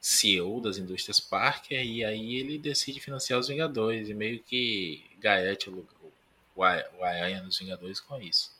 CEO 0.00 0.60
das 0.60 0.78
indústrias 0.78 1.20
Parker, 1.20 1.84
e 1.84 2.04
aí 2.04 2.36
ele 2.36 2.58
decide 2.58 3.00
financiar 3.00 3.38
os 3.40 3.48
Vingadores, 3.48 4.08
e 4.08 4.14
meio 4.14 4.42
que 4.42 5.04
garante 5.20 5.70
o, 5.70 5.86
o, 6.02 6.12
o 6.56 7.04
Aranha 7.04 7.42
nos 7.42 7.58
Vingadores 7.58 8.00
com 8.00 8.20
isso. 8.22 8.55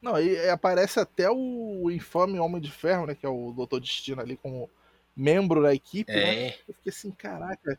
Não, 0.00 0.20
e 0.20 0.48
aparece 0.48 1.00
até 1.00 1.28
o 1.30 1.90
infame 1.90 2.38
Homem 2.38 2.60
de 2.60 2.70
Ferro, 2.70 3.06
né? 3.06 3.14
Que 3.14 3.26
é 3.26 3.28
o 3.28 3.52
Doutor 3.52 3.80
Destino 3.80 4.20
ali 4.20 4.36
como 4.36 4.70
membro 5.16 5.62
da 5.62 5.74
equipe, 5.74 6.12
né? 6.12 6.48
É, 6.48 6.58
Eu 6.68 6.74
fiquei 6.74 6.90
assim, 6.90 7.10
caraca, 7.10 7.78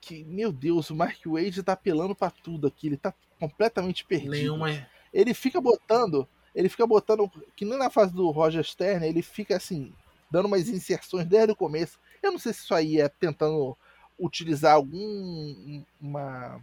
que, 0.00 0.24
meu 0.24 0.52
Deus, 0.52 0.90
o 0.90 0.96
Mark 0.96 1.18
Wade 1.24 1.62
tá 1.62 1.72
apelando 1.72 2.14
pra 2.14 2.30
tudo 2.30 2.66
aqui, 2.66 2.88
ele 2.88 2.96
tá 2.96 3.14
completamente 3.38 4.04
perdido. 4.04 4.32
nenhuma. 4.32 4.86
Ele 5.12 5.32
fica 5.32 5.60
botando, 5.60 6.28
ele 6.54 6.68
fica 6.68 6.86
botando, 6.86 7.30
que 7.56 7.64
nem 7.64 7.78
na 7.78 7.90
fase 7.90 8.12
do 8.12 8.30
Roger 8.30 8.62
Stern, 8.62 9.06
ele 9.06 9.22
fica 9.22 9.56
assim, 9.56 9.92
dando 10.30 10.46
umas 10.46 10.68
inserções 10.68 11.26
desde 11.26 11.52
o 11.52 11.56
começo. 11.56 11.98
Eu 12.22 12.32
não 12.32 12.38
sei 12.38 12.52
se 12.52 12.60
isso 12.60 12.74
aí 12.74 13.00
é 13.00 13.08
tentando 13.08 13.76
utilizar 14.18 14.74
algum, 14.74 15.82
uma, 16.00 16.62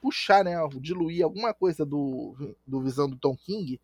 puxar, 0.00 0.42
né, 0.42 0.54
diluir 0.80 1.22
alguma 1.22 1.52
coisa 1.52 1.84
do, 1.84 2.56
do 2.66 2.80
Visão 2.80 3.08
do 3.08 3.16
Tom 3.16 3.36
King, 3.36 3.78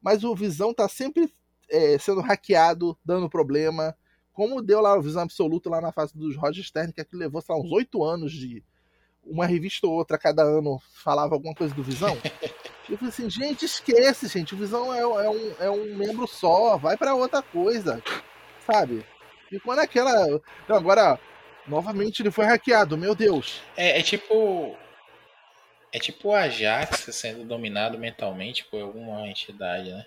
mas 0.00 0.24
o 0.24 0.34
Visão 0.34 0.72
tá 0.72 0.88
sempre 0.88 1.32
é, 1.68 1.98
sendo 1.98 2.20
hackeado, 2.20 2.96
dando 3.04 3.28
problema, 3.30 3.96
como 4.32 4.62
deu 4.62 4.80
lá 4.80 4.96
o 4.96 5.02
Visão 5.02 5.22
Absoluto 5.22 5.68
lá 5.68 5.80
na 5.80 5.92
fase 5.92 6.16
dos 6.16 6.36
Roger 6.36 6.64
Stern, 6.64 6.92
que 6.92 7.04
levou, 7.12 7.40
sei 7.40 7.54
lá, 7.54 7.60
uns 7.60 7.72
oito 7.72 8.02
anos 8.02 8.32
de 8.32 8.64
uma 9.22 9.46
revista 9.46 9.86
ou 9.86 9.92
outra 9.92 10.18
cada 10.18 10.42
ano 10.42 10.80
falava 10.94 11.34
alguma 11.34 11.54
coisa 11.54 11.74
do 11.74 11.82
Visão. 11.82 12.16
Eu 12.88 12.96
falei 12.96 13.10
assim, 13.10 13.30
gente, 13.30 13.64
esquece, 13.64 14.26
gente, 14.26 14.54
o 14.54 14.58
Visão 14.58 14.92
é, 14.92 15.00
é 15.00 15.30
um, 15.30 15.52
é 15.60 15.70
um 15.70 15.94
membro 15.94 16.26
só, 16.26 16.76
vai 16.76 16.96
pra 16.96 17.14
outra 17.14 17.40
coisa, 17.40 18.02
sabe? 18.66 19.06
Ficou 19.48 19.76
naquela... 19.76 20.26
Não, 20.68 20.76
agora, 20.76 21.20
novamente 21.68 22.20
ele 22.20 22.32
foi 22.32 22.46
hackeado, 22.46 22.98
meu 22.98 23.14
Deus. 23.14 23.60
É, 23.76 24.00
é 24.00 24.02
tipo. 24.02 24.76
É 25.92 25.98
tipo 25.98 26.28
o 26.28 26.34
Ajax 26.34 27.06
sendo 27.14 27.44
dominado 27.44 27.98
mentalmente 27.98 28.64
por 28.64 28.80
alguma 28.80 29.28
entidade, 29.28 29.90
né? 29.90 30.06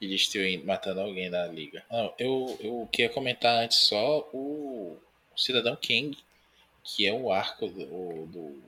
E 0.00 0.08
destruindo, 0.08 0.66
matando 0.66 1.00
alguém 1.00 1.30
da 1.30 1.46
liga. 1.46 1.84
Não, 1.90 2.14
eu, 2.18 2.56
eu 2.60 2.88
queria 2.92 3.10
comentar 3.10 3.62
antes 3.64 3.78
só 3.78 4.28
o, 4.32 4.98
Cidadão 5.36 5.76
King, 5.76 6.16
que 6.84 7.06
é 7.06 7.12
o 7.12 7.32
arco 7.32 7.68
do, 7.68 8.26
do- 8.26 8.62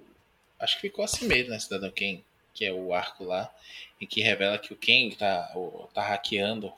Acho 0.59 0.77
que 0.77 0.83
ficou 0.83 1.05
assim 1.05 1.27
mesmo, 1.27 1.51
né? 1.51 1.59
Cidadão 1.59 1.91
King, 1.91 2.25
que 2.55 2.65
é 2.65 2.73
o 2.73 2.95
arco 2.95 3.25
lá, 3.25 3.55
em 4.01 4.07
que 4.07 4.23
revela 4.23 4.59
que 4.59 4.73
o 4.73 4.77
King 4.77 5.15
tá, 5.17 5.53
o- 5.55 5.89
tá 5.95 6.03
hackeando, 6.03 6.73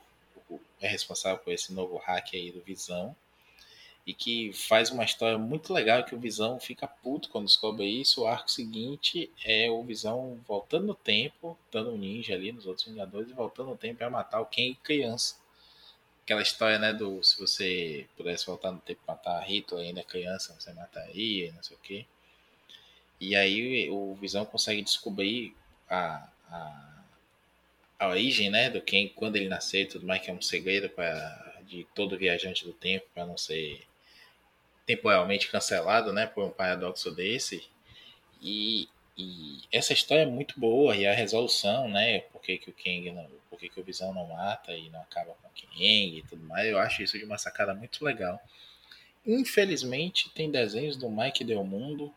é 0.81 0.87
responsável 0.87 1.39
por 1.39 1.53
esse 1.53 1.73
novo 1.73 1.97
hack 1.97 2.33
aí 2.33 2.51
do 2.51 2.61
Visão 2.61 3.15
e 4.09 4.13
que 4.15 4.51
faz 4.53 4.89
uma 4.89 5.03
história 5.03 5.37
muito 5.37 5.71
legal 5.71 6.03
que 6.03 6.15
o 6.15 6.19
Visão 6.19 6.59
fica 6.59 6.87
puto 6.87 7.29
quando 7.29 7.45
descobre 7.45 7.85
isso. 7.85 8.23
O 8.23 8.27
arco 8.27 8.49
seguinte 8.49 9.31
é 9.45 9.69
o 9.69 9.83
Visão 9.83 10.39
voltando 10.47 10.87
no 10.87 10.95
tempo, 10.95 11.55
dando 11.71 11.91
um 11.91 11.97
ninja 11.97 12.33
ali 12.33 12.51
nos 12.51 12.65
outros 12.65 12.87
Vingadores 12.87 13.29
e 13.29 13.33
voltando 13.33 13.69
no 13.69 13.77
tempo 13.77 13.99
para 13.99 14.09
matar 14.09 14.41
o 14.41 14.47
Ken 14.47 14.73
criança. 14.81 15.35
Aquela 16.23 16.41
história, 16.41 16.79
né, 16.79 16.91
do 16.91 17.23
se 17.23 17.39
você 17.39 18.07
pudesse 18.17 18.47
voltar 18.47 18.71
no 18.71 18.79
tempo 18.79 18.99
matar 19.07 19.47
Hitler 19.47 19.85
ainda 19.85 20.03
criança, 20.03 20.55
você 20.59 20.73
mataria, 20.73 21.53
não 21.53 21.61
sei 21.61 21.77
o 21.77 21.79
quê. 21.79 22.05
E 23.21 23.35
aí 23.35 23.91
o 23.91 24.15
Visão 24.15 24.43
consegue 24.43 24.81
descobrir 24.81 25.55
a, 25.87 26.27
a, 26.49 27.03
a 27.99 28.07
origem, 28.07 28.49
né, 28.49 28.71
do 28.71 28.81
Ken 28.81 29.07
quando 29.09 29.35
ele 29.35 29.49
nasceu 29.49 29.81
e 29.81 29.85
tudo 29.85 30.07
mais, 30.07 30.19
que 30.19 30.31
é 30.31 30.33
um 30.33 30.41
segredo 30.41 30.89
pra, 30.89 31.61
de 31.67 31.85
todo 31.93 32.17
viajante 32.17 32.65
do 32.65 32.73
tempo 32.73 33.05
para 33.13 33.27
não 33.27 33.37
ser 33.37 33.87
temporalmente 34.89 35.51
cancelado, 35.51 36.11
né, 36.11 36.25
por 36.25 36.43
um 36.43 36.49
paradoxo 36.49 37.11
desse. 37.11 37.63
E, 38.41 38.89
e 39.15 39.59
essa 39.71 39.93
história 39.93 40.23
é 40.23 40.25
muito 40.25 40.59
boa 40.59 40.95
e 40.95 41.05
a 41.05 41.13
resolução, 41.13 41.87
né, 41.87 42.21
por 42.21 42.41
que, 42.41 42.57
que 42.57 42.71
o 42.71 42.73
Kang 42.73 43.11
não, 43.11 43.27
por 43.51 43.59
que, 43.59 43.69
que 43.69 43.79
o 43.79 43.83
Visão 43.83 44.11
não 44.11 44.25
mata 44.25 44.73
e 44.73 44.89
não 44.89 44.99
acaba 44.99 45.35
com 45.43 45.47
o 45.47 45.51
Kang 45.51 46.17
e 46.17 46.23
tudo 46.27 46.43
mais, 46.43 46.67
eu 46.67 46.79
acho 46.79 47.03
isso 47.03 47.19
de 47.19 47.23
uma 47.23 47.37
sacada 47.37 47.71
muito 47.75 48.03
legal. 48.03 48.41
Infelizmente 49.23 50.31
tem 50.31 50.49
desenhos 50.49 50.97
do 50.97 51.07
Mike 51.07 51.43
Del 51.43 51.63
Mundo, 51.63 52.11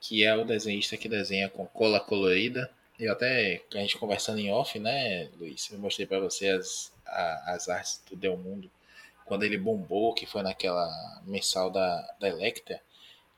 que 0.00 0.22
é 0.22 0.36
o 0.36 0.44
desenhista 0.44 0.96
que 0.96 1.08
desenha 1.08 1.48
com 1.48 1.66
cola 1.66 1.98
colorida. 1.98 2.70
Eu 2.96 3.10
até, 3.10 3.60
a 3.74 3.78
gente 3.78 3.98
conversando 3.98 4.38
em 4.38 4.52
off, 4.52 4.78
né, 4.78 5.30
Luiz, 5.36 5.68
eu 5.68 5.80
mostrei 5.80 6.06
para 6.06 6.20
você 6.20 6.50
as, 6.50 6.92
as 7.04 7.68
artes 7.68 8.00
do 8.08 8.14
Del 8.14 8.36
Mundo 8.36 8.70
quando 9.24 9.42
ele 9.44 9.58
bombou, 9.58 10.14
que 10.14 10.26
foi 10.26 10.42
naquela 10.42 11.22
mensal 11.24 11.70
da, 11.70 12.00
da 12.18 12.28
Electra, 12.28 12.80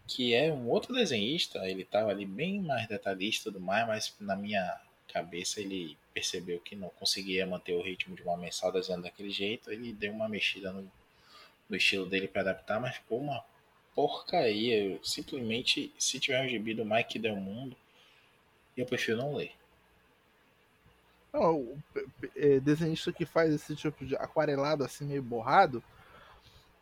que 0.06 0.34
é 0.34 0.52
um 0.52 0.68
outro 0.68 0.94
desenhista, 0.94 1.58
ele 1.68 1.82
estava 1.82 2.10
ali 2.10 2.24
bem 2.24 2.60
mais 2.60 2.86
detalhista 2.86 3.50
do 3.50 3.60
mais, 3.60 3.86
mas 3.86 4.14
na 4.20 4.36
minha 4.36 4.80
cabeça 5.12 5.60
ele 5.60 5.96
percebeu 6.12 6.60
que 6.60 6.76
não 6.76 6.88
conseguia 6.90 7.46
manter 7.46 7.74
o 7.74 7.82
ritmo 7.82 8.14
de 8.14 8.22
uma 8.22 8.36
mensal 8.36 8.72
desenhando 8.72 9.02
daquele 9.02 9.30
jeito, 9.30 9.70
ele 9.70 9.92
deu 9.92 10.12
uma 10.12 10.28
mexida 10.28 10.72
no, 10.72 10.90
no 11.68 11.76
estilo 11.76 12.06
dele 12.06 12.28
para 12.28 12.42
adaptar, 12.42 12.80
mas 12.80 12.96
ficou 12.96 13.20
uma 13.20 13.44
porcaria. 13.94 14.84
Eu, 14.84 15.04
simplesmente, 15.04 15.92
se 15.98 16.20
tiver 16.20 16.40
um 16.42 16.48
gibi 16.48 16.74
do 16.74 16.84
Mike 16.84 17.18
Del 17.18 17.36
Mundo, 17.36 17.76
eu 18.76 18.86
prefiro 18.86 19.18
não 19.18 19.34
ler. 19.34 19.52
Não, 21.36 21.56
o 21.56 21.78
é, 22.34 22.58
desenhista 22.60 23.12
que 23.12 23.26
faz 23.26 23.52
esse 23.52 23.76
tipo 23.76 24.06
de 24.06 24.16
aquarelado 24.16 24.82
assim, 24.82 25.04
meio 25.04 25.22
borrado, 25.22 25.84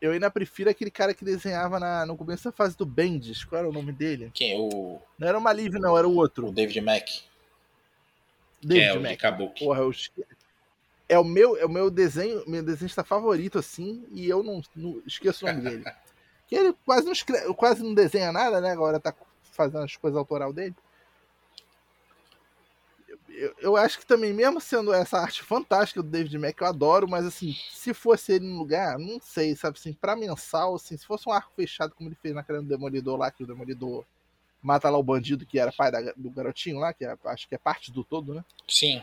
eu 0.01 0.13
ainda 0.13 0.31
prefiro 0.31 0.71
aquele 0.71 0.93
cara 0.93 1.13
que 1.13 1.25
desenhava 1.25 1.81
na, 1.81 2.07
no 2.07 2.17
começo 2.17 2.45
da 2.45 2.53
fase 2.53 2.77
do 2.77 2.87
Bendis. 2.87 3.43
Qual 3.43 3.59
era 3.59 3.69
o 3.69 3.73
nome 3.73 3.91
dele? 3.91 4.31
Quem? 4.33 4.57
O, 4.57 5.01
Não 5.19 5.27
era 5.27 5.37
o 5.37 5.41
Malive, 5.41 5.81
não, 5.81 5.99
era 5.99 6.07
o 6.07 6.13
o 6.13 6.17
outro. 6.17 6.53
David 6.53 6.81
Mack, 6.81 7.23
David 8.63 8.85
é 8.85 8.93
o 8.93 8.97
de 8.99 9.03
Mack. 9.03 9.17
Kabuki. 9.17 9.65
Porra, 9.65 9.81
eu 9.81 9.93
é 11.09 11.19
o 11.19 11.25
meu, 11.25 11.57
é 11.57 11.67
o 11.67 11.69
meu 11.69 11.91
desenho, 11.91 12.45
meu 12.47 12.63
desenhista 12.63 13.03
favorito, 13.03 13.59
assim, 13.59 14.07
e 14.13 14.29
eu 14.29 14.43
não, 14.43 14.63
não 14.75 15.03
esqueço 15.05 15.45
o 15.45 15.49
nome 15.49 15.63
dele. 15.63 15.85
Que 16.47 16.57
ele 16.57 16.75
quase 16.85 17.07
não, 17.07 17.13
escreve, 17.13 17.55
quase 17.55 17.83
não 17.83 17.95
desenha 17.95 18.31
nada, 18.31 18.61
né? 18.61 18.71
Agora 18.71 19.01
tá 19.01 19.15
fazendo 19.45 19.83
as 19.83 19.97
coisas 19.97 20.19
autoral 20.19 20.53
dele. 20.53 20.75
Eu, 23.37 23.55
eu 23.59 23.77
acho 23.77 23.99
que 23.99 24.07
também, 24.07 24.33
mesmo 24.33 24.61
sendo 24.61 24.93
essa 24.93 25.19
arte 25.19 25.43
fantástica 25.43 26.03
do 26.03 26.09
David 26.09 26.39
Mack, 26.39 26.61
eu 26.61 26.67
adoro, 26.67 27.09
mas 27.09 27.27
assim, 27.27 27.55
se 27.73 27.93
fosse 27.93 28.35
ele 28.35 28.47
no 28.47 28.57
lugar, 28.57 28.99
não 28.99 29.21
sei, 29.21 29.57
sabe 29.57 29.77
assim, 29.79 29.93
pra 29.93 30.15
mensal, 30.15 30.77
assim, 30.77 30.97
se 30.97 31.05
fosse 31.05 31.29
um 31.29 31.33
arco 31.33 31.53
fechado 31.57 31.95
como 31.95 32.09
ele 32.09 32.17
fez 32.23 32.35
naquele 32.35 32.63
Demolidor 32.63 33.19
lá, 33.19 33.31
que 33.31 33.43
o 33.43 33.47
Demolidor 33.47 34.05
mata 34.63 34.89
lá 34.89 34.97
o 34.97 35.03
bandido 35.03 35.45
que 35.45 35.59
era 35.59 35.73
pai 35.73 35.91
da, 35.91 36.13
do 36.17 36.31
garotinho 36.31 36.79
lá, 36.79 36.93
que 36.95 37.05
é, 37.05 37.17
acho 37.25 37.49
que 37.49 37.55
é 37.55 37.59
parte 37.59 37.91
do 37.91 38.05
todo, 38.05 38.35
né? 38.35 38.45
Sim. 38.69 39.03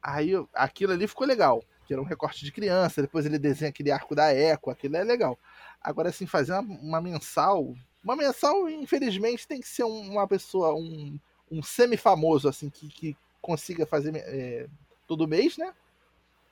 Aí 0.00 0.32
aquilo 0.54 0.92
ali 0.92 1.08
ficou 1.08 1.26
legal, 1.26 1.62
que 1.86 1.92
era 1.92 2.00
um 2.00 2.06
recorte 2.06 2.44
de 2.44 2.52
criança, 2.52 3.02
depois 3.02 3.26
ele 3.26 3.38
desenha 3.38 3.70
aquele 3.70 3.90
arco 3.90 4.14
da 4.14 4.32
Eco, 4.32 4.70
aquilo 4.70 4.96
é 4.96 5.02
legal. 5.02 5.38
Agora, 5.80 6.08
assim, 6.10 6.26
fazer 6.26 6.52
uma, 6.52 6.60
uma 6.60 7.00
mensal. 7.00 7.74
Uma 8.02 8.14
mensal, 8.14 8.68
infelizmente, 8.70 9.46
tem 9.46 9.60
que 9.60 9.68
ser 9.68 9.84
uma 9.84 10.26
pessoa, 10.26 10.74
um, 10.74 11.18
um 11.50 11.62
semi-famoso, 11.62 12.48
assim, 12.48 12.70
que, 12.70 12.88
que 12.88 13.16
consiga 13.40 13.86
fazer 13.86 14.14
é, 14.16 14.66
todo 15.06 15.28
mês, 15.28 15.56
né? 15.56 15.72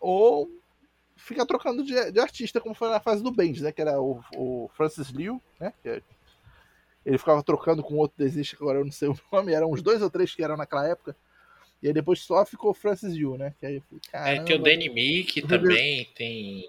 Ou 0.00 0.50
fica 1.16 1.46
trocando 1.46 1.84
de, 1.84 2.12
de, 2.12 2.20
artista, 2.20 2.60
como 2.60 2.74
foi 2.74 2.88
na 2.88 3.00
fase 3.00 3.22
do 3.22 3.30
Bend, 3.30 3.62
né? 3.62 3.72
Que 3.72 3.80
era 3.80 4.00
o, 4.00 4.22
o 4.34 4.70
Francis 4.74 5.08
Liu, 5.08 5.40
né? 5.58 5.72
Ele 7.04 7.18
ficava 7.18 7.42
trocando 7.42 7.82
com 7.82 7.96
outro 7.96 8.18
desenhista, 8.18 8.56
que 8.56 8.62
agora 8.62 8.78
eu 8.80 8.84
não 8.84 8.92
sei 8.92 9.08
o 9.08 9.18
nome, 9.32 9.52
eram 9.52 9.70
uns 9.70 9.82
dois 9.82 10.02
ou 10.02 10.10
três 10.10 10.34
que 10.34 10.42
eram 10.42 10.56
naquela 10.56 10.86
época. 10.86 11.16
E 11.82 11.88
aí 11.88 11.92
depois 11.92 12.20
só 12.20 12.44
ficou 12.44 12.74
Francis 12.74 13.14
Yu, 13.14 13.36
né? 13.36 13.54
Que 13.60 13.66
aí, 13.66 13.82
caramba, 14.10 14.30
é, 14.30 14.44
tem 14.44 14.56
o 14.56 14.62
Danny 14.62 14.88
Mick 14.88 15.42
também, 15.46 16.04
tem. 16.14 16.68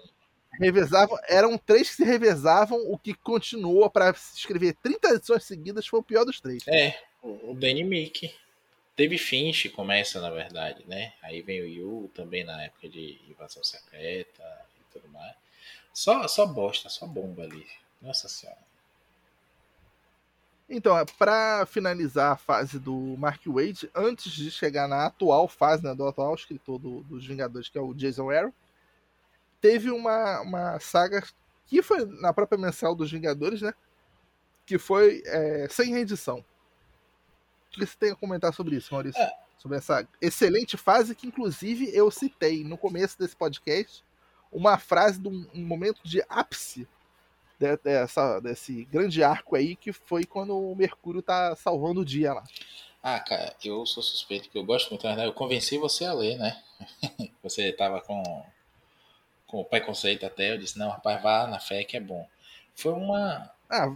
Revezavam, 0.58 1.18
eram 1.28 1.56
três 1.56 1.88
que 1.90 1.96
se 1.96 2.04
revezavam, 2.04 2.78
o 2.90 2.98
que 2.98 3.14
continuou 3.14 3.88
para 3.88 4.10
escrever 4.10 4.74
30 4.82 5.14
edições 5.14 5.44
seguidas 5.44 5.86
foi 5.86 6.00
o 6.00 6.02
pior 6.02 6.24
dos 6.24 6.40
três. 6.40 6.66
É, 6.66 6.98
o 7.22 7.54
Danny 7.54 7.84
Mick. 7.84 8.34
Teve 8.96 9.16
Finch, 9.16 9.68
começa 9.68 10.20
na 10.20 10.28
verdade, 10.28 10.82
né? 10.88 11.12
Aí 11.22 11.40
vem 11.40 11.60
o 11.60 11.68
Yu 11.68 12.10
também 12.12 12.42
na 12.42 12.64
época 12.64 12.88
de 12.88 13.16
invasão 13.28 13.62
secreta 13.62 14.42
e 14.80 14.92
tudo 14.92 15.08
mais. 15.12 15.36
Só, 15.94 16.26
só 16.26 16.44
bosta, 16.44 16.88
só 16.88 17.06
bomba 17.06 17.44
ali. 17.44 17.64
Nossa 18.02 18.28
senhora. 18.28 18.58
Então, 20.68 20.98
é, 20.98 21.04
para 21.16 21.64
finalizar 21.66 22.32
a 22.32 22.36
fase 22.36 22.78
do 22.78 23.16
Mark 23.16 23.40
Wade, 23.46 23.88
antes 23.94 24.32
de 24.32 24.50
chegar 24.50 24.86
na 24.86 25.06
atual 25.06 25.48
fase, 25.48 25.82
né, 25.82 25.94
do 25.94 26.06
atual 26.06 26.34
escritor 26.34 26.78
do, 26.78 27.02
dos 27.04 27.24
Vingadores, 27.24 27.68
que 27.68 27.78
é 27.78 27.80
o 27.80 27.94
Jason 27.94 28.30
Aaron, 28.30 28.52
teve 29.60 29.90
uma, 29.90 30.40
uma 30.40 30.80
saga 30.80 31.22
que 31.66 31.82
foi 31.82 32.04
na 32.20 32.32
própria 32.32 32.58
mensal 32.58 32.94
dos 32.94 33.10
Vingadores, 33.10 33.60
né? 33.60 33.74
Que 34.64 34.78
foi 34.78 35.22
é, 35.26 35.66
sem 35.70 35.90
rendição. 35.90 36.38
O 36.38 37.70
que 37.70 37.86
você 37.86 37.96
tem 37.96 38.12
a 38.12 38.16
comentar 38.16 38.52
sobre 38.54 38.76
isso, 38.76 38.92
Maurício? 38.92 39.20
É. 39.20 39.30
Sobre 39.58 39.76
essa 39.76 40.06
excelente 40.20 40.76
fase 40.76 41.14
que, 41.14 41.26
inclusive, 41.26 41.90
eu 41.94 42.10
citei 42.10 42.64
no 42.64 42.78
começo 42.78 43.18
desse 43.18 43.36
podcast 43.36 44.04
uma 44.50 44.78
frase 44.78 45.20
de 45.20 45.28
um, 45.28 45.46
um 45.54 45.64
momento 45.64 46.00
de 46.02 46.22
ápice 46.28 46.88
dessa, 47.82 48.40
desse 48.40 48.84
grande 48.84 49.22
arco 49.22 49.56
aí, 49.56 49.74
que 49.74 49.92
foi 49.92 50.24
quando 50.24 50.56
o 50.56 50.76
Mercúrio 50.76 51.20
tá 51.20 51.56
salvando 51.56 52.00
o 52.00 52.04
dia 52.04 52.32
lá. 52.32 52.44
Ah, 53.02 53.20
cara, 53.20 53.54
eu 53.64 53.84
sou 53.84 54.02
suspeito 54.02 54.48
que 54.48 54.58
eu 54.58 54.64
gosto 54.64 54.90
muito, 54.90 55.06
né? 55.06 55.26
Eu 55.26 55.32
convenci 55.32 55.76
você 55.78 56.04
a 56.04 56.12
ler, 56.12 56.38
né? 56.38 56.62
você 57.42 57.72
tava 57.72 58.00
com, 58.00 58.22
com 59.48 59.60
o 59.60 59.64
pai 59.64 59.80
conceito 59.80 60.24
até, 60.24 60.52
eu 60.52 60.58
disse, 60.58 60.78
não, 60.78 60.90
rapaz, 60.90 61.20
vá 61.20 61.46
na 61.48 61.58
fé 61.58 61.82
que 61.82 61.96
é 61.96 62.00
bom. 62.00 62.24
Foi 62.74 62.92
uma. 62.92 63.50
Ah, 63.68 63.92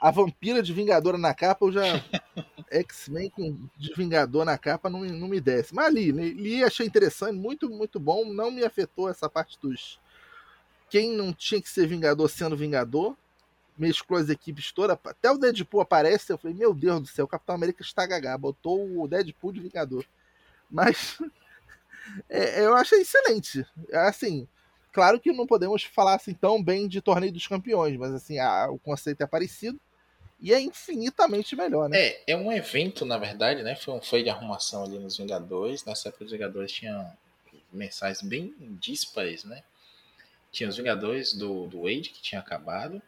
a 0.00 0.10
vampira 0.10 0.62
de 0.62 0.72
Vingadora 0.72 1.16
na 1.16 1.32
capa, 1.32 1.64
eu 1.64 1.72
já. 1.72 1.82
X-Men 2.72 3.32
de 3.76 3.92
Vingador 3.94 4.44
na 4.44 4.56
capa 4.56 4.88
não, 4.88 5.00
não 5.00 5.28
me 5.28 5.40
desce. 5.40 5.74
Mas 5.74 5.92
li, 5.92 6.10
li, 6.12 6.64
achei 6.64 6.86
interessante, 6.86 7.34
muito, 7.34 7.68
muito 7.68 7.98
bom. 7.98 8.24
Não 8.24 8.50
me 8.50 8.64
afetou 8.64 9.08
essa 9.08 9.28
parte 9.28 9.58
dos, 9.60 9.98
quem 10.90 11.16
não 11.16 11.32
tinha 11.32 11.62
que 11.62 11.70
ser 11.70 11.86
Vingador 11.86 12.28
sendo 12.28 12.56
Vingador, 12.56 13.16
mesclou 13.78 14.20
as 14.20 14.28
equipes 14.28 14.72
todas, 14.72 14.98
até 15.04 15.30
o 15.30 15.38
Deadpool 15.38 15.80
aparece, 15.80 16.32
eu 16.32 16.36
falei, 16.36 16.54
meu 16.54 16.74
Deus 16.74 17.00
do 17.00 17.06
céu, 17.06 17.24
o 17.24 17.28
Capitão 17.28 17.54
América 17.54 17.80
está 17.80 18.04
gagá, 18.04 18.36
botou 18.36 19.00
o 19.00 19.08
Deadpool 19.08 19.52
de 19.52 19.60
Vingador. 19.60 20.04
Mas 20.68 21.18
é, 22.28 22.64
eu 22.64 22.74
achei 22.74 23.00
excelente. 23.00 23.64
Assim, 23.92 24.48
claro 24.92 25.20
que 25.20 25.32
não 25.32 25.46
podemos 25.46 25.82
falar 25.82 26.14
assim 26.14 26.34
tão 26.34 26.62
bem 26.62 26.88
de 26.88 27.00
Torneio 27.00 27.32
dos 27.32 27.46
Campeões, 27.46 27.96
mas 27.96 28.12
assim, 28.14 28.38
a, 28.38 28.68
o 28.70 28.78
conceito 28.78 29.22
é 29.22 29.26
parecido 29.26 29.80
e 30.40 30.54
é 30.54 30.60
infinitamente 30.60 31.54
melhor, 31.54 31.88
né? 31.88 31.98
É, 31.98 32.22
é 32.28 32.36
um 32.36 32.50
evento, 32.50 33.04
na 33.04 33.18
verdade, 33.18 33.62
né? 33.62 33.76
Foi 33.76 33.94
um 33.94 34.00
foi 34.00 34.22
de 34.22 34.30
arrumação 34.30 34.84
ali 34.84 34.98
nos 34.98 35.18
Vingadores. 35.18 35.84
Nessa 35.84 36.08
época 36.08 36.24
os 36.24 36.32
Vingadores 36.32 36.72
tinham 36.72 37.12
mensais 37.70 38.22
bem 38.22 38.54
díspares, 38.80 39.44
né? 39.44 39.62
Tinha 40.50 40.68
os 40.68 40.76
Vingadores 40.76 41.34
do, 41.34 41.66
do 41.66 41.82
Wade, 41.82 42.10
que 42.10 42.22
tinha 42.22 42.40
acabado, 42.40 43.00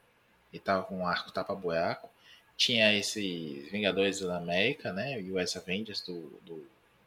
e 0.53 0.59
tava 0.59 0.85
com 0.85 0.99
um 0.99 1.07
arco 1.07 1.33
tapa-boiaco. 1.33 2.09
Tinha 2.57 2.95
esses 2.95 3.71
Vingadores 3.71 4.21
da 4.21 4.37
América, 4.37 4.93
né? 4.93 5.19
US 5.19 5.57
Avengers 5.57 6.03
do, 6.03 6.39
do 6.43 6.67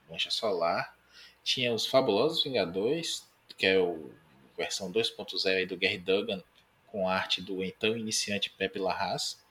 Mancha 0.10 0.32
Solar. 0.32 0.96
Tinha 1.44 1.72
os 1.72 1.86
Fabulosos 1.86 2.44
Vingadores, 2.44 3.24
que 3.56 3.68
é 3.68 3.78
o 3.78 4.10
versão 4.58 4.92
2.0 4.92 5.68
do 5.68 5.78
Gary 5.78 5.98
Duggan, 5.98 6.44
com 6.88 7.08
arte 7.08 7.42
do 7.42 7.64
então 7.64 7.98
iniciante 7.98 8.50
Pepe 8.50 8.80
Larraz. 8.80 9.44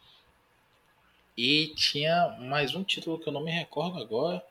E 1.36 1.68
tinha 1.76 2.36
mais 2.40 2.74
um 2.74 2.84
título 2.84 3.18
que 3.18 3.28
eu 3.28 3.32
não 3.32 3.42
me 3.42 3.50
recordo 3.50 4.00
agora, 4.00 4.44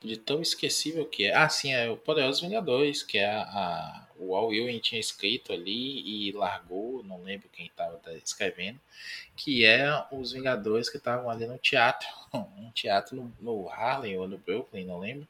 de 0.00 0.16
tão 0.16 0.40
esquecível 0.40 1.04
que 1.06 1.24
é. 1.24 1.34
Ah, 1.34 1.48
sim, 1.48 1.72
é 1.72 1.90
o 1.90 1.96
Poderosos 1.96 2.40
Vingadores, 2.40 3.02
que 3.02 3.18
é 3.18 3.26
a, 3.26 3.42
a 3.42 4.08
o 4.18 4.34
Al 4.34 4.52
Ewing 4.52 4.80
tinha 4.80 5.00
escrito 5.00 5.52
ali 5.52 6.28
e 6.28 6.32
largou, 6.32 7.02
não 7.04 7.22
lembro 7.22 7.48
quem 7.50 7.66
estava 7.66 8.00
escrevendo, 8.14 8.80
que 9.36 9.64
é 9.64 10.04
os 10.10 10.32
Vingadores 10.32 10.88
que 10.88 10.96
estavam 10.96 11.30
ali 11.30 11.46
no 11.46 11.56
teatro, 11.56 12.08
um 12.34 12.70
teatro 12.72 13.16
no, 13.16 13.32
no, 13.40 13.68
Harlem 13.68 14.18
ou 14.18 14.26
no 14.26 14.36
Brooklyn, 14.36 14.84
não 14.84 14.98
lembro, 14.98 15.26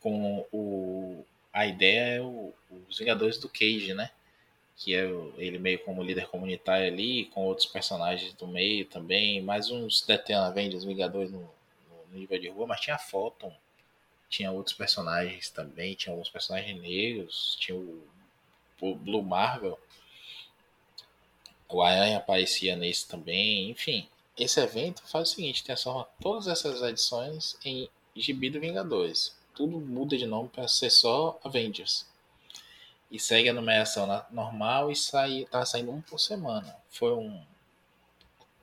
com 0.00 0.46
o 0.52 1.24
a 1.52 1.66
ideia 1.66 2.16
é 2.16 2.20
o, 2.20 2.52
os 2.88 2.98
Vingadores 2.98 3.38
do 3.38 3.48
Cage, 3.48 3.94
né? 3.94 4.10
Que 4.76 4.94
é 4.94 5.04
ele 5.36 5.58
meio 5.58 5.78
como 5.80 6.02
líder 6.02 6.26
comunitário 6.28 6.86
ali, 6.86 7.26
com 7.26 7.44
outros 7.44 7.66
personagens 7.66 8.32
do 8.34 8.46
meio 8.46 8.86
também, 8.86 9.42
mais 9.42 9.70
uns 9.70 10.02
Detena 10.02 10.46
Avengers 10.46 10.84
Vingadores 10.84 11.30
no, 11.30 11.40
no 11.40 12.18
nível 12.18 12.38
de 12.38 12.48
rua, 12.48 12.66
mas 12.66 12.80
tinha 12.80 12.98
Photon, 12.98 13.54
tinha 14.28 14.50
outros 14.52 14.74
personagens 14.76 15.50
também, 15.50 15.94
tinha 15.94 16.12
alguns 16.12 16.30
personagens 16.30 16.80
negros, 16.80 17.56
tinha 17.60 17.76
o, 17.76 18.02
o 18.80 18.94
Blue 18.94 19.22
Marvel, 19.22 19.78
o 21.68 21.82
Aranha 21.82 22.18
aparecia 22.18 22.74
nesse 22.74 23.06
também, 23.06 23.70
enfim. 23.70 24.08
Esse 24.36 24.60
evento 24.60 25.02
faz 25.06 25.30
o 25.30 25.34
seguinte, 25.34 25.62
transforma 25.62 26.06
todas 26.20 26.46
essas 26.46 26.80
edições 26.82 27.56
em 27.64 27.88
Gibi 28.16 28.50
do 28.50 28.60
Vingadores. 28.60 29.36
Tudo 29.54 29.80
muda 29.80 30.16
de 30.16 30.26
nome 30.26 30.48
para 30.48 30.68
ser 30.68 30.90
só 30.90 31.38
Avengers. 31.44 32.06
E 33.10 33.18
segue 33.18 33.48
a 33.48 33.52
numeração 33.52 34.06
normal 34.30 34.90
e 34.90 34.96
sai, 34.96 35.46
tá 35.50 35.64
saindo 35.66 35.90
um 35.90 36.00
por 36.00 36.18
semana. 36.18 36.76
Foram 36.90 37.44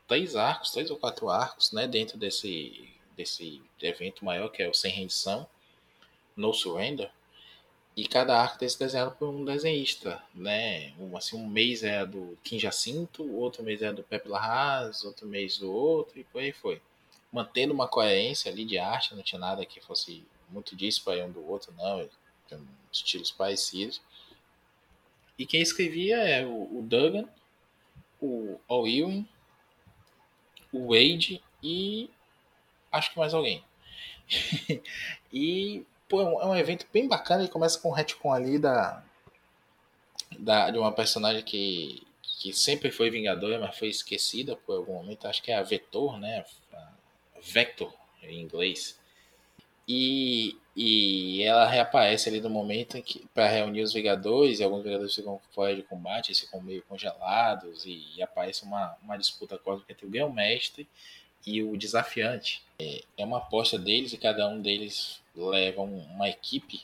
três 0.07 0.35
arcos, 0.35 0.71
três 0.71 0.89
ou 0.89 0.97
quatro 0.97 1.29
arcos, 1.29 1.71
né, 1.71 1.85
dentro 1.87 2.17
desse, 2.17 2.89
desse 3.15 3.61
evento 3.81 4.23
maior 4.23 4.49
que 4.49 4.63
é 4.63 4.69
o 4.69 4.73
Sem 4.73 4.91
Rendição. 4.91 5.47
No 6.35 6.53
Surrender. 6.53 7.11
E 7.97 8.07
cada 8.07 8.39
arco 8.39 8.59
desse 8.59 8.77
desenhado 8.77 9.15
por 9.15 9.27
um 9.27 9.43
desenhista, 9.43 10.21
né? 10.35 10.93
Um, 10.99 11.17
assim, 11.17 11.35
um 11.35 11.47
mês 11.47 11.81
é 11.81 12.05
do 12.05 12.37
Kim 12.43 12.59
Jacinto, 12.59 13.27
outro 13.35 13.63
mês 13.63 13.81
é 13.81 13.91
do 13.91 14.03
Pepe 14.03 14.29
Larraz, 14.29 15.03
outro 15.03 15.25
mês 15.25 15.57
do 15.57 15.73
outro, 15.73 16.19
e 16.19 16.23
por 16.23 16.39
aí 16.39 16.51
foi. 16.51 16.79
Mantendo 17.31 17.73
uma 17.73 17.87
coerência 17.87 18.51
ali 18.51 18.65
de 18.65 18.77
arte, 18.77 19.15
não 19.15 19.23
tinha 19.23 19.39
nada 19.39 19.65
que 19.65 19.81
fosse 19.81 20.23
muito 20.49 20.75
disparo 20.75 21.25
um 21.25 21.31
do 21.31 21.45
outro, 21.49 21.73
não. 21.77 22.07
Tem 22.47 22.59
estilos 22.91 23.31
parecidos. 23.31 24.01
E 25.37 25.45
quem 25.45 25.61
escrevia 25.61 26.17
é 26.17 26.45
o, 26.45 26.79
o 26.79 26.81
Duggan, 26.81 27.27
o 28.21 28.59
Al 28.67 28.87
Ewing, 28.87 29.27
o 30.73 30.87
Wade 30.87 31.43
e 31.61 32.09
acho 32.91 33.11
que 33.11 33.19
mais 33.19 33.33
alguém. 33.33 33.63
e 35.31 35.85
Pô, 36.07 36.21
é 36.21 36.45
um 36.45 36.55
é 36.55 36.59
evento 36.59 36.87
bem 36.91 37.07
bacana 37.07 37.43
e 37.43 37.49
começa 37.49 37.79
com 37.79 37.89
um 37.89 37.93
retcon 37.93 38.31
ali 38.31 38.57
da, 38.57 39.03
da, 40.39 40.71
de 40.71 40.77
uma 40.77 40.91
personagem 40.91 41.43
que, 41.43 42.01
que 42.39 42.53
sempre 42.53 42.91
foi 42.91 43.09
Vingadora, 43.09 43.59
mas 43.59 43.77
foi 43.77 43.89
esquecida 43.89 44.55
por 44.55 44.77
algum 44.77 44.93
momento. 44.93 45.27
Acho 45.27 45.43
que 45.43 45.51
é 45.51 45.57
a 45.57 45.63
Vetor, 45.63 46.17
né? 46.17 46.45
A 46.73 46.91
Vector 47.41 47.93
em 48.23 48.39
inglês. 48.39 48.97
E, 49.87 50.57
e 50.75 51.43
ela 51.43 51.65
reaparece 51.67 52.29
ali 52.29 52.41
no 52.41 52.49
momento 52.49 53.01
para 53.33 53.47
reunir 53.47 53.81
os 53.81 53.93
Vingadores, 53.93 54.59
e 54.59 54.63
alguns 54.63 54.83
Vingadores 54.83 55.15
ficam 55.15 55.39
fora 55.53 55.75
de 55.75 55.83
combate, 55.83 56.29
eles 56.29 56.39
ficam 56.39 56.61
meio 56.61 56.83
congelados, 56.83 57.85
e, 57.85 58.05
e 58.15 58.21
aparece 58.21 58.63
uma, 58.63 58.95
uma 59.01 59.17
disputa 59.17 59.57
cósmica 59.57 59.93
entre 59.93 60.05
o 60.05 60.09
Grão 60.09 60.31
Mestre 60.31 60.87
e 61.45 61.63
o 61.63 61.77
Desafiante. 61.77 62.61
É, 62.79 63.03
é 63.17 63.25
uma 63.25 63.37
aposta 63.37 63.79
deles 63.79 64.11
e 64.13 64.17
cada 64.17 64.47
um 64.49 64.61
deles 64.61 65.21
leva 65.35 65.81
uma 65.81 66.27
equipe 66.27 66.81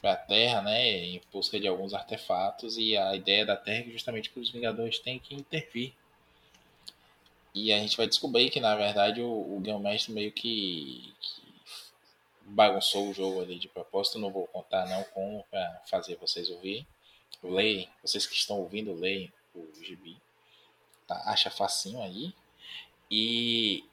para 0.00 0.12
a 0.12 0.16
Terra, 0.16 0.62
né, 0.62 1.04
em 1.04 1.20
busca 1.32 1.60
de 1.60 1.68
alguns 1.68 1.92
artefatos 1.92 2.78
e 2.78 2.96
a 2.96 3.14
ideia 3.14 3.44
da 3.44 3.56
Terra 3.56 3.84
é 3.86 3.92
justamente 3.92 4.30
que 4.30 4.40
os 4.40 4.50
Vingadores 4.50 4.98
têm 4.98 5.18
que 5.18 5.34
intervir 5.34 5.92
E 7.54 7.72
a 7.72 7.78
gente 7.78 7.96
vai 7.96 8.06
descobrir 8.06 8.48
que, 8.48 8.60
na 8.60 8.74
verdade, 8.76 9.20
o, 9.20 9.56
o 9.56 9.60
Game 9.60 9.80
Mestre 9.80 10.12
meio 10.12 10.32
que, 10.32 11.12
que, 11.20 11.39
bagunçou 12.50 13.08
o 13.08 13.14
jogo 13.14 13.40
ali 13.40 13.58
de 13.58 13.68
propósito. 13.68 14.18
Não 14.18 14.30
vou 14.30 14.46
contar 14.46 14.86
não 14.86 15.02
como 15.04 15.44
para 15.50 15.82
fazer 15.86 16.16
vocês 16.16 16.50
ouvirem. 16.50 16.86
Leem, 17.42 17.88
vocês 18.02 18.26
que 18.26 18.34
estão 18.34 18.58
ouvindo, 18.58 18.92
leem 18.92 19.32
o 19.54 19.66
gibi. 19.82 20.16
Tá? 21.06 21.22
Acha 21.26 21.50
facinho 21.50 22.02
aí. 22.02 22.34
E 23.10 23.84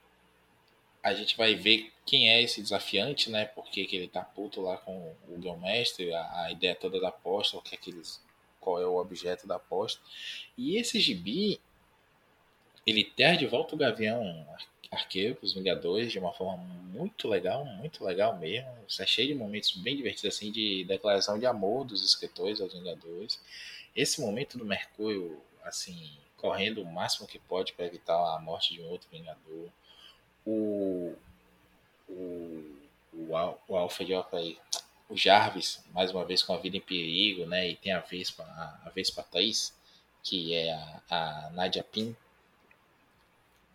a 1.02 1.14
gente 1.14 1.36
vai 1.36 1.54
ver 1.54 1.92
quem 2.04 2.30
é 2.30 2.42
esse 2.42 2.60
desafiante, 2.60 3.30
né? 3.30 3.46
Porque 3.46 3.84
que 3.84 3.96
ele 3.96 4.08
tá 4.08 4.22
puto 4.22 4.60
lá 4.60 4.76
com 4.76 5.14
o 5.28 5.38
Game 5.38 5.60
Mestre, 5.60 6.12
a, 6.12 6.44
a 6.44 6.52
ideia 6.52 6.74
toda 6.74 7.00
da 7.00 7.08
aposta, 7.08 7.56
o 7.56 7.62
que 7.62 7.74
é 7.74 7.78
que 7.78 7.90
eles 7.90 8.20
qual 8.60 8.80
é 8.80 8.86
o 8.86 8.96
objeto 8.96 9.46
da 9.46 9.56
aposta. 9.56 10.00
E 10.56 10.76
esse 10.76 11.00
gibi, 11.00 11.60
ele 12.86 13.04
ter 13.04 13.36
de 13.36 13.46
volta 13.46 13.74
o 13.74 13.78
Gavião 13.78 14.46
Arqueiro 14.90 15.36
os 15.42 15.52
Vingadores 15.52 16.10
de 16.10 16.18
uma 16.18 16.32
forma 16.32 16.56
muito 16.56 17.28
legal, 17.28 17.64
muito 17.64 18.02
legal 18.04 18.36
mesmo. 18.38 18.70
Isso 18.86 19.02
é 19.02 19.06
cheio 19.06 19.28
de 19.28 19.34
momentos 19.34 19.72
bem 19.76 19.96
divertidos, 19.96 20.36
assim, 20.36 20.50
de 20.50 20.84
declaração 20.84 21.38
de 21.38 21.46
amor 21.46 21.84
dos 21.84 22.04
escritores 22.04 22.60
aos 22.60 22.72
Vingadores. 22.72 23.40
Esse 23.94 24.20
momento 24.20 24.56
do 24.56 24.64
Mercúrio, 24.64 25.40
assim, 25.62 26.10
correndo 26.36 26.82
o 26.82 26.86
máximo 26.86 27.28
que 27.28 27.38
pode 27.38 27.72
para 27.74 27.86
evitar 27.86 28.14
a 28.14 28.40
morte 28.40 28.74
de 28.74 28.80
um 28.80 28.88
outro 28.88 29.08
Vingador. 29.10 29.68
O, 30.46 31.14
o, 32.08 32.78
o, 33.12 33.58
o 33.68 33.76
Alfred, 33.76 34.14
aí, 34.32 34.58
o 35.08 35.16
Jarvis, 35.16 35.84
mais 35.92 36.10
uma 36.10 36.24
vez 36.24 36.42
com 36.42 36.54
a 36.54 36.58
vida 36.58 36.76
em 36.76 36.80
perigo, 36.80 37.44
né? 37.46 37.68
E 37.68 37.76
tem 37.76 37.92
a 37.92 38.00
Vespa, 38.00 38.42
a, 38.44 38.86
a 38.86 38.90
Vespa 38.90 39.22
Thaís, 39.22 39.74
que 40.22 40.54
é 40.54 40.72
a, 40.72 41.02
a 41.10 41.50
Nadia 41.50 41.82
Pin. 41.84 42.16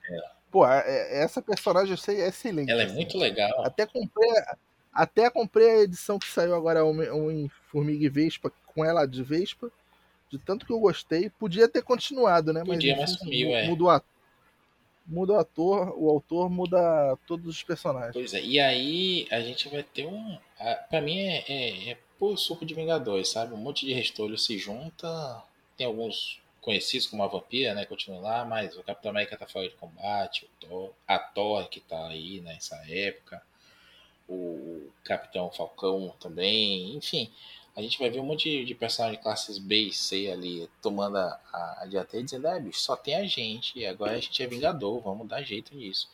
É. 0.10 0.43
Pô, 0.54 0.68
essa 0.68 1.42
personagem 1.42 1.90
eu 1.90 1.98
sei 1.98 2.22
é 2.22 2.28
excelente. 2.28 2.70
Ela 2.70 2.84
é 2.84 2.86
assim. 2.86 2.94
muito 2.94 3.18
legal. 3.18 3.66
Até 3.66 3.88
comprei, 3.88 4.30
até 4.94 5.28
comprei 5.28 5.68
a 5.68 5.82
edição 5.82 6.20
que 6.20 6.28
saiu 6.28 6.54
agora 6.54 6.86
um, 6.86 7.32
em 7.32 7.50
Formiga 7.72 8.06
e 8.06 8.10
Vespa, 8.10 8.54
com 8.68 8.86
ela 8.86 9.08
de 9.08 9.24
Vespa. 9.24 9.72
De 10.30 10.38
tanto 10.38 10.64
que 10.64 10.72
eu 10.72 10.80
gostei. 10.80 11.28
Podia 11.28 11.68
ter 11.68 11.82
continuado, 11.82 12.54
né? 12.54 12.64
Podia, 12.64 12.96
mas, 12.96 13.10
mas 13.10 13.20
sumiu, 13.20 13.50
é. 13.50 13.68
Mudou 13.68 13.90
a 13.90 14.00
muda 15.08 15.34
o 15.34 15.38
ator, 15.38 15.94
o 15.98 16.08
autor 16.08 16.52
muda 16.52 17.18
todos 17.26 17.48
os 17.48 17.64
personagens. 17.64 18.14
Pois 18.14 18.34
é, 18.36 18.42
e 18.42 18.60
aí 18.60 19.28
a 19.32 19.42
gente 19.42 19.68
vai 19.70 19.82
ter 19.82 20.06
um. 20.06 20.38
Pra 20.88 21.02
mim 21.02 21.18
é, 21.18 21.44
é, 21.48 21.90
é 21.90 21.98
puro 22.20 22.38
suco 22.38 22.64
de 22.64 22.76
Vingadores, 22.76 23.32
sabe? 23.32 23.56
Um 23.56 23.58
monte 23.58 23.88
de 23.88 23.94
restolho 23.94 24.38
se 24.38 24.56
junta. 24.60 25.44
Tem 25.76 25.88
alguns 25.88 26.43
conhecidos 26.64 27.06
como 27.06 27.22
a 27.22 27.28
Vampira, 27.28 27.76
né? 27.76 27.86
Continua 27.86 28.20
lá, 28.20 28.46
mas 28.46 28.76
o 28.76 28.84
Capitão 28.84 29.12
América 29.12 29.38
tá 29.38 29.46
fora 29.46 29.70
de 29.70 29.76
combate, 29.76 30.50
Thor, 30.60 30.92
a 31.08 31.20
Thor 31.20 31.70
que 31.70 31.80
tá 31.80 32.08
aí 32.08 32.42
nessa 32.42 32.76
época, 32.90 33.44
o 34.28 34.90
Capitão 35.04 35.52
Falcão 35.52 36.16
também, 36.20 36.96
enfim 36.96 37.32
a 37.76 37.82
gente 37.82 37.98
vai 37.98 38.10
ver 38.10 38.20
um 38.20 38.26
monte 38.26 38.50
de, 38.50 38.66
de 38.66 38.74
de 38.74 39.18
classes 39.18 39.58
B 39.58 39.88
e 39.88 39.94
C 39.94 40.32
ali 40.32 40.70
tomando 40.82 41.18
a, 41.18 41.40
a, 41.52 41.80
a 41.82 41.86
dianteira 41.88 42.22
e 42.22 42.26
dizendo, 42.26 42.48
é, 42.48 42.60
bicho, 42.60 42.80
só 42.80 42.96
tem 42.96 43.16
a 43.16 43.26
gente, 43.26 43.84
agora 43.86 44.12
a 44.12 44.20
gente 44.20 44.44
é 44.44 44.48
vingador, 44.48 45.02
vamos 45.02 45.28
dar 45.28 45.42
jeito 45.42 45.76
nisso. 45.76 46.08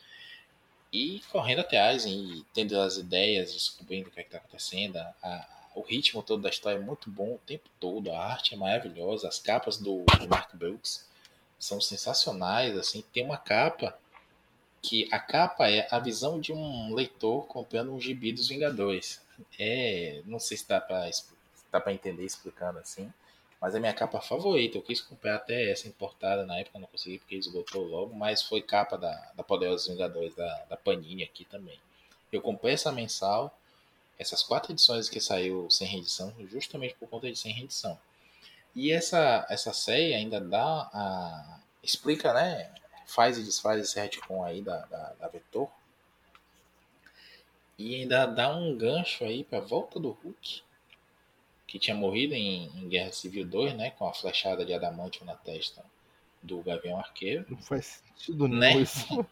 E 0.92 1.20
correndo 1.30 1.60
atrás, 1.60 2.06
e 2.06 2.44
tendo 2.54 2.78
as 2.80 2.96
ideias, 2.96 3.52
descobrindo 3.52 4.08
o 4.08 4.10
que 4.10 4.20
é 4.20 4.22
está 4.22 4.38
acontecendo, 4.38 4.96
a, 4.96 5.59
o 5.74 5.82
ritmo 5.82 6.22
todo 6.22 6.42
da 6.42 6.48
história 6.48 6.78
é 6.78 6.80
muito 6.80 7.10
bom 7.10 7.34
o 7.34 7.40
tempo 7.46 7.68
todo, 7.78 8.10
a 8.10 8.18
arte 8.18 8.54
é 8.54 8.56
maravilhosa, 8.56 9.28
as 9.28 9.38
capas 9.38 9.76
do, 9.76 10.04
do 10.04 10.28
Mark 10.28 10.54
Brooks 10.54 11.08
são 11.58 11.80
sensacionais, 11.80 12.76
assim, 12.76 13.04
tem 13.12 13.24
uma 13.24 13.36
capa 13.36 13.96
que 14.82 15.08
a 15.12 15.18
capa 15.18 15.68
é 15.68 15.86
a 15.90 15.98
visão 15.98 16.40
de 16.40 16.52
um 16.52 16.94
leitor 16.94 17.46
comprando 17.46 17.92
um 17.92 18.00
gibi 18.00 18.32
dos 18.32 18.48
Vingadores. 18.48 19.20
É, 19.58 20.22
não 20.24 20.38
sei 20.38 20.56
se 20.56 20.66
dá 20.66 20.80
para 20.80 21.08
para 21.70 21.92
entender 21.92 22.24
explicando 22.24 22.78
assim. 22.78 23.12
Mas 23.60 23.74
é 23.74 23.78
minha 23.78 23.92
capa 23.92 24.20
favorita. 24.20 24.78
Eu 24.78 24.82
quis 24.82 25.00
comprar 25.00 25.36
até 25.36 25.70
essa 25.70 25.86
importada 25.86 26.46
na 26.46 26.58
época, 26.58 26.78
não 26.78 26.88
consegui 26.88 27.18
porque 27.18 27.36
esgotou 27.36 27.84
logo. 27.84 28.14
Mas 28.14 28.42
foi 28.42 28.62
capa 28.62 28.96
da, 28.96 29.12
da 29.36 29.44
Poderosos 29.44 29.86
Vingadores, 29.86 30.34
da, 30.34 30.64
da 30.68 30.76
Panini 30.76 31.22
aqui 31.22 31.44
também. 31.44 31.78
Eu 32.32 32.40
comprei 32.40 32.74
essa 32.74 32.90
mensal, 32.90 33.56
essas 34.20 34.42
quatro 34.42 34.72
edições 34.72 35.08
que 35.08 35.18
saiu 35.18 35.68
sem 35.70 35.88
reedição, 35.88 36.34
justamente 36.50 36.94
por 36.96 37.08
conta 37.08 37.30
de 37.32 37.38
sem 37.38 37.52
reedição. 37.52 37.98
E 38.76 38.92
essa, 38.92 39.46
essa 39.48 39.72
série 39.72 40.14
ainda 40.14 40.38
dá 40.38 40.90
a. 40.92 41.60
explica, 41.82 42.34
né? 42.34 42.70
Faz 43.06 43.38
e 43.38 43.42
desfaz 43.42 43.80
esse 43.80 43.98
retcon 43.98 44.44
aí 44.44 44.60
da, 44.60 44.84
da, 44.86 45.14
da 45.14 45.28
Vetor. 45.28 45.68
E 47.78 47.94
ainda 47.94 48.26
dá 48.26 48.54
um 48.54 48.76
gancho 48.76 49.24
aí 49.24 49.42
pra 49.42 49.58
volta 49.58 49.98
do 49.98 50.10
Hulk 50.10 50.62
que 51.66 51.78
tinha 51.78 51.96
morrido 51.96 52.34
em, 52.34 52.66
em, 52.76 52.88
Guerra 52.88 53.12
Civil 53.12 53.46
2, 53.46 53.74
né? 53.74 53.90
Com 53.92 54.06
a 54.06 54.12
flechada 54.12 54.66
de 54.66 54.74
adamantio 54.74 55.24
na 55.24 55.34
testa 55.34 55.82
do 56.42 56.60
Gavião 56.62 56.98
Arqueiro. 56.98 57.44
Não 57.48 57.58
faz 57.58 58.02
sentido 58.16 58.48
né? 58.48 58.76
isso. 58.78 59.26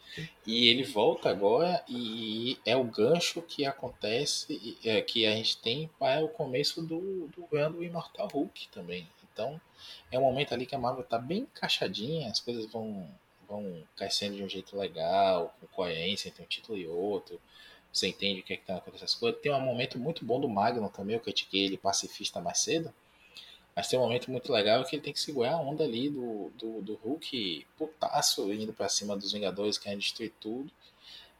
e 0.47 0.69
ele 0.69 0.85
volta 0.85 1.31
agora 1.31 1.83
e 1.89 2.59
é 2.65 2.77
o 2.77 2.85
gancho 2.85 3.43
que 3.43 3.65
acontece, 3.65 4.79
é, 4.85 5.01
que 5.01 5.27
a 5.27 5.35
gente 5.35 5.59
tem 5.59 5.91
para 5.99 6.25
o 6.25 6.29
começo 6.29 6.83
do, 6.83 7.29
do 7.29 7.49
do 7.71 7.85
Imortal 7.85 8.29
Hulk 8.29 8.69
também. 8.69 9.09
Então, 9.33 9.61
é 10.11 10.19
um 10.19 10.23
momento 10.23 10.53
ali 10.53 10.67
que 10.67 10.75
a 10.75 10.79
Marvel 10.79 11.05
tá 11.05 11.19
bem 11.19 11.41
encaixadinha, 11.41 12.29
as 12.29 12.41
coisas 12.41 12.67
vão, 12.67 13.09
vão 13.49 13.83
crescendo 13.97 14.37
de 14.37 14.43
um 14.43 14.49
jeito 14.49 14.77
legal, 14.77 15.55
com 15.61 15.67
coerência 15.69 16.29
entre 16.29 16.43
um 16.43 16.47
título 16.47 16.77
e 16.77 16.87
outro 16.87 17.41
você 17.93 18.09
entende 18.09 18.41
o 18.41 18.43
que 18.43 18.53
é 18.53 18.57
que 18.57 18.65
tá 18.65 18.77
acontecendo 18.77 19.07
essas 19.07 19.15
coisas. 19.15 19.41
Tem 19.41 19.53
um 19.53 19.61
momento 19.61 19.99
muito 19.99 20.25
bom 20.25 20.41
do 20.41 20.49
Magnum 20.49 20.89
também, 20.89 21.17
eu 21.17 21.21
critiquei 21.21 21.65
ele 21.65 21.77
pacifista 21.77 22.41
mais 22.41 22.59
cedo. 22.59 22.93
Mas 23.79 23.87
tem 23.87 23.97
um 23.97 24.03
momento 24.03 24.29
muito 24.29 24.53
legal 24.53 24.85
que 24.85 24.97
ele 24.97 25.03
tem 25.03 25.13
que 25.13 25.21
segurar 25.21 25.53
a 25.53 25.61
onda 25.61 25.85
ali 25.85 26.11
do, 26.11 26.51
do, 26.59 26.83
do 26.83 26.95
Hulk 26.97 27.65
putaço 27.77 28.53
indo 28.53 28.73
para 28.73 28.89
cima 28.89 29.17
dos 29.17 29.31
Vingadores, 29.31 29.79
querendo 29.79 30.01
destruir 30.01 30.33
tudo. 30.41 30.69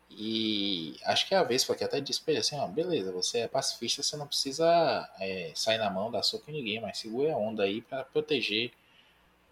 E 0.09 0.97
acho 1.05 1.27
que 1.27 1.35
é 1.35 1.39
a 1.39 1.43
vez 1.43 1.65
porque 1.65 1.83
até 1.83 2.01
disse 2.01 2.23
pra 2.23 2.33
ele 2.33 2.41
assim, 2.41 2.57
ó, 2.57 2.69
beleza, 2.69 3.11
você 3.11 3.41
é 3.41 3.49
pacifista, 3.49 4.05
você 4.05 4.17
não 4.17 4.29
precisa 4.29 5.11
é, 5.19 5.51
sair 5.53 5.79
na 5.79 5.91
mão, 5.91 6.13
dar 6.13 6.23
soco 6.23 6.49
em 6.49 6.55
ninguém, 6.55 6.81
mas 6.81 6.99
segura 6.99 7.35
a 7.35 7.37
onda 7.37 7.65
aí 7.65 7.83
para 7.83 8.05
proteger 8.05 8.71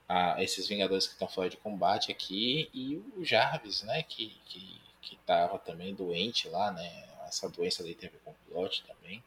a, 0.09 0.41
esses 0.41 0.69
Vingadores 0.69 1.09
que 1.09 1.15
estão 1.15 1.27
fora 1.27 1.51
de 1.51 1.57
combate 1.57 2.13
aqui 2.13 2.71
e 2.73 3.03
o 3.17 3.25
Jarvis, 3.25 3.83
né, 3.83 4.05
que, 4.05 4.33
que 4.47 4.81
que 5.07 5.15
estava 5.15 5.59
também 5.59 5.95
doente 5.95 6.49
lá, 6.49 6.73
né? 6.73 7.05
Essa 7.27 7.49
doença 7.49 7.83
daí 7.83 7.95
teve 7.95 8.17
plot 8.49 8.85
também. 8.85 9.23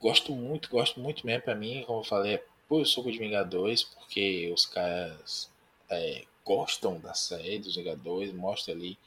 Gosto 0.00 0.32
muito, 0.32 0.68
gosto 0.70 1.00
muito 1.00 1.26
mesmo. 1.26 1.42
Para 1.42 1.54
mim, 1.54 1.84
como 1.86 2.00
eu 2.00 2.04
falei, 2.04 2.34
é 2.34 2.44
puro 2.68 2.84
suco 2.84 3.10
de 3.10 3.18
Vingadores, 3.18 3.82
porque 3.82 4.50
os 4.52 4.66
caras 4.66 5.50
é, 5.90 6.24
gostam 6.44 6.98
da 6.98 7.14
série 7.14 7.58
dos 7.58 7.76
Vingadores, 7.76 8.32
mostra 8.32 8.72
ali. 8.74 8.98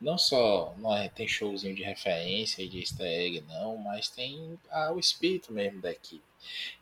Não 0.00 0.18
só 0.18 0.74
não 0.78 0.94
é, 0.94 1.08
tem 1.08 1.26
showzinho 1.26 1.74
de 1.74 1.82
referência 1.82 2.62
e 2.62 2.68
de 2.68 2.80
easter 2.80 3.06
egg, 3.06 3.40
não, 3.48 3.76
mas 3.76 4.08
tem 4.08 4.58
ah, 4.70 4.92
o 4.92 4.98
espírito 4.98 5.52
mesmo 5.52 5.80
da 5.80 5.90
equipe. 5.92 6.24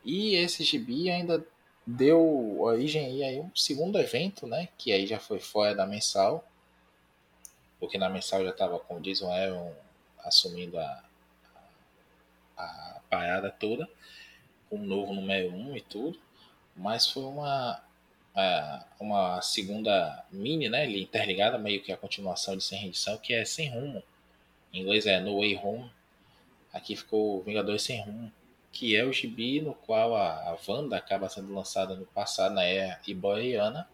E 0.04 0.34
esse 0.34 0.64
gibi 0.64 1.10
ainda 1.10 1.46
deu 1.86 2.60
origem 2.60 3.04
aí 3.04 3.38
a 3.38 3.42
um 3.42 3.50
segundo 3.54 3.98
evento, 3.98 4.46
né? 4.46 4.68
Que 4.78 4.92
aí 4.92 5.06
já 5.06 5.18
foi 5.18 5.38
fora 5.38 5.74
da 5.74 5.86
mensal, 5.86 6.44
porque 7.78 7.98
na 7.98 8.08
mensal 8.08 8.42
já 8.44 8.50
estava 8.50 8.78
com 8.78 8.96
o 8.96 9.00
Jason 9.00 9.30
Aaron 9.30 9.72
assumindo 10.24 10.78
a, 10.78 11.04
a, 12.64 13.00
parada 13.10 13.50
toda, 13.50 13.88
com 14.68 14.76
um 14.76 14.86
novo 14.86 15.12
número 15.12 15.50
1 15.52 15.70
um 15.70 15.76
e 15.76 15.80
tudo, 15.80 16.18
mas 16.76 17.06
foi 17.06 17.24
uma, 17.24 17.82
uma 18.98 19.42
segunda 19.42 20.24
mini, 20.30 20.68
né, 20.68 20.90
interligada, 20.90 21.58
meio 21.58 21.82
que 21.82 21.92
a 21.92 21.96
continuação 21.96 22.56
de 22.56 22.64
Sem 22.64 22.78
Rendição, 22.78 23.18
que 23.18 23.34
é 23.34 23.44
Sem 23.44 23.68
Rumo. 23.68 24.02
Em 24.72 24.80
inglês 24.80 25.06
é 25.06 25.20
No 25.20 25.40
Way 25.40 25.60
Home. 25.62 25.90
Aqui 26.72 26.96
ficou 26.96 27.42
Vingadores 27.42 27.82
Sem 27.82 28.00
Rumo, 28.00 28.32
que 28.72 28.96
é 28.96 29.04
o 29.04 29.12
gibi 29.12 29.60
no 29.60 29.74
qual 29.74 30.16
a, 30.16 30.50
a 30.50 30.58
Wanda 30.66 30.96
acaba 30.96 31.28
sendo 31.28 31.52
lançada 31.52 31.94
no 31.94 32.06
passado 32.06 32.54
na 32.54 32.64
era 32.64 32.98
iboriana 33.06 33.86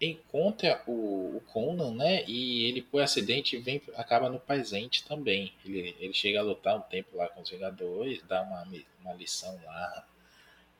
encontra 0.00 0.82
o, 0.86 1.36
o, 1.36 1.42
Conan, 1.52 1.92
né? 1.94 2.24
E 2.26 2.64
ele, 2.66 2.82
por 2.82 3.02
acidente, 3.02 3.56
vem, 3.58 3.80
acaba 3.96 4.28
no 4.28 4.40
presente 4.40 5.04
também. 5.04 5.52
Ele, 5.64 5.96
ele 5.98 6.12
chega 6.12 6.40
a 6.40 6.42
lutar 6.42 6.76
um 6.76 6.80
tempo 6.80 7.16
lá 7.16 7.28
com 7.28 7.40
os 7.40 7.50
Vingadores, 7.50 8.22
dá 8.28 8.42
uma, 8.42 8.66
uma 9.00 9.14
lição 9.14 9.58
lá 9.64 10.06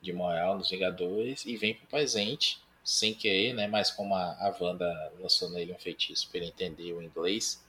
de 0.01 0.13
moral 0.13 0.59
nos 0.59 0.71
Vingadores 0.71 1.47
e 1.47 1.57
vem 1.57 1.75
pro 1.75 1.87
presente, 1.87 2.61
sem 2.83 3.15
querer, 3.15 3.55
né? 3.55 3.67
Mas 3.67 3.91
como 3.91 4.15
a, 4.15 4.33
a 4.33 4.55
Wanda 4.61 5.13
lançou 5.19 5.49
nele 5.51 5.73
um 5.73 5.79
feitiço 5.79 6.29
para 6.29 6.39
ele 6.39 6.49
entender 6.49 6.93
o 6.93 7.03
inglês, 7.03 7.65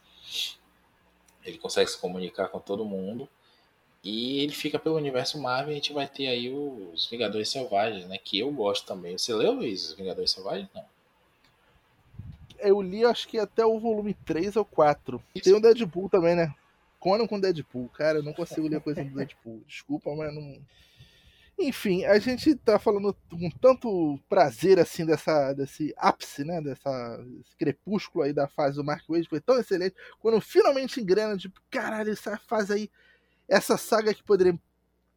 ele 1.43 1.57
consegue 1.57 1.89
se 1.89 1.97
comunicar 1.97 2.49
com 2.49 2.59
todo 2.59 2.83
mundo. 2.83 3.29
E 4.03 4.39
ele 4.41 4.51
fica 4.51 4.77
pelo 4.77 4.97
universo 4.97 5.39
Marvel 5.39 5.69
e 5.69 5.71
a 5.71 5.75
gente 5.75 5.93
vai 5.93 6.07
ter 6.07 6.27
aí 6.27 6.53
os 6.53 7.07
Vingadores 7.07 7.49
Selvagens, 7.49 8.05
né? 8.05 8.19
Que 8.19 8.39
eu 8.39 8.51
gosto 8.51 8.85
também. 8.85 9.17
Você 9.17 9.33
leu, 9.33 9.53
Luiz, 9.53 9.89
os 9.89 9.93
Vingadores 9.95 10.31
Selvagens? 10.31 10.69
Não. 10.75 10.94
Eu 12.59 12.81
li, 12.81 13.05
acho 13.05 13.27
que 13.27 13.37
até 13.37 13.65
o 13.65 13.79
volume 13.79 14.13
3 14.25 14.55
ou 14.55 14.65
4. 14.65 15.21
Tem 15.43 15.53
o 15.53 15.59
Deadpool 15.59 16.09
também, 16.09 16.35
né? 16.35 16.53
Conan 16.99 17.27
com 17.27 17.39
Deadpool. 17.39 17.89
Cara, 17.89 18.19
eu 18.19 18.23
não 18.23 18.33
consigo 18.33 18.67
ler 18.67 18.81
coisa 18.81 19.03
do 19.03 19.09
Deadpool. 19.15 19.61
Desculpa, 19.67 20.13
mas 20.15 20.33
não. 20.33 20.59
Enfim, 21.57 22.03
a 22.03 22.19
gente 22.19 22.53
tá 22.55 22.77
falando 22.77 23.15
com 23.29 23.49
tanto 23.61 24.19
prazer 24.27 24.77
assim 24.77 25.05
dessa, 25.05 25.53
desse 25.53 25.93
ápice, 25.97 26.43
né? 26.43 26.59
Dessa, 26.61 27.17
desse 27.17 27.55
crepúsculo 27.57 28.25
aí 28.25 28.33
da 28.33 28.47
fase 28.47 28.75
do 28.75 28.83
Mark 28.83 29.03
Wade, 29.07 29.29
foi 29.29 29.39
tão 29.39 29.57
excelente. 29.57 29.95
Quando 30.19 30.41
finalmente 30.41 30.99
engrena, 30.99 31.37
tipo, 31.37 31.61
caralho, 31.69 32.11
essa 32.11 32.37
fase 32.37 32.73
aí, 32.73 32.91
essa 33.47 33.77
saga 33.77 34.13
que 34.13 34.23
poderia 34.23 34.59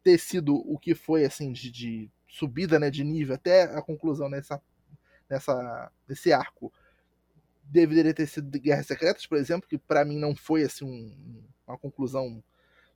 ter 0.01 0.17
sido 0.17 0.55
o 0.55 0.77
que 0.77 0.95
foi, 0.95 1.25
assim, 1.25 1.51
de, 1.51 1.69
de 1.69 2.09
subida, 2.27 2.79
né? 2.79 2.89
De 2.89 3.03
nível 3.03 3.35
até 3.35 3.63
a 3.63 3.81
conclusão 3.81 4.29
nessa, 4.29 4.61
nessa, 5.29 5.91
nesse 6.07 6.31
arco. 6.31 6.71
Deveria 7.71 8.13
ter 8.13 8.27
sido 8.27 8.49
Guerras 8.59 8.87
Secretas, 8.87 9.25
por 9.25 9.37
exemplo, 9.37 9.67
que 9.67 9.77
para 9.77 10.03
mim 10.03 10.17
não 10.17 10.35
foi 10.35 10.63
assim 10.63 10.85
um, 10.85 11.43
uma 11.67 11.77
conclusão 11.77 12.43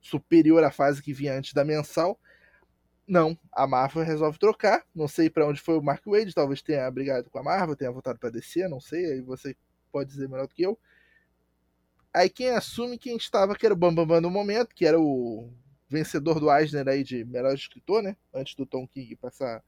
superior 0.00 0.62
à 0.64 0.70
fase 0.70 1.02
que 1.02 1.12
vinha 1.12 1.36
antes 1.36 1.52
da 1.52 1.64
mensal 1.64 2.18
não, 3.06 3.38
a 3.52 3.66
Marvel 3.66 4.02
resolve 4.02 4.38
trocar. 4.38 4.84
Não 4.94 5.06
sei 5.06 5.28
para 5.28 5.46
onde 5.46 5.60
foi 5.60 5.76
o 5.76 5.82
Mark 5.82 6.02
Wade, 6.06 6.34
talvez 6.34 6.62
tenha 6.62 6.90
brigado 6.90 7.30
com 7.30 7.38
a 7.38 7.42
Marvel, 7.42 7.76
tenha 7.76 7.90
voltado 7.90 8.18
para 8.18 8.30
DC, 8.30 8.66
não 8.68 8.80
sei, 8.80 9.04
aí 9.12 9.20
você 9.20 9.54
pode 9.92 10.10
dizer 10.10 10.28
melhor 10.28 10.46
do 10.46 10.54
que 10.54 10.62
eu. 10.62 10.78
Aí 12.12 12.30
quem 12.30 12.50
assume 12.50 12.98
quem 12.98 13.16
estava, 13.16 13.54
que 13.54 13.66
era 13.66 13.74
o 13.74 13.76
Bambam 13.76 14.06
Bam 14.06 14.20
no 14.20 14.30
momento, 14.30 14.74
que 14.74 14.86
era 14.86 14.98
o 14.98 15.52
vencedor 15.88 16.40
do 16.40 16.50
Eisner 16.50 16.88
aí 16.88 17.02
de 17.04 17.24
melhor 17.24 17.54
escritor, 17.54 18.02
né? 18.02 18.16
Antes 18.32 18.54
do 18.54 18.64
Tom 18.64 18.86
King 18.86 19.14
passar 19.16 19.62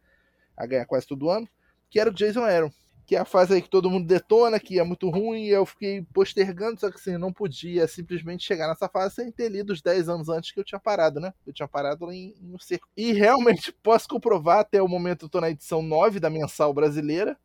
a 0.56 0.66
ganhar 0.66 0.86
quase 0.86 1.06
todo 1.06 1.28
ano, 1.28 1.48
que 1.90 2.00
era 2.00 2.08
o 2.08 2.14
Jason 2.14 2.44
Aaron 2.44 2.72
que 3.06 3.14
é 3.14 3.20
a 3.20 3.24
fase 3.24 3.54
aí 3.54 3.62
que 3.62 3.70
todo 3.70 3.88
mundo 3.88 4.06
detona, 4.06 4.58
que 4.58 4.80
é 4.80 4.82
muito 4.82 5.08
ruim, 5.08 5.44
e 5.44 5.50
eu 5.50 5.64
fiquei 5.64 6.02
postergando, 6.12 6.80
só 6.80 6.90
que 6.90 6.96
assim, 6.96 7.16
não 7.16 7.32
podia 7.32 7.86
simplesmente 7.86 8.44
chegar 8.44 8.66
nessa 8.66 8.88
fase 8.88 9.14
sem 9.14 9.30
ter 9.30 9.48
lido 9.48 9.72
os 9.72 9.80
10 9.80 10.08
anos 10.08 10.28
antes 10.28 10.50
que 10.50 10.58
eu 10.58 10.64
tinha 10.64 10.80
parado, 10.80 11.20
né? 11.20 11.32
Eu 11.46 11.52
tinha 11.52 11.68
parado 11.68 12.10
em, 12.10 12.34
em 12.42 12.52
um 12.52 12.58
cerco. 12.58 12.88
E 12.96 13.12
realmente 13.12 13.72
posso 13.80 14.08
comprovar, 14.08 14.58
até 14.58 14.82
o 14.82 14.88
momento 14.88 15.26
eu 15.26 15.28
tô 15.28 15.40
na 15.40 15.50
edição 15.50 15.80
9 15.82 16.18
da 16.18 16.28
mensal 16.28 16.74
brasileira, 16.74 17.38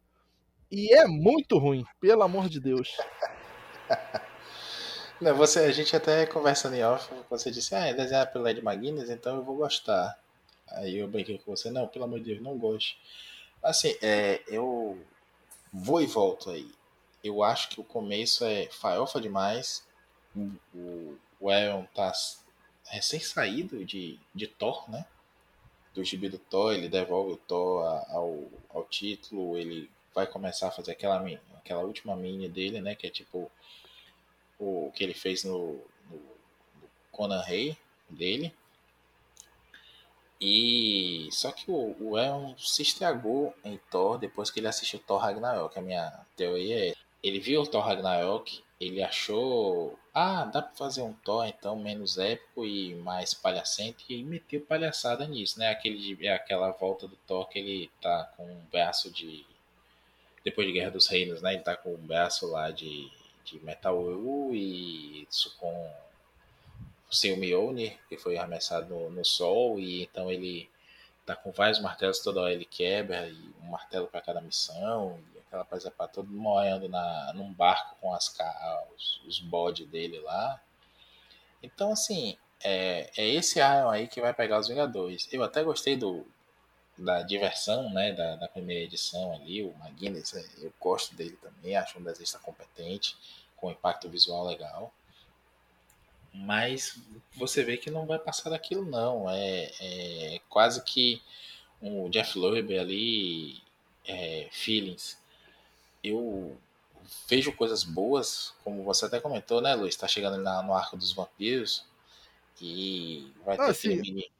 e 0.71 0.91
é 0.95 1.05
muito 1.05 1.59
ruim, 1.59 1.85
pelo 1.99 2.23
amor 2.23 2.49
de 2.49 2.59
Deus. 2.59 2.97
Não, 5.21 5.35
você, 5.35 5.59
a 5.59 5.71
gente 5.71 5.95
até 5.95 6.25
conversando 6.25 6.75
em 6.75 6.83
off, 6.83 7.07
você 7.29 7.51
disse, 7.51 7.75
ah, 7.75 7.85
é 7.85 7.93
desenhado 7.93 8.31
pelo 8.31 8.47
Ed 8.47 8.59
McGuinness, 8.59 9.07
então 9.07 9.35
eu 9.35 9.43
vou 9.43 9.55
gostar. 9.55 10.17
Aí 10.67 10.97
eu 10.97 11.07
brinquei 11.07 11.37
com 11.37 11.55
você, 11.55 11.69
não, 11.69 11.87
pelo 11.87 12.05
amor 12.05 12.17
de 12.17 12.25
Deus, 12.25 12.41
não 12.41 12.57
goste. 12.57 12.97
Assim, 13.61 13.95
é, 14.01 14.41
eu 14.47 14.97
vou 15.71 16.01
e 16.01 16.05
volto 16.05 16.49
aí. 16.49 16.71
Eu 17.23 17.43
acho 17.43 17.69
que 17.69 17.79
o 17.79 17.83
começo 17.83 18.43
é 18.43 18.67
farofa 18.67 19.21
demais. 19.21 19.85
O, 20.73 21.17
o 21.39 21.49
Aaron 21.49 21.85
tá 21.93 22.11
recém-saído 22.85 23.85
de, 23.85 24.19
de 24.33 24.47
Thor, 24.47 24.89
né? 24.89 25.05
Do 25.93 26.03
gibi 26.03 26.29
do 26.29 26.39
Thor, 26.39 26.73
ele 26.73 26.89
devolve 26.89 27.33
o 27.33 27.37
Thor 27.37 27.83
ao, 28.09 28.43
ao 28.69 28.83
título, 28.85 29.57
ele 29.57 29.89
vai 30.13 30.25
começar 30.25 30.69
a 30.69 30.71
fazer 30.71 30.91
aquela, 30.91 31.23
aquela 31.55 31.81
última 31.81 32.15
mini 32.15 32.49
dele, 32.49 32.81
né? 32.81 32.95
Que 32.95 33.07
é 33.07 33.09
tipo 33.09 33.51
o 34.59 34.91
que 34.93 35.03
ele 35.03 35.13
fez 35.13 35.43
no, 35.43 35.73
no, 36.09 36.17
no 36.17 36.89
Conan 37.11 37.41
Rey 37.41 37.77
dele. 38.09 38.53
E 40.41 41.29
só 41.31 41.51
que 41.51 41.69
o, 41.69 41.95
o 41.99 42.17
Elon 42.17 42.55
se 42.57 42.81
estragou 42.81 43.53
em 43.63 43.79
Thor 43.91 44.17
depois 44.17 44.49
que 44.49 44.59
ele 44.59 44.67
assistiu 44.67 44.99
Thor 44.99 45.19
Ragnarok. 45.19 45.77
A 45.77 45.81
minha 45.83 46.25
teoria 46.35 46.89
é: 46.89 46.95
ele 47.21 47.39
viu 47.39 47.61
o 47.61 47.67
Thor 47.67 47.83
Ragnarok, 47.83 48.63
ele 48.79 49.03
achou, 49.03 49.99
ah, 50.11 50.43
dá 50.45 50.63
pra 50.63 50.73
fazer 50.73 51.03
um 51.03 51.13
Thor 51.13 51.45
então 51.45 51.75
menos 51.75 52.17
épico 52.17 52.65
e 52.65 52.95
mais 52.95 53.35
palhacente 53.35 54.03
e 54.09 54.23
meteu 54.23 54.61
palhaçada 54.61 55.27
nisso, 55.27 55.59
né? 55.59 55.69
Aquele, 55.69 56.17
é 56.25 56.33
aquela 56.33 56.71
volta 56.71 57.07
do 57.07 57.15
Thor 57.27 57.47
que 57.47 57.59
ele 57.59 57.91
tá 58.01 58.33
com 58.35 58.43
um 58.43 58.65
braço 58.71 59.11
de. 59.11 59.45
Depois 60.43 60.65
de 60.65 60.73
Guerra 60.73 60.89
dos 60.89 61.07
Reinos, 61.07 61.39
né? 61.43 61.53
Ele 61.53 61.61
tá 61.61 61.75
com 61.75 61.93
um 61.93 62.07
braço 62.07 62.47
lá 62.47 62.71
de, 62.71 63.11
de 63.45 63.63
Metal 63.63 63.95
e 64.55 65.27
isso 65.29 65.55
com 65.59 65.71
sem 67.11 67.33
o 67.33 67.37
Mjolnir, 67.37 67.97
que 68.07 68.17
foi 68.17 68.37
arremessado 68.37 68.87
no, 68.87 69.09
no 69.09 69.25
sol, 69.25 69.77
e 69.77 70.03
então 70.03 70.31
ele 70.31 70.69
tá 71.25 71.35
com 71.35 71.51
vários 71.51 71.79
martelos, 71.79 72.19
toda 72.19 72.41
hora 72.41 72.53
ele 72.53 72.65
quebra, 72.65 73.27
e 73.27 73.53
um 73.61 73.69
martelo 73.69 74.07
para 74.07 74.21
cada 74.21 74.39
missão, 74.39 75.19
e 75.35 75.39
aquela 75.39 75.65
coisa 75.65 75.91
para 75.91 76.07
todo 76.07 76.31
morrendo 76.31 76.87
na, 76.87 77.33
num 77.33 77.51
barco 77.53 77.97
com 77.99 78.13
as, 78.13 78.33
os, 78.95 79.21
os 79.27 79.39
bodes 79.39 79.85
dele 79.87 80.19
lá. 80.19 80.59
Então, 81.61 81.91
assim, 81.91 82.37
é, 82.63 83.11
é 83.17 83.27
esse 83.27 83.59
Iron 83.59 83.89
aí 83.89 84.07
que 84.07 84.21
vai 84.21 84.33
pegar 84.33 84.59
os 84.59 84.69
Vingadores. 84.69 85.27
Eu 85.31 85.43
até 85.43 85.61
gostei 85.63 85.97
do, 85.97 86.25
da 86.97 87.21
diversão, 87.23 87.89
né, 87.91 88.13
da, 88.13 88.37
da 88.37 88.47
primeira 88.47 88.85
edição 88.85 89.33
ali, 89.33 89.61
o 89.63 89.75
McGuinness, 89.83 90.33
é, 90.33 90.45
eu 90.65 90.73
gosto 90.79 91.13
dele 91.13 91.37
também, 91.41 91.75
acho 91.75 91.99
um 91.99 92.03
desenhista 92.03 92.39
competente, 92.39 93.17
com 93.57 93.69
impacto 93.69 94.09
visual 94.09 94.45
legal 94.45 94.91
mas 96.33 96.97
você 97.35 97.63
vê 97.63 97.77
que 97.77 97.91
não 97.91 98.05
vai 98.05 98.19
passar 98.19 98.49
daquilo 98.49 98.85
não. 98.85 99.29
É, 99.29 99.71
é 99.79 100.41
quase 100.49 100.83
que 100.83 101.21
o 101.81 102.09
Jeff 102.09 102.37
Loeb 102.37 102.77
ali, 102.77 103.61
é, 104.05 104.47
feelings. 104.51 105.17
Eu 106.03 106.57
vejo 107.27 107.51
coisas 107.53 107.83
boas, 107.83 108.53
como 108.63 108.83
você 108.83 109.05
até 109.05 109.19
comentou, 109.19 109.61
né, 109.61 109.75
Luiz? 109.75 109.95
Tá 109.95 110.07
chegando 110.07 110.37
na, 110.37 110.61
no 110.61 110.73
arco 110.73 110.95
dos 110.95 111.11
vampiros 111.11 111.85
e 112.61 113.31
vai 113.45 113.57
ter 113.57 113.63
ah, 113.63 113.71
aquele 113.71 114.01
mini, 114.01 114.31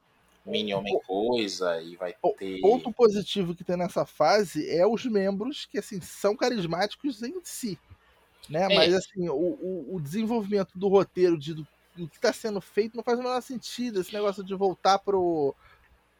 mini 0.46 0.74
homem 0.74 0.98
coisa 1.00 1.80
e 1.82 1.96
vai 1.96 2.14
ter. 2.38 2.60
Ponto 2.60 2.92
positivo 2.92 3.54
que 3.54 3.64
tem 3.64 3.76
nessa 3.76 4.06
fase 4.06 4.68
é 4.70 4.86
os 4.86 5.04
membros 5.04 5.66
que 5.66 5.78
assim 5.78 6.00
são 6.00 6.36
carismáticos 6.36 7.22
em 7.22 7.40
si. 7.42 7.78
Né? 8.48 8.64
É. 8.70 8.74
Mas 8.74 8.94
assim, 8.94 9.28
o, 9.28 9.34
o, 9.34 9.96
o, 9.96 10.00
desenvolvimento 10.00 10.76
do 10.76 10.88
roteiro 10.88 11.38
de, 11.38 11.54
o 11.98 12.08
que 12.08 12.16
está 12.16 12.32
sendo 12.32 12.60
feito 12.60 12.96
não 12.96 13.04
faz 13.04 13.18
o 13.18 13.22
menor 13.22 13.40
sentido. 13.42 14.00
Esse 14.00 14.12
negócio 14.12 14.42
de 14.42 14.54
voltar 14.54 14.98
pro. 14.98 15.54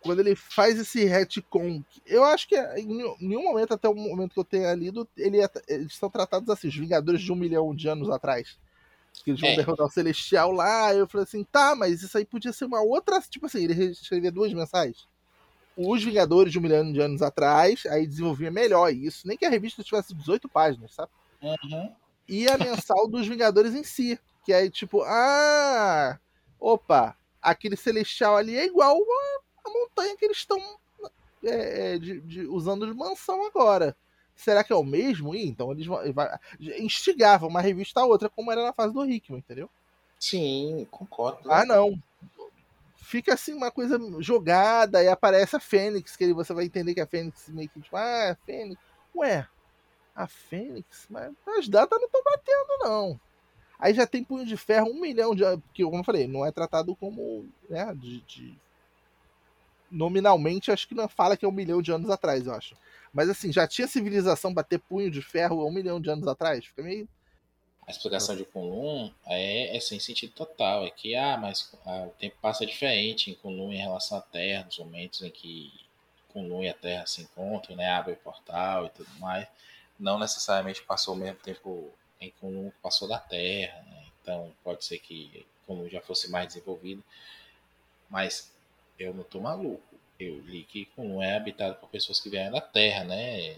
Quando 0.01 0.19
ele 0.19 0.35
faz 0.35 0.78
esse 0.78 1.05
retcon. 1.05 1.82
Eu 2.05 2.24
acho 2.24 2.49
que 2.49 2.57
em 2.77 2.86
nenhum 3.20 3.44
momento, 3.44 3.73
até 3.73 3.89
o 3.89 3.94
momento 3.94 4.32
que 4.32 4.40
eu 4.40 4.44
tenha 4.44 4.74
lido, 4.74 5.09
ele 5.16 5.40
é, 5.40 5.49
eles 5.69 5.94
são 5.94 6.11
tratados 6.11 6.49
assim, 6.51 6.66
os 6.69 6.77
Vingadores 6.77 7.23
de 7.23 7.32
um 7.32 7.36
milhão 7.36 7.74
de 7.74 7.89
anos 7.89 8.11
atrás. 8.11 8.59
Que 9.24 9.31
eles 9.31 9.40
vão 9.40 9.51
é. 9.51 9.57
derrotar 9.57 9.86
o 9.86 9.90
Celestial 9.90 10.51
lá. 10.51 10.93
Eu 10.93 11.07
falei 11.07 11.24
assim, 11.24 11.44
tá, 11.44 11.77
mas 11.77 12.03
isso 12.03 12.19
aí 12.19 12.24
podia 12.24 12.53
ser 12.53 12.65
uma 12.65 12.81
outra. 12.81 13.20
Tipo 13.20 13.47
assim, 13.47 13.62
ele 13.62 13.93
escrevia 13.93 14.32
duas 14.32 14.53
mensagens. 14.53 15.07
Os 15.77 16.03
Vingadores 16.03 16.53
de 16.53 16.59
um 16.59 16.62
milhão 16.62 16.93
de 16.93 17.01
anos 17.01 17.23
atrás, 17.23 17.86
aí 17.86 18.07
desenvolvia 18.07 18.51
melhor 18.51 18.93
isso. 18.93 19.27
Nem 19.27 19.39
que 19.39 19.47
a 19.47 19.51
revista 19.51 19.85
tivesse 19.85 20.15
18 20.15 20.49
páginas, 20.49 20.94
sabe? 20.94 21.11
Uhum. 21.40 21.93
E 22.28 22.49
a 22.49 22.59
mensal 22.59 23.07
dos 23.09 23.27
Vingadores 23.27 23.74
em 23.74 23.85
si. 23.85 24.19
Que 24.44 24.52
aí, 24.52 24.70
tipo, 24.70 25.02
ah, 25.02 26.19
opa, 26.59 27.16
aquele 27.40 27.77
celestial 27.77 28.36
ali 28.36 28.56
é 28.56 28.64
igual 28.64 28.97
a, 29.64 29.70
montanha 29.70 30.16
que 30.16 30.24
eles 30.24 30.39
estão 30.39 30.59
é, 31.44 31.94
é, 31.94 31.98
de, 31.98 32.20
de, 32.20 32.47
usando 32.47 32.86
de 32.86 32.94
mansão 32.94 33.47
agora. 33.47 33.97
Será 34.35 34.64
que 34.64 34.73
é 34.73 34.77
o 34.77 34.82
mesmo? 34.82 35.35
Ih, 35.35 35.47
então 35.47 35.70
eles 35.70 35.86
vai, 35.86 36.39
instigavam 36.78 37.48
uma 37.48 37.60
revista 37.60 38.01
a 38.01 38.05
outra, 38.05 38.28
como 38.28 38.51
era 38.51 38.62
na 38.64 38.73
fase 38.73 38.93
do 38.93 39.05
Hickman, 39.05 39.39
entendeu? 39.39 39.70
Sim, 40.19 40.86
concordo. 40.90 41.51
Ah, 41.51 41.64
não. 41.64 42.01
Fica 42.97 43.35
assim 43.35 43.52
uma 43.52 43.70
coisa 43.70 43.98
jogada 44.20 45.02
e 45.02 45.09
aparece 45.09 45.56
a 45.56 45.60
Fênix, 45.60 46.16
que 46.16 46.32
você 46.32 46.55
vai 46.55 46.64
entender 46.64 46.94
que 46.94 47.01
a 47.01 47.06
Fênix 47.06 47.48
meio 47.48 47.69
que 47.69 47.81
tipo, 47.81 47.97
ah, 47.97 48.31
a 48.31 48.35
Fênix. 48.47 48.81
Ué, 49.14 49.47
a 50.14 50.27
Fênix, 50.27 51.06
mas 51.10 51.32
as 51.59 51.69
datas 51.69 51.98
não 51.98 52.06
estão 52.06 52.23
batendo, 52.24 52.78
não. 52.85 53.20
Aí 53.83 53.93
já 53.93 54.07
tem 54.07 54.23
punho 54.23 54.47
de 54.47 54.57
ferro, 54.57 54.93
um 54.93 55.01
milhão 55.01 55.35
de. 55.35 55.43
Que, 55.75 55.83
como 55.83 55.99
eu 55.99 56.05
falei, 56.05 56.29
não 56.29 56.47
é 56.47 56.53
tratado 56.53 56.95
como. 56.95 57.45
Né, 57.69 57.93
de, 57.97 58.21
de... 58.21 58.55
Nominalmente, 59.91 60.71
acho 60.71 60.87
que 60.87 60.95
não 60.95 61.09
fala 61.09 61.37
que 61.37 61.45
é 61.45 61.49
um 61.49 61.53
milhão 61.53 61.83
de 61.83 61.91
anos 61.91 62.09
atrás, 62.09 62.47
eu 62.47 62.55
acho. 62.55 62.77
Mas 63.13 63.29
assim, 63.29 63.53
já 63.53 63.67
tinha 63.67 63.89
civilização 63.89 64.55
bater 64.55 64.79
punho 64.79 65.11
de 65.11 65.21
ferro 65.21 65.67
um 65.67 65.73
milhão 65.73 66.01
de 66.01 66.09
anos 66.09 66.29
atrás? 66.29 66.65
Fica 66.65 66.81
meio. 66.81 67.09
A 67.85 67.91
explicação 67.91 68.37
de 68.37 68.45
Kunlun 68.45 69.11
é, 69.27 69.77
é 69.77 69.81
sem 69.81 69.99
sentido 69.99 70.33
total. 70.33 70.87
É 70.87 70.91
que, 70.91 71.17
ah, 71.17 71.37
mas 71.37 71.69
ah, 71.85 72.05
o 72.07 72.11
tempo 72.11 72.37
passa 72.41 72.65
diferente 72.65 73.33
em 73.33 73.35
Kunlun 73.35 73.73
em 73.73 73.79
relação 73.79 74.17
à 74.17 74.21
Terra, 74.21 74.65
nos 74.65 74.79
momentos 74.79 75.23
em 75.23 75.31
que 75.31 75.73
Kunlun 76.29 76.63
e 76.63 76.69
a 76.69 76.75
Terra 76.75 77.05
se 77.05 77.23
encontram, 77.23 77.75
né? 77.75 77.91
Abre 77.91 78.13
o 78.13 78.17
portal 78.17 78.87
e 78.87 78.91
tudo 78.91 79.11
mais. 79.19 79.49
Não 79.99 80.21
necessariamente 80.21 80.85
passou 80.85 81.15
o 81.15 81.19
mesmo 81.19 81.41
tempo 81.41 81.93
em 82.23 82.32
Kunlun 82.40 82.70
passou 82.82 83.09
da 83.09 83.19
Terra, 83.19 83.82
né? 83.82 84.05
então 84.23 84.53
pode 84.62 84.85
ser 84.85 84.99
que 84.99 85.44
Kunlun 85.66 85.89
já 85.89 86.01
fosse 86.01 86.31
mais 86.31 86.49
desenvolvido, 86.49 87.03
mas 88.09 88.51
eu 88.99 89.12
não 89.12 89.24
tô 89.24 89.40
maluco. 89.40 89.82
Eu 90.19 90.39
li 90.40 90.62
que 90.65 90.86
Kunlun 90.97 91.20
é 91.20 91.36
habitado 91.36 91.74
por 91.77 91.89
pessoas 91.89 92.20
que 92.20 92.31
vieram 92.31 92.53
da 92.53 92.61
Terra, 92.61 93.05
né? 93.05 93.57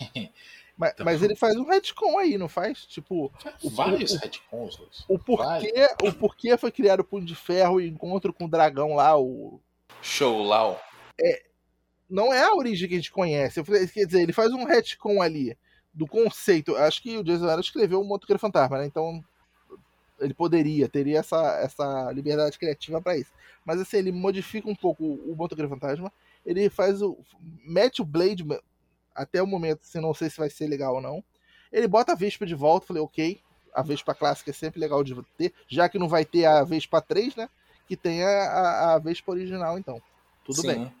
Mas, 0.78 0.92
então, 0.92 1.04
mas 1.06 1.22
ele 1.24 1.34
faz 1.34 1.56
um 1.56 1.64
retcon 1.64 2.18
aí, 2.18 2.38
não 2.38 2.48
faz? 2.48 2.86
Tipo. 2.86 3.32
Vários 3.64 4.12
o, 4.12 4.18
retcons, 4.18 4.78
o 5.08 5.18
porquê, 5.18 5.88
o 6.04 6.12
porquê 6.12 6.56
foi 6.56 6.70
criado 6.70 7.00
o 7.00 7.04
Punho 7.04 7.26
de 7.26 7.34
Ferro 7.34 7.80
e 7.80 7.88
encontro 7.88 8.32
com 8.32 8.44
o 8.44 8.48
dragão 8.48 8.94
lá, 8.94 9.18
o. 9.18 9.60
Show 10.00 10.44
Lao. 10.44 10.80
É, 11.20 11.42
não 12.08 12.32
é 12.32 12.44
a 12.44 12.54
origem 12.54 12.88
que 12.88 12.94
a 12.94 12.96
gente 12.96 13.10
conhece. 13.10 13.60
Quer 13.92 14.06
dizer, 14.06 14.22
ele 14.22 14.32
faz 14.32 14.52
um 14.52 14.62
retcon 14.62 15.20
ali 15.20 15.58
do 15.98 16.06
conceito. 16.06 16.76
Acho 16.76 17.02
que 17.02 17.18
o 17.18 17.24
Jason 17.24 17.48
Aaron 17.48 17.60
escreveu 17.60 18.00
o 18.00 18.04
Motoqueiro 18.04 18.38
Fantasma, 18.38 18.78
né? 18.78 18.86
Então 18.86 19.22
ele 20.20 20.32
poderia, 20.32 20.88
teria 20.88 21.18
essa, 21.18 21.58
essa 21.60 22.10
liberdade 22.12 22.58
criativa 22.58 23.00
para 23.00 23.16
isso. 23.16 23.32
Mas 23.64 23.80
assim, 23.80 23.98
ele 23.98 24.12
modifica 24.12 24.70
um 24.70 24.74
pouco 24.74 25.04
o 25.04 25.34
Motoqueiro 25.36 25.68
Fantasma. 25.68 26.12
Ele 26.46 26.70
faz 26.70 27.02
o. 27.02 27.18
mete 27.64 28.00
o 28.00 28.04
Blade 28.04 28.46
até 29.12 29.42
o 29.42 29.46
momento, 29.46 29.80
assim, 29.82 30.00
não 30.00 30.14
sei 30.14 30.30
se 30.30 30.38
vai 30.38 30.48
ser 30.48 30.68
legal 30.68 30.94
ou 30.94 31.00
não. 31.00 31.22
Ele 31.72 31.88
bota 31.88 32.12
a 32.12 32.14
Vespa 32.14 32.46
de 32.46 32.54
volta, 32.54 32.86
falei, 32.86 33.02
ok. 33.02 33.40
A 33.74 33.82
Vespa 33.82 34.14
clássica 34.14 34.50
é 34.50 34.54
sempre 34.54 34.80
legal 34.80 35.02
de 35.02 35.20
ter, 35.36 35.52
já 35.68 35.88
que 35.88 35.98
não 35.98 36.08
vai 36.08 36.24
ter 36.24 36.44
a 36.46 36.62
Vespa 36.62 37.02
3, 37.02 37.34
né? 37.34 37.48
Que 37.86 37.96
tem 37.96 38.22
a, 38.22 38.28
a, 38.28 38.94
a 38.94 38.98
Vespa 38.98 39.32
original, 39.32 39.76
então. 39.76 40.00
Tudo 40.44 40.62
Sim. 40.62 40.68
bem. 40.68 40.94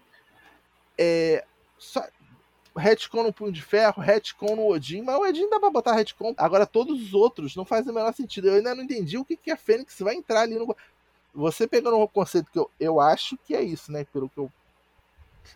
É, 0.98 1.44
só, 1.78 2.04
retcon 2.78 3.24
no 3.24 3.32
Punho 3.32 3.52
de 3.52 3.62
Ferro, 3.62 4.00
retcon 4.00 4.56
no 4.56 4.66
Odin, 4.68 5.02
mas 5.02 5.16
o 5.16 5.22
Odin 5.22 5.50
dá 5.50 5.60
pra 5.60 5.70
botar 5.70 5.94
retcon. 5.94 6.34
Agora 6.36 6.66
todos 6.66 7.00
os 7.02 7.14
outros 7.14 7.54
não 7.56 7.64
fazem 7.64 7.92
o 7.92 7.94
menor 7.94 8.12
sentido. 8.14 8.48
Eu 8.48 8.54
ainda 8.54 8.74
não 8.74 8.84
entendi 8.84 9.18
o 9.18 9.24
que, 9.24 9.36
que 9.36 9.50
a 9.50 9.56
Fênix 9.56 9.98
vai 10.00 10.14
entrar 10.14 10.42
ali 10.42 10.54
no. 10.54 10.74
Você 11.34 11.66
pegando 11.66 11.98
o 11.98 12.08
conceito 12.08 12.50
que 12.50 12.58
eu, 12.58 12.70
eu 12.80 13.00
acho 13.00 13.36
que 13.46 13.54
é 13.54 13.62
isso, 13.62 13.92
né? 13.92 14.04
Pelo 14.04 14.28
que 14.28 14.38
eu 14.38 14.50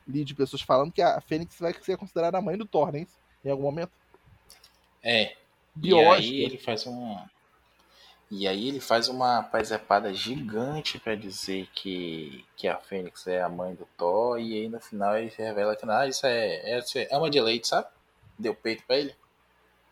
li 0.06 0.24
de 0.24 0.34
pessoas 0.34 0.62
falando, 0.62 0.92
que 0.92 1.02
a 1.02 1.20
Fênix 1.20 1.58
vai 1.58 1.72
ser 1.74 1.96
considerada 1.96 2.38
a 2.38 2.42
mãe 2.42 2.56
do 2.56 2.66
Thor, 2.66 2.92
né? 2.92 3.06
Em 3.44 3.50
algum 3.50 3.62
momento. 3.62 3.92
É. 5.02 5.34
E 5.82 5.94
aí 5.94 6.42
ele 6.42 6.58
faz 6.58 6.86
um. 6.86 7.16
E 8.34 8.48
aí 8.48 8.68
ele 8.68 8.80
faz 8.80 9.08
uma 9.08 9.42
paisepada 9.42 10.10
gigante 10.14 10.98
para 10.98 11.14
dizer 11.14 11.68
que, 11.74 12.42
que 12.56 12.66
a 12.66 12.78
Fênix 12.78 13.26
é 13.26 13.42
a 13.42 13.48
mãe 13.48 13.74
do 13.74 13.86
Thor, 13.94 14.40
e 14.40 14.54
aí 14.54 14.68
no 14.70 14.80
final 14.80 15.18
ele 15.18 15.30
revela 15.36 15.76
que 15.76 15.84
ah, 15.86 16.08
isso 16.08 16.24
é, 16.24 16.78
é, 16.78 16.82
é 17.10 17.18
uma 17.18 17.28
de 17.28 17.38
leite, 17.38 17.68
sabe? 17.68 17.88
Deu 18.38 18.54
peito 18.54 18.84
para 18.86 18.96
ele. 18.96 19.14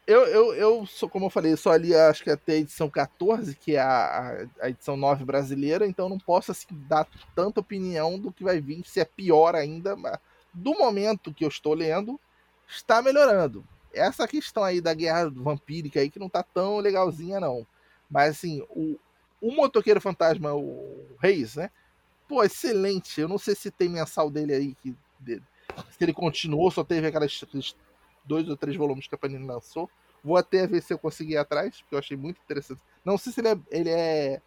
Eu, 0.07 0.25
eu, 0.25 0.55
eu 0.55 0.87
sou, 0.87 1.07
como 1.07 1.27
eu 1.27 1.31
falei, 1.31 1.55
só 1.55 1.73
ali 1.73 1.95
acho 1.95 2.25
que 2.25 2.31
até 2.31 2.55
a 2.55 2.57
edição 2.57 2.89
14, 2.89 3.55
que 3.57 3.77
é 3.77 3.81
a, 3.81 4.49
a, 4.63 4.71
edição 4.71 4.97
9 4.97 5.23
brasileira, 5.23 5.87
então 5.87 6.09
não 6.09 6.19
posso 6.19 6.51
assim, 6.51 6.67
dar 6.71 7.07
tanta 7.37 7.61
opinião 7.61 8.19
do 8.19 8.33
que 8.33 8.43
vai 8.43 8.59
vir, 8.59 8.83
se 8.87 9.01
é 9.01 9.05
pior 9.05 9.55
ainda. 9.55 9.95
Mas 9.95 10.19
do 10.55 10.73
momento 10.73 11.35
que 11.35 11.45
eu 11.45 11.49
estou 11.51 11.75
lendo, 11.75 12.19
está 12.67 13.03
melhorando. 13.03 13.63
Essa 13.93 14.27
questão 14.27 14.65
aí 14.65 14.81
da 14.81 14.95
guerra 14.95 15.29
vampírica 15.29 16.01
aí 16.01 16.09
que 16.09 16.19
não 16.19 16.31
tá 16.31 16.43
tão 16.43 16.79
legalzinha, 16.79 17.39
não. 17.39 17.67
Mas 18.11 18.37
assim, 18.37 18.63
o, 18.71 18.99
o 19.41 19.55
motoqueiro 19.55 20.01
fantasma, 20.01 20.53
o 20.53 21.07
Reis, 21.21 21.57
né? 21.57 21.71
Pô, 22.29 22.43
excelente. 22.43 23.21
Eu 23.21 23.29
não 23.29 23.39
sei 23.39 23.55
se 23.55 23.71
tem 23.71 23.89
mensal 23.89 24.31
dele 24.31 24.53
aí, 24.53 24.75
que, 24.75 24.95
se 25.25 25.41
ele 26.01 26.13
continuou, 26.13 26.71
só 26.71 26.85
teve 26.85 27.07
aquelas 27.07 27.45
dois 28.25 28.49
ou 28.49 28.57
três 28.57 28.77
volumes 28.77 29.07
que 29.07 29.15
a 29.15 29.19
Panini 29.19 29.47
lançou. 29.47 29.89
Vou 30.23 30.37
até 30.37 30.67
ver 30.67 30.83
se 30.83 30.93
eu 30.93 30.99
consegui 30.99 31.33
ir 31.33 31.39
atrás, 31.39 31.81
porque 31.81 31.95
eu 31.95 31.99
achei 31.99 32.17
muito 32.17 32.41
interessante. 32.43 32.81
Não 33.05 33.17
sei 33.17 33.33
se 33.33 33.41
ele 33.41 33.49
é, 33.49 33.59
ele 33.71 33.91
é 33.91 34.43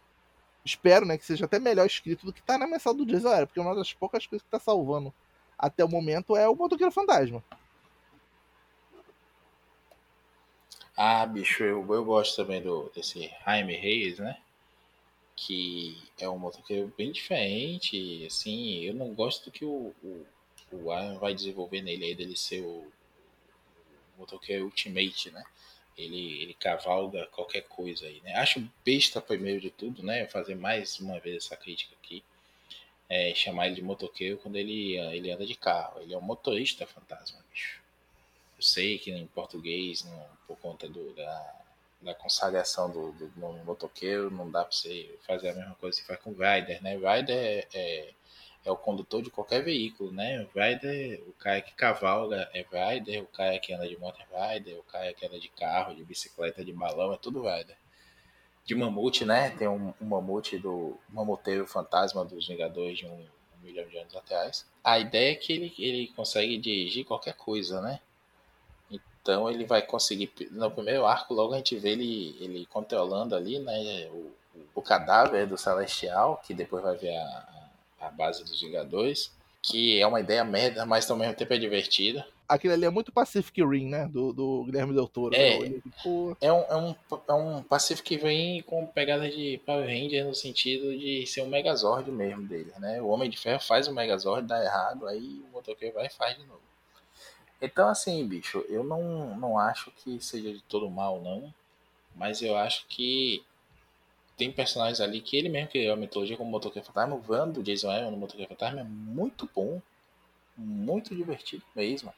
espero, 0.64 1.04
né, 1.04 1.18
que 1.18 1.24
seja 1.24 1.44
até 1.44 1.58
melhor 1.58 1.86
escrito 1.86 2.24
do 2.24 2.32
que 2.32 2.42
tá 2.42 2.56
na 2.56 2.66
mensal 2.66 2.94
do 2.94 3.04
Jason 3.04 3.28
Aaron, 3.28 3.46
porque 3.46 3.60
uma 3.60 3.74
das 3.74 3.92
poucas 3.92 4.26
coisas 4.26 4.42
que 4.44 4.50
tá 4.50 4.58
salvando 4.58 5.12
até 5.58 5.84
o 5.84 5.88
momento 5.88 6.36
é 6.36 6.48
o 6.48 6.56
Motoqueiro 6.56 6.92
Fantasma. 6.92 7.44
Ah, 10.96 11.26
bicho, 11.26 11.64
eu, 11.64 11.84
eu 11.92 12.04
gosto 12.04 12.36
também 12.36 12.62
do, 12.62 12.90
desse 12.94 13.28
Jaime 13.44 13.74
Reis, 13.74 14.18
né? 14.18 14.40
Que 15.36 15.96
é 16.18 16.28
um 16.28 16.38
motoqueiro 16.38 16.92
bem 16.96 17.10
diferente, 17.10 18.24
assim, 18.26 18.84
eu 18.84 18.94
não 18.94 19.12
gosto 19.12 19.46
do 19.46 19.50
que 19.50 19.64
o, 19.64 19.92
o, 20.02 20.26
o 20.72 20.92
Iron 20.92 21.18
vai 21.18 21.34
desenvolver 21.34 21.82
nele 21.82 22.04
aí, 22.04 22.14
dele 22.14 22.36
ser 22.36 22.60
o, 22.62 22.86
o 22.86 24.18
motoqueiro 24.18 24.66
Ultimate, 24.66 25.30
né? 25.32 25.44
Ele, 25.98 26.42
ele 26.42 26.54
cavalga 26.54 27.26
qualquer 27.26 27.62
coisa 27.62 28.06
aí, 28.06 28.20
né? 28.22 28.34
Acho 28.36 28.60
besta 28.84 29.20
primeiro 29.20 29.60
de 29.60 29.70
tudo, 29.70 30.02
né? 30.02 30.26
Fazer 30.28 30.54
mais 30.54 31.00
uma 31.00 31.18
vez 31.20 31.44
essa 31.44 31.56
crítica 31.56 31.94
aqui. 32.02 32.22
É, 33.08 33.34
chamar 33.34 33.66
ele 33.66 33.76
de 33.76 33.82
motoqueiro 33.82 34.38
quando 34.38 34.56
ele, 34.56 34.96
ele 34.96 35.30
anda 35.30 35.46
de 35.46 35.54
carro. 35.54 36.00
Ele 36.00 36.14
é 36.14 36.18
um 36.18 36.22
motorista 36.22 36.86
fantasma, 36.86 37.44
bicho. 37.52 37.83
Sei 38.64 38.98
que 38.98 39.10
em 39.10 39.26
português, 39.26 40.04
não, 40.04 40.26
por 40.46 40.56
conta 40.56 40.88
do, 40.88 41.12
da, 41.12 41.64
da 42.00 42.14
consagração 42.14 42.90
do, 42.90 43.12
do 43.12 43.30
nome 43.38 43.62
motoqueiro, 43.62 44.30
não 44.30 44.50
dá 44.50 44.64
para 44.64 44.72
você 44.72 45.18
fazer 45.26 45.50
a 45.50 45.54
mesma 45.54 45.74
coisa 45.74 46.00
que 46.00 46.06
faz 46.06 46.18
com 46.20 46.30
o 46.30 46.32
rider, 46.32 46.82
né? 46.82 46.94
Rider 46.94 47.36
é, 47.36 47.68
é, 47.74 48.14
é, 48.64 48.70
o 48.70 48.76
condutor 48.76 49.20
de 49.20 49.28
qualquer 49.28 49.62
veículo, 49.62 50.10
né? 50.10 50.48
Rider, 50.54 51.22
o 51.28 51.32
cara 51.34 51.60
que 51.60 51.74
cavalga 51.74 52.48
é 52.54 52.62
rider, 52.62 53.22
o 53.22 53.26
cara 53.26 53.58
que 53.58 53.74
anda 53.74 53.86
de 53.86 53.98
moto 53.98 54.18
é 54.18 54.54
rider, 54.54 54.78
o 54.78 54.82
cara 54.84 55.12
que 55.12 55.26
anda 55.26 55.38
de 55.38 55.50
carro, 55.50 55.94
de 55.94 56.02
bicicleta, 56.02 56.64
de 56.64 56.72
balão, 56.72 57.12
é 57.12 57.18
tudo 57.18 57.42
rider. 57.42 57.76
De 58.64 58.74
mamute, 58.74 59.26
né? 59.26 59.50
Tem 59.50 59.68
um, 59.68 59.92
um 60.00 60.06
mamute 60.06 60.56
do 60.56 60.98
mamuteiro 61.10 61.66
fantasma 61.66 62.24
dos 62.24 62.48
Vingadores 62.48 62.96
de 62.96 63.04
um, 63.04 63.12
um 63.12 63.62
milhão 63.62 63.86
de 63.88 63.98
anos 63.98 64.16
atrás. 64.16 64.66
A 64.82 64.98
ideia 64.98 65.32
é 65.32 65.34
que 65.34 65.52
ele, 65.52 65.74
ele 65.78 66.08
consegue 66.16 66.56
dirigir 66.56 67.04
qualquer 67.04 67.34
coisa, 67.34 67.82
né? 67.82 68.00
Então 69.24 69.50
ele 69.50 69.64
vai 69.64 69.80
conseguir. 69.80 70.30
No 70.50 70.70
primeiro 70.70 71.06
arco, 71.06 71.32
logo 71.32 71.54
a 71.54 71.56
gente 71.56 71.76
vê 71.76 71.92
ele, 71.92 72.36
ele 72.38 72.66
controlando 72.66 73.34
ali, 73.34 73.58
né? 73.58 74.06
O, 74.12 74.30
o 74.74 74.82
cadáver 74.82 75.46
do 75.46 75.56
Celestial, 75.56 76.42
que 76.46 76.52
depois 76.52 76.84
vai 76.84 76.94
ver 76.94 77.16
a, 77.16 77.70
a 78.02 78.10
base 78.10 78.44
dos 78.44 78.60
Vingadores. 78.60 79.32
Que 79.62 79.98
é 79.98 80.06
uma 80.06 80.20
ideia 80.20 80.44
merda, 80.44 80.84
mas 80.84 81.10
ao 81.10 81.16
mesmo 81.16 81.34
tempo 81.34 81.54
é 81.54 81.56
divertida. 81.56 82.26
Aquilo 82.46 82.74
ali 82.74 82.84
é 82.84 82.90
muito 82.90 83.10
Pacific 83.10 83.64
Rim, 83.64 83.88
né? 83.88 84.06
Do, 84.06 84.30
do 84.30 84.64
Guilherme 84.64 84.92
Del 84.92 85.08
Toro. 85.08 85.34
É, 85.34 85.58
né? 85.58 85.80
é, 86.42 86.52
um, 86.52 86.64
é, 86.68 86.76
um, 86.76 86.94
é 87.26 87.32
um 87.32 87.62
Pacific 87.62 88.16
Rim 88.16 88.62
com 88.66 88.86
pegada 88.86 89.26
de 89.30 89.58
Power 89.64 89.86
Ranger 89.86 90.26
no 90.26 90.34
sentido 90.34 90.94
de 90.94 91.26
ser 91.26 91.40
um 91.40 91.48
Megazord 91.48 92.10
mesmo 92.10 92.42
dele, 92.46 92.70
né? 92.78 93.00
O 93.00 93.06
Homem 93.06 93.30
de 93.30 93.38
Ferro 93.38 93.60
faz 93.60 93.88
o 93.88 93.94
Megazord, 93.94 94.46
dá 94.46 94.62
errado, 94.62 95.08
aí 95.08 95.42
o 95.48 95.54
motoqueiro 95.54 95.94
vai 95.94 96.08
e 96.08 96.12
faz 96.12 96.36
de 96.36 96.44
novo. 96.44 96.60
Então, 97.64 97.88
assim, 97.88 98.26
bicho, 98.28 98.64
eu 98.68 98.84
não, 98.84 99.34
não 99.36 99.58
acho 99.58 99.90
que 99.92 100.22
seja 100.22 100.52
de 100.52 100.60
todo 100.62 100.90
mal, 100.90 101.20
não. 101.22 101.52
Mas 102.14 102.42
eu 102.42 102.56
acho 102.56 102.86
que 102.88 103.42
tem 104.36 104.52
personagens 104.52 105.00
ali 105.00 105.20
que 105.20 105.36
ele 105.36 105.48
mesmo 105.48 105.70
criou 105.70 105.94
a 105.94 105.96
mitologia 105.96 106.36
como 106.36 106.50
Motoqueiro 106.50 106.86
Fantasma. 106.86 107.16
O 107.16 107.20
Van 107.20 107.48
do 107.48 107.62
Jason 107.62 107.90
Aaron 107.90 108.10
no 108.10 108.18
Motoqueiro 108.18 108.50
Fantasma 108.50 108.80
é 108.80 108.84
muito 108.84 109.48
bom. 109.54 109.80
Muito 110.56 111.14
divertido 111.14 111.64
mesmo. 111.74 112.12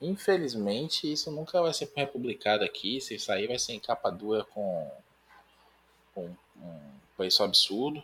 Infelizmente, 0.00 1.12
isso 1.12 1.30
nunca 1.30 1.60
vai 1.60 1.74
ser 1.74 1.92
republicado 1.94 2.64
aqui. 2.64 2.98
Se 3.00 3.18
sair, 3.18 3.46
vai 3.46 3.58
ser 3.58 3.74
em 3.74 3.80
capa 3.80 4.10
dura 4.10 4.44
com, 4.44 4.90
com 6.14 6.34
um 6.56 6.80
preço 7.14 7.42
absurdo. 7.42 8.02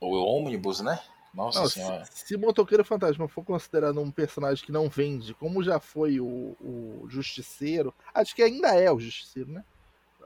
Ou 0.00 0.14
ônibus, 0.14 0.80
né? 0.80 1.02
Nossa 1.34 1.60
não, 1.60 1.68
senhora. 1.68 2.04
Se, 2.06 2.26
se 2.26 2.36
Motoqueiro 2.36 2.84
Fantasma 2.84 3.28
for 3.28 3.44
considerado 3.44 4.00
um 4.00 4.10
personagem 4.10 4.64
que 4.64 4.72
não 4.72 4.88
vende, 4.88 5.34
como 5.34 5.62
já 5.62 5.78
foi 5.78 6.20
o, 6.20 6.56
o 6.60 7.06
Justiceiro, 7.08 7.94
acho 8.14 8.34
que 8.34 8.42
ainda 8.42 8.74
é 8.74 8.90
o 8.90 8.98
Justiceiro, 8.98 9.50
né? 9.50 9.64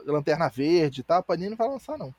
Lanterna 0.04 0.48
Verde 0.48 1.00
e 1.00 1.04
tal, 1.04 1.18
a 1.18 1.22
Panini 1.22 1.50
não 1.50 1.56
vai 1.56 1.68
lançar, 1.68 1.96
não. 1.98 2.14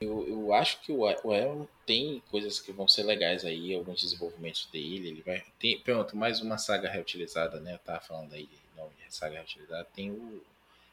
Eu, 0.00 0.28
eu 0.28 0.52
acho 0.52 0.80
que 0.82 0.92
o, 0.92 1.00
o 1.00 1.32
Aaron 1.32 1.66
tem 1.86 2.22
coisas 2.30 2.60
que 2.60 2.70
vão 2.70 2.86
ser 2.86 3.04
legais 3.04 3.44
aí, 3.44 3.74
alguns 3.74 4.02
desenvolvimentos 4.02 4.68
dele. 4.70 5.08
Ele 5.08 5.22
vai. 5.22 5.42
Tem, 5.58 5.80
pronto, 5.80 6.16
mais 6.16 6.40
uma 6.40 6.58
saga 6.58 6.90
reutilizada, 6.90 7.60
né? 7.60 7.74
Eu 7.74 7.78
tava 7.78 8.00
falando 8.00 8.34
aí 8.34 8.48
nome 8.76 8.90
de 9.06 9.14
saga 9.14 9.36
reutilizada. 9.36 9.86
Tem 9.94 10.10
o 10.10 10.42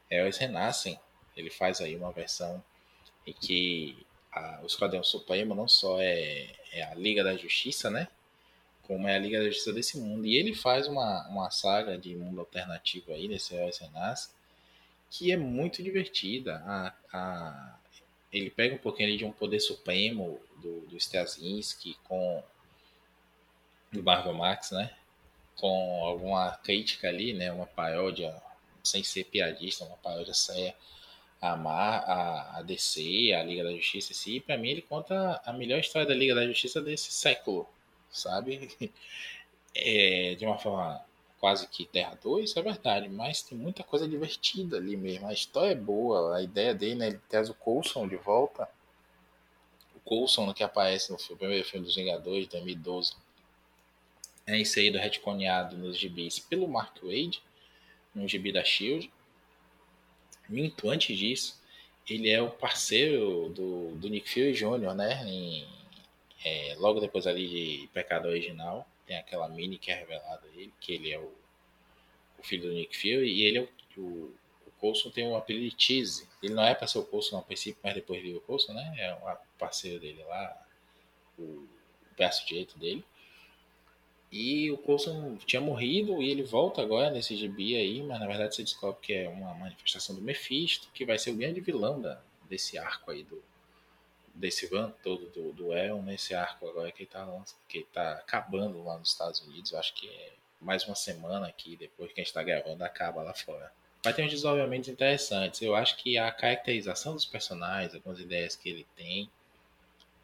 Heróis 0.10 0.38
Renascem. 0.38 0.98
Ele 1.36 1.50
faz 1.50 1.82
aí 1.82 1.96
uma 1.96 2.12
versão 2.12 2.64
em 3.28 3.34
que 3.34 4.06
a, 4.32 4.60
o 4.64 4.66
Esquadrão 4.66 5.04
Supremo 5.04 5.54
não 5.54 5.68
só 5.68 6.00
é, 6.00 6.48
é, 6.74 6.84
a 6.84 6.94
Liga 6.96 7.24
da 7.24 7.36
Justiça, 7.38 7.90
né? 7.90 8.08
Como 8.82 9.08
é 9.08 9.16
a 9.16 9.20
Liga 9.20 9.40
da 9.40 9.46
Justiça 9.46 9.72
desse 9.72 9.98
mundo. 9.98 10.26
E 10.26 10.36
ele 10.36 10.54
faz 10.54 10.88
uma, 10.88 11.28
uma 11.30 11.50
saga 11.52 11.98
de 11.98 12.16
mundo 12.16 12.40
alternativo 12.40 13.14
aí, 13.14 13.28
nesse 13.28 13.56
Renasce, 13.56 14.30
que 15.10 15.32
é 15.32 15.38
muito 15.38 15.82
divertida. 15.82 16.62
A, 16.66 16.94
a, 17.14 17.80
ele 18.32 18.50
pega 18.50 18.76
um 18.76 18.80
pouquinho 18.80 19.08
ali 19.08 19.18
de 19.18 19.26
um 19.26 19.32
poder 19.32 19.60
supremo 19.60 20.42
do, 20.62 20.82
do 20.88 20.98
Straczynski 20.98 21.96
com 22.04 22.44
do 23.92 24.02
Marvel 24.02 24.34
Max, 24.34 24.72
né? 24.72 24.92
Com 25.56 26.04
alguma 26.04 26.52
crítica 26.58 27.08
ali, 27.08 27.32
né? 27.32 27.52
Uma 27.52 27.68
paródia, 27.68 28.36
sem 28.84 29.04
ser 29.04 29.26
piadista, 29.26 29.86
uma 29.86 29.98
paródia 29.98 30.34
séria 30.34 30.76
a, 31.44 31.58
Mar, 31.58 32.04
a, 32.08 32.60
a 32.60 32.62
DC, 32.62 33.34
a 33.34 33.44
Liga 33.44 33.66
da 33.66 33.76
Justiça, 33.76 34.30
e 34.30 34.40
para 34.40 34.58
mim 34.58 34.70
ele 34.70 34.82
conta 34.82 35.42
a 35.46 35.52
melhor 35.52 35.78
história 35.80 36.08
da 36.08 36.16
Liga 36.16 36.34
da 36.34 36.48
Justiça 36.48 36.82
desse 36.82 37.12
século, 37.12 37.68
sabe? 38.10 38.70
É, 39.76 40.36
de 40.36 40.46
uma 40.46 40.56
forma 40.60 41.04
quase 41.40 41.68
que 41.68 41.84
Terra 41.88 42.16
2, 42.22 42.56
é 42.56 42.62
verdade, 42.62 43.10
mas 43.10 43.42
tem 43.42 43.58
muita 43.58 43.84
coisa 43.84 44.08
divertida 44.08 44.78
ali 44.78 44.96
mesmo. 44.96 45.28
A 45.28 45.34
história 45.34 45.72
é 45.72 45.76
boa, 45.76 46.38
a 46.38 46.44
ideia 46.44 46.76
dele, 46.76 46.94
né? 46.94 47.08
Ele 47.08 47.20
traz 47.28 47.50
o 47.50 47.56
Coulson 47.56 48.08
de 48.08 48.16
volta. 48.16 48.70
O 49.96 50.00
Coulson 50.02 50.54
que 50.54 50.64
aparece 50.64 51.12
no 51.12 51.18
filme, 51.18 51.40
primeiro 51.40 51.68
filme 51.68 51.88
dos 51.88 51.96
Vingadores, 51.96 52.44
de 52.44 52.52
2012, 52.52 53.14
é 54.46 54.60
inserido 54.60 55.00
retconeado 55.00 55.76
nos 55.76 55.98
gibis 55.98 56.38
pelo 56.38 56.68
Mark 56.68 57.02
Wade, 57.02 57.42
no 58.14 58.28
gibi 58.28 58.52
da 58.52 58.64
Shield. 58.64 59.12
Minto, 60.50 60.90
antes 60.90 61.18
disso, 61.18 61.62
ele 62.10 62.30
é 62.30 62.42
o 62.42 62.50
parceiro 62.50 63.50
do, 63.50 63.96
do 63.96 64.10
Nick 64.10 64.30
Fury 64.30 64.54
Jr., 64.54 64.94
né? 64.94 65.24
Em, 65.26 65.68
é, 66.44 66.76
logo 66.78 67.00
depois 67.00 67.26
ali 67.26 67.48
de 67.48 67.90
Pecado 67.94 68.28
Original, 68.28 68.88
tem 69.06 69.18
aquela 69.18 69.48
mini 69.48 69.78
que 69.78 69.92
é 69.92 69.96
revelada 69.96 70.46
ele, 70.54 70.74
que 70.80 70.94
ele 70.94 71.12
é 71.12 71.20
o, 71.20 71.32
o 72.38 72.44
filho 72.44 72.64
do 72.64 72.74
Nick 72.74 72.96
Fury, 72.96 73.28
e 73.28 73.44
ele 73.44 73.60
é 73.60 73.62
o, 73.98 74.02
o, 74.02 74.72
Coulson 74.80 75.10
tem 75.10 75.26
um 75.26 75.38
apelido 75.38 75.74
de 75.74 75.82
Cheese. 75.82 76.28
Ele 76.42 76.54
não 76.54 76.64
é 76.64 76.76
para 76.76 76.88
ser 76.88 76.98
o 76.98 77.06
Coulson 77.06 77.38
no 77.38 77.44
princípio, 77.44 77.80
mas 77.82 77.94
depois 77.94 78.22
viu 78.22 78.38
o 78.38 78.42
Coulson, 78.42 78.74
né? 78.74 78.94
É 78.98 79.14
o 79.14 79.38
parceiro 79.58 79.98
dele 79.98 80.22
lá, 80.26 80.68
o 81.40 81.66
braço 82.18 82.46
direito 82.46 82.78
dele. 82.78 83.02
E 84.36 84.72
o 84.72 84.80
Coulson 84.80 85.38
tinha 85.46 85.62
morrido 85.62 86.20
e 86.20 86.28
ele 86.28 86.42
volta 86.42 86.82
agora 86.82 87.12
nesse 87.12 87.36
gibi 87.36 87.76
aí, 87.76 88.02
mas 88.02 88.20
na 88.20 88.26
verdade 88.26 88.56
você 88.56 88.64
descobre 88.64 89.00
que 89.00 89.14
é 89.14 89.30
uma 89.30 89.54
manifestação 89.54 90.16
do 90.16 90.24
Mephisto, 90.24 90.90
que 90.92 91.06
vai 91.06 91.20
ser 91.20 91.30
o 91.30 91.36
grande 91.36 91.62
vilão 91.62 92.02
da, 92.02 92.20
desse 92.50 92.76
arco 92.76 93.12
aí 93.12 93.24
do 93.24 93.40
desse 94.34 94.66
van 94.66 94.92
todo 95.04 95.30
do, 95.30 95.54
do 95.54 95.72
El, 95.72 96.02
nesse 96.02 96.34
arco 96.34 96.68
agora 96.68 96.92
que 96.92 97.04
ele 97.04 97.10
tá, 97.12 97.44
que 97.70 97.84
tá 97.94 98.14
acabando 98.14 98.84
lá 98.84 98.98
nos 98.98 99.10
Estados 99.10 99.40
Unidos. 99.42 99.72
Eu 99.72 99.78
acho 99.78 99.94
que 99.94 100.10
é 100.10 100.32
mais 100.60 100.84
uma 100.88 100.96
semana 100.96 101.46
aqui, 101.46 101.78
depois 101.78 102.12
que 102.12 102.20
a 102.20 102.24
gente 102.24 102.34
tá 102.34 102.42
gravando, 102.42 102.84
acaba 102.84 103.22
lá 103.22 103.36
fora. 103.36 103.72
Vai 104.04 104.16
ter 104.16 104.26
uns 104.26 104.32
desenvolvimentos 104.32 104.90
interessantes. 104.90 105.62
Eu 105.62 105.76
acho 105.76 105.96
que 105.98 106.18
a 106.18 106.32
caracterização 106.32 107.14
dos 107.14 107.26
personagens, 107.26 107.94
algumas 107.94 108.20
ideias 108.20 108.56
que 108.56 108.68
ele 108.68 108.88
tem, 108.96 109.30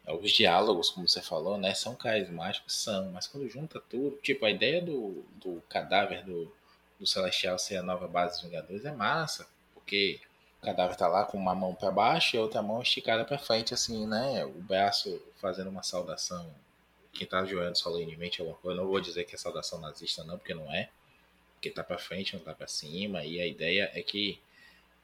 os 0.06 0.30
diálogos, 0.30 0.90
como 0.90 1.08
você 1.08 1.20
falou, 1.20 1.58
né, 1.58 1.74
são 1.74 1.94
carismáticos, 1.94 2.74
são, 2.74 3.10
mas 3.12 3.26
quando 3.26 3.48
junta 3.48 3.80
tudo, 3.80 4.16
tipo, 4.22 4.44
a 4.44 4.50
ideia 4.50 4.82
do, 4.82 5.24
do 5.34 5.62
cadáver 5.68 6.24
do, 6.24 6.52
do 6.98 7.06
Celestial 7.06 7.58
ser 7.58 7.76
a 7.76 7.82
nova 7.82 8.08
base 8.08 8.34
dos 8.34 8.42
Vingadores 8.42 8.84
é 8.84 8.92
massa, 8.92 9.46
porque 9.74 10.20
o 10.60 10.64
cadáver 10.64 10.96
tá 10.96 11.06
lá 11.06 11.24
com 11.24 11.38
uma 11.38 11.54
mão 11.54 11.74
para 11.74 11.90
baixo 11.90 12.34
e 12.34 12.38
a 12.38 12.42
outra 12.42 12.62
mão 12.62 12.82
esticada 12.82 13.24
para 13.24 13.38
frente, 13.38 13.74
assim, 13.74 14.06
né, 14.06 14.44
o 14.44 14.60
braço 14.62 15.20
fazendo 15.40 15.70
uma 15.70 15.82
saudação, 15.82 16.50
quem 17.12 17.26
tá 17.26 17.40
ajoelhando 17.40 17.78
solenemente 17.78 18.40
alguma 18.40 18.58
coisa, 18.58 18.80
não 18.80 18.88
vou 18.88 19.00
dizer 19.00 19.24
que 19.24 19.34
é 19.34 19.38
saudação 19.38 19.80
nazista 19.80 20.24
não, 20.24 20.38
porque 20.38 20.54
não 20.54 20.72
é, 20.72 20.88
porque 21.54 21.70
tá 21.70 21.84
para 21.84 21.98
frente, 21.98 22.34
não 22.34 22.42
tá 22.42 22.54
para 22.54 22.66
cima, 22.66 23.24
e 23.24 23.40
a 23.40 23.46
ideia 23.46 23.90
é 23.94 24.02
que 24.02 24.40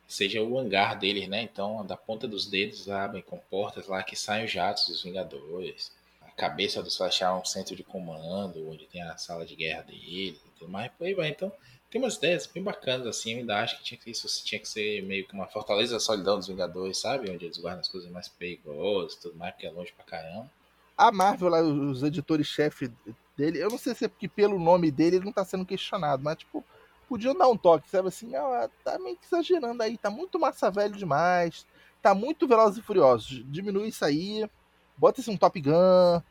seja 0.06 0.42
o 0.42 0.58
hangar 0.58 0.98
deles, 0.98 1.28
né? 1.28 1.42
Então, 1.42 1.84
da 1.84 1.96
ponta 1.96 2.28
dos 2.28 2.46
dedos 2.46 2.88
abrem 2.88 3.22
com 3.22 3.38
portas 3.38 3.86
lá 3.88 4.02
que 4.02 4.16
saem 4.16 4.44
os 4.44 4.52
jatos 4.52 4.86
dos 4.86 5.02
Vingadores. 5.02 5.92
A 6.20 6.30
cabeça 6.30 6.82
do 6.82 6.90
Celestial 6.90 7.38
é 7.38 7.40
um 7.40 7.44
centro 7.44 7.74
de 7.74 7.82
comando, 7.82 8.68
onde 8.68 8.86
tem 8.86 9.02
a 9.02 9.16
sala 9.16 9.44
de 9.44 9.56
guerra 9.56 9.82
dele 9.82 10.38
e 10.46 10.58
tudo 10.58 10.70
mais. 10.70 10.90
Aí 11.00 11.14
vai. 11.14 11.28
Então, 11.28 11.52
tem 11.90 12.00
umas 12.00 12.16
ideias 12.16 12.46
bem 12.46 12.62
bacanas, 12.62 13.06
assim. 13.06 13.32
Eu 13.32 13.38
ainda 13.38 13.58
acho 13.62 13.78
que, 13.78 13.84
tinha 13.84 13.98
que 13.98 14.10
isso 14.10 14.44
tinha 14.44 14.60
que 14.60 14.68
ser 14.68 15.02
meio 15.02 15.26
que 15.26 15.34
uma 15.34 15.46
fortaleza 15.46 15.94
da 15.94 16.00
solidão 16.00 16.36
dos 16.36 16.48
Vingadores, 16.48 16.98
sabe? 16.98 17.30
Onde 17.30 17.44
eles 17.44 17.58
guardam 17.58 17.80
as 17.80 17.88
coisas 17.88 18.10
mais 18.10 18.28
perigosas 18.28 19.16
tudo 19.16 19.36
mais, 19.36 19.52
porque 19.52 19.66
é 19.66 19.70
longe 19.70 19.92
pra 19.92 20.04
caramba. 20.04 20.50
A 20.96 21.12
Marvel, 21.12 21.48
lá, 21.48 21.60
os 21.60 22.02
editores-chefe 22.02 22.90
dele, 23.36 23.58
eu 23.62 23.68
não 23.68 23.76
sei 23.76 23.94
se 23.94 24.06
é 24.06 24.08
porque 24.08 24.28
pelo 24.28 24.58
nome 24.58 24.90
dele 24.90 25.16
ele 25.16 25.26
não 25.26 25.32
tá 25.32 25.44
sendo 25.44 25.66
questionado, 25.66 26.22
mas, 26.22 26.38
tipo, 26.38 26.64
podiam 27.08 27.34
dar 27.34 27.48
um 27.48 27.56
toque, 27.56 27.88
sabe 27.88 28.08
assim, 28.08 28.34
ah, 28.34 28.68
tá 28.84 28.98
meio 28.98 29.16
que 29.16 29.26
exagerando 29.26 29.82
aí, 29.82 29.96
tá 29.96 30.10
muito 30.10 30.38
massa 30.38 30.70
velho 30.70 30.94
demais, 30.94 31.66
tá 32.02 32.14
muito 32.14 32.46
Velozes 32.46 32.78
e 32.78 32.82
Furiosos, 32.82 33.44
diminui 33.46 33.88
isso 33.88 34.04
aí, 34.04 34.48
bota 34.96 35.20
esse 35.20 35.30
um 35.30 35.36
Top 35.36 35.60
Gun, 35.60 36.22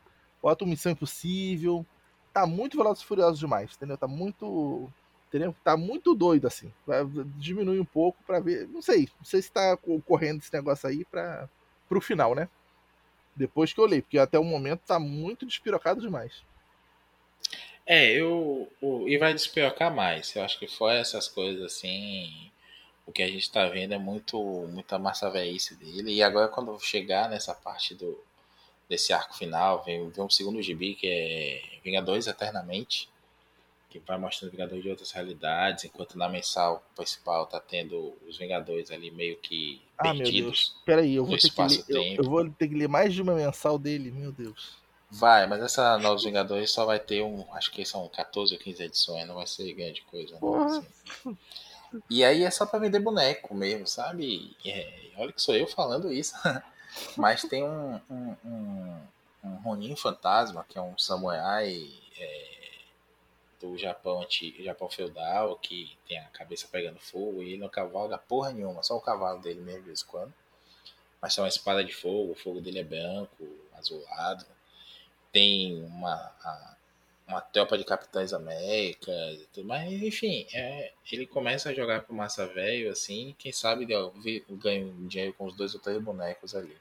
bota 0.42 0.64
um 0.64 0.68
Missão 0.68 0.92
Impossível, 0.92 1.84
tá 2.32 2.46
muito 2.46 2.76
Velozes 2.76 3.02
e 3.02 3.06
Furiosos 3.06 3.38
demais, 3.38 3.74
entendeu? 3.74 3.96
Tá 3.96 4.06
muito, 4.06 4.90
entendeu? 5.28 5.54
Tá 5.64 5.76
muito 5.76 6.14
doido 6.14 6.46
assim, 6.46 6.72
diminui 7.36 7.80
um 7.80 7.84
pouco 7.84 8.22
para 8.26 8.40
ver, 8.40 8.68
não 8.68 8.82
sei, 8.82 9.08
não 9.18 9.24
sei 9.24 9.42
se 9.42 9.50
tá 9.50 9.76
correndo 10.06 10.40
esse 10.40 10.52
negócio 10.52 10.88
aí 10.88 11.04
para 11.04 11.48
pro 11.88 12.00
final, 12.00 12.34
né? 12.34 12.48
Depois 13.34 13.72
que 13.72 13.78
eu 13.78 13.84
olhei, 13.84 14.02
porque 14.02 14.18
até 14.18 14.38
o 14.38 14.44
momento 14.44 14.80
tá 14.80 14.98
muito 14.98 15.46
despirocado 15.46 16.00
demais. 16.00 16.42
É, 17.86 18.10
eu. 18.10 18.68
O, 18.82 19.08
e 19.08 19.16
vai 19.16 19.32
despiocar 19.32 19.94
mais. 19.94 20.34
Eu 20.34 20.42
acho 20.42 20.58
que 20.58 20.66
foi 20.66 20.96
essas 20.96 21.28
coisas 21.28 21.62
assim. 21.62 22.50
O 23.06 23.12
que 23.12 23.22
a 23.22 23.28
gente 23.28 23.48
tá 23.50 23.68
vendo 23.68 23.94
é 23.94 23.98
muito 23.98 24.36
muita 24.72 24.98
massa 24.98 25.30
velhice 25.30 25.76
dele. 25.76 26.12
E 26.12 26.22
agora 26.22 26.48
quando 26.48 26.78
chegar 26.80 27.30
nessa 27.30 27.54
parte 27.54 27.94
do 27.94 28.18
desse 28.88 29.12
arco 29.12 29.36
final, 29.36 29.82
vem, 29.84 30.08
vem 30.10 30.24
um 30.24 30.30
segundo 30.30 30.62
gibi 30.62 30.94
que 30.94 31.06
é 31.08 31.62
Vingadores 31.84 32.26
Eternamente. 32.26 33.08
Que 33.88 34.00
vai 34.00 34.18
mostrando 34.18 34.50
Vingadores 34.50 34.82
de 34.82 34.90
outras 34.90 35.12
realidades, 35.12 35.84
enquanto 35.84 36.18
na 36.18 36.28
mensal 36.28 36.84
principal 36.96 37.46
tá 37.46 37.60
tendo 37.60 38.14
os 38.28 38.36
Vingadores 38.36 38.90
ali 38.90 39.12
meio 39.12 39.36
que 39.36 39.80
ah, 39.96 40.02
perdidos. 40.02 40.32
Meu 40.32 40.42
Deus. 40.42 40.76
Peraí, 40.84 41.14
eu 41.14 41.24
vou, 41.24 41.38
ter 41.38 41.50
que 41.50 41.62
ler, 41.62 41.84
eu, 41.88 42.02
eu 42.02 42.24
vou 42.24 42.50
ter 42.50 42.68
que 42.68 42.74
ler 42.74 42.88
mais 42.88 43.14
de 43.14 43.22
uma 43.22 43.34
mensal 43.34 43.78
dele, 43.78 44.10
meu 44.10 44.32
Deus. 44.32 44.76
Vai, 45.10 45.46
mas 45.46 45.62
essa 45.62 45.96
Novos 45.98 46.24
Vingadores 46.24 46.70
só 46.70 46.84
vai 46.84 46.98
ter 46.98 47.22
um. 47.22 47.44
Acho 47.52 47.70
que 47.70 47.84
são 47.84 48.08
14 48.08 48.54
ou 48.54 48.60
15 48.60 48.82
edições, 48.82 49.26
não 49.26 49.36
vai 49.36 49.46
ser 49.46 49.72
grande 49.72 50.02
coisa. 50.02 50.36
Não, 50.40 50.64
assim. 50.64 50.86
E 52.10 52.24
aí 52.24 52.42
é 52.42 52.50
só 52.50 52.66
pra 52.66 52.80
vender 52.80 52.98
boneco 52.98 53.54
mesmo, 53.54 53.86
sabe? 53.86 54.56
É, 54.64 55.10
olha 55.16 55.32
que 55.32 55.40
sou 55.40 55.54
eu 55.54 55.66
falando 55.66 56.12
isso. 56.12 56.34
mas 57.16 57.42
tem 57.42 57.62
um, 57.62 58.00
um, 58.10 58.36
um, 58.44 59.00
um 59.44 59.56
Ronin 59.62 59.94
Fantasma, 59.94 60.66
que 60.68 60.76
é 60.76 60.82
um 60.82 60.98
samurai 60.98 61.88
é, 62.18 62.68
do 63.60 63.78
Japão 63.78 64.20
antigo, 64.22 64.62
Japão 64.62 64.90
feudal, 64.90 65.56
que 65.56 65.96
tem 66.08 66.18
a 66.18 66.24
cabeça 66.24 66.66
pegando 66.70 66.98
fogo 66.98 67.42
e 67.42 67.52
ele 67.52 67.58
não 67.58 67.68
cavalga 67.68 68.18
porra 68.18 68.52
nenhuma, 68.52 68.82
só 68.82 68.96
o 68.96 69.00
cavalo 69.00 69.40
dele 69.40 69.60
mesmo 69.60 69.82
de 69.82 69.86
vez 69.86 70.02
em 70.02 70.06
quando. 70.06 70.34
Mas 71.22 71.34
tem 71.34 71.42
uma 71.42 71.48
espada 71.48 71.84
de 71.84 71.94
fogo, 71.94 72.32
o 72.32 72.36
fogo 72.36 72.60
dele 72.60 72.80
é 72.80 72.84
branco, 72.84 73.48
azulado 73.78 74.44
tem 75.36 75.84
uma, 75.84 76.32
uma 77.28 77.42
tropa 77.42 77.76
de 77.76 77.84
Capitães 77.84 78.32
Américas 78.32 79.34
e 79.38 79.46
tudo 79.52 79.68
mais. 79.68 79.92
Enfim, 80.02 80.46
é, 80.54 80.94
ele 81.12 81.26
começa 81.26 81.68
a 81.68 81.74
jogar 81.74 82.04
pro 82.04 82.14
Massa 82.14 82.46
Velho, 82.46 82.90
assim, 82.90 83.36
quem 83.38 83.52
sabe 83.52 83.84
ganha 83.84 84.90
dinheiro 85.06 85.34
com 85.34 85.44
os 85.44 85.54
dois 85.54 85.74
ou 85.74 85.80
três 85.80 86.02
bonecos 86.02 86.54
ali. 86.56 86.74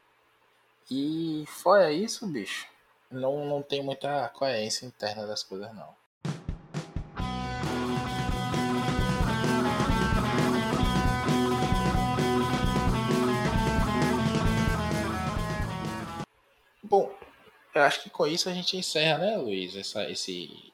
E 0.90 1.44
fora 1.48 1.92
isso, 1.92 2.26
bicho, 2.28 2.66
não, 3.12 3.46
não 3.46 3.62
tem 3.62 3.84
muita 3.84 4.30
coerência 4.30 4.86
interna 4.86 5.28
das 5.28 5.44
coisas, 5.44 5.76
não. 5.76 5.94
Bom, 16.82 17.14
eu 17.76 17.82
acho 17.82 18.02
que 18.02 18.10
com 18.10 18.26
isso 18.26 18.50
a 18.50 18.54
gente 18.54 18.78
encerra, 18.78 19.18
né, 19.18 19.38
Luiz? 19.38 19.76
Essa, 19.76 20.10
esse, 20.10 20.72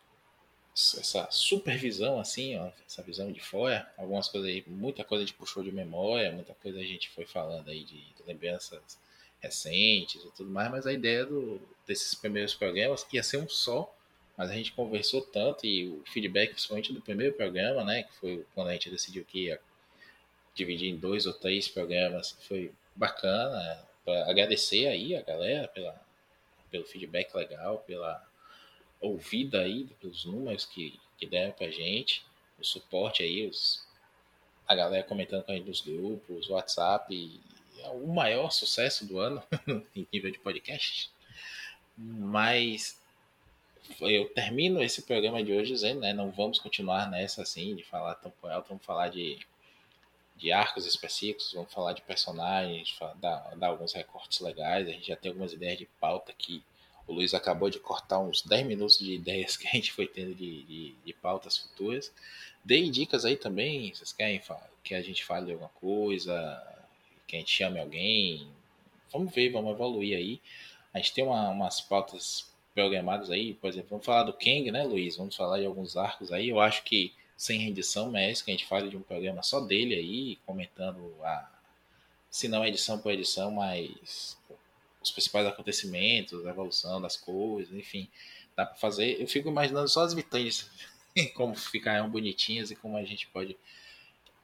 essa 0.73 1.27
supervisão, 1.31 2.19
assim, 2.19 2.57
ó, 2.57 2.69
essa 2.87 3.01
visão 3.01 3.31
de 3.31 3.39
fora. 3.39 3.91
Algumas 3.97 4.27
coisas 4.27 4.47
aí, 4.47 4.63
muita 4.67 5.03
coisa 5.03 5.23
a 5.23 5.27
gente 5.27 5.35
puxou 5.35 5.63
de 5.63 5.71
memória, 5.71 6.31
muita 6.31 6.53
coisa 6.53 6.79
a 6.79 6.83
gente 6.83 7.09
foi 7.09 7.25
falando 7.25 7.69
aí 7.69 7.83
de, 7.83 7.97
de 7.97 8.23
lembranças 8.27 8.99
recentes 9.41 10.23
e 10.23 10.31
tudo 10.31 10.51
mais, 10.51 10.69
mas 10.69 10.85
a 10.85 10.93
ideia 10.93 11.25
do, 11.25 11.59
desses 11.87 12.13
primeiros 12.13 12.53
programas 12.53 13.07
ia 13.11 13.23
ser 13.23 13.37
um 13.37 13.49
só, 13.49 13.91
mas 14.37 14.51
a 14.51 14.53
gente 14.53 14.71
conversou 14.71 15.21
tanto 15.21 15.65
e 15.65 15.87
o 15.87 16.03
feedback, 16.05 16.51
principalmente 16.51 16.93
do 16.93 17.01
primeiro 17.01 17.33
programa, 17.33 17.83
né, 17.83 18.03
que 18.03 18.13
foi 18.13 18.45
quando 18.53 18.67
a 18.67 18.73
gente 18.73 18.91
decidiu 18.91 19.25
que 19.25 19.45
ia 19.45 19.59
dividir 20.53 20.89
em 20.89 20.97
dois 20.97 21.25
ou 21.25 21.33
três 21.33 21.67
programas, 21.67 22.37
foi 22.47 22.71
bacana. 22.95 23.89
Pra 24.03 24.29
agradecer 24.29 24.87
aí 24.87 25.15
a 25.15 25.21
galera 25.21 25.67
pela 25.67 25.99
pelo 26.71 26.85
feedback 26.85 27.35
legal, 27.35 27.79
pela 27.79 28.25
ouvida 28.99 29.61
aí, 29.61 29.85
pelos 29.99 30.25
números 30.25 30.65
que, 30.65 30.99
que 31.17 31.25
deram 31.25 31.51
pra 31.51 31.69
gente, 31.69 32.23
o 32.59 32.63
suporte 32.63 33.21
aí, 33.21 33.47
os, 33.47 33.85
a 34.67 34.73
galera 34.73 35.03
comentando 35.03 35.43
com 35.43 35.51
a 35.51 35.55
gente 35.55 35.67
nos 35.67 35.81
grupos, 35.81 36.49
WhatsApp, 36.49 37.41
é 37.79 37.89
o 37.89 38.07
maior 38.07 38.51
sucesso 38.51 39.05
do 39.05 39.19
ano 39.19 39.43
em 39.95 40.07
nível 40.13 40.31
de 40.31 40.39
podcast. 40.39 41.11
Mas 41.97 42.99
eu 43.99 44.29
termino 44.29 44.81
esse 44.81 45.01
programa 45.01 45.43
de 45.43 45.51
hoje 45.51 45.73
dizendo, 45.73 45.99
né, 45.99 46.13
não 46.13 46.31
vamos 46.31 46.59
continuar 46.59 47.09
nessa 47.09 47.41
assim, 47.41 47.75
de 47.75 47.83
falar 47.83 48.15
tão 48.15 48.31
alto, 48.43 48.69
vamos 48.69 48.85
falar 48.85 49.09
de 49.09 49.39
de 50.41 50.51
arcos 50.51 50.87
específicos, 50.87 51.53
vamos 51.53 51.71
falar 51.71 51.93
de 51.93 52.01
personagens, 52.01 52.97
dar, 53.17 53.55
dar 53.55 53.67
alguns 53.67 53.93
recortes 53.93 54.39
legais. 54.39 54.87
A 54.87 54.91
gente 54.91 55.07
já 55.07 55.15
tem 55.15 55.29
algumas 55.29 55.53
ideias 55.53 55.77
de 55.77 55.85
pauta 55.99 56.33
que 56.33 56.63
O 57.07 57.13
Luiz 57.13 57.33
acabou 57.33 57.69
de 57.69 57.79
cortar 57.79 58.19
uns 58.19 58.41
10 58.41 58.65
minutos 58.65 58.97
de 58.97 59.13
ideias 59.13 59.55
que 59.57 59.67
a 59.67 59.71
gente 59.71 59.91
foi 59.91 60.07
tendo 60.07 60.33
de, 60.33 60.63
de, 60.63 60.95
de 61.05 61.13
pautas 61.13 61.57
futuras. 61.57 62.11
Deem 62.65 62.89
dicas 62.89 63.23
aí 63.23 63.35
também, 63.37 63.93
vocês 63.93 64.11
querem 64.11 64.41
que 64.83 64.95
a 64.95 65.01
gente 65.01 65.23
fale 65.23 65.51
alguma 65.51 65.69
coisa, 65.69 66.33
que 67.27 67.35
a 67.35 67.39
gente 67.39 67.51
chame 67.51 67.79
alguém. 67.79 68.47
Vamos 69.11 69.33
ver, 69.33 69.51
vamos 69.51 69.73
evoluir 69.73 70.17
aí. 70.17 70.41
A 70.93 70.97
gente 70.97 71.13
tem 71.13 71.23
uma, 71.23 71.49
umas 71.49 71.81
pautas 71.81 72.51
programadas 72.73 73.29
aí, 73.29 73.53
por 73.53 73.67
exemplo, 73.67 73.89
vamos 73.91 74.05
falar 74.05 74.23
do 74.23 74.33
Kang, 74.33 74.71
né, 74.71 74.83
Luiz? 74.83 75.17
Vamos 75.17 75.35
falar 75.35 75.59
de 75.59 75.65
alguns 75.65 75.97
arcos 75.97 76.31
aí. 76.31 76.49
Eu 76.49 76.59
acho 76.59 76.83
que 76.83 77.13
sem 77.41 77.57
rendição 77.57 78.11
merece 78.11 78.43
que 78.43 78.51
a 78.51 78.53
gente 78.53 78.67
fale 78.67 78.87
de 78.87 78.95
um 78.95 79.01
programa 79.01 79.41
só 79.41 79.59
dele 79.59 79.95
aí, 79.95 80.35
comentando 80.45 81.11
a. 81.23 81.49
Se 82.29 82.47
não 82.47 82.63
edição 82.63 82.99
por 82.99 83.11
edição, 83.11 83.49
mas 83.49 84.37
os 85.01 85.09
principais 85.09 85.47
acontecimentos, 85.47 86.45
a 86.45 86.51
evolução 86.51 87.01
das 87.01 87.17
coisas, 87.17 87.73
enfim. 87.73 88.07
Dá 88.55 88.63
para 88.63 88.75
fazer. 88.75 89.19
Eu 89.19 89.27
fico 89.27 89.49
imaginando 89.49 89.89
só 89.89 90.03
as 90.03 90.13
vitrines, 90.13 90.69
como 91.33 91.55
ficarão 91.55 92.07
bonitinhas 92.11 92.69
e 92.69 92.75
como 92.75 92.95
a 92.95 93.03
gente 93.03 93.25
pode 93.29 93.57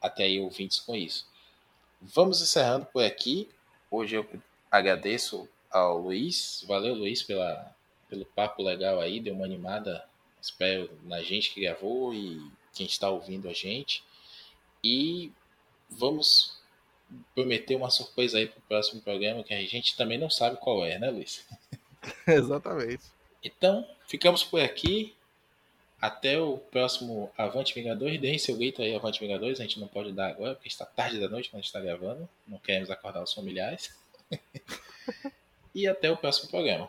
até 0.02 0.24
aí 0.24 0.40
ouvintes 0.40 0.80
com 0.80 0.96
isso. 0.96 1.28
Vamos 2.02 2.42
encerrando 2.42 2.88
por 2.88 3.04
aqui. 3.04 3.48
Hoje 3.92 4.16
eu 4.16 4.28
agradeço 4.72 5.48
ao 5.70 6.00
Luiz. 6.00 6.66
Valeu, 6.68 6.96
Luiz, 6.96 7.22
pela, 7.22 7.76
pelo 8.10 8.26
papo 8.26 8.64
legal 8.64 9.00
aí. 9.00 9.20
Deu 9.20 9.36
uma 9.36 9.46
animada, 9.46 10.04
espero, 10.42 10.90
na 11.04 11.22
gente 11.22 11.54
que 11.54 11.62
gravou 11.62 12.12
e 12.12 12.57
quem 12.78 12.86
está 12.86 13.10
ouvindo 13.10 13.50
a 13.50 13.54
gente. 13.54 14.04
E 14.84 15.32
vamos 15.90 16.58
prometer 17.34 17.76
uma 17.76 17.90
surpresa 17.90 18.38
aí 18.38 18.48
para 18.48 18.60
o 18.60 18.64
próximo 18.64 19.02
programa 19.02 19.44
que 19.44 19.54
a 19.54 19.62
gente 19.62 19.96
também 19.96 20.18
não 20.18 20.30
sabe 20.30 20.58
qual 20.58 20.86
é, 20.86 21.00
né, 21.00 21.10
Luiz? 21.10 21.46
Exatamente. 22.28 23.04
Então, 23.44 23.88
ficamos 24.08 24.44
por 24.44 24.62
aqui. 24.62 25.14
Até 26.00 26.40
o 26.40 26.60
próximo 26.60 27.32
Avante 27.36 27.74
Vingadores. 27.74 28.22
Deem 28.22 28.38
seu 28.38 28.56
grito 28.56 28.84
aí, 28.84 28.94
Avante 28.94 29.20
Vingadores. 29.20 29.60
A 29.60 29.64
gente 29.64 29.80
não 29.80 29.88
pode 29.88 30.12
dar 30.12 30.28
agora, 30.28 30.54
porque 30.54 30.68
está 30.68 30.86
tarde 30.86 31.20
da 31.20 31.28
noite 31.28 31.50
quando 31.50 31.56
a 31.56 31.62
gente 31.62 31.74
está 31.74 31.80
gravando. 31.80 32.30
Não 32.48 32.60
queremos 32.60 32.92
acordar 32.92 33.24
os 33.24 33.34
familiares. 33.34 33.98
e 35.74 35.88
até 35.88 36.12
o 36.12 36.16
próximo 36.16 36.52
programa. 36.52 36.88